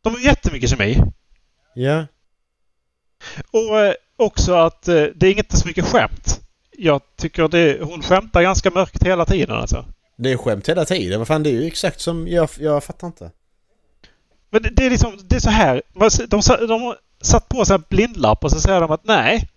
De 0.02 0.14
har 0.14 0.22
jättemycket 0.22 0.70
kemi. 0.70 0.98
Ja. 1.76 2.06
Och 3.52 3.80
eh, 3.80 3.94
också 4.16 4.54
att 4.54 4.88
eh, 4.88 5.04
det 5.16 5.28
är 5.28 5.38
inte 5.38 5.58
så 5.58 5.68
mycket 5.68 5.86
skämt. 5.86 6.42
Jag 6.78 7.02
tycker 7.16 7.48
det, 7.48 7.82
hon 7.82 8.02
skämtar 8.02 8.42
ganska 8.42 8.72
mörkt 8.72 9.04
hela 9.04 9.26
tiden 9.26 9.56
alltså. 9.56 9.86
Det 10.18 10.32
är 10.32 10.38
skämt 10.38 10.70
hela 10.70 10.86
tiden. 10.86 11.20
Vad 11.20 11.28
fan, 11.28 11.44
det 11.44 11.50
är 11.50 11.54
ju 11.62 11.68
exakt 11.68 12.00
som... 12.02 12.28
Jag, 12.28 12.50
jag 12.60 12.84
fattar 12.84 13.08
inte. 13.08 13.32
Men 14.50 14.62
det, 14.64 14.70
det 14.70 14.86
är 14.86 14.90
liksom, 14.90 15.20
det 15.24 15.36
är 15.36 15.40
så 15.40 15.50
här. 15.50 15.82
De, 15.94 16.10
de, 16.28 16.68
de 16.68 16.96
satt 17.22 17.50
på 17.50 17.66
sig 17.66 17.76
en 17.76 17.84
blindlapp 17.90 18.44
och 18.44 18.52
så 18.52 18.62
säger 18.62 18.82
de 18.82 18.92
att 18.92 19.04
nej. 19.04 19.50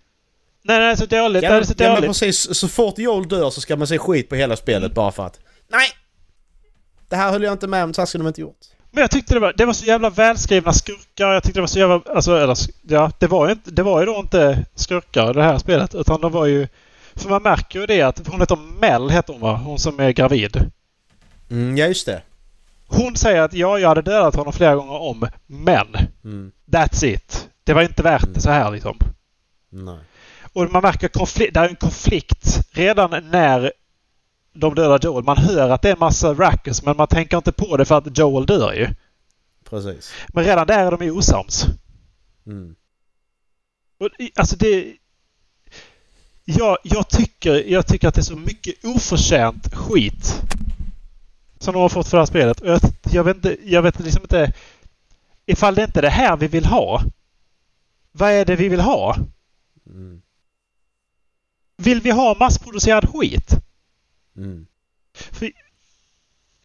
Nej, 0.63 0.79
det 0.79 0.85
är 0.85 0.95
så 0.95 1.05
dåligt. 1.05 1.41
det 1.41 1.47
Ja, 1.47 1.53
är 1.53 1.57
men, 1.59 1.65
så 1.67 1.73
ja, 1.77 1.83
men 1.87 1.95
dåligt. 1.95 2.09
precis. 2.09 2.57
Så 2.59 2.67
fort 2.67 2.97
Joel 2.97 3.27
dör 3.27 3.49
så 3.49 3.61
ska 3.61 3.75
man 3.75 3.87
se 3.87 3.97
skit 3.99 4.29
på 4.29 4.35
hela 4.35 4.55
spelet 4.55 4.93
bara 4.93 5.11
för 5.11 5.25
att... 5.25 5.39
Nej! 5.67 5.87
Det 7.09 7.15
här 7.15 7.31
höll 7.31 7.43
jag 7.43 7.51
inte 7.53 7.67
med 7.67 7.83
om. 7.83 7.93
Så 7.93 8.01
här 8.01 8.05
skulle 8.05 8.23
de 8.23 8.27
inte 8.27 8.41
gjort. 8.41 8.57
Men 8.91 9.01
jag 9.01 9.11
tyckte 9.11 9.33
det 9.33 9.39
var, 9.39 9.53
det 9.57 9.65
var 9.65 9.73
så 9.73 9.85
jävla 9.85 10.09
välskrivna 10.09 10.73
skurkar. 10.73 11.33
Jag 11.33 11.43
tyckte 11.43 11.57
det 11.57 11.61
var 11.61 11.67
så 11.67 11.79
jävla... 11.79 12.01
Alltså, 12.15 12.37
eller, 12.37 12.57
ja, 12.81 13.11
det 13.19 13.27
var 13.27 13.45
ju 13.47 13.51
inte, 13.53 13.71
det 13.71 13.83
var 13.83 13.99
ju 13.99 14.05
då 14.05 14.15
inte 14.19 14.65
skurkar 14.75 15.29
i 15.29 15.33
det 15.33 15.43
här 15.43 15.57
spelet. 15.57 15.95
Utan 15.95 16.21
de 16.21 16.31
var 16.31 16.45
ju... 16.45 16.67
För 17.15 17.29
man 17.29 17.43
märker 17.43 17.79
ju 17.79 17.85
det 17.85 18.01
att 18.01 18.27
hon 18.27 18.39
heter 18.39 18.55
Mel, 18.55 19.09
heter 19.09 19.33
hon 19.33 19.41
va? 19.41 19.55
Hon 19.55 19.79
som 19.79 19.99
är 19.99 20.11
gravid. 20.11 20.71
Mm, 21.51 21.77
ja, 21.77 21.85
just 21.87 22.05
det. 22.05 22.21
Hon 22.87 23.15
säger 23.15 23.41
att 23.41 23.53
ja, 23.53 23.79
jag 23.79 23.89
hade 23.89 24.01
dödat 24.01 24.35
honom 24.35 24.53
flera 24.53 24.75
gånger 24.75 25.01
om. 25.01 25.27
Men 25.47 25.87
Mm. 26.23 26.51
that's 26.71 27.05
it. 27.05 27.49
Det 27.63 27.73
var 27.73 27.81
inte 27.81 28.03
värt 28.03 28.33
det 28.33 28.41
så 28.41 28.49
här 28.49 28.71
liksom. 28.71 28.97
Nej. 29.69 29.97
Och 30.53 30.71
man 30.71 30.81
märker 30.81 31.07
konflikt, 31.07 31.53
det 31.53 31.59
är 31.59 31.69
en 31.69 31.75
konflikt 31.75 32.59
redan 32.71 33.29
när 33.31 33.71
de 34.53 34.75
dödar 34.75 34.99
Joel. 35.03 35.23
Man 35.23 35.37
hör 35.37 35.69
att 35.69 35.81
det 35.81 35.89
är 35.89 35.93
en 35.93 35.99
massa 35.99 36.33
rackers 36.33 36.83
men 36.83 36.97
man 36.97 37.07
tänker 37.07 37.37
inte 37.37 37.51
på 37.51 37.77
det 37.77 37.85
för 37.85 37.97
att 37.97 38.17
Joel 38.17 38.45
dör 38.45 38.73
ju. 38.73 38.87
Precis. 39.69 40.13
Men 40.27 40.43
redan 40.43 40.67
där 40.67 40.85
är 40.85 40.91
de 40.91 41.05
ju 41.05 41.11
osams. 41.11 41.65
Mm. 42.45 42.75
Och, 43.97 44.09
alltså 44.35 44.55
det... 44.55 44.95
Jag, 46.45 46.77
jag, 46.83 47.09
tycker, 47.09 47.63
jag 47.71 47.87
tycker 47.87 48.07
att 48.07 48.15
det 48.15 48.21
är 48.21 48.23
så 48.23 48.35
mycket 48.35 48.85
oförtjänt 48.85 49.75
skit 49.75 50.41
som 51.59 51.73
de 51.73 51.81
har 51.81 51.89
fått 51.89 52.07
för 52.07 52.17
det 52.17 52.21
här 52.21 52.25
spelet. 52.25 52.61
Och 52.61 52.67
jag, 52.67 52.81
jag 53.11 53.23
vet 53.23 53.35
inte, 53.35 53.57
jag 53.63 53.81
vet 53.81 53.99
liksom 53.99 54.21
inte... 54.21 54.53
Ifall 55.45 55.75
det 55.75 55.83
inte 55.83 55.99
är 55.99 56.01
det 56.01 56.09
här 56.09 56.37
vi 56.37 56.47
vill 56.47 56.65
ha. 56.65 57.03
Vad 58.11 58.31
är 58.31 58.45
det 58.45 58.55
vi 58.55 58.69
vill 58.69 58.79
ha? 58.79 59.17
Mm. 59.89 60.21
Vill 61.83 62.01
vi 62.01 62.11
ha 62.11 62.35
massproducerad 62.39 63.09
skit? 63.09 63.49
Mm. 64.37 64.65
För 65.13 65.45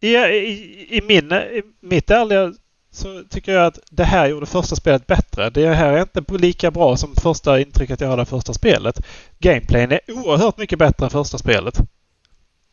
I, 0.01 0.15
i, 0.15 0.97
i, 0.97 1.01
min, 1.07 1.31
I 1.31 1.61
mitt 1.79 2.09
ärliga 2.09 2.53
så 2.91 3.23
tycker 3.29 3.51
jag 3.53 3.65
att 3.65 3.79
det 3.91 4.03
här 4.03 4.27
gjorde 4.27 4.45
första 4.45 4.75
spelet 4.75 5.07
bättre. 5.07 5.49
Det 5.49 5.73
här 5.73 5.93
är 5.93 6.01
inte 6.01 6.37
lika 6.37 6.71
bra 6.71 6.97
som 6.97 7.15
första 7.15 7.59
intrycket 7.59 8.01
jag 8.01 8.07
hade 8.09 8.21
av 8.21 8.25
första 8.25 8.53
spelet. 8.53 9.05
Gameplayen 9.39 9.91
är 9.91 9.99
oerhört 10.07 10.57
mycket 10.57 10.79
bättre 10.79 11.05
än 11.05 11.09
första 11.09 11.37
spelet. 11.37 11.79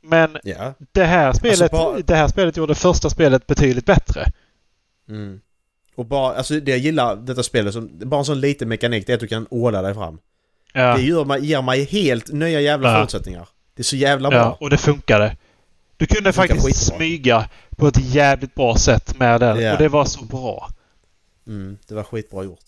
Men 0.03 0.38
Ja. 0.42 0.74
det 0.92 1.05
här 1.05 1.32
spelet, 1.32 1.61
Alltså, 1.61 1.76
bara- 1.76 2.01
det 2.01 2.14
här 2.14 2.28
spelet 2.28 2.57
gjorde 2.57 2.74
första 2.74 3.11
spelet 3.11 3.47
betydligt 3.47 3.86
bättre. 3.86 4.24
Mm. 5.09 5.40
Och 5.94 6.07
bara, 6.07 6.36
alltså 6.36 6.61
det 6.61 6.70
jag 6.70 6.78
gillar 6.80 7.16
detta 7.16 7.42
spelet 7.42 7.72
som, 7.74 7.90
bara 7.92 8.18
en 8.18 8.24
sån 8.24 8.40
liten 8.40 8.68
mekanik 8.68 9.07
det 9.07 9.12
är 9.12 9.14
att 9.14 9.20
du 9.20 9.26
kan 9.28 9.47
åla 9.51 9.82
dig 9.82 9.94
fram. 9.94 10.18
Ja, 10.76 10.96
Det 10.96 11.02
gör 11.02 11.24
mig, 11.24 11.46
ger 11.46 11.62
mig 11.62 11.84
helt 11.84 12.32
nya 12.32 12.60
jävla 12.60 12.88
Ja. 12.92 12.96
förutsättningar. 12.98 13.48
Det 13.74 13.82
är 13.82 13.84
så 13.84 13.96
jävla 13.96 14.30
bra. 14.30 14.38
ja 14.38 14.56
och 14.60 14.70
det 14.70 14.78
funkade. 14.78 15.36
Du 15.96 16.06
kunde 16.06 16.32
faktiskt 16.32 16.64
skitbra. 16.66 16.96
smyga 16.96 17.48
på 17.76 17.86
ett 17.88 17.98
jävligt 18.14 18.54
bra 18.54 18.76
sätt 18.76 19.18
med 19.18 19.40
den. 19.40 19.60
Ja. 19.60 19.72
Och 19.72 19.78
det 19.78 19.88
var 19.88 20.04
så 20.04 20.24
bra. 20.24 20.68
Mm, 21.46 21.78
det 21.88 21.94
var 21.94 22.02
skitbra 22.02 22.44
gjort. 22.44 22.60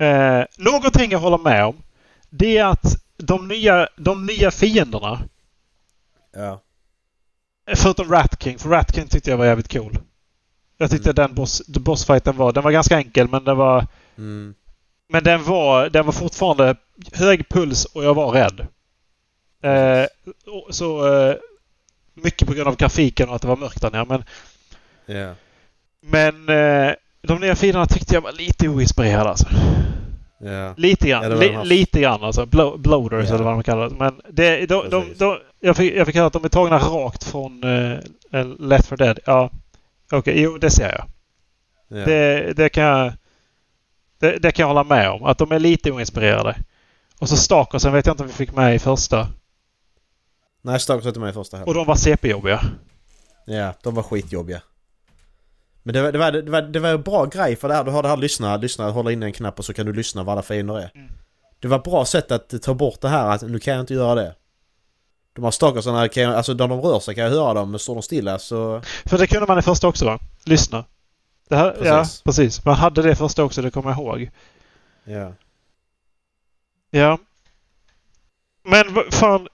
Eh, 0.00 0.42
någonting 0.58 1.10
jag 1.10 1.18
håller 1.18 1.38
med 1.38 1.64
om. 1.64 1.76
Det 2.30 2.58
är 2.58 2.64
att 2.64 2.96
de 3.16 3.48
nya, 3.48 3.88
de 3.96 4.26
nya 4.26 4.50
fienderna 4.50 5.20
Ja. 6.36 6.60
Förutom 7.76 8.10
Rat 8.12 8.42
King, 8.42 8.58
för 8.58 8.68
Rat 8.68 8.94
King 8.94 9.06
tyckte 9.08 9.30
jag 9.30 9.36
var 9.36 9.44
jävligt 9.46 9.72
cool. 9.72 9.98
Jag 10.78 10.90
tyckte 10.90 11.10
Mm. 11.10 11.14
den 11.14 11.34
boss, 11.34 11.62
bossfighten 11.68 12.36
var, 12.36 12.52
den 12.52 12.62
var 12.64 12.70
ganska 12.70 12.96
enkel 12.96 13.28
men 13.28 13.44
den 13.44 13.56
var, 13.56 13.86
Mm. 14.18 14.54
Men 15.08 15.24
den 15.24 15.44
var, 15.44 15.88
den 15.88 16.06
var 16.06 16.12
fortfarande 16.12 16.76
hög 17.12 17.48
puls 17.48 17.84
och 17.84 18.04
jag 18.04 18.14
var 18.14 18.30
rädd. 18.30 18.66
Eh, 19.62 20.06
så 20.70 21.14
eh, 21.14 21.34
mycket 22.14 22.48
på 22.48 22.54
grund 22.54 22.68
av 22.68 22.76
grafiken 22.76 23.28
och 23.28 23.34
att 23.34 23.42
det 23.42 23.48
var 23.48 23.56
mörkt 23.56 23.82
där 23.82 23.90
nere. 23.90 24.04
Men, 24.04 24.24
Ja. 25.06 25.34
men 26.00 26.48
eh, 26.48 26.94
de 27.22 27.40
nya 27.40 27.56
fienderna 27.56 27.86
tyckte 27.86 28.14
jag 28.14 28.20
var 28.20 28.32
lite 28.32 28.68
oinspirerade 28.68 29.30
alltså. 29.30 29.46
Ja. 30.40 30.74
Lite 30.76 31.08
grann. 31.08 31.22
Ja, 31.22 31.36
li, 31.36 31.58
lite 31.64 32.00
grann 32.00 32.24
alltså. 32.24 32.46
Blow, 32.46 32.78
bloaters 32.80 33.28
Ja. 33.28 33.34
eller 33.34 33.44
vad 33.44 33.52
de 33.54 33.62
kallar 33.62 33.88
det. 33.88 33.94
Men 33.94 34.20
det, 34.30 34.66
de, 34.66 34.90
de, 34.90 35.04
de, 35.18 35.38
jag, 35.60 35.76
fick, 35.76 35.94
jag 35.94 36.06
fick 36.06 36.16
höra 36.16 36.26
att 36.26 36.32
de 36.32 36.44
är 36.44 36.48
tagna 36.48 36.78
rakt 36.78 37.24
från 37.24 37.64
uh, 37.64 37.98
Left 38.58 38.88
4 38.88 38.96
Dead. 38.96 39.18
Ja. 39.24 39.50
Okej, 40.12 40.40
jo 40.42 40.58
det 40.58 40.70
ser 40.70 40.92
jag. 40.92 41.04
Ja. 41.98 42.04
Det, 42.06 42.52
det, 42.56 42.68
kan 42.68 42.84
jag 42.84 43.12
det, 44.24 44.38
det 44.38 44.52
kan 44.52 44.62
jag 44.62 44.68
hålla 44.68 44.84
med 44.84 45.10
om. 45.10 45.24
Att 45.24 45.38
de 45.38 45.52
är 45.52 45.58
lite 45.58 45.90
oinspirerade. 45.90 46.56
Och 47.18 47.28
så 47.28 47.36
Stalkersen 47.36 47.92
vet 47.92 48.06
jag 48.06 48.12
inte 48.12 48.22
om 48.22 48.28
vi 48.28 48.34
fick 48.34 48.56
med 48.56 48.74
i 48.74 48.78
första. 48.78 49.28
Nej, 50.62 50.80
Stalkers 50.80 51.04
var 51.04 51.10
inte 51.10 51.20
med 51.20 51.30
i 51.30 51.32
första 51.32 51.56
heller. 51.56 51.68
Och 51.68 51.74
de 51.74 51.86
var 51.86 51.94
CP-jobbiga. 51.94 52.60
Ja, 53.46 53.72
de 53.82 53.94
var 53.94 54.02
skitjobbiga. 54.02 54.62
Men 55.82 55.94
det 55.94 56.02
var, 56.02 56.12
det 56.12 56.18
var, 56.18 56.32
det 56.32 56.50
var, 56.50 56.62
det 56.62 56.80
var 56.80 56.88
en 56.88 57.02
bra 57.02 57.24
grej 57.24 57.56
för 57.56 57.68
det 57.68 57.74
här. 57.74 57.84
Du 57.84 57.90
har 57.90 58.02
det 58.02 58.08
här 58.08 58.16
lyssna, 58.16 58.56
lyssna, 58.56 58.90
hålla 58.90 59.12
in 59.12 59.22
en 59.22 59.32
knapp 59.32 59.58
och 59.58 59.64
så 59.64 59.74
kan 59.74 59.86
du 59.86 59.92
lyssna 59.92 60.22
vad 60.22 60.32
alla 60.32 60.42
fiender 60.42 60.78
är. 60.78 60.90
Mm. 60.94 61.12
Det 61.60 61.68
var 61.68 61.76
ett 61.78 61.84
bra 61.84 62.04
sätt 62.04 62.32
att 62.32 62.62
ta 62.62 62.74
bort 62.74 63.00
det 63.00 63.08
här 63.08 63.30
att 63.30 63.42
nu 63.42 63.58
kan 63.58 63.74
jag 63.74 63.80
inte 63.80 63.94
göra 63.94 64.14
det. 64.14 64.34
De 65.34 65.44
här 65.44 65.50
stalkersarna 65.50 66.00
alltså 66.36 66.52
när 66.52 66.68
de 66.68 66.80
rör 66.80 67.00
sig 67.00 67.14
kan 67.14 67.24
jag 67.24 67.30
höra 67.30 67.54
dem 67.54 67.70
men 67.70 67.80
står 67.80 67.94
de 67.94 68.02
stilla 68.02 68.38
så... 68.38 68.82
För 69.04 69.18
det 69.18 69.26
kunde 69.26 69.46
man 69.46 69.58
i 69.58 69.62
första 69.62 69.88
också 69.88 70.04
va? 70.04 70.18
Lyssna. 70.44 70.84
Det 71.48 71.56
här, 71.56 71.76
Ja, 71.84 71.98
Precis. 71.98 72.22
precis. 72.22 72.64
Man 72.64 72.74
hade 72.74 73.02
det 73.02 73.16
första 73.16 73.44
också, 73.44 73.62
det 73.62 73.70
kommer 73.70 73.90
jag 73.90 73.98
ihåg. 73.98 74.30
Ja. 75.04 75.32
Ja. 76.90 77.18
Men 78.64 78.84
fan. 79.10 79.48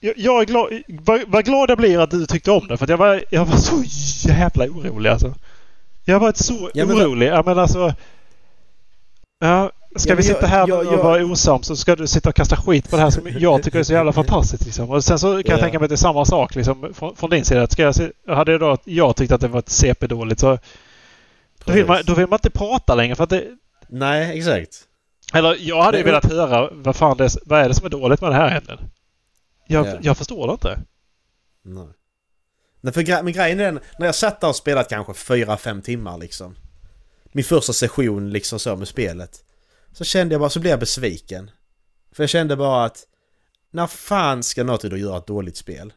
Jag, 0.00 0.14
jag 0.18 0.40
är 0.42 0.46
glad, 0.46 0.82
vad, 0.88 1.20
vad 1.26 1.44
glad 1.44 1.70
jag 1.70 1.78
blir 1.78 1.98
att 1.98 2.10
du 2.10 2.26
tyckte 2.26 2.50
om 2.50 2.66
det. 2.68 2.76
För 2.76 2.90
jag 2.90 2.96
var, 2.98 3.24
jag 3.30 3.44
var 3.44 3.56
så 3.56 3.82
jävla 4.28 4.64
orolig 4.64 5.10
alltså. 5.10 5.34
Jag 6.04 6.14
har 6.14 6.20
varit 6.20 6.36
så 6.36 6.70
Ja, 6.74 6.86
men- 6.86 6.96
orolig. 6.96 7.26
Ja 7.26 7.42
men 7.46 7.58
alltså. 7.58 7.94
Ja, 9.40 9.70
ska 9.96 10.10
Ja, 10.10 10.16
vi 10.16 10.26
jag- 10.26 10.34
sitta 10.36 10.46
här 10.46 10.68
jag- 10.68 10.78
och 10.86 10.92
jag- 10.92 11.02
vara 11.02 11.24
osams 11.24 11.66
så 11.66 11.76
ska 11.76 11.96
du 11.96 12.06
sitta 12.06 12.28
och 12.28 12.34
kasta 12.34 12.56
skit 12.56 12.90
på 12.90 12.96
det 12.96 13.02
här 13.02 13.10
som 13.10 13.28
jag 13.38 13.62
tycker 13.62 13.78
är 13.78 13.82
så 13.82 13.92
jävla 13.92 14.12
fantastiskt. 14.12 14.64
Liksom. 14.64 14.90
Och 14.90 15.04
sen 15.04 15.18
så 15.18 15.26
kan 15.26 15.36
jag 15.36 15.58
Ja. 15.58 15.62
tänka 15.62 15.78
mig 15.78 15.84
att 15.84 15.90
det 15.90 15.94
är 15.94 15.96
samma 15.96 16.24
sak 16.24 16.54
liksom, 16.54 16.94
från, 16.94 17.16
från 17.16 17.30
din 17.30 17.44
sida. 17.44 17.66
Ska 17.66 17.82
jag, 17.82 17.94
hade 18.34 18.52
jag 18.52 18.60
då 18.60 18.76
jag 18.84 19.16
tyckte 19.16 19.34
att 19.34 19.40
det 19.40 19.48
var 19.48 19.58
ett 19.58 19.68
CP-dåligt 19.70 20.40
så 20.40 20.58
då 21.68 21.74
vill, 21.74 21.86
man, 21.86 22.02
då 22.06 22.14
vill 22.14 22.26
man 22.26 22.36
inte 22.36 22.50
prata 22.50 22.94
längre. 22.94 23.14
För 23.16 23.24
att 23.24 23.30
det, 23.30 23.44
Nej, 23.88 24.38
exakt. 24.38 24.84
eller 25.34 25.56
jag 25.60 25.82
hade 25.82 25.98
ju 25.98 26.04
velat 26.04 26.24
höra 26.32 26.70
vad 26.72 26.96
fan 26.96 27.16
det 27.16 27.24
är, 27.24 27.30
vad 27.44 27.60
är 27.60 27.68
det 27.68 27.74
som 27.74 27.86
är 27.86 27.90
dåligt 27.90 28.20
med 28.20 28.30
det 28.30 28.34
här 28.36 28.50
egentligen? 28.50 28.80
Jag, 29.66 29.86
Ja. 29.86 29.98
jag 30.02 30.16
förstår 30.16 30.46
det 30.46 30.52
inte. 30.52 30.78
Nej. 31.62 31.86
Nej, 32.80 32.92
för 32.92 33.00
gre- 33.00 33.22
men 33.22 33.32
grejen 33.32 33.60
är 33.60 33.64
den, 33.64 33.80
när 33.98 34.06
jag 34.06 34.14
satt 34.14 34.40
där 34.40 34.48
och 34.48 34.56
spelat 34.56 34.88
kanske 34.88 35.12
4-5 35.12 35.80
timmar 35.82 36.18
liksom. 36.18 36.56
Min 37.32 37.44
första 37.44 37.72
session 37.72 38.30
liksom 38.30 38.58
så 38.58 38.76
med 38.76 38.88
spelet. 38.88 39.44
Så 39.92 40.04
kände 40.04 40.34
jag 40.34 40.40
bara, 40.40 40.50
så 40.50 40.60
blev 40.60 40.70
jag 40.70 40.80
besviken. 40.80 41.50
För 42.12 42.22
jag 42.22 42.30
kände 42.30 42.56
bara 42.56 42.84
att 42.84 43.04
när 43.70 43.86
fan 43.86 44.42
ska 44.42 44.64
Naughty 44.64 44.88
Dog 44.88 44.98
göra 44.98 45.16
ett 45.18 45.26
dåligt 45.26 45.56
spel? 45.56 45.92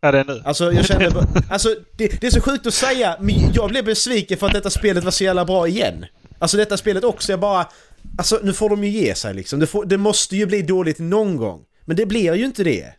Är 0.00 0.12
det 0.12 0.24
nu? 0.24 0.42
Alltså 0.44 0.72
jag 0.72 0.84
kände 0.86 1.10
bara, 1.10 1.26
alltså 1.50 1.74
det, 1.96 2.20
det 2.20 2.26
är 2.26 2.30
så 2.30 2.40
sjukt 2.40 2.66
att 2.66 2.74
säga 2.74 3.16
men 3.20 3.52
jag 3.52 3.70
blev 3.70 3.84
besviken 3.84 4.38
för 4.38 4.46
att 4.46 4.52
detta 4.52 4.70
spelet 4.70 5.04
var 5.04 5.10
så 5.10 5.24
jävla 5.24 5.44
bra 5.44 5.68
igen. 5.68 6.06
Alltså 6.38 6.56
detta 6.56 6.76
spelet 6.76 7.04
också, 7.04 7.32
jag 7.32 7.40
bara... 7.40 7.68
Alltså 8.18 8.40
nu 8.42 8.52
får 8.52 8.70
de 8.70 8.84
ju 8.84 8.90
ge 8.90 9.14
sig 9.14 9.34
liksom. 9.34 9.58
Det, 9.58 9.66
får, 9.66 9.84
det 9.84 9.96
måste 9.96 10.36
ju 10.36 10.46
bli 10.46 10.62
dåligt 10.62 10.98
någon 10.98 11.36
gång. 11.36 11.64
Men 11.84 11.96
det 11.96 12.06
blir 12.06 12.34
ju 12.34 12.44
inte 12.44 12.64
det. 12.64 12.92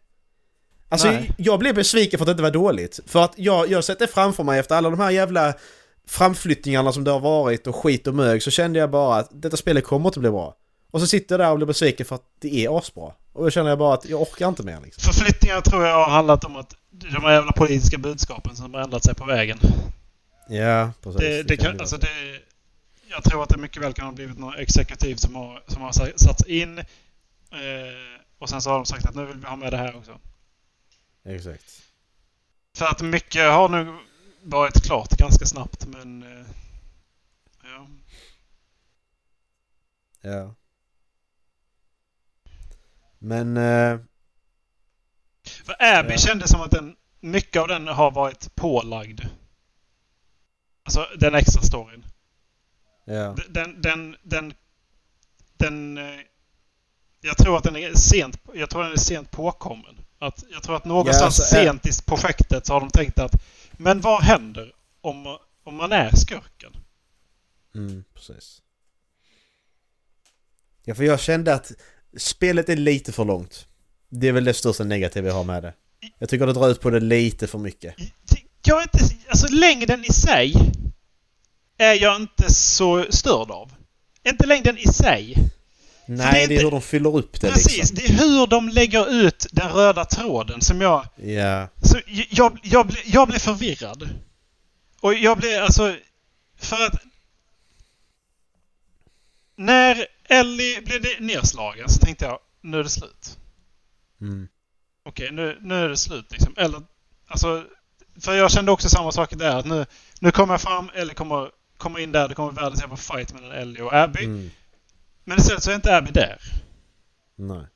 Alltså 0.90 1.12
Nej. 1.12 1.32
jag 1.38 1.60
blev 1.60 1.76
besviken 1.76 2.18
för 2.18 2.24
att 2.24 2.28
det 2.28 2.32
inte 2.32 2.44
var 2.44 2.52
dåligt. 2.52 3.00
För 3.06 3.24
att 3.24 3.34
jag, 3.36 3.72
jag 3.72 3.84
sätter 3.84 4.08
framför 4.08 4.44
mig 4.44 4.60
efter 4.60 4.76
alla 4.76 4.90
de 4.90 5.00
här 5.00 5.12
jävla 5.12 5.54
framflyttningarna 6.08 6.92
som 6.92 7.04
det 7.04 7.12
har 7.12 7.20
varit 7.20 7.68
och 7.68 7.76
skit 7.76 8.08
och 8.08 8.16
mög 8.16 8.44
så 8.44 8.52
kände 8.52 8.80
jag 8.80 8.92
bara 8.92 9.16
att 9.16 9.30
detta 9.32 9.58
spelet 9.58 9.84
kommer 9.84 10.10
inte 10.10 10.20
bli 10.20 10.30
bra. 10.32 10.56
Och 10.92 11.00
så 11.00 11.08
sitter 11.08 11.34
jag 11.34 11.40
där 11.40 11.52
och 11.52 11.58
blir 11.58 11.68
besviken 11.68 12.06
för 12.06 12.16
att 12.16 12.26
det 12.42 12.66
är 12.66 12.78
asbra. 12.78 13.12
Och 13.34 13.44
då 13.44 13.50
känner 13.50 13.70
jag 13.70 13.80
bara 13.80 13.94
att 13.94 14.10
jag 14.10 14.22
orkar 14.22 14.48
inte 14.48 14.64
mer 14.64 14.80
liksom. 14.84 15.14
Förflyttningar 15.14 15.62
tror 15.62 15.86
jag 15.86 15.96
har 15.96 16.10
handlat 16.12 16.44
om 16.44 16.56
att 16.56 16.74
de 17.00 17.24
här 17.24 17.32
jävla 17.34 17.52
politiska 17.52 17.98
budskapen 17.98 18.56
som 18.56 18.74
har 18.74 18.82
ändrat 18.82 19.04
sig 19.04 19.16
på 19.16 19.26
vägen. 19.26 19.60
Ja, 20.50 20.92
precis. 21.02 21.20
Det, 21.22 21.44
det 21.44 21.58
kan 21.58 21.66
kan, 21.66 21.76
det 21.76 21.82
alltså 21.82 21.98
det, 21.98 22.42
jag 23.08 23.24
tror 23.24 23.44
att 23.44 23.50
det 23.50 23.58
mycket 23.58 23.84
väl 23.84 23.94
kan 23.94 24.06
ha 24.06 24.12
blivit 24.12 24.40
någon 24.40 24.58
exekutiv 24.58 25.16
som 25.16 25.36
har, 25.36 25.64
som 25.68 25.82
har 25.82 25.92
sa- 25.92 26.18
satts 26.18 26.46
in. 26.46 26.80
Eh, 26.80 26.86
och 28.38 28.50
sen 28.50 28.62
så 28.62 28.70
har 28.70 28.78
de 28.78 28.86
sagt 28.86 29.06
att 29.06 29.16
nu 29.16 29.26
vill 29.26 29.38
vi 29.38 29.48
ha 29.48 29.56
med 29.56 29.74
det 29.74 29.78
här 29.78 29.96
också. 29.96 30.20
Exakt. 31.24 31.82
För 32.78 32.86
att 32.86 33.02
mycket 33.02 33.52
har 33.52 33.70
nu 33.70 33.98
varit 34.44 34.84
klart 34.84 35.10
ganska 35.10 35.46
snabbt 35.46 35.86
men... 35.86 36.24
Eh, 36.24 36.46
ja. 37.64 37.88
Ja. 40.22 40.56
Men... 43.20 43.58
Eh, 43.58 44.00
För 45.70 45.76
Abby 46.00 46.12
Ja. 46.12 46.18
kändes 46.18 46.50
som 46.52 46.62
att 46.62 46.72
den, 46.72 46.96
mycket 47.20 47.62
av 47.62 47.68
den 47.68 47.88
har 47.88 48.12
varit 48.12 48.56
pålagd. 48.56 49.22
Alltså 50.84 51.08
den 51.20 51.36
extra 51.36 51.62
storyn. 51.62 52.06
ja. 53.06 53.36
Den, 53.50 53.82
den, 53.82 54.16
den, 54.24 54.54
den... 55.58 55.98
eh, 55.98 56.20
Jag 57.22 57.38
tror 57.38 57.58
att 57.58 57.64
den 57.64 57.76
är 57.76 57.94
sent, 57.94 58.38
jag 58.54 58.70
tror 58.70 58.84
den 58.84 58.92
är 58.92 58.98
sent 58.98 59.32
påkommen. 59.32 59.96
Att, 60.20 60.44
jag 60.52 60.64
tror 60.64 60.76
att 60.76 60.86
någonstans 60.86 61.40
alltså, 61.40 61.56
eh- 61.56 61.64
sent 61.64 61.86
i 61.86 61.92
projektet 62.06 62.66
så 62.66 62.74
har 62.74 62.80
de 62.80 62.90
tänkt 62.90 63.20
att 63.20 63.42
Men 63.72 64.02
vad 64.02 64.22
händer 64.24 64.74
om, 65.02 65.38
om 65.64 65.76
man 65.76 65.92
är 65.92 66.12
skurken? 66.16 66.74
Mm, 67.76 68.04
precis. 68.14 68.62
Ja, 70.84 70.96
för 70.96 71.04
jag 71.04 71.20
kände 71.20 71.54
att 71.54 71.72
spelet 72.18 72.70
är 72.70 72.76
lite 72.76 73.12
för 73.12 73.26
långt. 73.26 73.68
Det 74.10 74.28
är 74.28 74.32
väl 74.32 74.44
det 74.44 74.54
största 74.54 74.84
negativa 74.84 75.28
jag 75.28 75.36
har 75.36 75.44
med 75.44 75.64
det. 75.64 75.74
Jag 76.20 76.30
tycker 76.30 76.48
det 76.48 76.54
drar 76.54 76.70
ut 76.70 76.82
på 76.82 76.90
det 76.90 77.00
lite 77.00 77.48
för 77.48 77.58
mycket. 77.58 77.96
Jag 78.66 78.78
är 78.78 78.82
inte... 78.84 79.00
Alltså 79.30 79.48
längden 79.48 80.06
i 80.06 80.14
sig 80.14 80.54
är 81.78 81.94
jag 81.94 82.16
inte 82.22 82.54
så 82.54 83.06
störd 83.10 83.52
av. 83.52 83.72
Inte 84.28 84.48
längden 84.48 84.78
i 84.78 84.88
sig. 84.88 85.36
Nej, 86.06 86.32
det 86.34 86.40
är 86.40 86.52
inte- 86.52 86.64
hur 86.64 86.72
de 86.72 86.82
fyller 86.82 87.16
upp 87.18 87.42
det 87.42 87.52
Precis, 87.52 87.78
liksom. 87.78 87.96
det 87.96 88.06
är 88.06 88.14
hur 88.28 88.48
de 88.48 88.70
lägger 88.70 89.12
ut 89.12 89.46
den 89.52 89.70
röda 89.72 90.06
tråden 90.06 90.62
som 90.62 90.82
jag... 90.82 91.06
Ja. 91.16 91.68
Så 91.82 92.00
jag, 92.08 92.26
jag, 92.30 92.60
jag, 92.64 92.88
blir, 92.88 93.02
jag 93.06 93.28
blir 93.28 93.40
förvirrad. 93.40 94.10
Och 95.02 95.14
jag 95.14 95.38
blir 95.38 95.62
alltså... 95.62 95.96
För 96.58 96.86
att... 96.86 96.96
När 99.56 100.06
Ellie 100.30 100.82
blev 100.82 101.02
det- 101.02 101.20
nedslagen 101.20 101.90
så 101.90 102.00
tänkte 102.00 102.26
jag, 102.26 102.40
nu 102.62 102.80
är 102.80 102.84
det 102.84 102.90
slut. 102.90 103.38
Mm. 104.22 104.48
Okej, 105.06 105.32
nu, 105.32 105.58
nu 105.62 105.76
är 105.76 105.90
det 105.90 105.98
slut 105.98 106.32
liksom. 106.32 106.54
Eller, 106.58 106.82
alltså... 107.28 107.66
För 108.22 108.34
jag 108.34 108.52
kände 108.52 108.72
också 108.72 108.90
samma 108.90 109.12
sak 109.12 109.30
där. 109.32 109.56
Att 109.58 109.66
nu, 109.66 109.86
nu 110.20 110.32
kommer 110.32 110.54
jag 110.54 110.62
fram, 110.62 110.90
Ellie 110.94 111.14
kommer, 111.14 111.52
kommer 111.78 112.00
in 112.00 112.12
där, 112.12 112.28
det 112.28 112.36
kommer 112.36 112.52
världens 112.52 112.82
jävla 112.82 112.98
fight 112.98 113.34
mellan 113.34 113.52
Ellie 113.52 113.82
och 113.82 113.94
Abby. 113.94 114.26
Mm. 114.26 114.50
Men 115.24 115.38
istället 115.38 115.64
så 115.64 115.72
är 115.72 115.76
inte 115.76 115.98
Abby 115.98 116.12
där. 116.12 116.38
Nej. 117.36 117.68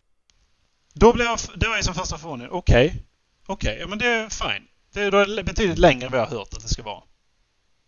Då 0.94 1.14
blev 1.14 1.28
jag, 1.28 1.40
det 1.56 1.68
var 1.68 1.78
ju 1.78 1.84
som 1.84 1.94
första 1.94 2.18
förvåningen. 2.18 2.52
Okej. 2.52 3.04
Okej, 3.46 3.78
ja 3.80 3.88
men 3.88 4.00
det 4.00 4.08
är 4.08 4.30
fine. 4.30 4.68
Det 4.94 5.02
är 5.02 5.12
då 5.12 5.44
betydligt 5.44 5.78
längre 5.78 6.06
än 6.06 6.12
vad 6.12 6.22
jag 6.22 6.26
har 6.26 6.38
hört 6.38 6.54
att 6.54 6.62
det 6.62 6.68
ska 6.68 6.84
vara. 6.84 7.04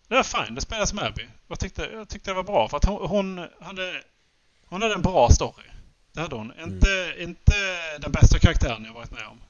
Det 0.08 0.16
var 0.16 0.24
fine, 0.24 0.56
det 0.56 0.62
spelas 0.62 0.94
med 0.94 1.04
Abby. 1.04 1.28
Jag 1.48 1.60
tyckte, 1.60 1.90
jag 1.94 2.10
tyckte 2.10 2.30
det 2.30 2.36
var 2.36 2.44
bra 2.44 2.70
för 2.70 2.78
att 2.78 2.86
hon, 2.86 3.08
hon 3.08 3.48
hade 3.62 4.04
hon 4.66 4.82
hade 4.82 4.94
en 4.94 5.02
bra 5.02 5.30
story. 5.30 5.66
Det 6.16 6.22
hade 6.22 6.36
hon. 6.36 6.52
Mm. 6.52 6.74
Inte, 6.74 7.14
inte 7.18 7.54
den 8.00 8.12
bästa 8.12 8.40
karaktären 8.40 8.86
jag 8.86 8.94
varit 8.94 9.12
med 9.12 9.28
om. 9.28 9.42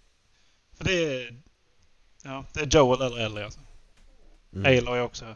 För 0.77 0.83
det 0.85 0.93
är... 1.23 1.41
Ja, 2.23 2.45
det 2.53 2.59
är 2.59 2.65
Joel 2.65 3.01
eller 3.01 3.17
Ellie 3.25 3.43
alltså. 3.43 3.59
Mm. 4.53 4.77
Aloy 4.77 4.99
också... 4.99 5.35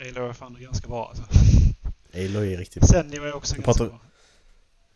Aloy 0.00 0.28
är 0.28 0.32
fan 0.32 0.56
ganska 0.60 0.88
bra 0.88 1.08
alltså. 1.08 1.22
Aloy 2.14 2.54
är 2.54 2.58
riktigt 2.58 2.80
bra. 2.82 2.88
Senja 2.88 3.22
är 3.22 3.32
också 3.34 3.56
Jag 3.56 3.64
ganska 3.64 3.84
pratar- 3.84 3.90
bra. 3.98 4.00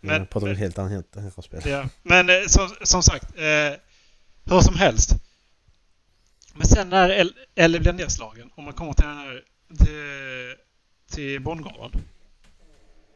Men, 0.01 0.16
jag 0.18 0.30
pratar 0.30 0.48
om 0.48 0.56
helt 0.56 0.78
annat 0.78 0.90
helt 0.92 1.16
annat 1.16 1.44
spel. 1.44 1.60
Ja, 1.64 1.88
men 2.02 2.30
eh, 2.30 2.47
som, 2.47 2.68
som 2.82 3.02
sagt, 3.02 3.36
eh, 3.38 3.78
hur 4.44 4.60
som 4.60 4.74
helst. 4.74 5.10
Men 6.55 6.66
sen 6.66 6.88
när 6.88 7.09
El- 7.10 7.34
Ellie 7.55 7.80
blir 7.80 7.92
nedslagen 7.92 8.51
och 8.55 8.62
man 8.62 8.72
kommer 8.72 8.92
till 8.92 9.06
den 9.06 9.16
här 9.18 9.44
till, 9.78 10.56
till 11.16 11.40
bondgården. 11.40 12.02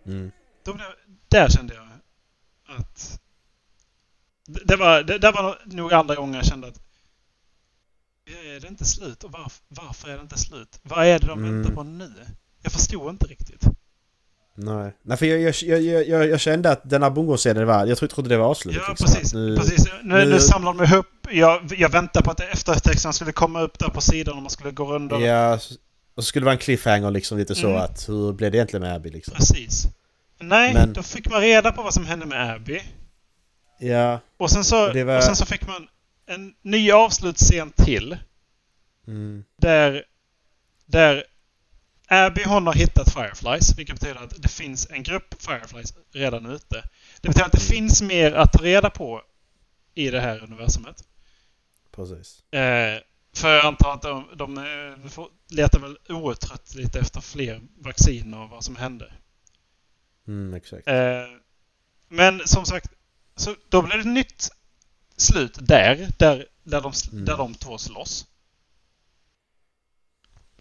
Mm. 0.06 0.30
Då 0.64 0.74
blev, 0.74 0.86
där 1.28 1.48
kände 1.48 1.74
jag 1.74 1.83
det, 4.76 4.78
det 4.78 4.84
var, 4.84 5.02
det, 5.02 5.18
där 5.18 5.32
var 5.32 5.58
nog 5.64 5.92
andra 5.92 6.14
gången 6.14 6.34
jag 6.34 6.44
kände 6.46 6.66
att 6.68 6.80
är 8.56 8.60
det 8.60 8.68
inte 8.68 8.84
slut? 8.84 9.24
Och 9.24 9.32
varf, 9.32 9.60
varför 9.68 10.08
är 10.08 10.14
det 10.16 10.20
inte 10.22 10.38
slut? 10.38 10.78
Vad 10.82 11.06
är 11.06 11.18
det 11.18 11.26
de 11.26 11.38
Mm. 11.38 11.56
väntar 11.62 11.74
på 11.74 11.82
nu? 11.82 12.12
Jag 12.62 12.72
förstod 12.72 13.10
inte 13.10 13.26
riktigt. 13.26 13.64
Nej. 14.56 14.96
Nej, 15.02 15.16
för 15.16 15.26
jag, 15.26 15.40
jag, 15.40 15.54
jag, 15.82 16.08
jag, 16.08 16.28
jag, 16.28 16.40
kände 16.40 16.70
att 16.70 16.90
den 16.90 17.02
här 17.02 17.10
bondgårdsscenen 17.10 17.66
var... 17.66 17.86
Jag 17.86 17.98
trodde 18.10 18.28
det 18.28 18.36
var 18.36 18.46
avslutat. 18.46 18.82
Ja, 18.86 18.90
liksom. 18.90 19.06
precis. 19.06 19.34
Nu, 19.34 19.56
precis. 19.56 19.84
Nu, 20.02 20.18
nu, 20.18 20.24
nu- 20.30 20.40
samlar 20.40 20.74
de 20.74 20.84
ihop. 20.84 21.06
Jag, 21.30 21.72
jag 21.78 21.88
väntar 21.88 22.22
på 22.22 22.30
att 22.30 22.40
eftertexterna 22.40 23.12
skulle 23.12 23.32
komma 23.32 23.60
upp 23.60 23.78
där 23.78 23.88
på 23.88 24.00
sidan 24.00 24.36
och 24.36 24.42
man 24.42 24.50
skulle 24.50 24.70
gå 24.70 24.92
runt. 24.94 25.12
och- 25.12 25.20
Ja, 25.22 25.54
och 26.14 26.22
så 26.24 26.28
skulle 26.28 26.42
det 26.42 26.44
vara 26.44 26.52
en 26.54 26.58
cliffhanger 26.58 27.10
liksom 27.10 27.38
lite 27.38 27.54
så 27.54 27.66
Mm. 27.68 27.80
att 27.82 28.08
hur 28.08 28.32
blev 28.32 28.50
det 28.52 28.56
egentligen 28.58 28.82
med 28.82 28.94
Abby 28.94 29.10
liksom? 29.10 29.34
Precis. 29.34 29.86
Nej, 30.40 30.74
Men- 30.74 30.92
då 30.92 31.02
fick 31.02 31.30
man 31.30 31.40
reda 31.40 31.72
på 31.72 31.82
vad 31.82 31.94
som 31.94 32.06
hände 32.06 32.26
med 32.26 32.54
Abby. 32.54 32.82
Ja. 33.78 34.20
Och 34.36 34.50
sen 34.50 34.64
så, 34.64 34.92
Det 34.92 35.04
var- 35.04 35.16
och 35.16 35.24
sen 35.24 35.36
så 35.36 35.46
fick 35.46 35.66
man 35.66 35.88
en 36.26 36.54
ny 36.62 36.90
avslutsscen 36.90 37.70
till. 37.70 38.16
Mm. 39.06 39.44
Där, 39.56 40.04
där 40.86 41.24
Abby 42.06 42.42
hon 42.46 42.66
har 42.66 42.74
hittat 42.74 43.12
Fireflies, 43.12 43.78
vilket 43.78 44.00
betyder 44.00 44.20
att 44.24 44.42
det 44.42 44.48
finns 44.48 44.90
en 44.90 45.02
grupp 45.02 45.34
Fireflies 45.42 45.94
redan 46.12 46.46
ute. 46.46 46.88
Det 47.20 47.28
betyder 47.28 47.46
att 47.46 47.52
det 47.52 47.60
finns 47.60 48.02
mer 48.02 48.32
att 48.32 48.52
ta 48.52 48.64
reda 48.64 48.90
på 48.90 49.22
i 49.94 50.10
det 50.10 50.20
här 50.20 50.42
universumet. 50.42 51.04
Precis. 51.92 52.52
Eh, 52.52 53.00
för 53.36 53.54
jag 53.54 53.64
antar 53.66 53.92
att 53.94 54.02
de, 54.02 54.28
de 54.36 54.58
eh, 54.58 55.24
letar 55.48 55.80
väl 55.80 55.96
outtröttligt 56.08 56.96
efter 56.96 57.20
fler 57.20 57.60
vacciner 57.78 58.38
och 58.42 58.48
vad 58.50 58.64
som 58.64 58.76
hände. 58.76 59.12
Mm, 60.28 60.54
exakt. 60.54 60.88
Eh, 60.88 61.24
men 62.08 62.40
som 62.46 62.64
sagt, 62.64 62.90
så 63.36 63.54
då 63.68 63.82
blir 63.82 63.96
det 63.98 64.04
nytt 64.04 64.50
slut 65.16 65.58
där, 65.60 66.08
där, 66.18 66.46
där, 66.62 66.80
de, 66.80 66.92
Mm. 67.12 67.24
där 67.24 67.36
de 67.36 67.54
två 67.54 67.78
slåss. 67.78 68.26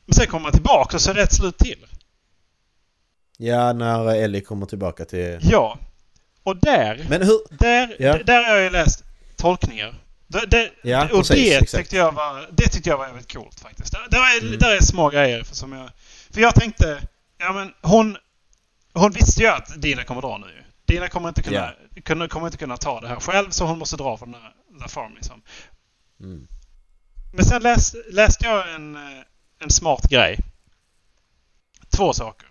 Men 0.06 0.14
sen 0.14 0.28
kommer 0.28 0.44
man 0.44 0.52
tillbaka 0.52 0.98
och 0.98 1.02
så 1.02 1.10
är 1.10 1.14
det 1.14 1.22
ett 1.24 1.34
slut 1.36 1.58
till. 1.58 1.86
Ja, 3.38 3.74
när 3.74 4.16
Ellie 4.16 4.42
kommer 4.42 4.66
tillbaka 4.66 5.06
till... 5.06 5.40
Ja. 5.42 5.80
Och 6.44 6.58
där, 6.58 7.06
Men 7.10 7.22
hur... 7.22 7.40
där, 7.58 7.96
Ja. 8.00 8.24
där 8.24 8.44
har 8.50 8.56
jag 8.58 8.72
läst 8.72 9.04
tolkningar. 9.38 9.96
Det, 10.28 10.46
det, 10.46 10.72
Ja, 10.84 11.04
och 11.04 11.10
precis, 11.10 11.36
det 11.36 11.56
exakt. 11.56 11.72
tyckte, 11.84 11.96
jag 11.96 12.12
var, 12.12 12.50
det 12.52 12.68
tyckte 12.70 12.90
jag 12.90 12.98
var 12.98 13.08
jävligt 13.08 13.34
coolt 13.34 13.60
faktiskt. 13.60 13.92
Där, 13.92 14.08
där, 14.10 14.38
är, 14.38 14.42
Mm. 14.48 14.60
där 14.60 14.76
är 14.76 14.82
små 14.82 15.10
grejer 15.10 15.44
för 15.44 15.56
som 15.56 15.72
jag... 15.74 15.90
För 16.32 16.42
jag 16.42 16.56
tänkte, 16.56 17.02
ja 17.38 17.54
men 17.54 17.74
hon... 17.82 18.18
Hon 18.94 19.12
visste 19.12 19.42
ju 19.42 19.48
att 19.48 19.82
Dina 19.82 20.04
kommer 20.04 20.22
dra 20.22 20.38
nu 20.38 20.48
ju. 20.48 20.63
Dina 20.86 21.10
kommer 21.10 21.30
inte 21.30 21.42
kunna, 21.42 21.74
kunna, 22.04 22.28
kommer 22.28 22.48
inte 22.48 22.58
kunna 22.58 22.78
ta 22.78 23.02
det 23.02 23.08
här 23.08 23.20
själv 23.20 23.50
så 23.50 23.66
hon 23.66 23.80
måste 23.80 23.98
dra 23.98 24.18
från 24.18 24.32
den 24.32 24.42
här, 24.42 24.54
den 24.70 24.82
här 24.82 24.88
farm 24.88 25.16
liksom. 25.16 25.42
Mm. 26.20 26.48
Men 27.34 27.46
sen 27.46 27.64
läs, 27.64 27.96
läste 28.12 28.46
jag 28.46 28.76
en, 28.76 28.96
eh, 28.96 29.24
en 29.60 29.70
smart 29.70 30.10
grej. 30.10 30.40
Två 31.98 32.14
saker. 32.14 32.50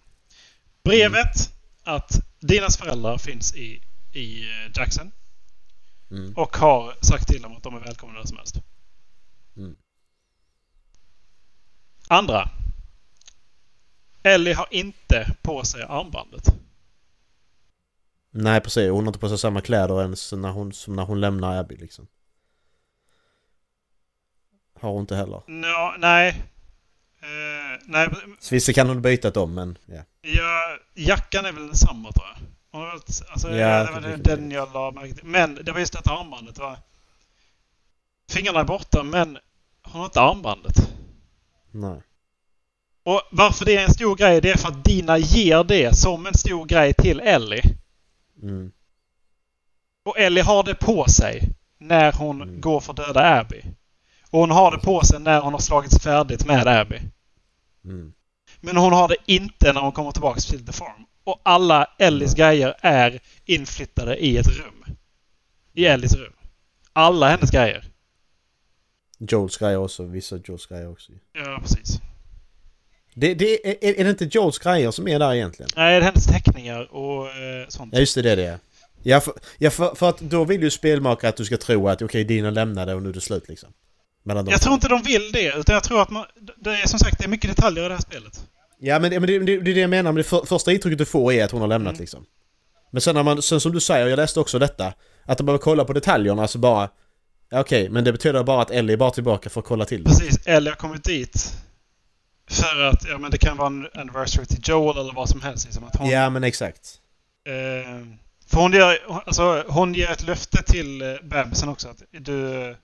Brevet 0.84 1.52
att 1.84 2.20
Dinas 2.40 2.76
föräldrar 2.76 3.18
finns 3.18 3.54
i, 3.54 3.82
i 4.12 4.42
eh, 4.42 4.70
Jackson 4.74 5.12
Mm. 6.12 6.32
och 6.36 6.56
har 6.56 6.94
sagt 7.00 7.28
till 7.28 7.42
dem 7.42 7.56
att 7.56 7.62
de 7.62 7.74
är 7.74 7.80
välkomna 7.80 8.18
när 8.18 8.26
som 8.26 8.36
helst. 8.36 8.56
Mm. 9.56 9.76
Andra. 12.08 12.50
Ellie 14.22 14.52
har 14.52 14.66
inte 14.70 15.34
på 15.42 15.64
sig 15.64 15.82
armbandet. 15.82 16.54
Nej, 18.34 18.60
precis. 18.60 18.90
Hon 18.90 19.04
har 19.04 19.06
inte 19.10 19.18
på 19.18 19.28
sig 19.28 19.38
samma 19.38 19.60
kläder 19.60 20.02
ens 20.02 20.32
när 20.32 20.50
hon, 20.50 20.72
som 20.72 20.96
när 20.96 21.02
hon 21.02 21.20
lämnar 21.20 21.56
Abby 21.60 21.76
liksom. 21.76 22.06
Har 24.80 24.90
hon 24.90 25.00
inte 25.00 25.16
heller. 25.16 25.42
Nå, 25.46 25.94
nej. 25.98 26.28
Eh, 27.22 27.80
nej, 27.84 28.08
Så 28.40 28.54
visst 28.54 28.74
kan 28.74 28.88
hon 28.88 29.02
byta 29.02 29.30
dem, 29.30 29.54
men 29.54 29.78
ja. 29.86 30.02
ja, 30.20 30.78
jackan 30.94 31.44
är 31.46 31.52
väl 31.52 31.66
densamma 31.66 32.12
tror 32.12 32.26
jag. 32.26 32.38
Alltså, 33.30 33.50
Ja, 33.50 33.84
det 33.84 33.92
var 33.92 34.00
den, 34.00 34.22
det. 34.22 34.36
den 34.36 34.50
jag 34.50 34.72
la 34.72 34.90
märke 34.90 35.14
till. 35.14 35.24
Men 35.24 35.54
det 35.54 35.72
var 35.72 35.80
just 35.80 35.92
detta 35.92 36.10
armbandet. 36.10 36.58
Va? 36.58 36.76
Fingrarna 38.30 38.60
är 38.60 38.64
borta 38.64 39.02
men 39.02 39.38
hon 39.82 40.00
har 40.00 40.04
inte 40.04 40.20
armbandet. 40.20 40.92
Nej. 41.70 42.02
Och 43.04 43.22
varför 43.30 43.64
det 43.64 43.76
är 43.76 43.84
en 43.84 43.94
stor 43.94 44.16
grej 44.16 44.40
det 44.40 44.50
är 44.50 44.56
för 44.56 44.68
att 44.68 44.84
Dina 44.84 45.18
ger 45.18 45.64
det 45.64 45.96
som 45.96 46.26
en 46.26 46.34
stor 46.34 46.64
grej 46.66 46.94
till 46.94 47.20
Ellie. 47.20 47.62
Mm. 48.42 48.72
Och 50.04 50.18
Ellie 50.18 50.42
har 50.42 50.62
det 50.62 50.74
på 50.74 51.04
sig 51.08 51.50
när 51.78 52.12
hon 52.12 52.42
Mm. 52.42 52.60
går 52.60 52.80
för 52.80 52.92
döda 52.92 53.40
Abby. 53.40 53.62
Och 54.30 54.40
hon 54.40 54.50
har 54.50 54.70
det 54.70 54.78
på 54.78 55.02
sig 55.04 55.20
när 55.20 55.40
hon 55.40 55.52
har 55.52 55.60
slagits 55.60 56.02
färdigt 56.02 56.46
med 56.46 56.66
Abby. 56.66 57.00
Mm. 57.84 58.12
Men 58.60 58.76
hon 58.76 58.92
har 58.92 59.08
det 59.08 59.16
inte 59.26 59.72
när 59.72 59.80
hon 59.80 59.92
kommer 59.92 60.10
tillbaka 60.12 60.40
till 60.40 60.66
The 60.66 60.72
Farm. 60.72 61.06
Och 61.24 61.40
alla 61.42 61.84
Ellies 61.98 62.34
grejer 62.34 62.74
är 62.80 63.20
inflyttade 63.44 64.16
i 64.16 64.36
ett 64.36 64.46
rum. 64.48 64.84
I 65.72 65.84
Ellies 65.86 66.14
rum. 66.14 66.32
Alla 66.92 67.28
hennes 67.28 67.50
grejer. 67.50 67.84
Joels 69.18 69.56
grejer 69.56 69.76
också. 69.76 70.04
Vissa 70.04 70.36
Joels 70.44 70.66
grejer 70.66 70.88
också. 70.90 71.12
Ja, 71.32 71.58
precis. 71.62 72.00
Det, 73.14 73.34
det, 73.34 73.68
är, 73.86 74.00
är 74.00 74.04
det 74.04 74.10
inte 74.10 74.28
Joels 74.30 74.58
grejer 74.58 74.90
som 74.90 75.08
är 75.08 75.18
där 75.18 75.34
egentligen? 75.34 75.70
Nej, 75.76 75.90
det 75.90 75.96
är 75.96 76.00
hennes 76.00 76.26
teckningar 76.26 76.94
och 76.94 77.26
eh, 77.26 77.68
sånt. 77.68 77.90
Ja 77.92 78.00
just 78.00 78.14
det, 78.14 78.22
det 78.22 78.30
är 78.30 78.36
det. 78.36 78.58
Ja, 79.02 79.20
för, 79.20 79.34
ja 79.58 79.70
för, 79.70 79.94
för 79.94 80.08
att 80.08 80.20
då 80.20 80.44
vill 80.44 80.62
ju 80.62 80.70
spelmakare 80.70 81.28
att 81.28 81.36
du 81.36 81.44
ska 81.44 81.56
tro 81.56 81.88
att 81.88 82.02
okej, 82.02 82.24
Dina 82.24 82.50
lämnade 82.50 82.94
och 82.94 83.02
nu 83.02 83.08
är 83.08 83.12
det 83.12 83.20
slut 83.20 83.48
liksom. 83.48 83.68
Mellan. 84.24 84.46
Jag 84.50 84.60
tror 84.60 84.74
inte 84.74 84.88
de 84.88 85.02
vill 85.02 85.32
det, 85.32 85.54
utan 85.58 85.74
jag 85.74 85.84
tror 85.84 86.02
att 86.02 86.10
man... 86.10 86.24
Det 86.56 86.70
är 86.70 86.86
som 86.88 86.98
sagt, 86.98 87.18
det 87.18 87.24
är 87.24 87.28
mycket 87.28 87.56
detaljer 87.56 87.84
i 87.84 87.88
det 87.88 87.94
här 87.94 88.00
spelet. 88.00 88.44
Ja 88.78 88.98
men, 88.98 89.10
det, 89.10 89.20
men 89.20 89.26
det, 89.26 89.38
det, 89.38 89.60
det 89.60 89.70
är 89.70 89.74
det 89.74 89.80
jag 89.80 89.90
menar, 89.90 90.12
men 90.12 90.16
det 90.16 90.24
för, 90.24 90.46
första 90.46 90.72
intrycket 90.72 90.98
du 90.98 91.04
får 91.04 91.32
är 91.32 91.44
att 91.44 91.50
hon 91.50 91.60
har 91.60 91.68
lämnat 91.68 91.92
Mm. 91.92 92.00
liksom. 92.00 92.26
Men 92.90 93.00
sen 93.00 93.14
när 93.14 93.22
man, 93.22 93.42
sen 93.42 93.60
som 93.60 93.72
du 93.72 93.80
säger, 93.80 94.06
jag 94.06 94.16
läste 94.16 94.40
också 94.40 94.58
detta, 94.58 94.94
att 95.24 95.38
de 95.38 95.44
behöver 95.44 95.62
kolla 95.62 95.84
på 95.84 95.92
detaljerna 95.92 96.48
så 96.48 96.58
bara... 96.58 96.88
Ja, 97.50 97.60
Okej, 97.60 97.88
men 97.88 98.04
det 98.04 98.12
betyder 98.12 98.42
bara 98.42 98.62
att 98.62 98.70
Ellie 98.70 98.92
är 98.92 98.96
bara 98.96 99.10
tillbaka 99.10 99.50
för 99.50 99.60
att 99.60 99.66
kolla 99.66 99.84
till. 99.84 100.04
Precis, 100.04 100.46
Ellie 100.46 100.70
har 100.70 100.76
kommit 100.76 101.04
dit 101.04 101.52
för 102.52 102.82
att, 102.82 103.08
ja 103.08 103.18
men 103.18 103.30
det 103.30 103.38
kan 103.38 103.56
vara 103.56 103.66
en 103.66 103.88
anniversary 103.94 104.46
till 104.46 104.60
Joel 104.62 104.98
eller 104.98 105.12
vad 105.12 105.28
som 105.28 105.40
helst. 105.42 105.64
Liksom, 105.64 105.84
att 105.84 105.96
hon, 105.96 106.08
Ja 106.10 106.30
men 106.30 106.44
exakt. 106.44 107.00
Eh, 107.44 108.06
för 108.46 108.60
hon 108.60 108.72
ger, 108.72 108.98
alltså, 109.26 109.64
hon 109.68 109.94
ger 109.94 110.10
ett 110.10 110.22
löfte 110.22 110.62
till 110.62 111.02
eh, 111.02 111.14
bebisen 111.22 111.68
också 111.68 111.88
att 111.88 112.02
du... 112.10 112.62
eh, 112.68 112.76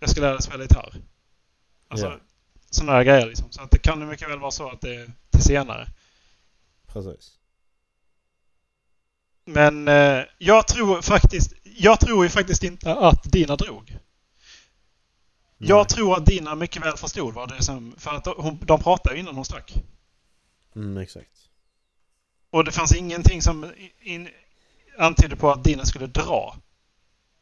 Jag 0.00 0.10
ska 0.10 0.20
lära 0.20 0.32
dig 0.32 0.42
spela 0.42 0.62
gitarr. 0.62 0.94
Alltså, 1.88 2.06
Ja. 2.06 2.18
sådana 2.70 2.92
här 2.92 3.04
grejer 3.04 3.26
liksom. 3.26 3.46
Så 3.50 3.62
att 3.62 3.70
det 3.70 3.78
kan 3.78 4.08
mycket 4.08 4.30
väl 4.30 4.38
vara 4.38 4.50
så 4.50 4.68
att 4.70 4.80
det 4.80 4.94
är 4.94 5.12
till 5.30 5.42
senare. 5.42 5.88
Precis. 6.86 7.32
Men 9.44 9.88
eh, 9.88 10.22
jag 10.38 10.66
tror 10.68 11.02
faktiskt... 11.02 11.52
Jag 11.64 12.00
tror 12.00 12.24
ju 12.24 12.30
faktiskt 12.30 12.62
inte 12.64 12.94
att 12.94 13.22
Dina 13.24 13.56
drog. 13.56 13.96
Nej. 15.58 15.68
Jag 15.68 15.88
tror 15.88 16.16
att 16.16 16.26
Dina 16.26 16.54
mycket 16.54 16.84
väl 16.84 16.96
förstod 16.96 17.34
vad 17.34 17.48
det 17.48 17.56
är 17.56 17.60
som... 17.60 17.94
För 17.96 18.10
att 18.10 18.26
hon, 18.26 18.58
de 18.66 18.82
pratade 18.82 19.14
ju 19.14 19.20
innan 19.20 19.34
hon 19.34 19.44
stack. 19.44 19.74
Mm, 20.76 20.96
exakt. 20.98 21.30
Och 22.50 22.64
det 22.64 22.72
fanns 22.72 22.94
ingenting 22.94 23.42
som 23.42 23.72
in, 24.00 24.28
antydde 24.98 25.36
på 25.36 25.50
att 25.50 25.64
Dina 25.64 25.84
skulle 25.84 26.06
dra. 26.06 26.56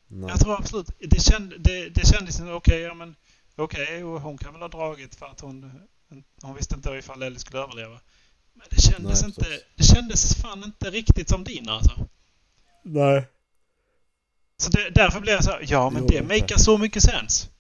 Nej. 0.09 0.31
Jag 0.31 0.41
tror 0.41 0.55
absolut. 0.55 0.91
Det, 0.99 1.23
känd, 1.23 1.55
det, 1.59 1.89
det 1.89 2.07
kändes 2.07 2.41
okej, 2.41 2.81
ja 2.81 2.95
men 2.95 3.17
okej, 3.57 4.05
och 4.05 4.21
hon 4.21 4.39
kan 4.39 4.53
väl 4.53 4.63
ha 4.63 4.69
dragit 4.69 5.15
för 5.15 5.27
att 5.27 5.41
hon, 5.41 5.81
hon 6.43 6.55
visste 6.55 6.75
inte 6.75 6.91
ifall 6.91 7.23
Ellie 7.23 7.39
skulle 7.39 7.63
överleva. 7.63 8.01
Men 8.53 8.67
det 8.71 8.81
kändes 8.83 9.23
Nej, 9.23 9.29
inte, 9.29 9.41
precis. 9.41 9.65
det 9.75 9.85
kändes 9.85 10.35
fan 10.35 10.65
inte 10.65 10.91
riktigt 10.91 11.29
som 11.29 11.45
Dina 11.45 11.73
alltså. 11.73 12.09
Nej. 12.83 13.27
Så 14.57 14.71
det, 14.71 14.91
därför 14.91 15.21
blev 15.21 15.35
jag 15.35 15.45
så 15.45 15.51
här, 15.51 15.65
ja 15.69 15.91
men 15.91 16.03
Jo, 16.03 16.09
det 16.09 16.23
makar 16.23 16.57
så 16.57 16.79
mycket 16.79 17.03
sens. 17.03 17.51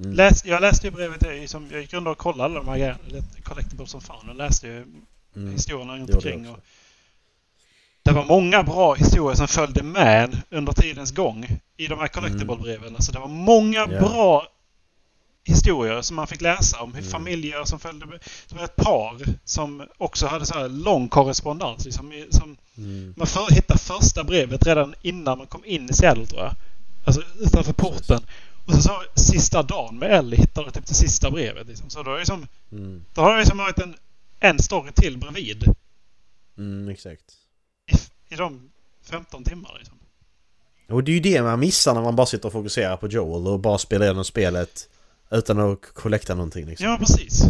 Mm. 0.00 0.12
Läs, 0.12 0.44
jag 0.44 0.60
läste 0.60 0.86
ju 0.86 0.90
brevet, 0.90 1.26
i- 1.26 1.48
som, 1.48 1.68
jag 1.70 1.80
gick 1.80 1.92
runt 1.92 2.06
och 2.08 2.18
kollade 2.18 2.44
alla 2.44 2.54
de 2.60 2.68
här 2.68 2.76
grejerna. 2.78 2.98
Collectibles 3.42 3.90
som 3.90 4.00
fan. 4.00 4.28
Och 4.28 4.36
läste 4.36 4.66
ju 4.66 4.84
Mm. 5.36 5.52
historierna 5.52 5.96
runt 5.96 6.14
omkring. 6.14 6.48
Och 6.48 6.58
det 8.02 8.12
var 8.12 8.24
många 8.24 8.62
bra 8.62 8.94
historier 8.94 9.36
som 9.36 9.48
följde 9.48 9.82
med 9.82 10.40
under 10.50 10.72
tidens 10.72 11.12
gång 11.12 11.46
i 11.76 11.86
de 11.86 11.98
här 11.98 12.08
Collectible-breven. 12.08 12.94
Alltså 12.94 13.12
det 13.12 13.18
var 13.18 13.28
många 13.28 13.78
Ja. 13.78 13.86
bra 14.00 14.46
historier 15.44 16.02
som 16.02 16.16
man 16.16 16.26
fick 16.26 16.40
läsa 16.40 16.80
om. 16.82 16.92
Hur 16.92 17.00
Mm. 17.00 17.10
familjer 17.10 17.64
som 17.64 17.78
följde 17.78 18.06
med. 18.06 18.18
Det 18.48 18.54
var 18.56 18.64
ett 18.64 18.76
par 18.76 19.16
som 19.44 19.82
också 19.98 20.26
hade 20.26 20.46
så 20.46 20.54
här 20.58 20.68
lång 20.68 21.08
korrespondens. 21.08 21.84
Liksom, 21.84 22.12
som 22.30 22.56
Mm. 22.76 23.14
man 23.16 23.26
för, 23.26 23.54
hittade 23.54 23.78
första 23.80 24.24
brevet 24.24 24.66
redan 24.66 24.94
innan 25.02 25.38
man 25.38 25.46
kom 25.46 25.64
in 25.64 25.90
i 25.90 25.92
Seattle 25.92 26.26
tror 26.26 26.42
jag. 26.42 26.54
Alltså 27.04 27.22
utanför 27.40 27.72
porten. 27.72 28.20
Och 28.66 28.74
så, 28.74 28.80
så 28.82 29.02
sista 29.22 29.62
dagen 29.62 29.98
med 29.98 30.10
Ellie 30.18 30.36
hittade 30.40 30.70
typ 30.70 30.86
det 30.86 30.94
sista 30.94 31.30
brevet. 31.30 31.66
Liksom. 31.66 31.90
Så 31.90 32.02
då, 32.02 32.14
är 32.14 32.18
det 32.18 32.26
som, 32.26 32.46
Mm. 32.72 33.04
då 33.14 33.20
har 33.20 33.32
det 33.32 33.38
liksom 33.38 33.58
varit 33.58 33.78
en, 33.78 33.94
en 34.40 34.58
story 34.58 34.92
till 34.92 35.18
bredvid 35.18 35.64
Mm, 36.58 36.88
exakt. 36.88 37.22
i, 37.92 38.34
i 38.34 38.36
de 38.36 38.70
15 39.10 39.44
timmar. 39.44 39.76
Liksom. 39.78 39.98
Och 40.88 41.04
det 41.04 41.10
är 41.10 41.14
ju 41.14 41.20
det 41.20 41.42
man 41.42 41.60
missar 41.60 41.94
när 41.94 42.02
man 42.02 42.16
bara 42.16 42.26
sitter 42.26 42.46
och 42.46 42.52
fokuserar 42.52 42.96
på 42.96 43.08
Joel 43.08 43.46
och 43.46 43.60
bara 43.60 43.78
spelar 43.78 44.06
igenom 44.06 44.24
spelet 44.24 44.88
utan 45.30 45.58
att 45.60 45.80
kollekta 45.94 46.34
någonting 46.34 46.66
liksom. 46.66 46.86
Ja, 46.86 46.96
precis. 46.98 47.42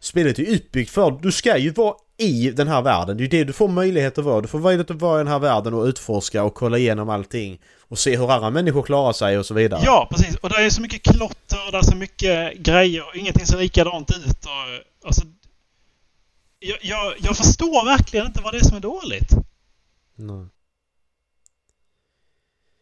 Spelet 0.00 0.38
är 0.38 0.42
ju 0.42 0.56
uppbyggt 0.56 0.90
för 0.90 1.10
du 1.10 1.32
ska 1.32 1.58
ju 1.58 1.70
vara 1.70 1.94
i 2.16 2.50
den 2.50 2.68
här 2.68 2.82
världen. 2.82 3.16
Det 3.16 3.24
är 3.24 3.28
det 3.28 3.44
du 3.44 3.52
får 3.52 3.68
möjlighet 3.68 4.18
att 4.18 4.24
vara. 4.24 4.40
Du 4.40 4.48
får 4.48 4.58
möjlighet 4.58 4.90
att 4.90 5.00
vara 5.00 5.20
i 5.20 5.24
den 5.24 5.32
här 5.32 5.38
världen 5.38 5.74
och 5.74 5.84
utforska 5.84 6.42
och 6.44 6.54
kolla 6.54 6.78
igenom 6.78 7.08
allting. 7.08 7.60
Och 7.80 7.98
se 7.98 8.16
hur 8.16 8.32
andra 8.32 8.50
människor 8.50 8.82
klarar 8.82 9.12
sig 9.12 9.38
och 9.38 9.46
så 9.46 9.54
vidare. 9.54 9.82
Ja, 9.84 10.08
precis. 10.10 10.36
Och 10.36 10.48
det 10.48 10.56
är 10.56 10.70
så 10.70 10.80
mycket 10.82 11.02
klotter 11.02 11.66
och 11.66 11.72
det 11.72 11.78
är 11.78 11.82
så 11.82 11.96
mycket 11.96 12.56
grejer 12.58 13.08
och 13.08 13.16
ingenting 13.16 13.46
ser 13.46 13.58
likadant 13.58 14.10
ut. 14.10 14.44
Och, 14.44 15.06
alltså, 15.06 15.22
jag, 16.58 16.78
jag, 16.82 17.14
jag 17.18 17.36
förstår 17.36 17.84
verkligen 17.84 18.26
inte 18.26 18.42
vad 18.42 18.54
det 18.54 18.58
är 18.58 18.64
som 18.64 18.76
är 18.76 18.80
dåligt. 18.80 19.32
Nej. 20.14 20.46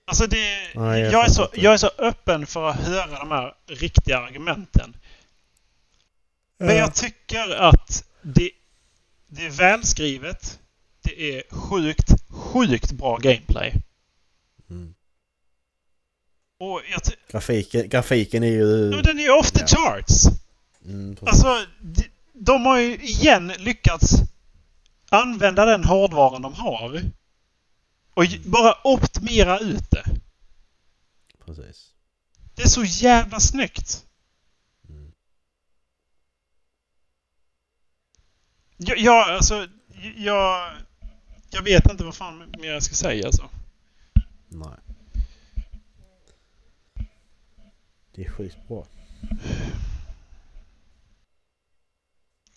Alltså 0.07 0.27
det, 0.27 0.59
Nej, 0.75 1.01
jag 1.01 1.13
jag, 1.13 1.25
är 1.25 1.31
så, 1.31 1.49
jag 1.55 1.73
är 1.73 1.77
så 1.77 1.91
öppen 1.99 2.47
för 2.47 2.69
att 2.69 2.77
höra 2.77 3.19
de 3.19 3.31
här 3.31 3.55
riktiga 3.67 4.19
argumenten. 4.19 4.97
Men 6.59 6.77
jag 6.77 6.95
tycker 6.95 7.55
att 7.55 8.05
det, 8.23 8.51
det 9.35 9.47
är 9.47 9.51
välskrivet. 9.51 10.61
Det 11.03 11.35
är 11.39 11.43
sjukt, 11.51 12.11
sjukt 12.29 12.93
bra 12.93 13.17
gameplay. 13.17 13.75
Mm. 14.71 14.95
Och 16.61 16.81
jag 16.91 17.01
Grafiken, 17.31 17.89
grafiken 17.89 18.43
är 18.43 18.49
ju... 18.49 18.91
ja, 18.95 19.03
den 19.03 19.19
är 19.19 19.23
ju 19.23 19.31
off 19.31 19.51
the 19.51 19.61
Ja. 19.61 19.67
charts. 19.67 20.27
Mm. 20.85 21.17
Alltså, 21.27 21.67
de, 21.81 22.05
de 22.33 22.67
har 22.67 22.79
ju 22.79 22.95
igen 22.97 23.53
lyckats 23.59 24.13
använda 25.11 25.65
den 25.65 25.85
hårdvaran 25.85 26.43
de 26.43 26.55
har. 26.55 27.03
Och 28.15 28.25
bara 28.45 28.75
optimera 28.85 29.59
ut 29.59 29.91
det. 29.91 30.05
precis. 31.45 31.91
Det 32.55 32.63
är 32.63 32.69
så 32.69 32.85
jävla 32.85 33.41
snyggt. 33.41 34.05
Jag, 38.87 38.99
jag 38.99 39.29
alltså, 39.29 39.67
jag... 40.17 40.71
Jag 41.51 41.63
vet 41.63 41.91
inte 41.91 42.05
vad 42.05 42.15
fan 42.15 42.53
mer 42.59 42.73
jag 42.73 42.83
ska 42.83 42.95
säga 42.95 43.27
alltså. 43.27 43.49
Nej. 44.49 44.69
Det 48.15 48.25
är 48.25 48.31
sjukt 48.31 48.69
bra. 48.69 48.87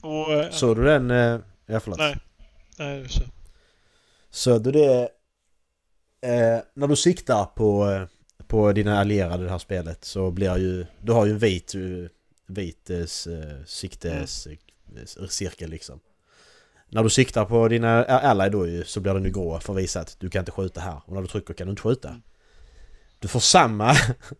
Och... 0.01 0.33
eh, 0.33 0.51
Såg 0.51 0.77
du 0.77 0.83
den... 0.83 1.11
eh, 1.11 1.39
Ja, 1.65 1.79
förlåt. 1.79 1.99
Nej. 1.99 2.17
Nej, 2.77 3.09
kör. 3.09 3.27
Såg 4.29 4.63
du 4.63 4.71
det... 4.71 5.09
Eh, 6.21 6.59
när 6.73 6.87
du 6.87 6.95
siktar 6.95 7.45
på, 7.45 7.89
eh, 7.91 8.07
på 8.47 8.71
dina 8.73 8.99
allierade 8.99 9.41
i 9.41 9.45
det 9.45 9.51
här 9.51 9.57
spelet 9.57 10.05
så 10.05 10.31
blir 10.31 10.57
ju... 10.57 10.85
Du 11.01 11.11
har 11.11 11.25
ju 11.25 11.31
en 11.31 11.39
vit, 11.39 11.75
eh, 11.75 11.81
vit 12.47 12.89
eh, 12.89 13.05
siktes 13.65 14.47
eh, 14.47 15.27
cirkel 15.29 15.69
liksom. 15.69 15.99
När 16.89 17.03
du 17.03 17.09
siktar 17.09 17.45
på 17.45 17.67
dina 17.67 18.03
ally 18.03 18.49
då 18.49 18.67
ju, 18.67 18.83
så 18.83 18.99
blir 18.99 19.13
den 19.13 19.23
ju 19.23 19.31
grå 19.31 19.59
för 19.59 19.73
att 19.73 19.79
visa 19.79 19.99
att 19.99 20.15
du 20.19 20.29
kan 20.29 20.39
inte 20.39 20.51
skjuta 20.51 20.81
här. 20.81 21.01
Och 21.05 21.13
när 21.13 21.21
du 21.21 21.27
trycker 21.27 21.53
kan 21.53 21.67
du 21.67 21.71
inte 21.71 21.81
skjuta. 21.81 22.09
Mm. 22.09 22.21
Du 23.19 23.27
får 23.27 23.39
samma... 23.39 23.95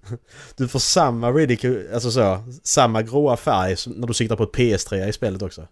du 0.57 0.67
får 0.67 0.79
samma 0.79 1.31
ridicule, 1.31 1.93
alltså 1.93 2.11
så, 2.11 2.43
samma 2.63 3.01
gråa 3.01 3.37
färg 3.37 3.75
när 3.95 4.07
du 4.07 4.13
siktar 4.13 4.35
på 4.35 4.43
ett 4.43 4.51
PS3 4.53 5.07
i 5.07 5.13
spelet 5.13 5.41
också. 5.41 5.67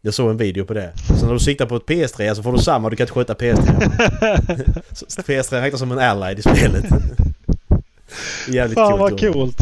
Jag 0.00 0.14
såg 0.14 0.30
en 0.30 0.36
video 0.36 0.64
på 0.64 0.74
det. 0.74 0.92
Så 1.20 1.26
när 1.26 1.32
du 1.32 1.38
siktar 1.38 1.66
på 1.66 1.76
ett 1.76 1.86
PS3 1.86 2.34
så 2.34 2.42
får 2.42 2.52
du 2.52 2.58
samma, 2.58 2.90
du 2.90 2.96
kan 2.96 3.04
inte 3.04 3.12
skjuta 3.14 3.34
PS3. 3.34 4.82
Så 5.08 5.22
PS3 5.22 5.60
räknas 5.60 5.80
som 5.80 5.92
en 5.92 5.98
allied 5.98 6.38
i 6.38 6.42
spelet. 6.42 6.84
Jävligt 8.48 8.74
Fan 8.74 8.98
coolt. 8.98 9.00
vad 9.00 9.22
gjort. 9.22 9.32
coolt. 9.34 9.58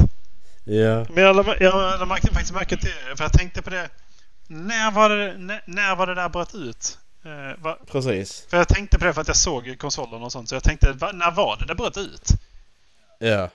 Ja. 0.65 1.07
Men 1.15 1.25
jag, 1.25 1.37
lade- 1.37 1.57
jag, 1.61 2.01
jag 2.01 2.09
märkte 2.09 2.33
faktiskt 2.33 2.55
märke 2.55 2.77
till 2.77 2.91
det, 3.11 3.17
för 3.17 3.25
jag 3.25 3.33
tänkte 3.33 3.63
på 3.63 3.71
det. 3.71 3.89
När 4.47 4.91
var 4.91 5.09
det, 5.11 5.39
när, 5.39 5.63
när 5.67 5.97
var 5.97 6.07
det 6.07 6.15
där 6.15 6.29
bröt 6.29 6.55
ut? 6.55 6.99
Eh, 7.25 7.63
va, 7.63 7.79
Precis. 7.87 8.47
för 8.51 8.57
jag 8.57 8.69
tänkte 8.69 8.99
på 8.99 9.05
det 9.05 9.15
för 9.15 9.21
att 9.21 9.29
jag 9.29 9.37
såg 9.37 9.79
konsolen 9.79 10.23
och 10.23 10.33
sånt. 10.33 10.49
Så 10.49 10.55
jag 10.55 10.63
tänkte, 10.65 10.93
va, 10.93 11.13
när 11.13 11.31
var 11.31 11.57
det 11.57 11.67
det 11.67 11.75
bröt 11.75 11.97
ut? 11.97 12.29
Ja. 13.19 13.51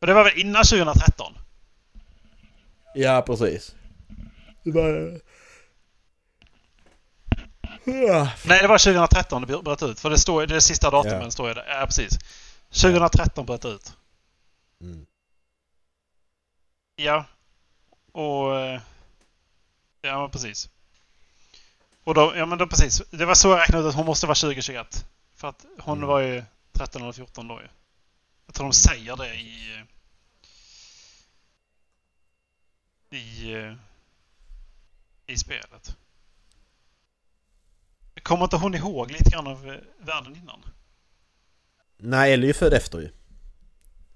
Och 0.00 0.06
det 0.06 0.14
var 0.14 0.24
väl 0.24 0.38
innan 0.38 0.64
2013? 0.64 1.34
Ja, 2.94 3.22
precis. 3.26 3.74
Det 4.62 4.70
var... 4.70 5.20
Ja. 7.84 8.30
Nej, 8.44 8.62
det 8.62 8.68
var 8.68 8.78
2013 8.78 9.42
det 9.46 9.62
bröt 9.62 9.82
ut. 9.82 10.00
För 10.00 10.10
det 10.10 10.18
står 10.18 10.46
det 10.46 10.60
sista 10.60 10.90
datumen 10.90 11.22
Ja. 11.22 11.30
står 11.30 11.48
ju 11.48 11.54
där. 11.54 11.66
Ja, 11.68 11.86
precis. 11.86 12.18
2013 12.70 13.46
bröt 13.46 13.64
ut. 13.64 13.92
Mm. 14.80 15.06
Ja. 16.96 17.24
Och... 18.12 18.80
Ja, 20.04 20.20
men 20.20 20.30
precis. 20.30 20.68
Och 22.04 22.14
då, 22.14 22.32
ja 22.36 22.46
men 22.46 22.58
då 22.58 22.66
precis. 22.66 23.02
Det 23.10 23.24
var 23.24 23.34
så 23.34 23.48
jag 23.48 23.58
räknade 23.60 23.84
ut 23.84 23.88
att 23.88 23.94
hon 23.96 24.06
måste 24.06 24.26
vara 24.26 24.34
2021. 24.34 25.06
För 25.34 25.48
att 25.48 25.64
hon 25.78 25.98
Mm. 25.98 26.08
var 26.08 26.20
ju 26.20 26.44
13 26.72 27.02
eller 27.02 27.12
14 27.12 27.48
då 27.48 27.60
ju. 27.60 27.68
Jag 28.46 28.54
tror 28.54 28.66
de 28.66 28.72
säger 28.72 29.16
det 29.16 29.34
i... 29.34 29.82
I... 33.10 33.76
I 35.26 35.36
spelet. 35.36 35.96
Kommer 38.22 38.44
inte 38.44 38.56
hon 38.56 38.74
ihåg 38.74 39.10
lite 39.10 39.30
grann 39.30 39.46
av 39.46 39.68
eh, 39.68 39.76
världen 39.98 40.36
innan? 40.36 40.62
Nej, 41.96 42.32
Ellie 42.32 42.44
är 42.46 42.48
ju 42.48 42.54
född 42.54 42.72
efter 42.72 42.98
ju. 43.00 43.10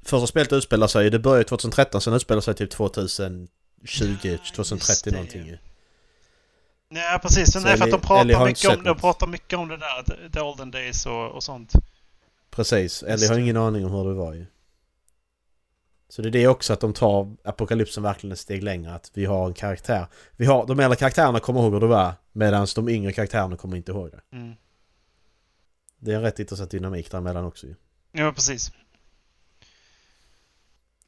Första 0.02 0.27
spelet 0.27 0.52
utspelar 0.52 0.86
sig, 0.89 1.10
det 1.10 1.19
började 1.19 1.48
2013, 1.48 2.01
sen 2.01 2.12
utspelar 2.15 2.40
sig 2.40 2.55
typ 2.55 2.70
2020, 2.70 3.48
Ja, 3.85 4.31
just 4.31 4.55
2030 4.55 5.01
det. 5.05 5.10
någonting 5.10 5.47
ju. 5.47 5.59
Nej 6.90 7.19
precis, 7.19 7.52
Så 7.52 7.59
det 7.59 7.70
är 7.73 7.77
för 7.77 7.85
att 7.85 7.90
de 7.90 8.01
Ellie- 8.01 8.20
Ellie 8.20 8.35
pratar, 8.35 8.48
inte 8.48 8.69
mycket 8.69 8.78
om, 8.78 8.85
de 8.85 8.97
pratar 9.01 9.27
mycket 9.27 9.59
om 9.59 9.69
det 9.69 9.77
där, 9.77 10.28
the- 10.31 10.40
olden 10.40 10.70
days 10.70 11.06
och, 11.06 11.31
och 11.31 11.43
sånt. 11.43 11.73
Precis, 12.51 13.02
Ellie 13.02 13.12
Just 13.12 13.31
har 13.31 13.39
ingen 13.39 13.56
aning 13.56 13.85
om 13.86 13.93
hur 13.93 14.05
det 14.09 14.15
var 14.15 14.35
ju. 14.35 14.47
Så 16.09 16.23
det 16.23 16.28
är 16.28 16.31
det 16.31 16.48
också 16.48 16.73
att 16.73 16.81
de 16.81 16.93
tar 16.93 17.36
apokalypsen 17.44 18.02
verkligen 18.02 18.32
ett 18.32 18.39
steg 18.39 18.62
längre. 18.62 18.94
Att 18.94 19.10
vi 19.15 19.24
har 19.24 19.47
en 19.47 19.55
karaktär. 19.55 20.06
Vi 20.36 20.47
har, 20.47 20.66
de 20.66 20.81
äldre 20.81 20.97
karaktärerna 20.97 21.40
kommer 21.40 21.60
ihåg 21.60 21.73
hur 21.73 21.81
det 21.81 21.86
var. 21.86 22.12
Medan 22.32 22.66
de 22.74 22.89
yngre 22.89 23.12
karaktärerna 23.12 23.56
kommer 23.56 23.77
inte 23.77 23.93
ihåg 23.93 24.10
det. 24.10 24.36
Mm. 24.36 24.55
Det 25.98 26.12
är 26.12 26.16
en 26.16 26.23
rätt 26.23 26.39
intressant 26.39 26.70
dynamik 26.70 27.10
däremellan 27.10 27.44
också 27.44 27.66
ju. 27.66 27.74
Ja, 28.12 28.32
precis. 28.32 28.73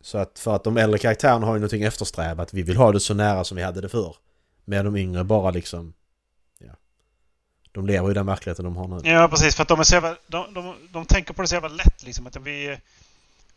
Så 0.01 0.19
att 0.19 0.39
för 0.39 0.57
att 0.57 0.65
de 0.65 0.77
äldre 0.77 0.99
karaktärerna 0.99 1.47
har 1.47 1.55
ju 1.55 1.59
någonting 1.61 1.83
eftersträvat. 1.83 2.55
Vi 2.55 2.63
vill 2.63 2.77
ha 2.77 2.93
det 2.93 3.01
så 3.01 3.15
nära 3.15 3.45
som 3.45 3.57
vi 3.57 3.63
hade 3.63 3.81
det 3.81 3.89
förr. 3.89 4.17
Medan 4.65 4.85
de 4.85 4.97
yngre 4.97 5.25
bara 5.25 5.51
liksom... 5.51 5.93
Ja. 6.59 6.73
De 7.73 7.87
lever 7.87 8.07
ju 8.09 8.11
i 8.11 8.15
den 8.15 8.27
verkligheten 8.27 8.65
de 8.65 8.77
har 8.77 8.89
nu. 8.89 9.11
Ja, 9.11 9.29
precis. 9.29 9.55
För 9.55 9.63
att 9.63 9.69
de 9.69 9.81
är 9.81 9.85
så 9.85 9.95
jävla, 9.95 10.17
de, 10.27 10.55
de, 10.55 10.75
de 10.93 11.05
tänker 11.07 11.35
på 11.35 11.43
det 11.43 11.49
så 11.49 11.55
jävla 11.55 11.69
lätt 11.69 12.03
liksom. 12.03 12.27
Att 12.27 12.37
vi, 12.37 12.79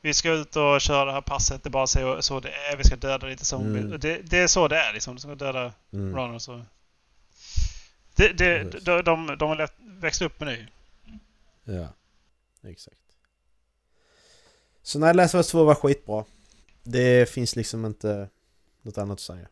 vi 0.02 0.14
ska 0.14 0.32
ut 0.32 0.56
och 0.56 0.82
köra 0.82 1.06
det 1.06 1.12
här 1.12 1.22
passet. 1.22 1.64
Det 1.64 1.68
är 1.70 1.72
bara 1.72 1.88
så, 1.88 2.22
så 2.22 2.40
det 2.40 2.50
är. 2.50 2.78
Vi 2.78 2.84
ska 2.84 2.96
döda 2.96 3.28
lite 3.28 3.46
zombies. 3.46 3.86
Mm. 3.86 4.00
Det, 4.00 4.18
det 4.18 4.38
är 4.38 4.48
så 4.48 4.68
det 4.68 4.78
är 4.78 4.94
liksom. 4.94 5.16
De 5.16 5.22
ska 5.22 5.36
döda 5.36 5.74
Mm. 5.94 6.16
runners 6.16 6.48
och... 6.50 6.60
Det, 8.16 8.28
det, 8.28 8.64
Precis. 8.64 8.84
de, 8.84 9.02
de, 9.02 9.36
de 9.40 9.50
har 9.50 9.56
lätt 9.56 9.74
växt 9.80 10.22
upp 10.22 10.40
med 10.40 10.48
det. 10.48 10.68
Ja, 11.74 11.88
exakt. 12.70 12.98
Så 14.84 15.00
när 15.00 15.14
Last 15.14 15.34
of 15.36 15.38
Us 15.40 15.48
2 15.48 15.64
var 15.64 15.76
skitbra. 15.76 16.26
Det 16.84 17.30
finns 17.30 17.56
liksom 17.56 17.86
inte 17.86 18.30
något 18.82 18.98
annat 18.98 19.14
att 19.14 19.20
säga. 19.20 19.48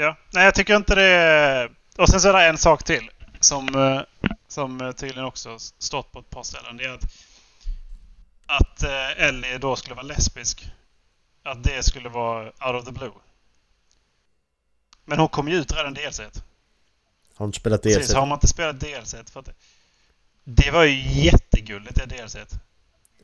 Ja. 0.00 0.16
Nej, 0.30 0.44
jag 0.44 0.54
tycker 0.54 0.76
inte 0.76 0.94
det... 0.94 1.68
Och 1.96 2.08
sen 2.08 2.20
så 2.20 2.28
är 2.28 2.32
det 2.32 2.48
en 2.48 2.58
sak 2.58 2.84
till. 2.84 3.10
Som, 3.40 3.74
eh, 3.74 4.00
som 4.48 4.80
eh, 4.80 4.92
tydligen 4.92 5.24
också 5.24 5.58
stått 5.58 6.12
på 6.12 6.18
ett 6.18 6.30
par 6.30 6.42
ställen. 6.42 6.76
Det 6.76 6.84
är 6.84 6.94
att, 6.94 7.04
att 8.46 8.82
eh, 8.82 9.26
Ellie 9.26 9.58
då 9.58 9.76
skulle 9.76 9.94
vara 9.94 10.06
lesbisk. 10.06 10.66
att 11.42 11.64
det 11.64 11.82
skulle 11.82 12.08
vara 12.08 12.44
out 12.44 12.82
of 12.82 12.84
the 12.84 12.92
blue. 12.92 13.12
Men 15.04 15.18
hon 15.18 15.28
kom 15.28 15.48
ju 15.48 15.56
ut 15.56 15.72
redan 15.72 15.94
DLC. 15.94 16.20
Har 17.34 17.46
inte 17.46 17.58
spelat 17.58 17.82
Precis, 17.82 18.06
DLC? 18.06 18.14
har 18.14 18.26
man 18.26 18.36
inte 18.36 18.48
spelat 18.48 18.80
DLC 18.80 19.14
för 19.32 19.40
att 19.40 19.50
det, 20.44 20.70
var 20.70 20.84
ju 20.84 21.22
jättegulligt 21.22 21.94
det 21.94 22.16
DLC. 22.16 22.36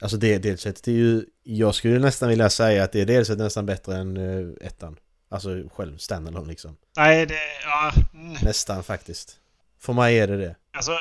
Alltså 0.01 0.17
det 0.17 0.39
DLC 0.39 0.65
det 0.65 0.89
är 0.89 0.93
ju... 0.93 1.25
Jag 1.43 1.75
skulle 1.75 1.99
nästan 1.99 2.29
vilja 2.29 2.51
säga 2.51 2.85
att 2.85 2.93
det 2.93 3.05
DLC 3.05 3.31
är 3.31 3.37
nästan 3.37 3.67
bättre 3.67 3.97
än 3.97 4.17
ettan. 4.61 4.97
Alltså 5.35 5.69
själv, 5.75 5.99
standalone 5.99 6.49
liksom. 6.49 6.77
Nej, 6.97 7.27
det... 7.27 7.39
Ja, 7.63 7.93
mm, 8.15 8.37
Nästan 8.43 8.85
faktiskt. 8.85 9.41
För 9.79 9.93
mig 9.93 10.19
är 10.19 10.27
det 10.27 10.37
det. 10.37 10.57
alltså... 10.73 10.99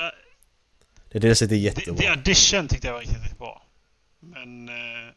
Det 1.12 1.20
DLC 1.20 1.42
är 1.42 1.54
jättebra. 1.54 2.02
The 2.02 2.08
Addition 2.08 2.68
tyckte 2.68 2.88
jag 2.88 2.94
var 2.94 3.02
riktigt, 3.02 3.22
riktigt 3.22 3.38
bra. 3.38 3.66
Men... 4.20 4.70
Eh, 4.70 5.14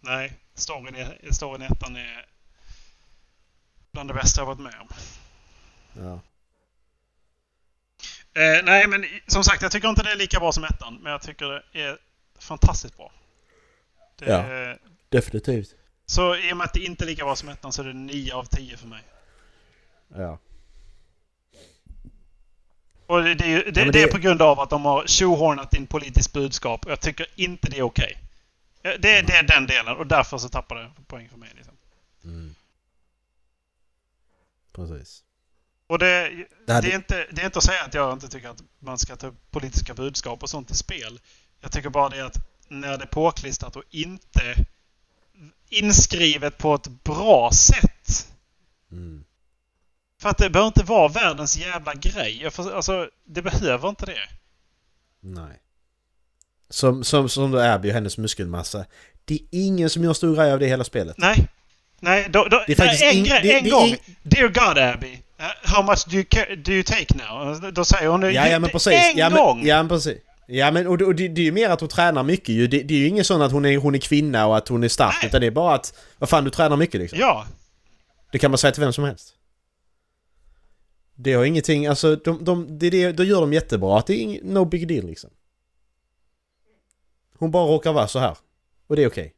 nej, 0.00 0.32
storyn 0.54 0.96
i, 0.96 1.34
storyn 1.34 1.62
ettan 1.62 1.96
är 1.96 2.26
bland 3.92 4.10
det 4.10 4.14
bästa 4.14 4.40
jag 4.40 4.46
varit 4.46 4.60
med 4.60 4.74
om. 4.80 4.88
Ja. 5.92 6.20
Eh, 8.42 8.64
nej, 8.64 8.86
men 8.86 9.04
som 9.26 9.44
sagt, 9.44 9.62
jag 9.62 9.72
tycker 9.72 9.88
inte 9.88 10.02
det 10.02 10.12
är 10.12 10.16
lika 10.16 10.40
bra 10.40 10.52
som 10.52 10.64
ettan. 10.64 10.98
Men 11.02 11.12
jag 11.12 11.22
tycker 11.22 11.62
det 11.72 11.82
är 11.82 11.98
fantastiskt 12.38 12.96
bra. 12.96 13.12
Det, 14.18 14.26
Ja. 14.26 14.76
Definitivt. 15.08 15.74
Så 16.06 16.36
i 16.36 16.52
och 16.52 16.56
med 16.56 16.64
att 16.64 16.74
det 16.74 16.84
inte 16.84 17.04
är 17.04 17.06
lika 17.06 17.24
bra 17.24 17.36
som 17.36 17.48
ettan 17.48 17.72
så 17.72 17.82
är 17.82 17.86
det 17.86 17.92
9 17.92 18.34
av 18.34 18.44
10 18.44 18.76
för 18.76 18.86
mig. 18.86 19.02
Ja. 20.08 20.38
Och 23.06 23.22
det, 23.22 23.34
det, 23.34 23.70
det, 23.70 23.84
men 23.84 23.92
det 23.92 24.02
är 24.02 24.12
på 24.12 24.18
grund 24.18 24.42
av 24.42 24.60
att 24.60 24.70
de 24.70 24.84
har 24.84 25.06
tjohornat 25.06 25.74
in 25.74 25.86
politiskt 25.86 26.32
budskap. 26.32 26.84
Och 26.84 26.90
jag 26.90 27.00
tycker 27.00 27.26
inte 27.34 27.70
det 27.70 27.78
är 27.78 27.82
okej. 27.82 28.18
Eh, 28.82 28.92
Det, 28.98 29.18
är 29.18 29.42
den 29.42 29.66
delen 29.66 29.96
och 29.96 30.06
därför 30.06 30.38
så 30.38 30.48
tappar 30.48 30.76
det 30.76 30.90
poäng 31.06 31.28
för 31.28 31.36
mig. 31.36 31.50
Liksom. 31.54 31.74
Mm. 32.24 32.54
Precis. 34.72 35.22
Och 35.86 35.98
det, 35.98 36.06
är 36.66 36.94
inte, 36.94 37.26
det 37.30 37.42
är 37.42 37.44
inte 37.44 37.58
att 37.58 37.64
säga 37.64 37.84
att 37.84 37.94
jag 37.94 38.12
inte 38.12 38.28
tycker 38.28 38.48
att 38.48 38.62
man 38.78 38.98
ska 38.98 39.16
ta 39.16 39.26
upp 39.26 39.50
politiska 39.50 39.94
budskap 39.94 40.42
och 40.42 40.50
sånt 40.50 40.70
i 40.70 40.74
spel. 40.74 41.20
Jag 41.60 41.72
tycker 41.72 41.88
bara 41.88 42.08
det 42.08 42.26
att 42.26 42.36
när 42.68 42.98
det 42.98 43.04
är 43.04 43.08
påklistrat 43.08 43.76
och 43.76 43.82
inte 43.90 44.66
inskrivet 45.70 46.58
på 46.58 46.74
ett 46.74 46.86
bra 47.04 47.50
sätt. 47.52 48.28
Mm. 48.92 49.24
För 50.22 50.28
att 50.28 50.38
det 50.38 50.50
behöver 50.50 50.66
inte 50.68 50.84
vara 50.84 51.08
världens 51.08 51.56
jävla 51.56 51.94
grej. 51.94 52.50
Alltså, 52.74 53.08
det 53.26 53.42
behöver 53.42 53.88
inte 53.88 54.06
det. 54.06 54.18
Nej. 55.20 55.60
Som, 56.70 57.04
som, 57.04 57.28
som 57.28 57.50
då 57.50 57.58
Abby 57.60 57.90
och 57.90 57.94
hennes 57.94 58.18
muskelmassa. 58.18 58.84
Det 59.24 59.34
är 59.34 59.40
ingen 59.50 59.90
som 59.90 60.04
gör 60.04 60.12
stor 60.12 60.36
grej 60.36 60.52
av 60.52 60.58
det 60.58 60.66
hela 60.66 60.84
spelet. 60.84 61.18
Nej. 61.18 61.46
Nej, 62.00 62.26
då, 62.30 62.44
då, 62.44 62.64
Det 62.66 62.72
är 62.72 62.76
faktiskt 62.76 63.02
en, 63.02 63.12
in- 63.16 63.24
grej, 63.24 63.40
det- 63.42 63.52
en 63.58 63.64
det 63.64 63.70
gång. 63.70 63.86
in- 63.88 63.96
Dear 64.22 64.48
God 64.48 64.78
Abby. 64.78 65.18
how 65.62 65.82
much 65.82 66.06
do 66.08 66.16
you, 66.16 66.56
do 66.56 66.72
you 66.72 66.82
take 66.82 67.14
now? 67.14 67.70
Då 67.72 67.84
säger 67.84 68.08
hon 68.08 68.20
det 68.20 68.32
Ja, 68.32 68.48
ja 68.48 68.58
men 68.58 68.70
precis. 68.70 68.92
en 68.92 69.16
ja, 69.16 69.30
gång. 69.30 69.58
men, 69.58 69.66
ja 69.66 69.76
men 69.76 69.88
precis. 69.88 70.18
Ja 70.46 70.70
men 70.70 70.86
och, 70.86 70.98
det- 70.98 71.04
och 71.04 71.14
det, 71.14 71.28
det 71.28 71.40
är 71.40 71.44
ju 71.44 71.52
mer 71.52 71.70
att 71.70 71.80
hon 71.80 71.88
tränar 71.88 72.22
mycket 72.22 72.48
ju. 72.48 72.66
Det, 72.66 72.82
det 72.82 72.94
är 72.94 72.98
ju 72.98 73.06
ingen 73.08 73.24
sån 73.24 73.42
att 73.42 73.52
hon 73.52 73.64
är, 73.64 73.76
hon 73.76 73.94
är 73.94 73.98
kvinna 73.98 74.46
och 74.46 74.56
att 74.56 74.68
hon 74.68 74.84
är 74.84 74.88
stark. 74.88 75.16
Nej. 75.22 75.28
Utan 75.28 75.40
det 75.40 75.46
är 75.46 75.50
bara 75.50 75.74
att... 75.74 75.94
Vad 76.18 76.28
fan 76.28 76.44
du 76.44 76.50
tränar 76.50 76.76
mycket 76.76 77.00
liksom. 77.00 77.18
Ja. 77.18 77.46
Det 78.32 78.38
kan 78.38 78.50
man 78.50 78.58
säga 78.58 78.72
till 78.72 78.82
vem 78.82 78.92
som 78.92 79.04
helst. 79.04 79.34
Det 81.14 81.32
har 81.32 81.44
ingenting, 81.44 81.86
alltså 81.86 82.16
de, 82.16 82.44
de, 82.44 82.78
det, 82.78 82.90
det, 82.90 83.12
då 83.12 83.24
gör 83.24 83.40
de 83.40 83.52
jättebra. 83.52 83.98
Att 83.98 84.06
det 84.06 84.14
är 84.14 84.18
ing, 84.22 84.40
no 84.42 84.64
big 84.64 84.88
deal 84.88 85.06
liksom. 85.06 85.30
Hon 87.38 87.50
bara 87.50 87.64
råkar 87.66 87.92
vara 87.92 88.08
så 88.08 88.18
här. 88.18 88.36
Och 88.86 88.96
det 88.96 89.02
är 89.02 89.08
okej. 89.08 89.34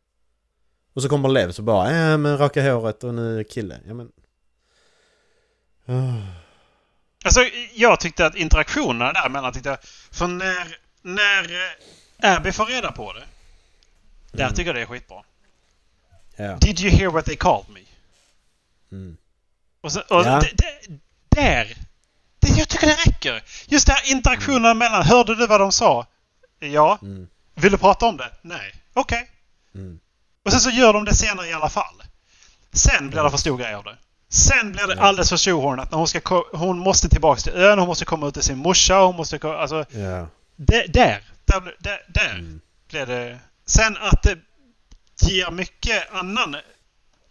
Och 0.95 1.03
så 1.03 1.09
kommer 1.09 1.29
Lev 1.29 1.53
så 1.53 1.63
bara, 1.63 1.93
ja 1.97 2.17
men 2.17 2.39
raka 2.39 2.73
håret 2.73 3.05
och 3.05 3.15
nu 3.15 3.45
kille. 3.45 3.81
Ja 3.87 3.95
men... 3.95 4.09
Ah. 5.87 6.23
Alltså, 7.25 7.41
jag 7.75 8.01
tyckte 8.01 8.27
att 8.27 8.37
interaktionerna 8.37 9.13
där 9.13 9.29
mellan 9.29 9.53
tyckte 9.53 9.69
jag... 9.69 9.79
För 10.11 10.27
när, 10.27 10.77
när 11.03 11.43
eh, 12.23 12.37
Abby 12.37 12.53
får 12.53 12.67
reda 12.67 12.93
på 12.93 13.13
det. 13.13 13.25
Där 14.33 14.45
Mm. 14.45 14.55
tycker 14.55 14.67
jag 14.69 14.75
det 14.77 14.83
är 14.83 14.87
skitbra. 14.87 15.23
Ja. 16.37 16.57
Did 16.57 16.81
you 16.81 16.91
hear 16.91 17.11
what 17.11 17.25
they 17.25 17.37
called 17.37 17.69
me? 17.71 17.81
Mm. 18.93 19.17
Och, 19.81 19.93
så, 19.93 20.01
och 20.01 20.25
det, 20.25 20.53
där! 21.29 21.77
Det, 22.41 22.49
jag 22.59 22.69
tycker 22.69 22.87
det 22.87 22.95
räcker. 23.07 23.43
Just 23.67 23.87
det 23.87 23.93
här 23.93 24.11
interaktionerna 24.11 24.75
mellan... 24.75 25.03
Hörde 25.03 25.35
du 25.35 25.47
vad 25.47 25.61
de 25.61 25.73
sa? 25.73 26.07
Ja. 26.59 26.99
Mm. 27.03 27.29
Vill 27.55 27.73
du 27.73 27.79
prata 27.79 28.07
om 28.07 28.17
det? 28.17 28.31
Nej. 28.43 28.75
Okej. 28.95 29.31
Mm. 29.75 30.01
Och 30.45 30.51
sen 30.51 30.61
så 30.61 30.71
gör 30.71 30.93
de 30.93 31.05
det 31.05 31.15
senare 31.15 31.47
i 31.49 31.53
alla 31.53 31.69
fall. 31.69 32.03
Sen 32.73 33.11
blir 33.11 33.23
det 33.23 33.31
för 33.31 33.37
stor 33.39 33.59
grej 33.59 33.75
av 33.75 33.85
det. 33.85 33.97
Sen 34.29 34.73
blir 34.73 34.87
det 34.87 34.95
Ja. 34.95 35.03
alldeles 35.03 35.29
för 35.29 35.37
tjohornat 35.37 35.91
när 35.91 35.99
hon 35.99 36.09
ska... 36.09 36.45
Hon 36.53 36.79
måste 36.79 37.09
tillbaka 37.09 37.41
till 37.41 37.53
ön, 37.53 37.79
hon 37.79 37.89
måste 37.89 38.05
komma 38.05 38.29
ut 38.29 38.35
till 38.35 38.43
sin 38.43 38.59
morsa, 38.59 38.95
hon 39.01 39.17
måste... 39.17 39.39
Alltså, 39.43 39.85
Ja. 39.91 40.27
Där, 40.59 40.89
där, 40.89 41.23
där, 41.79 42.03
där, 42.09 42.35
Mm. 42.35 42.61
blev 42.89 43.07
det... 43.07 43.39
Sen 43.67 43.97
att 43.97 44.23
det 44.23 44.39
ger 45.21 45.51
mycket 45.51 46.13
annan 46.13 46.55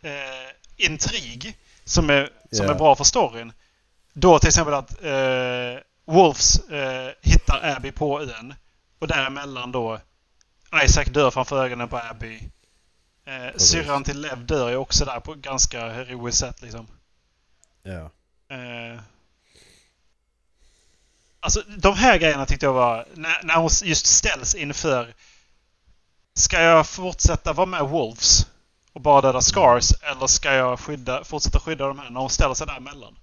eh, 0.01 0.49
intrig 0.77 1.57
som, 1.83 2.09
är, 2.09 2.29
som 2.51 2.65
Ja. 2.65 2.71
är 2.71 2.77
bra 2.77 2.95
för 2.95 3.03
storyn. 3.03 3.53
Då 4.13 4.39
till 4.39 4.47
exempel 4.47 4.73
att 4.73 5.03
eh, 5.03 5.81
Wolves 6.05 6.59
eh, 6.69 7.11
hittar 7.21 7.75
Abby 7.75 7.91
på 7.91 8.21
ön. 8.21 8.53
Och 8.99 9.07
däremellan 9.07 9.71
då 9.71 9.99
Isaac 10.83 11.05
dör 11.05 11.31
framför 11.31 11.65
ögonen 11.65 11.87
på 11.87 11.97
Abby. 11.97 12.49
Eh, 13.25 13.51
Precis. 13.51 13.69
syrran 13.71 14.03
till 14.03 14.21
Lev 14.21 14.45
dör 14.45 14.69
ju 14.69 14.75
också 14.75 15.05
där 15.05 15.19
på 15.19 15.33
ganska 15.33 15.89
heroiskt 15.89 16.39
sätt 16.39 16.61
liksom. 16.61 16.87
Ja. 17.83 18.11
Eh, 18.55 18.99
alltså 21.39 21.61
de 21.77 21.95
här 21.95 22.17
grejerna 22.17 22.45
tyckte 22.45 22.65
jag 22.65 22.73
var... 22.73 23.05
När, 23.13 23.43
när 23.43 23.55
hon 23.55 23.69
just 23.83 24.05
ställs 24.05 24.55
inför... 24.55 25.13
Ska 26.33 26.61
jag 26.61 26.87
fortsätta 26.87 27.53
vara 27.53 27.65
med 27.65 27.83
Wolves 27.83 28.47
och 28.93 29.01
bara 29.01 29.21
döda 29.21 29.41
Scars 29.41 29.91
eller 30.01 30.27
ska 30.27 30.53
jag 30.53 30.79
skydda, 30.79 31.23
fortsätta 31.23 31.59
skydda 31.59 31.87
de 31.87 31.99
här 31.99 32.09
när 32.09 32.19
hon 32.19 32.29
ställer 32.29 32.53
sig 32.53 32.67
däremellan? 32.67 33.19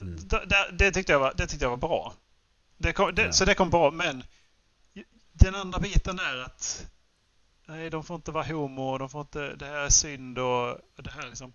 Mm. 0.00 0.28
Det, 0.28 0.46
det, 0.46 0.68
det, 0.72 0.92
tyckte 0.92 1.12
jag 1.12 1.20
var, 1.20 1.32
det 1.36 1.46
tyckte 1.46 1.64
jag 1.64 1.70
var 1.70 1.76
bra. 1.76 2.14
Det 2.78 2.92
kom, 2.92 3.14
det, 3.14 3.22
Ja. 3.22 3.32
Så 3.32 3.44
det 3.44 3.54
kom 3.54 3.70
bra, 3.70 3.90
men 3.90 4.24
den 5.32 5.54
andra 5.54 5.78
biten 5.78 6.18
är 6.18 6.42
att 6.42 6.86
nej, 7.66 7.90
de 7.90 8.04
får 8.04 8.16
inte 8.16 8.30
vara 8.30 8.44
homo, 8.44 8.98
de 8.98 9.10
får 9.10 9.20
inte, 9.20 9.56
det 9.56 9.66
här 9.66 9.78
är 9.78 9.88
synd 9.88 10.38
och 10.38 10.78
det 10.96 11.10
här 11.10 11.26
liksom. 11.26 11.52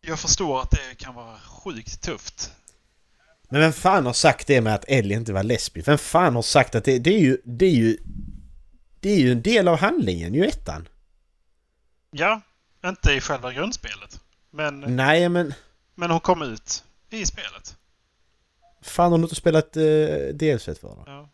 Jag 0.00 0.20
förstår 0.20 0.62
att 0.62 0.70
det 0.70 0.94
kan 0.98 1.14
vara 1.14 1.38
sjukt 1.40 2.02
tufft. 2.02 2.52
Men 3.48 3.60
vem 3.60 3.72
fan 3.72 4.06
har 4.06 4.12
sagt 4.12 4.46
det 4.46 4.60
med 4.60 4.74
att 4.74 4.84
Ellie 4.88 5.14
inte 5.14 5.32
var 5.32 5.42
lesbisk? 5.42 5.88
Vem 5.88 5.98
fan 5.98 6.34
har 6.34 6.42
sagt 6.42 6.74
att 6.74 6.84
det, 6.84 6.98
det 6.98 7.14
är 7.14 7.20
ju... 7.20 7.38
Det 7.44 7.66
är 7.66 7.74
ju... 7.74 7.98
Det 9.00 9.10
är 9.10 9.18
ju 9.18 9.32
en 9.32 9.42
del 9.42 9.68
av 9.68 9.78
handlingen, 9.78 10.34
ju 10.34 10.44
ettan. 10.44 10.88
Ja, 12.10 12.40
inte 12.84 13.12
i 13.12 13.20
själva 13.20 13.52
grundspelet. 13.52 14.20
Men, 14.50 14.80
Nej 14.80 15.28
men... 15.28 15.54
men 15.94 16.10
hon 16.10 16.20
kom 16.20 16.42
ut 16.42 16.84
i 17.10 17.26
spelet. 17.26 17.76
Fan 18.82 19.10
har 19.12 19.18
du 19.18 19.22
inte 19.22 19.34
spelat 19.34 19.76
uh, 19.76 20.34
DLC 20.34 20.64
för 20.64 20.88
då? 20.88 21.04
Ja. 21.06 21.28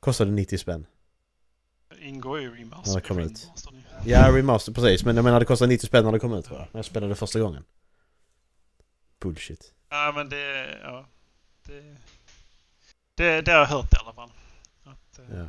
Kostade 0.00 0.30
90 0.30 0.58
spänn. 0.58 0.86
Ingår 2.00 2.40
ju 2.40 2.56
remaster. 2.56 2.90
Ja, 2.90 2.94
det 2.94 3.08
kom 3.08 3.18
ut. 3.18 3.48
Ja, 4.04 4.36
remaster 4.36 4.72
precis. 4.72 5.04
Men 5.04 5.16
jag 5.16 5.24
menar 5.24 5.40
det 5.40 5.46
kostade 5.46 5.68
90 5.68 5.86
spänn 5.86 6.04
när 6.04 6.12
det 6.12 6.18
kom 6.18 6.34
ut 6.34 6.44
tror 6.44 6.58
jag. 6.58 6.68
När 6.72 6.78
jag 6.78 6.84
spelade 6.84 7.14
första 7.14 7.40
gången. 7.40 7.64
Bullshit. 9.20 9.74
Ja, 9.90 10.12
men 10.14 10.28
det... 10.28 10.78
Ja, 10.82 11.06
det, 11.66 11.96
det, 13.14 13.42
det 13.42 13.52
har 13.52 13.58
jag 13.58 13.66
hört 13.66 13.92
i 13.92 13.96
alla 13.96 14.12
fall. 14.12 14.30
Att, 14.84 15.18
eh, 15.18 15.36
Ja. 15.38 15.46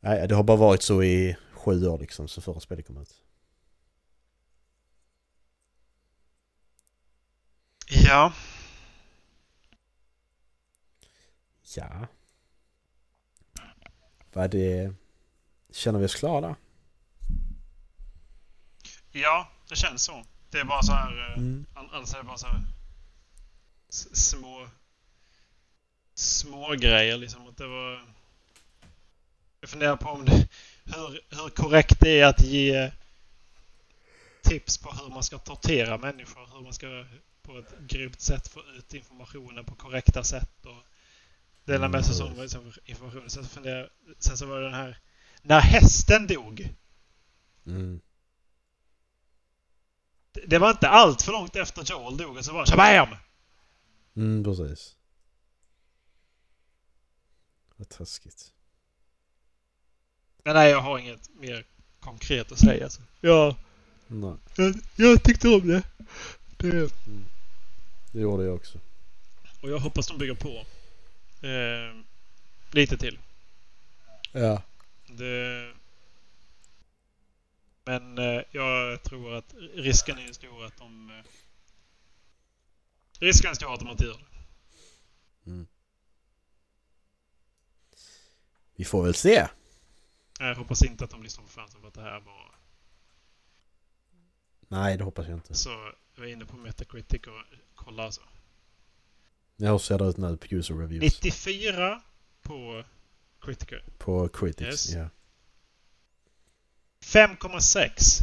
Nej, 0.00 0.28
det 0.28 0.34
har 0.34 0.42
bara 0.42 0.56
varit 0.56 0.82
så 0.82 1.02
i 1.02 1.36
sju 1.52 1.86
år 1.86 1.98
liksom, 1.98 2.28
så 2.28 2.40
förra 2.40 2.60
spelet 2.60 2.86
kom 2.86 2.96
ut. 2.96 3.22
ja. 7.86 8.32
Ja. 11.76 12.06
Vad 14.32 14.50
det... 14.50 14.94
Känner 15.70 15.98
vi 15.98 16.06
oss 16.06 16.14
klara 16.14 16.56
ja, 19.12 19.48
det 19.68 19.76
känns 19.76 20.02
så. 20.02 20.24
Det 20.50 20.58
är 20.60 20.64
bara 20.64 20.82
så 20.82 20.92
här... 20.92 21.28
eh, 21.32 21.38
Mm. 21.38 21.66
all- 21.74 21.90
Alltså 21.94 22.16
är 22.16 22.20
det 22.20 22.26
bara 22.26 22.38
så 22.38 22.46
här... 22.46 22.60
Små... 24.12 24.68
Små 26.14 26.74
grejer 26.74 27.16
liksom. 27.16 27.48
Att 27.48 27.56
det 27.56 27.66
var... 27.66 28.04
Jag 29.60 29.70
funderar 29.70 29.96
på 29.96 30.08
om 30.08 30.24
det... 30.24 30.48
Hur, 30.84 31.20
hur 31.36 31.48
korrekt 31.50 32.00
det 32.00 32.20
är 32.20 32.26
att 32.26 32.40
ge 32.44 32.92
tips 34.42 34.78
på 34.78 34.90
hur 34.90 35.08
man 35.10 35.22
ska 35.22 35.38
tortera 35.38 35.98
människor. 35.98 36.48
Hur 36.56 36.60
man 36.64 36.72
ska 36.72 37.04
på 37.42 37.58
ett 37.58 37.74
grymt 37.88 38.20
sätt 38.20 38.48
få 38.48 38.60
ut 38.76 38.94
informationen 38.94 39.64
på 39.64 39.74
korrekta 39.74 40.24
sätt. 40.24 40.66
Och 40.66 40.82
dela 41.64 41.88
med 41.88 42.04
sig 42.06 42.20
Mm, 42.26 42.32
av 42.36 42.42
liksom, 42.42 42.72
informationen. 42.84 43.30
Sen, 43.30 43.44
så 43.44 43.48
funderar, 43.50 43.90
sen 44.18 44.36
så 44.36 44.46
var 44.46 44.58
det 44.58 44.64
den 44.64 44.74
här 44.74 44.98
När 45.42 45.60
hästen 45.60 46.26
dog. 46.26 46.68
Mm. 47.66 48.00
Det- 50.32 50.58
var 50.58 50.70
inte 50.70 50.88
allt 50.88 51.22
för 51.22 51.32
långt 51.32 51.56
efter 51.56 51.82
Joel 51.84 52.16
dog 52.16 52.36
och 52.36 52.44
så 52.44 52.52
var 52.52 52.66
Shabam! 52.66 53.16
Mm, 54.16 54.44
precis. 54.44 54.94
Vad 57.76 57.88
taskigt. 57.88 58.52
Men 60.44 60.54
nej, 60.54 60.70
jag 60.70 60.80
har 60.80 60.98
inget 60.98 61.28
mer 61.34 61.64
konkret 62.00 62.52
att 62.52 62.58
säga. 62.58 62.90
Så. 62.90 63.02
Ja, 63.20 63.56
Nej, 64.06 64.34
jag, 64.56 64.74
jag 64.96 65.22
tyckte 65.22 65.48
om 65.48 65.68
det. 65.68 65.82
det. 66.56 66.92
det 68.12 68.20
gjorde 68.20 68.44
jag 68.44 68.54
också. 68.54 68.78
Och 69.62 69.70
jag 69.70 69.78
hoppas 69.78 70.06
de 70.06 70.18
bygger 70.18 70.34
på. 70.34 70.64
Eh, 71.46 71.94
lite 72.70 72.96
till. 72.98 73.18
Ja. 74.32 74.62
Det... 75.06 75.72
Men 77.88 78.18
eh, 78.18 78.42
jag 78.50 79.02
tror 79.02 79.34
att 79.34 79.54
risken 79.74 80.18
är 80.18 80.32
stor 80.32 80.64
att 80.64 80.76
de... 80.76 81.10
Eh, 81.10 81.24
risken 83.20 83.50
är 83.50 83.54
stor 83.54 83.74
att 83.74 83.80
de 83.80 83.88
inte 83.88 84.04
gör 84.04 84.18
det. 84.18 85.64
Vi 88.76 88.84
får 88.84 89.04
väl 89.04 89.14
se. 89.14 89.48
Jag 90.38 90.54
hoppas 90.54 90.82
inte 90.82 91.04
att 91.04 91.10
de 91.10 91.22
lyssnar 91.22 91.44
på 91.44 91.50
fansen 91.50 91.80
för 91.80 91.88
att 91.88 91.94
det 91.94 92.02
här 92.02 92.20
var... 92.20 92.54
Nej, 94.68 94.96
det 94.98 95.04
hoppas 95.04 95.26
jag 95.28 95.36
inte. 95.36 95.54
Så 95.54 95.70
jag 96.14 96.20
var 96.22 96.26
inne 96.26 96.44
på 96.46 96.56
Metacritic 96.56 97.22
och 97.26 97.44
kollade 97.74 98.06
alltså. 98.06 98.22
Ja, 99.56 99.70
hur 99.72 99.78
ser 99.78 99.98
det 99.98 100.04
ut 100.04 100.16
nu 100.16 100.36
på 100.36 100.46
user 100.54 100.74
reviews? 100.74 101.22
94 101.22 102.02
på 102.42 102.84
Critical. 103.40 103.80
På 103.98 104.28
critics, 104.28 104.68
Yes. 104.70 104.94
ja. 104.94 105.08
5,6 107.04 108.20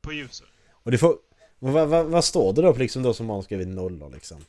på 0.00 0.12
user. 0.12 0.46
Och 0.72 0.90
det 0.90 0.98
får... 0.98 1.16
Vad, 1.58 1.88
vad, 1.88 2.06
vad 2.06 2.24
står 2.24 2.52
det 2.52 2.62
då 2.62 2.72
på 2.72 2.78
liksom 2.78 3.02
då 3.02 3.14
som 3.14 3.28
har 3.28 3.42
skrivit 3.42 3.68
nollor 3.68 4.10
liksom? 4.10 4.44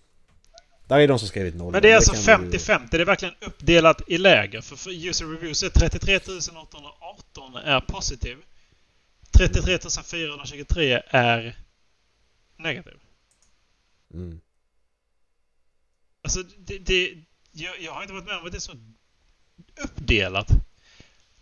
Där 0.88 1.00
är 1.00 1.08
de 1.08 1.20
som 1.20 1.28
skrivit 1.28 1.56
nollor. 1.56 1.72
Men 1.72 1.82
det 1.82 1.92
är 1.92 1.96
alltså 1.96 2.26
kan 2.26 2.42
vi 2.42 2.52
ju- 2.52 2.58
50-50. 2.58 2.88
Det 2.92 3.02
är 3.02 3.06
verkligen 3.06 3.36
uppdelat 3.42 4.02
i 4.08 4.18
läger. 4.18 4.62
För, 4.62 4.76
för 4.76 5.08
user 5.08 5.26
reviews 5.26 5.64
är 5.64 5.70
33 5.70 6.18
818 6.18 7.56
är 7.56 7.80
positiv. 7.82 8.38
33 9.32 9.80
423 10.04 11.02
är 11.08 11.60
negativ. 12.58 12.94
Mm. 14.14 14.42
Alltså, 16.24 16.44
det, 16.44 16.78
det, 16.78 17.18
jag, 17.52 17.82
jag 17.82 17.92
har 17.92 18.02
inte 18.02 18.14
varit 18.14 18.26
med 18.26 18.38
om 18.38 18.46
att 18.46 18.52
det 18.52 18.58
är 18.58 18.60
så 18.60 18.78
uppdelat. 19.84 20.48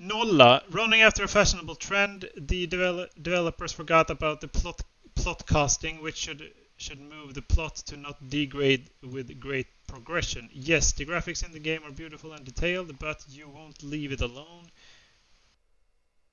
Nolla. 0.02 0.64
Running 0.72 1.02
after 1.02 1.24
a 1.24 1.28
fashionable 1.28 1.76
trend, 1.76 2.28
the 2.36 2.66
devel 2.66 3.08
developers 3.22 3.72
forgot 3.72 4.10
about 4.10 4.42
the 4.42 4.48
plot, 4.48 4.82
plot 5.14 5.46
casting, 5.46 6.02
which 6.02 6.18
should 6.18 6.52
should 6.76 7.00
move 7.00 7.36
the 7.36 7.44
plot 7.44 7.76
to 7.76 7.96
not 7.96 8.28
degrade 8.28 8.90
with 9.04 9.40
great 9.40 9.68
progression. 9.86 10.50
Yes, 10.52 10.92
the 10.94 11.06
graphics 11.06 11.46
in 11.46 11.52
the 11.52 11.60
game 11.60 11.84
are 11.86 11.92
beautiful 11.92 12.34
and 12.34 12.44
detailed, 12.44 12.98
but 12.98 13.24
you 13.30 13.48
won't 13.48 13.84
leave 13.84 14.12
it 14.12 14.22
alone. 14.22 14.72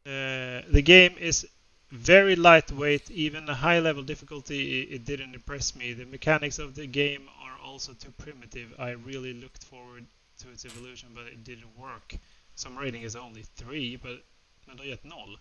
Uh, 0.07 0.63
the 0.71 0.81
game 0.83 1.15
is 1.19 1.47
very 1.91 2.37
lightweight, 2.37 3.11
even 3.11 3.47
a 3.51 3.55
high 3.55 3.81
level 3.81 4.03
difficulty, 4.03 4.81
it 4.85 5.05
didn't 5.05 5.35
impress 5.35 5.77
me. 5.77 5.93
The 5.93 6.07
mechanics 6.07 6.59
of 6.59 6.75
the 6.75 6.87
game 6.87 7.29
are 7.43 7.59
also 7.63 7.93
too 7.93 8.13
primitive. 8.13 8.73
I 8.79 8.91
really 8.91 9.35
looked 9.35 9.65
forward 9.65 10.07
to 10.39 10.51
its 10.51 10.65
evolution, 10.65 11.11
but 11.15 11.27
it 11.27 11.45
didn't 11.45 11.77
work. 11.79 12.15
Some 12.59 12.77
rating 12.77 13.03
is 13.03 13.15
only 13.15 13.45
3, 13.45 13.97
but 13.99 14.19
det 14.67 14.79
har 14.79 14.85
gett 14.85 15.05
0. 15.05 15.39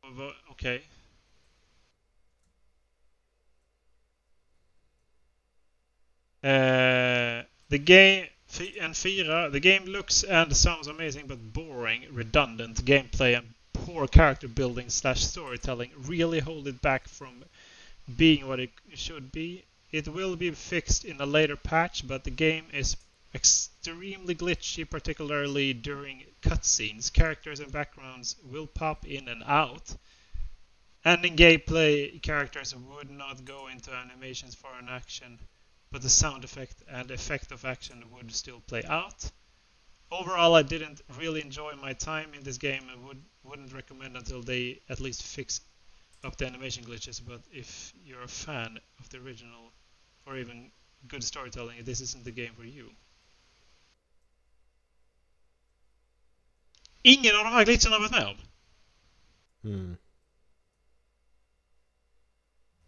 Och 0.00 0.16
vad- 0.16 0.34
Okej. 0.48 0.82
Eh, 6.42 7.42
the 7.70 7.78
game 7.78 8.26
and 8.78 8.94
Fira, 8.94 9.48
the 9.50 9.60
game 9.60 9.86
looks 9.86 10.22
and 10.22 10.54
sounds 10.54 10.86
amazing 10.86 11.26
but 11.26 11.54
boring, 11.54 12.04
redundant 12.12 12.84
gameplay 12.84 13.34
and 13.38 13.54
poor 13.72 14.06
character 14.06 14.48
building 14.48 14.90
slash 14.90 15.24
storytelling 15.24 15.90
really 15.96 16.40
hold 16.40 16.68
it 16.68 16.82
back 16.82 17.08
from 17.08 17.44
being 18.18 18.46
what 18.46 18.60
it 18.60 18.70
should 18.94 19.32
be. 19.32 19.64
It 19.92 20.08
will 20.08 20.36
be 20.36 20.50
fixed 20.50 21.06
in 21.06 21.18
a 21.22 21.26
later 21.26 21.56
patch, 21.56 22.06
but 22.06 22.24
the 22.24 22.30
game 22.30 22.66
is 22.74 22.96
extremely 23.34 24.34
glitchy, 24.34 24.88
particularly 24.88 25.72
during 25.72 26.24
cutscenes. 26.42 27.12
Characters 27.12 27.60
and 27.60 27.70
backgrounds 27.70 28.36
will 28.44 28.66
pop 28.66 29.06
in 29.06 29.28
and 29.28 29.42
out. 29.46 29.94
And 31.04 31.24
in 31.24 31.36
gameplay, 31.36 32.20
characters 32.20 32.74
would 32.74 33.10
not 33.10 33.44
go 33.44 33.68
into 33.68 33.92
animations 33.92 34.54
for 34.54 34.70
an 34.78 34.88
action, 34.88 35.38
but 35.90 36.02
the 36.02 36.10
sound 36.10 36.44
effect 36.44 36.82
and 36.88 37.10
effect 37.10 37.52
of 37.52 37.64
action 37.64 38.04
would 38.12 38.34
still 38.34 38.60
play 38.60 38.82
out. 38.84 39.30
Overall, 40.12 40.56
I 40.56 40.62
didn't 40.62 41.00
really 41.18 41.40
enjoy 41.40 41.72
my 41.80 41.92
time 41.92 42.34
in 42.34 42.42
this 42.42 42.58
game 42.58 42.82
and 42.92 43.06
would, 43.06 43.22
wouldn't 43.44 43.72
recommend 43.72 44.16
until 44.16 44.42
they 44.42 44.80
at 44.88 45.00
least 45.00 45.22
fix 45.22 45.60
up 46.24 46.36
the 46.36 46.46
animation 46.46 46.84
glitches. 46.84 47.20
But 47.24 47.40
if 47.52 47.92
you're 48.04 48.22
a 48.22 48.28
fan 48.28 48.78
of 48.98 49.08
the 49.08 49.18
original 49.18 49.72
or 50.26 50.36
even 50.36 50.70
good 51.06 51.24
storytelling, 51.24 51.84
this 51.84 52.00
isn't 52.00 52.24
the 52.24 52.32
game 52.32 52.52
for 52.56 52.64
you. 52.64 52.90
Ingen 57.02 57.36
av 57.36 57.44
de 57.44 57.50
här 57.52 57.64
glitcherna 57.64 57.94
har 57.96 58.00
varit 58.00 58.10
med 58.12 58.26
om. 58.26 58.36
Mm. 59.64 59.96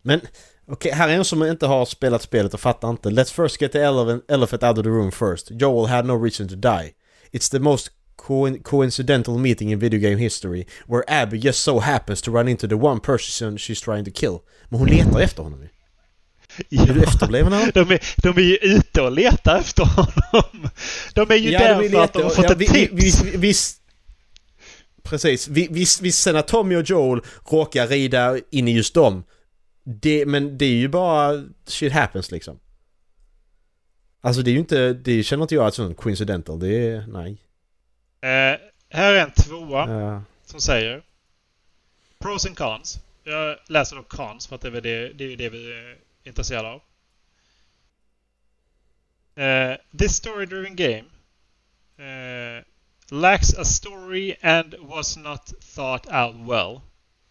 Men 0.03 0.21
okej, 0.67 0.93
här 0.93 1.09
är 1.09 1.13
en 1.13 1.25
som 1.25 1.43
inte 1.43 1.67
har 1.67 1.85
spelat 1.85 2.23
spelet 2.23 2.55
och 2.55 2.61
fattar 2.61 2.91
inte. 2.91 3.09
Let's 3.11 3.33
first 3.35 3.61
get 3.63 3.73
the 3.73 3.79
elephant, 3.79 4.31
elephant 4.31 4.63
out 4.63 4.79
of 4.79 4.85
the 4.85 4.91
room 4.91 5.13
first. 5.13 5.51
Joel 5.51 5.89
had 5.89 6.07
no 6.07 6.25
reason 6.25 6.49
to 6.49 6.55
die. 6.55 6.93
It's 7.33 7.51
the 7.51 7.59
most 7.59 7.91
co- 8.17 8.59
coincidental 8.63 9.39
meeting 9.39 9.73
in 9.73 9.79
video 9.79 10.01
game 10.01 10.17
history 10.17 10.67
where 10.87 11.05
Abby 11.23 11.39
just 11.39 11.63
so 11.63 11.79
happens 11.79 12.23
to 12.23 12.31
run 12.33 12.49
into 12.49 12.69
the 12.69 12.75
one 12.75 13.01
person 13.01 13.57
she's 13.59 13.85
trying 13.85 14.05
to 14.05 14.11
kill. 14.11 14.39
Men 14.69 14.79
hon 14.81 14.89
letar 14.89 15.21
efter 15.21 15.43
honom 15.43 15.63
ju. 15.63 15.69
Är 16.81 16.95
du 16.95 17.03
efterbliven 17.03 17.53
här? 17.53 17.73
de, 17.75 17.81
är, 17.91 18.01
de 18.23 18.29
är 18.29 18.43
ju 18.43 18.57
ute 18.57 19.03
och 19.03 19.13
letar 19.13 19.59
efter 19.59 19.85
honom. 19.85 20.69
De 21.15 21.31
är 21.31 21.37
ju 21.37 21.51
där 21.51 21.81
de 21.81 21.87
är 21.87 21.91
för 21.91 22.05
att 22.05 22.13
de 22.13 22.23
har 22.23 22.31
fått 22.31 22.45
ja, 22.45 22.53
ett 22.53 22.59
vi- 22.59 22.67
tips. 22.69 23.23
vi- 23.23 23.37
vi-. 23.37 23.55
Precis. 25.03 25.49
Vi- 25.49 25.69
Visst 25.71 26.01
visst 26.01 26.23
sen 26.23 26.37
att 26.37 26.49
Tommy 26.49 26.77
och 26.77 26.83
Joel 26.91 27.21
råkar 27.51 27.87
rida 27.87 28.39
in 28.51 28.69
i 28.69 28.73
just 28.73 28.95
dem. 28.95 29.25
Det, 29.85 30.27
men 30.27 30.59
det 30.59 30.65
är 30.65 30.75
ju 30.75 30.89
bara 30.89 31.45
shit 31.65 31.93
happens 31.93 32.31
liksom. 32.31 32.59
Alltså 34.21 34.43
det 34.43 34.51
är 34.51 34.53
ju 34.53 34.59
inte, 34.59 34.93
det 34.93 35.23
känner 35.23 35.43
inte 35.43 35.55
jag 35.55 35.67
att 35.67 35.75
sån 35.75 35.95
coincidental. 35.95 36.59
Det 36.61 36.69
är, 36.89 37.07
nej. 37.07 37.33
Eh, 38.21 38.59
här 38.91 39.13
är 39.15 39.21
en 39.25 39.31
tvåa 39.31 39.91
Ja. 39.91 40.23
som 40.45 40.61
säger 40.61 41.03
Pros 42.19 42.47
and 42.47 42.57
cons. 42.59 42.99
Jag 43.25 43.57
läser 43.69 43.97
då 43.97 44.03
cons 44.03 44.47
för 44.47 44.55
att 44.57 44.61
det 44.63 44.69
är 44.69 44.81
det, 44.81 45.13
det, 45.13 45.25
är 45.33 45.37
det 45.37 45.49
vi 45.49 45.73
är 45.73 45.97
intresserade 46.25 46.69
av. 46.69 46.81
Eh, 49.35 49.77
this 49.99 50.13
story-driven 50.25 50.75
game 50.77 51.05
eh, 51.99 52.65
lacks 53.11 53.53
a 53.53 53.65
story 53.65 54.37
and 54.43 54.75
was 54.81 55.17
not 55.17 55.47
thought 55.47 56.11
out 56.11 56.39
well. 56.39 56.83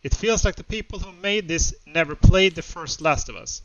It 0.03 0.15
feels 0.15 0.43
like 0.43 0.55
the 0.55 0.63
people 0.63 0.99
who 0.99 1.11
made 1.11 1.47
this 1.47 1.73
never 1.85 2.15
played 2.15 2.55
the 2.55 2.61
first 2.61 3.01
Last 3.01 3.29
of 3.29 3.35
Us. 3.35 3.61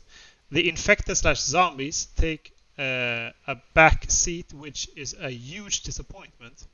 The 0.51 0.69
infected 0.69 1.17
slash 1.17 1.41
zombies 1.41 2.07
take 2.15 2.53
uh, 2.77 3.31
a 3.47 3.55
back 3.73 4.05
seat, 4.09 4.53
which 4.53 4.89
is 4.95 5.15
a 5.19 5.29
huge 5.29 5.81
disappointment. 5.81 6.65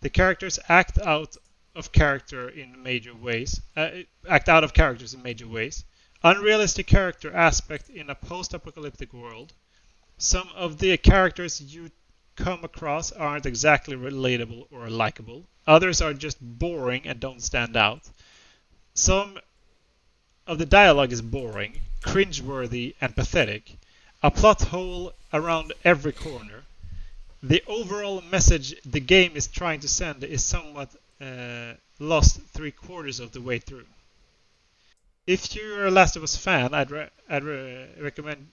The 0.00 0.10
characters 0.10 0.58
act 0.68 0.98
out 0.98 1.36
of 1.74 1.92
character 1.92 2.48
in 2.48 2.82
major 2.82 3.14
ways. 3.14 3.60
Uh, 3.76 3.90
act 4.28 4.48
out 4.48 4.64
of 4.64 4.74
characters 4.74 5.14
in 5.14 5.22
major 5.22 5.46
ways. 5.46 5.84
Unrealistic 6.24 6.86
character 6.86 7.32
aspect 7.32 7.88
in 7.88 8.10
a 8.10 8.14
post-apocalyptic 8.14 9.12
world. 9.12 9.52
Some 10.18 10.48
of 10.54 10.78
the 10.78 10.96
characters 10.96 11.60
you 11.60 11.90
come 12.36 12.64
across 12.64 13.12
aren't 13.12 13.46
exactly 13.46 13.96
relatable 13.96 14.66
or 14.70 14.88
likable. 14.88 15.44
Others 15.66 16.00
are 16.00 16.14
just 16.14 16.38
boring 16.40 17.06
and 17.06 17.20
don't 17.20 17.42
stand 17.42 17.76
out. 17.76 18.02
Some 18.94 19.38
of 20.46 20.58
the 20.58 20.66
dialogue 20.66 21.12
is 21.12 21.22
boring, 21.22 21.80
cringeworthy, 22.02 22.94
and 23.00 23.14
pathetic. 23.14 23.76
A 24.22 24.30
plot 24.30 24.62
hole 24.62 25.12
around 25.32 25.72
every 25.84 26.12
corner. 26.12 26.64
The 27.42 27.62
overall 27.66 28.20
message 28.20 28.74
the 28.82 29.00
game 29.00 29.32
is 29.34 29.46
trying 29.46 29.80
to 29.80 29.88
send 29.88 30.22
is 30.24 30.44
somewhat 30.44 30.90
uh, 31.20 31.74
lost 31.98 32.40
three 32.52 32.70
quarters 32.70 33.20
of 33.20 33.32
the 33.32 33.40
way 33.40 33.58
through. 33.58 33.86
If 35.26 35.54
you're 35.54 35.86
a 35.86 35.90
Last 35.90 36.16
of 36.16 36.22
Us 36.22 36.36
fan, 36.36 36.74
I'd, 36.74 36.90
re- 36.90 37.10
I'd 37.28 37.44
re- 37.44 37.88
recommend 38.00 38.48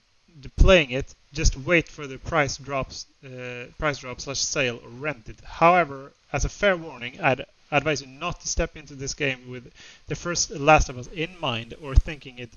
playing 0.48 0.90
it, 0.90 1.14
just 1.32 1.56
wait 1.56 1.88
for 1.88 2.06
the 2.06 2.18
price 2.18 2.56
drops, 2.56 3.06
uh, 3.24 3.66
price 3.78 3.98
drop 3.98 4.20
slash 4.20 4.38
sale 4.38 4.80
or 4.82 4.88
rent 4.88 5.28
it. 5.28 5.40
However, 5.44 6.12
as 6.32 6.44
a 6.44 6.48
fair 6.48 6.76
warning, 6.76 7.20
I'd 7.20 7.44
advise 7.70 8.00
you 8.00 8.08
not 8.08 8.40
to 8.40 8.48
step 8.48 8.76
into 8.76 8.94
this 8.94 9.14
game 9.14 9.48
with 9.48 9.72
the 10.08 10.14
first 10.14 10.50
Last 10.50 10.88
of 10.88 10.98
Us 10.98 11.08
in 11.08 11.38
mind 11.40 11.74
or 11.82 11.94
thinking 11.94 12.38
it 12.38 12.50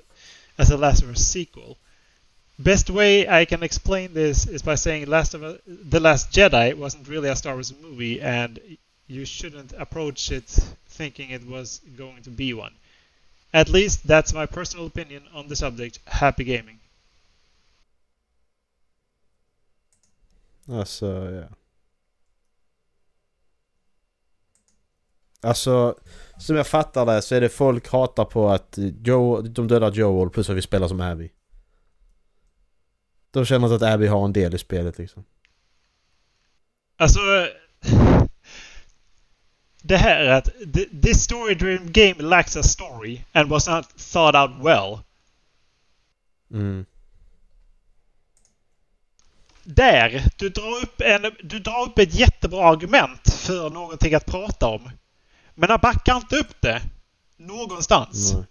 as 0.58 0.72
a 0.72 0.78
Last 0.78 1.04
of 1.04 1.10
Us 1.10 1.26
sequel. 1.26 1.78
Best 2.60 2.90
way 2.90 3.28
I 3.28 3.46
can 3.46 3.64
explain 3.64 4.14
this 4.14 4.46
is 4.46 4.62
by 4.62 4.76
saying 4.76 5.08
Last 5.08 5.34
of 5.34 5.44
Us, 5.44 5.60
The 5.66 6.00
Last 6.00 6.32
Jedi 6.32 6.76
wasn't 6.76 7.08
really 7.08 7.30
a 7.30 7.36
Star 7.36 7.54
Wars 7.54 7.74
movie, 7.82 8.22
and 8.22 8.60
you 9.08 9.26
shouldn't 9.26 9.74
approach 9.78 10.32
it 10.32 10.48
thinking 10.88 11.32
it 11.32 11.46
was 11.46 11.82
going 11.98 12.22
to 12.24 12.30
be 12.30 12.54
one. 12.54 12.74
At 13.54 13.70
least 13.70 14.08
that's 14.08 14.34
my 14.34 14.46
personal 14.46 14.86
opinion 14.86 15.24
on 15.34 15.48
the 15.48 15.56
subject. 15.56 16.00
Happy 16.08 16.44
gaming. 16.44 16.80
Alltså, 20.68 21.06
ja. 21.32 21.48
Alltså, 25.42 25.96
som 26.38 26.56
jag 26.56 26.68
fattar 26.68 27.06
det 27.06 27.22
så 27.22 27.36
är 27.36 27.42
det 27.42 27.50
folk 27.50 27.88
hatar 27.88 28.26
på 28.26 28.50
att 28.50 28.78
Joe, 29.04 29.42
de 29.42 29.68
dödar 29.68 29.92
Joel 29.92 30.30
plus 30.30 30.50
att 30.50 30.56
vi 30.56 30.62
spelar 30.62 30.88
som 30.88 31.02
Abby. 31.02 31.32
De 33.32 33.46
känner 33.46 33.74
inte 33.74 33.86
att 33.86 33.94
Abby 33.94 34.08
har 34.08 34.26
en 34.26 34.34
del 34.34 34.56
i 34.56 34.58
spelet 34.58 34.98
liksom. 34.98 35.24
Alltså... 36.98 37.20
Det 39.86 39.98
här 39.98 40.24
är 40.24 40.32
att 40.32 40.50
this 41.02 41.24
story 41.24 41.56
dream 41.56 41.92
game 41.92 42.30
lacks 42.30 42.58
a 42.58 42.64
story 42.64 43.22
and 43.32 43.50
was 43.50 43.68
not 43.68 43.90
thought 43.98 44.36
out 44.36 44.66
well. 44.66 45.00
Mm. 46.52 46.86
Där! 49.64 50.24
Du 50.38 50.50
drar, 50.50 50.82
upp 50.84 51.02
en, 51.02 51.36
du 51.44 51.60
drar 51.60 51.84
upp 51.84 52.00
ett 52.00 52.14
jättebra 52.14 52.70
argument 52.70 53.34
för 53.34 53.70
någonting 53.70 54.14
att 54.14 54.26
prata 54.26 54.68
om. 54.68 54.92
Men 55.56 55.70
han 55.70 55.80
backar 55.82 56.16
inte 56.16 56.36
upp 56.36 56.62
det. 56.62 56.82
Någonstans. 57.38 58.34
Nej. 58.34 58.44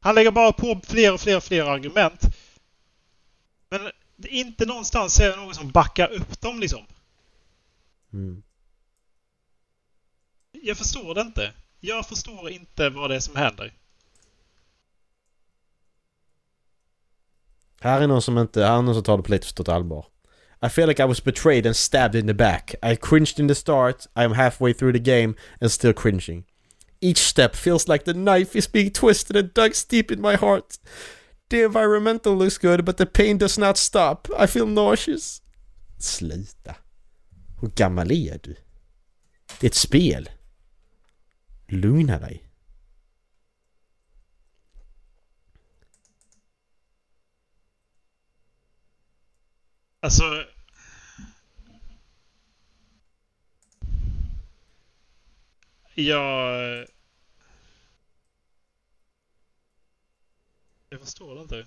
Han 0.00 0.14
lägger 0.14 0.30
bara 0.30 0.52
på 0.52 0.80
fler 0.84 1.12
och 1.12 1.20
fler 1.20 1.36
och 1.36 1.44
fler 1.44 1.64
argument. 1.64 2.20
Men 3.68 3.90
inte 4.28 4.66
någonstans 4.66 5.14
ser 5.14 5.30
jag 5.30 5.38
någon 5.38 5.54
som 5.54 5.70
backar 5.70 6.12
upp 6.12 6.40
dem 6.40 6.60
liksom. 6.60 6.86
Mm. 8.12 8.42
Jag 10.52 10.76
förstår 10.76 11.14
det 11.14 11.20
inte. 11.20 11.52
Jag 11.80 12.06
förstår 12.06 12.50
inte 12.50 12.88
vad 12.88 13.10
det 13.10 13.16
är 13.16 13.20
som 13.20 13.36
händer. 13.36 13.72
Här 17.82 18.00
är 18.00 18.06
någon 18.06 18.22
som 18.22 18.38
inte, 18.38 18.64
här 18.64 18.78
är 18.78 18.82
någon 18.82 18.94
som 18.94 19.04
tar 19.04 19.16
det 19.16 19.22
på 19.22 19.32
lite 19.32 19.46
för 19.46 19.50
stort 19.50 19.68
allvar. 19.68 20.06
I 20.66 20.68
feel 20.68 20.88
like 20.88 21.02
I 21.02 21.06
was 21.06 21.24
betrayed 21.24 21.66
and 21.66 21.76
stabbed 21.76 22.20
in 22.20 22.26
the 22.26 22.34
back. 22.34 22.74
I 22.82 22.96
cringed 22.96 23.40
in 23.40 23.48
the 23.48 23.54
start, 23.54 24.06
I 24.16 24.24
am 24.24 24.32
halfway 24.32 24.74
through 24.74 24.92
the 24.92 24.98
game 24.98 25.34
and 25.60 25.72
still 25.72 25.92
cringing. 25.92 26.44
Each 27.00 27.18
step 27.18 27.56
feels 27.56 27.88
like 27.88 28.04
the 28.04 28.12
knife 28.12 28.58
is 28.58 28.72
being 28.72 28.90
twisted 28.90 29.36
and 29.36 29.54
dug 29.54 29.72
deep 29.88 30.12
in 30.12 30.20
my 30.20 30.36
heart. 30.36 30.78
The 31.50 31.64
environmental 31.64 32.36
looks 32.36 32.58
good 32.58 32.84
but 32.84 32.96
the 32.96 33.06
pain 33.06 33.38
does 33.38 33.58
not 33.58 33.76
stop. 33.76 34.28
I 34.38 34.46
feel 34.46 34.66
nauseous. 34.66 35.42
Sluta. 35.98 36.76
Hur 37.60 37.68
gammal 37.68 38.12
är 38.12 38.38
du? 38.42 38.56
Det 39.60 39.66
är 39.66 39.70
ett 39.70 39.74
spel. 39.74 40.30
Lugna 41.68 42.18
dig. 42.18 42.51
Alltså... 50.04 50.44
Jag... 55.94 56.86
Jag 60.88 61.00
förstår 61.00 61.40
inte. 61.40 61.66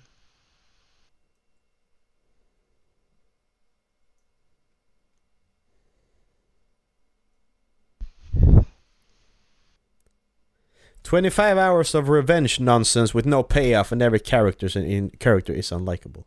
Twenty-five 11.02 11.56
hours 11.56 11.94
of 11.94 12.08
revenge 12.08 12.60
nonsense 12.60 13.14
with 13.14 13.26
no 13.26 13.42
payoff 13.42 13.92
and 13.92 14.02
every 14.02 14.18
character 14.18 14.78
in, 14.78 15.10
character 15.20 15.52
is 15.54 15.72
unlikable. 15.72 16.24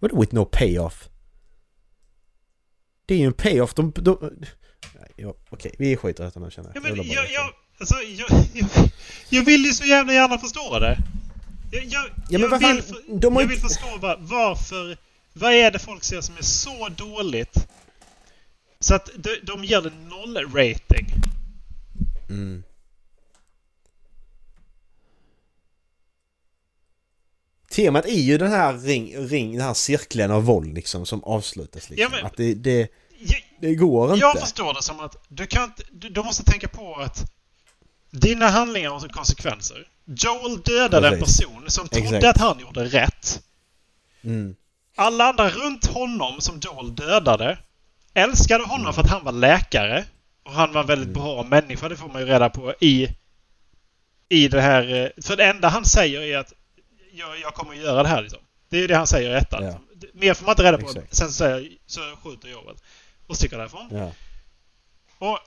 Vadå 0.00 0.16
with 0.16 0.32
no 0.32 0.44
payoff? 0.44 1.08
Det 3.06 3.14
är 3.14 3.18
ju 3.18 3.26
en 3.26 3.32
payoff. 3.32 3.74
De... 3.74 3.92
de 3.96 4.18
nej, 4.20 5.10
ja, 5.16 5.34
okej, 5.50 5.74
vi 5.78 5.96
skiter 5.96 6.22
i 6.22 6.26
detta 6.26 6.40
nu 6.40 6.50
känner 6.50 6.68
Ja, 6.68 6.72
jag. 6.74 6.82
men 6.82 6.94
vill 6.94 7.08
bara 7.08 7.14
jag, 7.14 7.22
veta. 7.22 7.34
jag, 7.34 7.50
alltså, 7.80 7.94
jag, 7.94 8.28
jag, 8.54 8.68
jag 9.28 9.44
vill 9.44 9.64
ju 9.64 9.72
så 9.72 9.84
jävla 9.84 10.12
gärna 10.12 10.38
förstå 10.38 10.78
det. 10.78 10.98
Jag, 11.72 11.84
jag, 11.84 12.04
Ja, 12.28 12.38
men 12.38 12.50
jag, 12.50 12.58
vill, 12.74 12.82
för, 12.82 12.96
de 13.20 13.34
har 13.34 13.42
jag 13.42 13.48
vill 13.48 13.60
förstå 13.60 13.96
va- 14.00 14.16
varför... 14.20 14.96
Vad 15.34 15.52
är 15.52 15.70
det 15.70 15.78
folk 15.78 16.04
ser 16.04 16.20
som 16.20 16.36
är 16.36 16.42
så 16.42 16.88
dåligt? 16.88 17.66
Så 18.80 18.94
att 18.94 19.10
de, 19.16 19.36
de 19.42 19.64
ger 19.64 19.80
det 19.82 19.90
noll 20.08 20.36
rating. 20.54 21.06
Mm. 22.28 22.62
Temat 27.72 28.04
är 28.06 28.20
ju 28.20 28.38
den 28.38 28.50
här 28.50 28.74
ring, 28.78 29.16
ring, 29.28 29.52
den 29.56 29.66
här 29.66 29.74
cirkeln 29.74 30.30
av 30.30 30.44
våld 30.44 30.74
liksom 30.74 31.06
som 31.06 31.24
avslutas 31.24 31.90
liksom. 31.90 32.02
Ja, 32.12 32.16
men- 32.16 32.26
Att 32.26 32.36
det, 32.36 32.54
det, 32.54 32.78
Jag, 33.18 33.40
det 33.60 33.74
går 33.74 34.08
inte. 34.08 34.20
jag 34.20 34.40
förstår 34.40 34.74
det 34.74 34.82
som 34.82 35.00
att 35.00 35.16
du 35.28 35.46
kan 35.46 35.64
inte, 35.64 35.82
du, 35.92 36.08
du 36.08 36.22
måste 36.22 36.44
tänka 36.44 36.68
på 36.68 36.94
att 36.94 37.24
dina 38.10 38.48
handlingar 38.48 38.90
har 38.90 39.08
konsekvenser. 39.08 39.88
Joel 40.04 40.60
dödade 40.62 41.08
en 41.08 41.18
person 41.20 41.64
som 41.66 41.88
trodde 41.88 42.16
Exakt. 42.16 42.24
att 42.24 42.38
han 42.38 42.58
gjorde 42.60 42.84
rätt. 42.84 43.42
Mm. 44.24 44.54
Alla 44.96 45.24
andra 45.24 45.48
runt 45.48 45.86
honom 45.86 46.40
som 46.40 46.60
Joel 46.62 46.94
dödade 46.94 47.58
älskade 48.14 48.64
honom 48.64 48.94
för 48.94 49.00
att 49.02 49.10
han 49.10 49.24
var 49.24 49.32
läkare. 49.32 50.04
Och 50.44 50.52
han 50.52 50.72
var 50.72 50.80
en 50.80 50.86
väldigt 50.86 51.14
bra 51.14 51.42
människa, 51.42 51.88
det 51.88 51.96
får 51.96 52.08
man 52.08 52.22
ju 52.22 52.28
reda 52.28 52.50
på 52.50 52.74
i, 52.80 53.08
i 54.28 54.48
det 54.48 54.60
här... 54.60 54.94
eh, 55.16 55.22
För 55.24 55.36
det 55.36 55.44
enda 55.44 55.68
han 55.68 55.84
säger 55.84 56.20
är 56.20 56.38
att 56.38 56.52
jag, 57.12 57.40
jag 57.40 57.54
kommer 57.54 57.72
att 57.72 57.78
göra 57.78 58.02
det 58.02 58.08
här 58.08 58.22
liksom. 58.22 58.40
Det 58.68 58.76
är 58.76 58.80
ju 58.80 58.86
det 58.86 58.96
han 58.96 59.06
säger 59.06 59.30
i 59.30 59.34
ettan. 59.34 59.64
Ja. 59.64 59.80
Mer 60.12 60.34
får 60.34 60.44
man 60.44 60.52
inte 60.52 60.62
reda 60.62 60.78
på. 60.78 60.88
Exakt. 60.88 61.14
Sen 61.14 61.28
så, 61.28 61.32
säger, 61.32 61.72
så 61.86 62.00
skjuter 62.22 62.48
Joel 62.48 62.76
och 63.26 63.36
sticker 63.36 63.58
därifrån. 63.58 63.88
Ja. 63.90 64.12
Och 65.18 65.38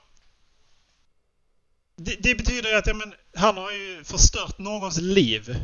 det, 1.96 2.16
det 2.22 2.34
betyder 2.34 2.70
ju 2.70 2.76
att 2.76 2.86
ja, 2.86 2.94
men, 2.94 3.14
han 3.34 3.56
har 3.56 3.72
ju 3.72 4.04
förstört 4.04 4.58
någons 4.58 4.98
liv. 4.98 5.56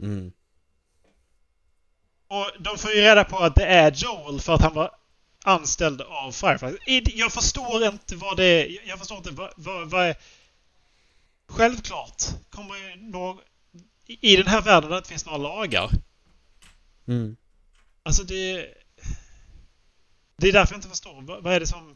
Mm. 0.00 0.32
Och 2.28 2.50
de 2.58 2.78
får 2.78 2.90
ju 2.90 3.00
reda 3.00 3.24
på 3.24 3.38
att 3.38 3.54
det 3.54 3.66
är 3.66 3.92
Joel 3.92 4.40
för 4.40 4.54
att 4.54 4.60
han 4.60 4.74
var 4.74 4.90
anställd 5.44 6.00
av 6.00 6.32
Firefly. 6.32 7.02
Jag 7.14 7.32
förstår 7.32 7.84
inte 7.84 8.16
vad 8.16 8.36
det 8.36 8.44
är. 8.44 8.88
Jag 8.88 8.98
förstår 8.98 9.16
inte 9.16 9.30
vad, 9.30 9.52
vad, 9.56 9.90
vad 9.90 10.06
är... 10.06 10.16
Självklart 11.48 12.22
kommer 12.50 12.76
ju 12.76 12.96
någon... 12.96 13.38
I 14.06 14.36
den 14.36 14.46
här 14.46 14.60
världen 14.62 14.90
där 14.90 14.96
det 14.96 14.98
inte 14.98 15.08
finns 15.08 15.26
några 15.26 15.38
lagar. 15.38 15.90
Mm. 17.08 17.36
Alltså 18.02 18.22
det... 18.24 18.66
Det 20.38 20.48
är 20.48 20.52
därför 20.52 20.74
jag 20.74 20.78
inte 20.78 20.88
förstår. 20.88 21.22
Vad, 21.22 21.42
vad 21.42 21.52
är 21.54 21.60
det 21.60 21.66
som... 21.66 21.94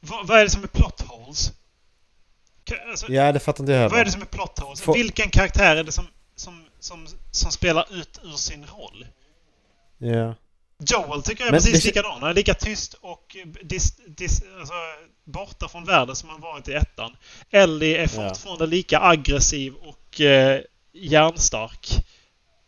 Vad, 0.00 0.26
vad 0.26 0.38
är 0.38 0.44
det 0.44 0.50
som 0.50 0.62
är 0.62 0.66
plot 0.68 1.00
holes? 1.00 1.52
Alltså, 2.90 3.12
Ja, 3.12 3.32
det 3.32 3.40
fattar 3.40 3.62
inte 3.62 3.72
jag 3.72 3.80
vad 3.82 3.92
är 3.92 3.96
heller. 3.96 4.04
det 4.04 4.10
som 4.12 4.22
är 4.22 4.26
plot 4.26 4.58
holes? 4.58 4.80
Få- 4.80 4.92
Vilken 4.94 5.30
karaktär 5.30 5.76
är 5.76 5.84
det 5.84 5.92
som, 5.92 6.06
som, 6.34 6.64
som, 6.80 7.06
som 7.30 7.50
spelar 7.52 7.94
ut 8.00 8.20
ur 8.22 8.36
sin 8.36 8.66
roll? 8.66 9.06
Ja. 9.98 10.34
Joel 10.78 11.22
tycker 11.22 11.40
jag 11.42 11.48
är 11.48 11.52
Men 11.52 11.60
precis 11.60 11.82
det- 11.82 11.88
likadan. 11.88 12.20
Han 12.20 12.30
är 12.30 12.34
lika 12.34 12.54
tyst 12.54 12.94
och 12.94 13.36
dis, 13.62 13.96
dis, 14.06 14.42
alltså, 14.58 14.74
borta 15.24 15.68
från 15.68 15.84
världen 15.84 16.16
som 16.16 16.28
han 16.28 16.40
varit 16.40 16.68
i 16.68 16.72
ettan. 16.72 17.16
Ellie 17.50 17.96
är 17.96 18.06
fortfarande 18.06 18.66
lika 18.66 19.00
aggressiv 19.00 19.74
och 19.74 20.20
eh, 20.20 20.60
hjärnstark. 20.94 21.88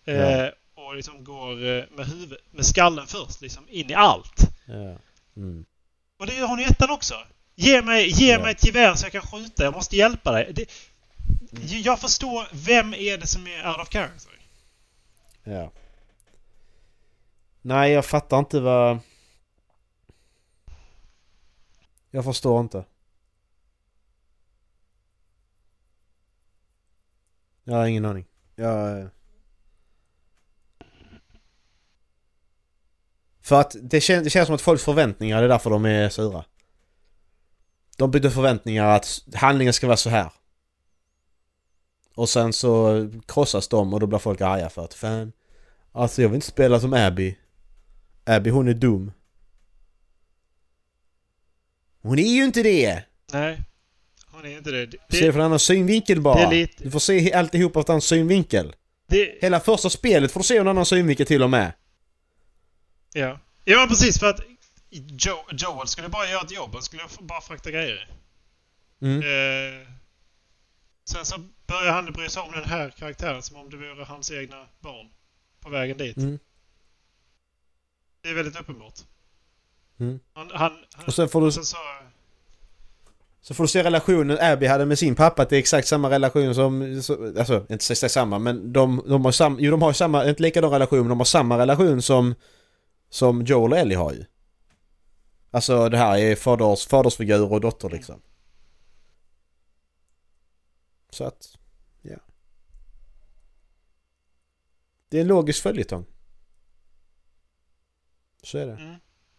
Eh, 0.05 0.15
Ja. 0.17 0.51
Och 0.75 0.97
liksom 0.97 1.25
går 1.25 1.51
eh, 1.53 1.85
med, 1.97 2.07
huvud, 2.07 2.39
med 2.51 2.67
skallen 2.67 3.07
först 3.07 3.41
liksom 3.41 3.69
in 3.69 3.91
i 3.91 3.95
allt. 3.95 4.41
ja. 4.67 4.97
Mm. 5.37 5.65
Och 6.19 6.27
det 6.27 6.35
gör 6.35 6.47
hon 6.47 6.61
i 6.61 6.65
ettan 6.65 6.91
också. 6.91 7.15
Ge 7.55 7.83
mig, 7.83 8.09
ge 8.11 8.33
Ja. 8.33 8.39
mig 8.43 8.51
ett 8.53 8.65
gevär 8.65 8.95
så 8.95 9.05
jag 9.05 9.13
kan 9.13 9.23
skjuta. 9.23 9.65
Jag 9.65 9.73
måste 9.75 9.97
hjälpa 9.97 10.33
dig. 10.33 10.53
Det, 10.53 10.71
jag 11.79 12.01
förstår, 12.01 12.49
vem 12.53 12.95
är 12.95 13.19
det 13.19 13.27
som 13.27 13.47
är 13.47 13.69
out 13.69 13.79
of 13.81 13.89
character? 13.89 14.33
Ja. 15.45 15.71
Nej, 17.63 17.93
jag 17.93 18.05
fattar 18.07 18.39
inte 18.39 18.61
vad... 18.61 18.99
Jag 22.11 22.25
förstår 22.25 22.61
inte. 22.61 22.85
Jag 27.69 27.77
har 27.77 27.87
ingen 27.87 28.05
aning. 28.05 28.27
Jag... 28.57 29.09
För 33.41 33.61
att 33.61 33.77
det, 33.83 34.01
kän, 34.01 34.25
det 34.25 34.31
känns 34.31 34.47
som 34.47 34.55
att 34.55 34.61
folks 34.61 34.85
förväntningar, 34.85 35.39
det 35.39 35.45
är 35.45 35.49
därför 35.49 35.71
de 35.71 35.85
är 35.85 36.09
sura. 36.09 36.45
De 37.97 38.11
byter 38.11 38.31
förväntningar 38.31 38.87
att 38.87 39.23
handlingen 39.35 39.73
ska 39.73 39.87
vara 39.87 39.97
så 39.97 40.11
här. 40.11 40.33
Och 42.15 42.29
sen 42.29 42.53
så 42.53 42.93
krossas 43.27 43.69
de 43.69 43.95
och 43.95 44.01
då 44.01 44.07
blir 44.07 44.19
folk 44.19 44.41
arga 44.41 44.71
för 44.71 44.85
att 44.85 44.95
fan 44.95 45.33
Alltså 45.93 46.23
jag 46.23 46.29
vill 46.29 46.35
inte 46.35 46.47
spela 46.47 46.81
som 46.81 46.93
Abby 46.93 47.39
Abby 48.25 48.51
hon 48.51 48.69
är 48.69 48.75
dum 48.75 49.13
Hon 52.03 52.19
är 52.19 52.35
ju 52.35 52.45
inte 52.45 52.63
det! 52.63 53.05
Nej, 53.33 53.63
hon 54.37 54.45
är 54.53 54.57
inte 54.59 54.71
det. 54.71 54.87
det, 54.87 54.99
Se 55.17 55.27
det 55.27 55.33
från 55.33 55.41
en 55.41 55.47
annan 55.47 55.59
synvinkel 55.59 56.21
bara. 56.21 56.51
lite- 56.51 56.85
Du 56.85 56.91
får 56.91 56.99
se 56.99 57.33
alltihop 57.33 57.73
från 57.73 57.95
en 57.95 58.01
synvinkel. 58.01 58.75
det, 59.09 59.39
Hela 59.41 59.61
första 59.61 59.91
spelet 59.91 60.33
får 60.33 60.41
du 60.41 60.45
se 60.45 60.57
en 60.57 60.69
annan 60.69 60.87
synvinkel 60.87 61.27
till 61.27 61.43
och 61.43 61.51
med. 61.51 61.73
ja. 63.13 63.39
ja, 63.65 63.87
precis 63.89 64.19
för 64.19 64.27
att 64.31 64.41
jo, 64.91 65.37
Joel 65.53 65.89
skulle 65.89 66.09
bara 66.09 66.29
göra 66.29 66.43
ett 66.43 66.53
jobb. 66.53 66.71
Han 66.75 66.83
skulle 66.83 67.03
bara 67.21 67.41
frakta 67.41 67.71
grejer. 67.71 68.09
Mm. 69.03 69.19
Eh, 69.19 69.89
sen 71.11 71.25
så 71.25 71.39
börjar 71.67 71.93
han 71.93 72.13
bry 72.13 72.29
sig 72.29 72.43
om 72.43 72.53
den 72.53 72.65
här 72.65 72.91
karaktären 72.91 73.43
som 73.43 73.57
om 73.57 73.71
det 73.71 73.77
vore 73.77 74.05
hans 74.05 74.31
egna 74.33 74.67
barn 74.81 75.07
på 75.61 75.71
vägen 75.71 75.97
dit. 75.99 76.17
Mm. 76.17 76.39
Det 78.23 78.29
är 78.29 78.35
väldigt 78.35 78.61
uppenbart. 78.61 78.95
Mm. 80.01 80.21
Han, 80.35 80.51
han, 80.55 80.73
han, 80.95 81.05
Och 81.07 81.15
sen 81.15 81.29
får 81.29 81.41
du, 81.41 81.53
sen 81.53 81.65
så, 81.65 81.77
så 83.47 83.55
får 83.55 83.65
du 83.65 83.69
se 83.69 83.85
relationen 83.85 84.39
Abby 84.41 84.67
hade 84.67 84.87
med 84.87 84.99
sin 84.99 85.15
pappa. 85.15 85.43
Att 85.43 85.49
det 85.49 85.57
är 85.57 85.59
exakt 85.59 85.89
samma 85.89 86.11
relation 86.11 86.55
som... 86.55 86.83
Alltså, 87.39 87.67
inte 87.69 87.93
exakt 87.93 88.13
samma 88.13 88.39
men 88.39 88.73
de, 88.73 89.03
de 89.07 89.25
har 89.25 89.33
samma... 89.33 89.57
Jo 89.61 89.71
de 89.71 89.83
har 89.83 89.93
samma... 89.93 90.29
Inte 90.29 90.43
likadan 90.43 90.71
relation 90.71 90.99
men 90.99 91.09
de 91.09 91.21
har 91.21 91.25
samma 91.25 91.59
relation 91.59 92.03
som... 92.03 92.35
Som 93.11 93.45
Joel 93.45 93.73
och 93.73 93.79
Ellie 93.79 93.95
har 93.95 94.13
ju. 94.13 94.25
Alltså 95.51 95.89
det 95.89 95.99
här 95.99 96.19
är 96.19 96.37
faders, 96.37 96.87
fadersfigur 96.87 97.53
och 97.53 97.61
dotter 97.61 97.89
liksom. 97.89 98.23
Så 101.11 101.25
att... 101.25 101.59
Ja. 102.03 102.19
Det 105.09 105.17
är 105.17 105.21
en 105.21 105.29
logisk 105.29 105.63
följetong. 105.63 106.07
Så 108.43 108.59
är 108.59 108.67
det. 108.67 108.73
mm. 108.73 108.97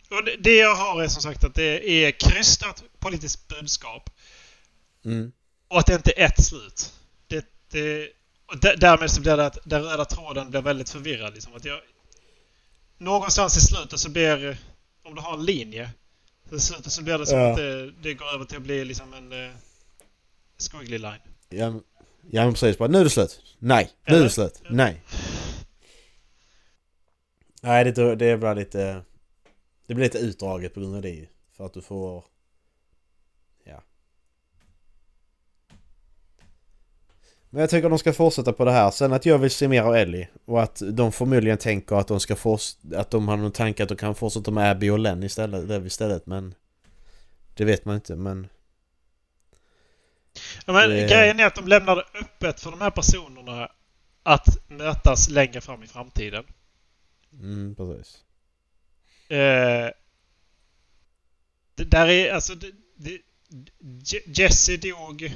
Och 0.10 0.24
det, 0.26 0.36
det 0.40 0.58
jag 0.58 0.76
har 0.76 1.04
är 1.04 1.08
som 1.08 1.22
sagt 1.22 1.44
att 1.44 1.56
det 1.56 1.90
är 1.90 2.12
krystat 2.12 2.84
politiskt 3.08 3.48
budskap. 3.48 4.10
Mm. 5.06 5.32
Och 5.68 5.80
att 5.80 5.86
det 5.86 5.94
inte 5.94 6.12
är 6.22 6.26
ett 6.26 6.46
slut. 6.46 6.94
Det, 7.28 7.46
det, 7.70 8.10
och 8.46 8.58
därmed 8.60 9.12
så 9.12 9.22
blir 9.22 9.38
det 9.38 9.46
att 9.46 9.58
den 9.64 9.84
röda 9.84 10.06
tråden 10.06 10.50
blir 10.50 10.62
väldigt 10.62 10.90
förvirrad. 10.90 11.34
Liksom. 11.34 11.56
Att 11.56 11.66
jag, 11.66 11.80
någonstans 12.98 13.58
i 13.58 13.62
slutet 13.62 14.00
så 14.00 14.10
blir, 14.10 14.58
om 15.04 15.16
du 15.16 15.22
har 15.22 15.34
en 15.34 15.46
linje, 15.46 15.90
så 16.50 16.56
i 16.56 16.60
slutet 16.60 16.92
så 16.92 17.04
blir 17.04 17.18
det 17.18 17.26
som 17.26 17.40
Ja. 17.40 17.52
att 17.52 17.58
det, 17.58 17.92
det 17.92 18.14
går 18.14 18.34
över 18.34 18.46
till 18.46 18.58
att 18.58 18.64
bli 18.64 18.86
liksom 18.86 19.14
en 19.14 19.32
eh, 19.32 19.52
squiggly 20.58 20.98
line. 20.98 21.22
Ja, 21.50 21.80
ja 22.32 22.44
men 22.44 22.54
precis 22.54 22.78
bara 22.78 22.90
nu 22.90 23.00
är 23.00 23.04
det 23.04 23.10
slut. 23.10 23.42
Nej, 23.60 23.92
nu 24.08 24.16
är 24.16 24.24
det 24.24 24.30
slut. 24.30 24.62
Nej. 24.70 25.02
Nej 27.62 27.92
det, 27.92 28.16
det 28.16 28.26
är 28.26 28.38
bara 28.38 28.54
lite... 28.54 29.04
Det 29.86 29.94
blir 29.94 30.06
lite 30.06 30.18
utdraget 30.18 30.74
på 30.74 30.80
grund 30.80 30.96
av 30.96 31.02
det. 31.02 31.28
För 31.58 31.66
att 31.66 31.74
du 31.74 31.82
får... 31.82 32.26
Ja. 33.64 33.84
Men 37.58 37.62
jag 37.62 37.70
tycker 37.70 37.90
de 37.90 38.00
ska 38.00 38.14
fortsätta 38.14 38.54
på 38.54 38.66
det 38.66 38.72
här. 38.72 38.92
Sen 38.92 39.14
att 39.14 39.26
jag 39.26 39.38
vill 39.38 39.52
se 39.52 39.68
mer 39.68 39.82
av 39.84 39.96
Ellie. 39.96 40.28
Och 40.46 40.64
att 40.64 40.82
de 40.92 41.12
förmodligen 41.12 41.58
tänker 41.58 41.96
att 41.96 42.08
de 42.08 42.20
ska 42.20 42.36
fortsätta... 42.36 43.00
Att 43.00 43.12
de 43.12 43.28
har 43.28 43.38
någon 43.38 43.52
tanke 43.52 43.84
att 43.84 43.90
de 43.90 43.96
kan 43.96 44.16
fortsätta 44.16 44.52
med 44.52 44.72
Abby 44.72 44.90
och 44.90 45.00
Len 45.00 45.24
istället. 45.24 45.68
Där 45.68 45.86
istället 45.86 46.26
men... 46.26 46.56
Det 47.54 47.66
vet 47.66 47.86
man 47.86 47.96
inte 47.96 48.16
men... 48.16 48.48
Ja, 50.66 50.74
men 50.74 50.90
Det- 50.90 51.08
Grejen 51.10 51.40
är 51.40 51.46
att 51.46 51.56
de 51.56 51.68
lämnar 51.68 51.96
det 51.96 52.06
öppet 52.20 52.60
för 52.62 52.72
de 52.72 52.82
här 52.82 52.92
personerna 52.92 53.72
att 54.24 54.70
mötas 54.70 55.30
längre 55.30 55.62
fram 55.62 55.84
i 55.84 55.88
framtiden. 55.88 56.44
Mm, 57.34 57.76
precis. 57.76 58.18
Eh, 59.30 59.90
det 61.76 61.84
där 61.86 62.08
är 62.08 62.34
alltså... 62.34 62.56
Det, 62.56 62.72
det, 62.96 63.22
Je- 64.04 64.24
Jesse 64.42 64.78
dog... 64.78 65.34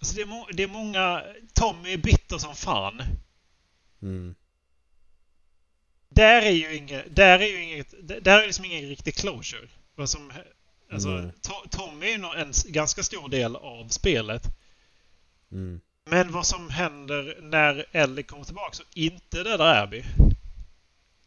Alltså 0.00 0.14
det 0.14 0.22
är, 0.22 0.26
må, 0.26 0.48
det 0.52 0.62
är 0.62 0.68
många... 0.68 1.24
Tommy 1.52 1.92
är 1.92 1.98
bitter 1.98 2.38
som 2.38 2.56
fan. 2.56 3.02
Mm. 4.02 4.34
Där 6.08 6.42
är 6.42 6.50
ju 6.50 6.76
inget... 6.76 7.16
Där 7.16 7.38
är 7.38 7.46
ju 7.46 7.62
inget... 7.62 7.94
Där 8.24 8.42
är 8.42 8.46
liksom 8.46 8.64
ingen 8.64 8.88
riktig 8.88 9.14
closure. 9.14 9.68
Vad 9.94 10.10
som... 10.10 10.32
Alltså, 10.92 11.08
Nej. 11.08 11.32
To- 11.42 11.68
Tommy 11.70 12.06
är 12.06 12.18
ju 12.18 12.40
en 12.40 12.52
ganska 12.66 13.02
stor 13.02 13.28
del 13.28 13.56
av 13.56 13.88
spelet. 13.88 14.42
Mm. 15.52 15.80
Men 16.04 16.32
vad 16.32 16.46
som 16.46 16.70
händer 16.70 17.38
när 17.42 17.86
Ellie 17.92 18.22
kommer 18.22 18.44
tillbaka 18.44 18.72
så 18.72 18.82
inte 18.94 19.42
det 19.42 19.56
där 19.56 19.82
Abby. 19.82 20.04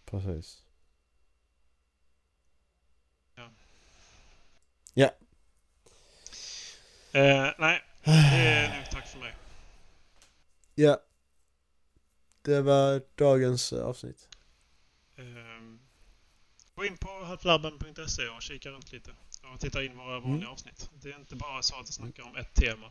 Precis. 0.06 0.64
Eh, 7.14 7.50
nej, 7.58 7.82
det 8.03 8.11
är 8.11 8.77
nog 8.77 8.89
tack 8.91 9.07
för 9.07 9.19
mig. 9.19 9.35
Ja. 10.75 10.99
Det 12.41 12.61
var 12.61 13.01
dagens 13.15 13.73
eh, 13.73 13.85
avsnitt. 13.85 14.30
Ehm, 15.17 15.80
gå 16.75 16.85
in 16.85 16.97
på 16.97 17.23
halflabben.se 17.25 18.27
och 18.27 18.41
kika 18.41 18.69
runt 18.69 18.91
lite. 18.91 19.11
Och 19.53 19.59
titta 19.59 19.84
in 19.84 19.97
våra 19.97 20.19
vanliga 20.19 20.49
avsnitt. 20.49 20.89
Det 20.93 21.09
är 21.11 21.15
inte 21.19 21.35
bara 21.35 21.61
så 21.61 21.80
att 21.80 21.88
vi 21.89 21.91
snackar 21.93 22.23
om 22.23 22.35
ett 22.35 22.53
tema. 22.53 22.85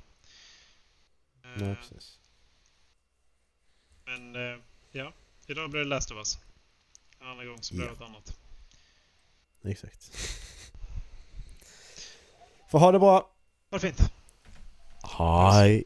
Eh, 1.45 1.51
Nej, 1.57 1.77
precis. 1.77 2.19
men 4.05 4.37
eh, 4.37 4.59
ja, 4.93 5.13
idag 5.47 5.71
blir 5.71 5.81
det 5.81 5.87
Last 5.89 6.11
of 6.11 6.17
Us. 6.17 6.39
En 7.21 7.27
annan 7.27 7.47
gång 7.47 7.63
så 7.63 7.75
blir 7.75 7.85
det 7.87 7.91
Ja. 7.93 7.99
något 7.99 8.09
annat. 8.09 8.39
Exakt. 9.65 10.11
Får 12.71 12.79
ha 12.79 12.93
det 12.93 12.99
bra. 12.99 13.15
Ha 13.71 13.79
det 13.79 13.81
fint! 13.81 14.13
嗨。 15.15 15.85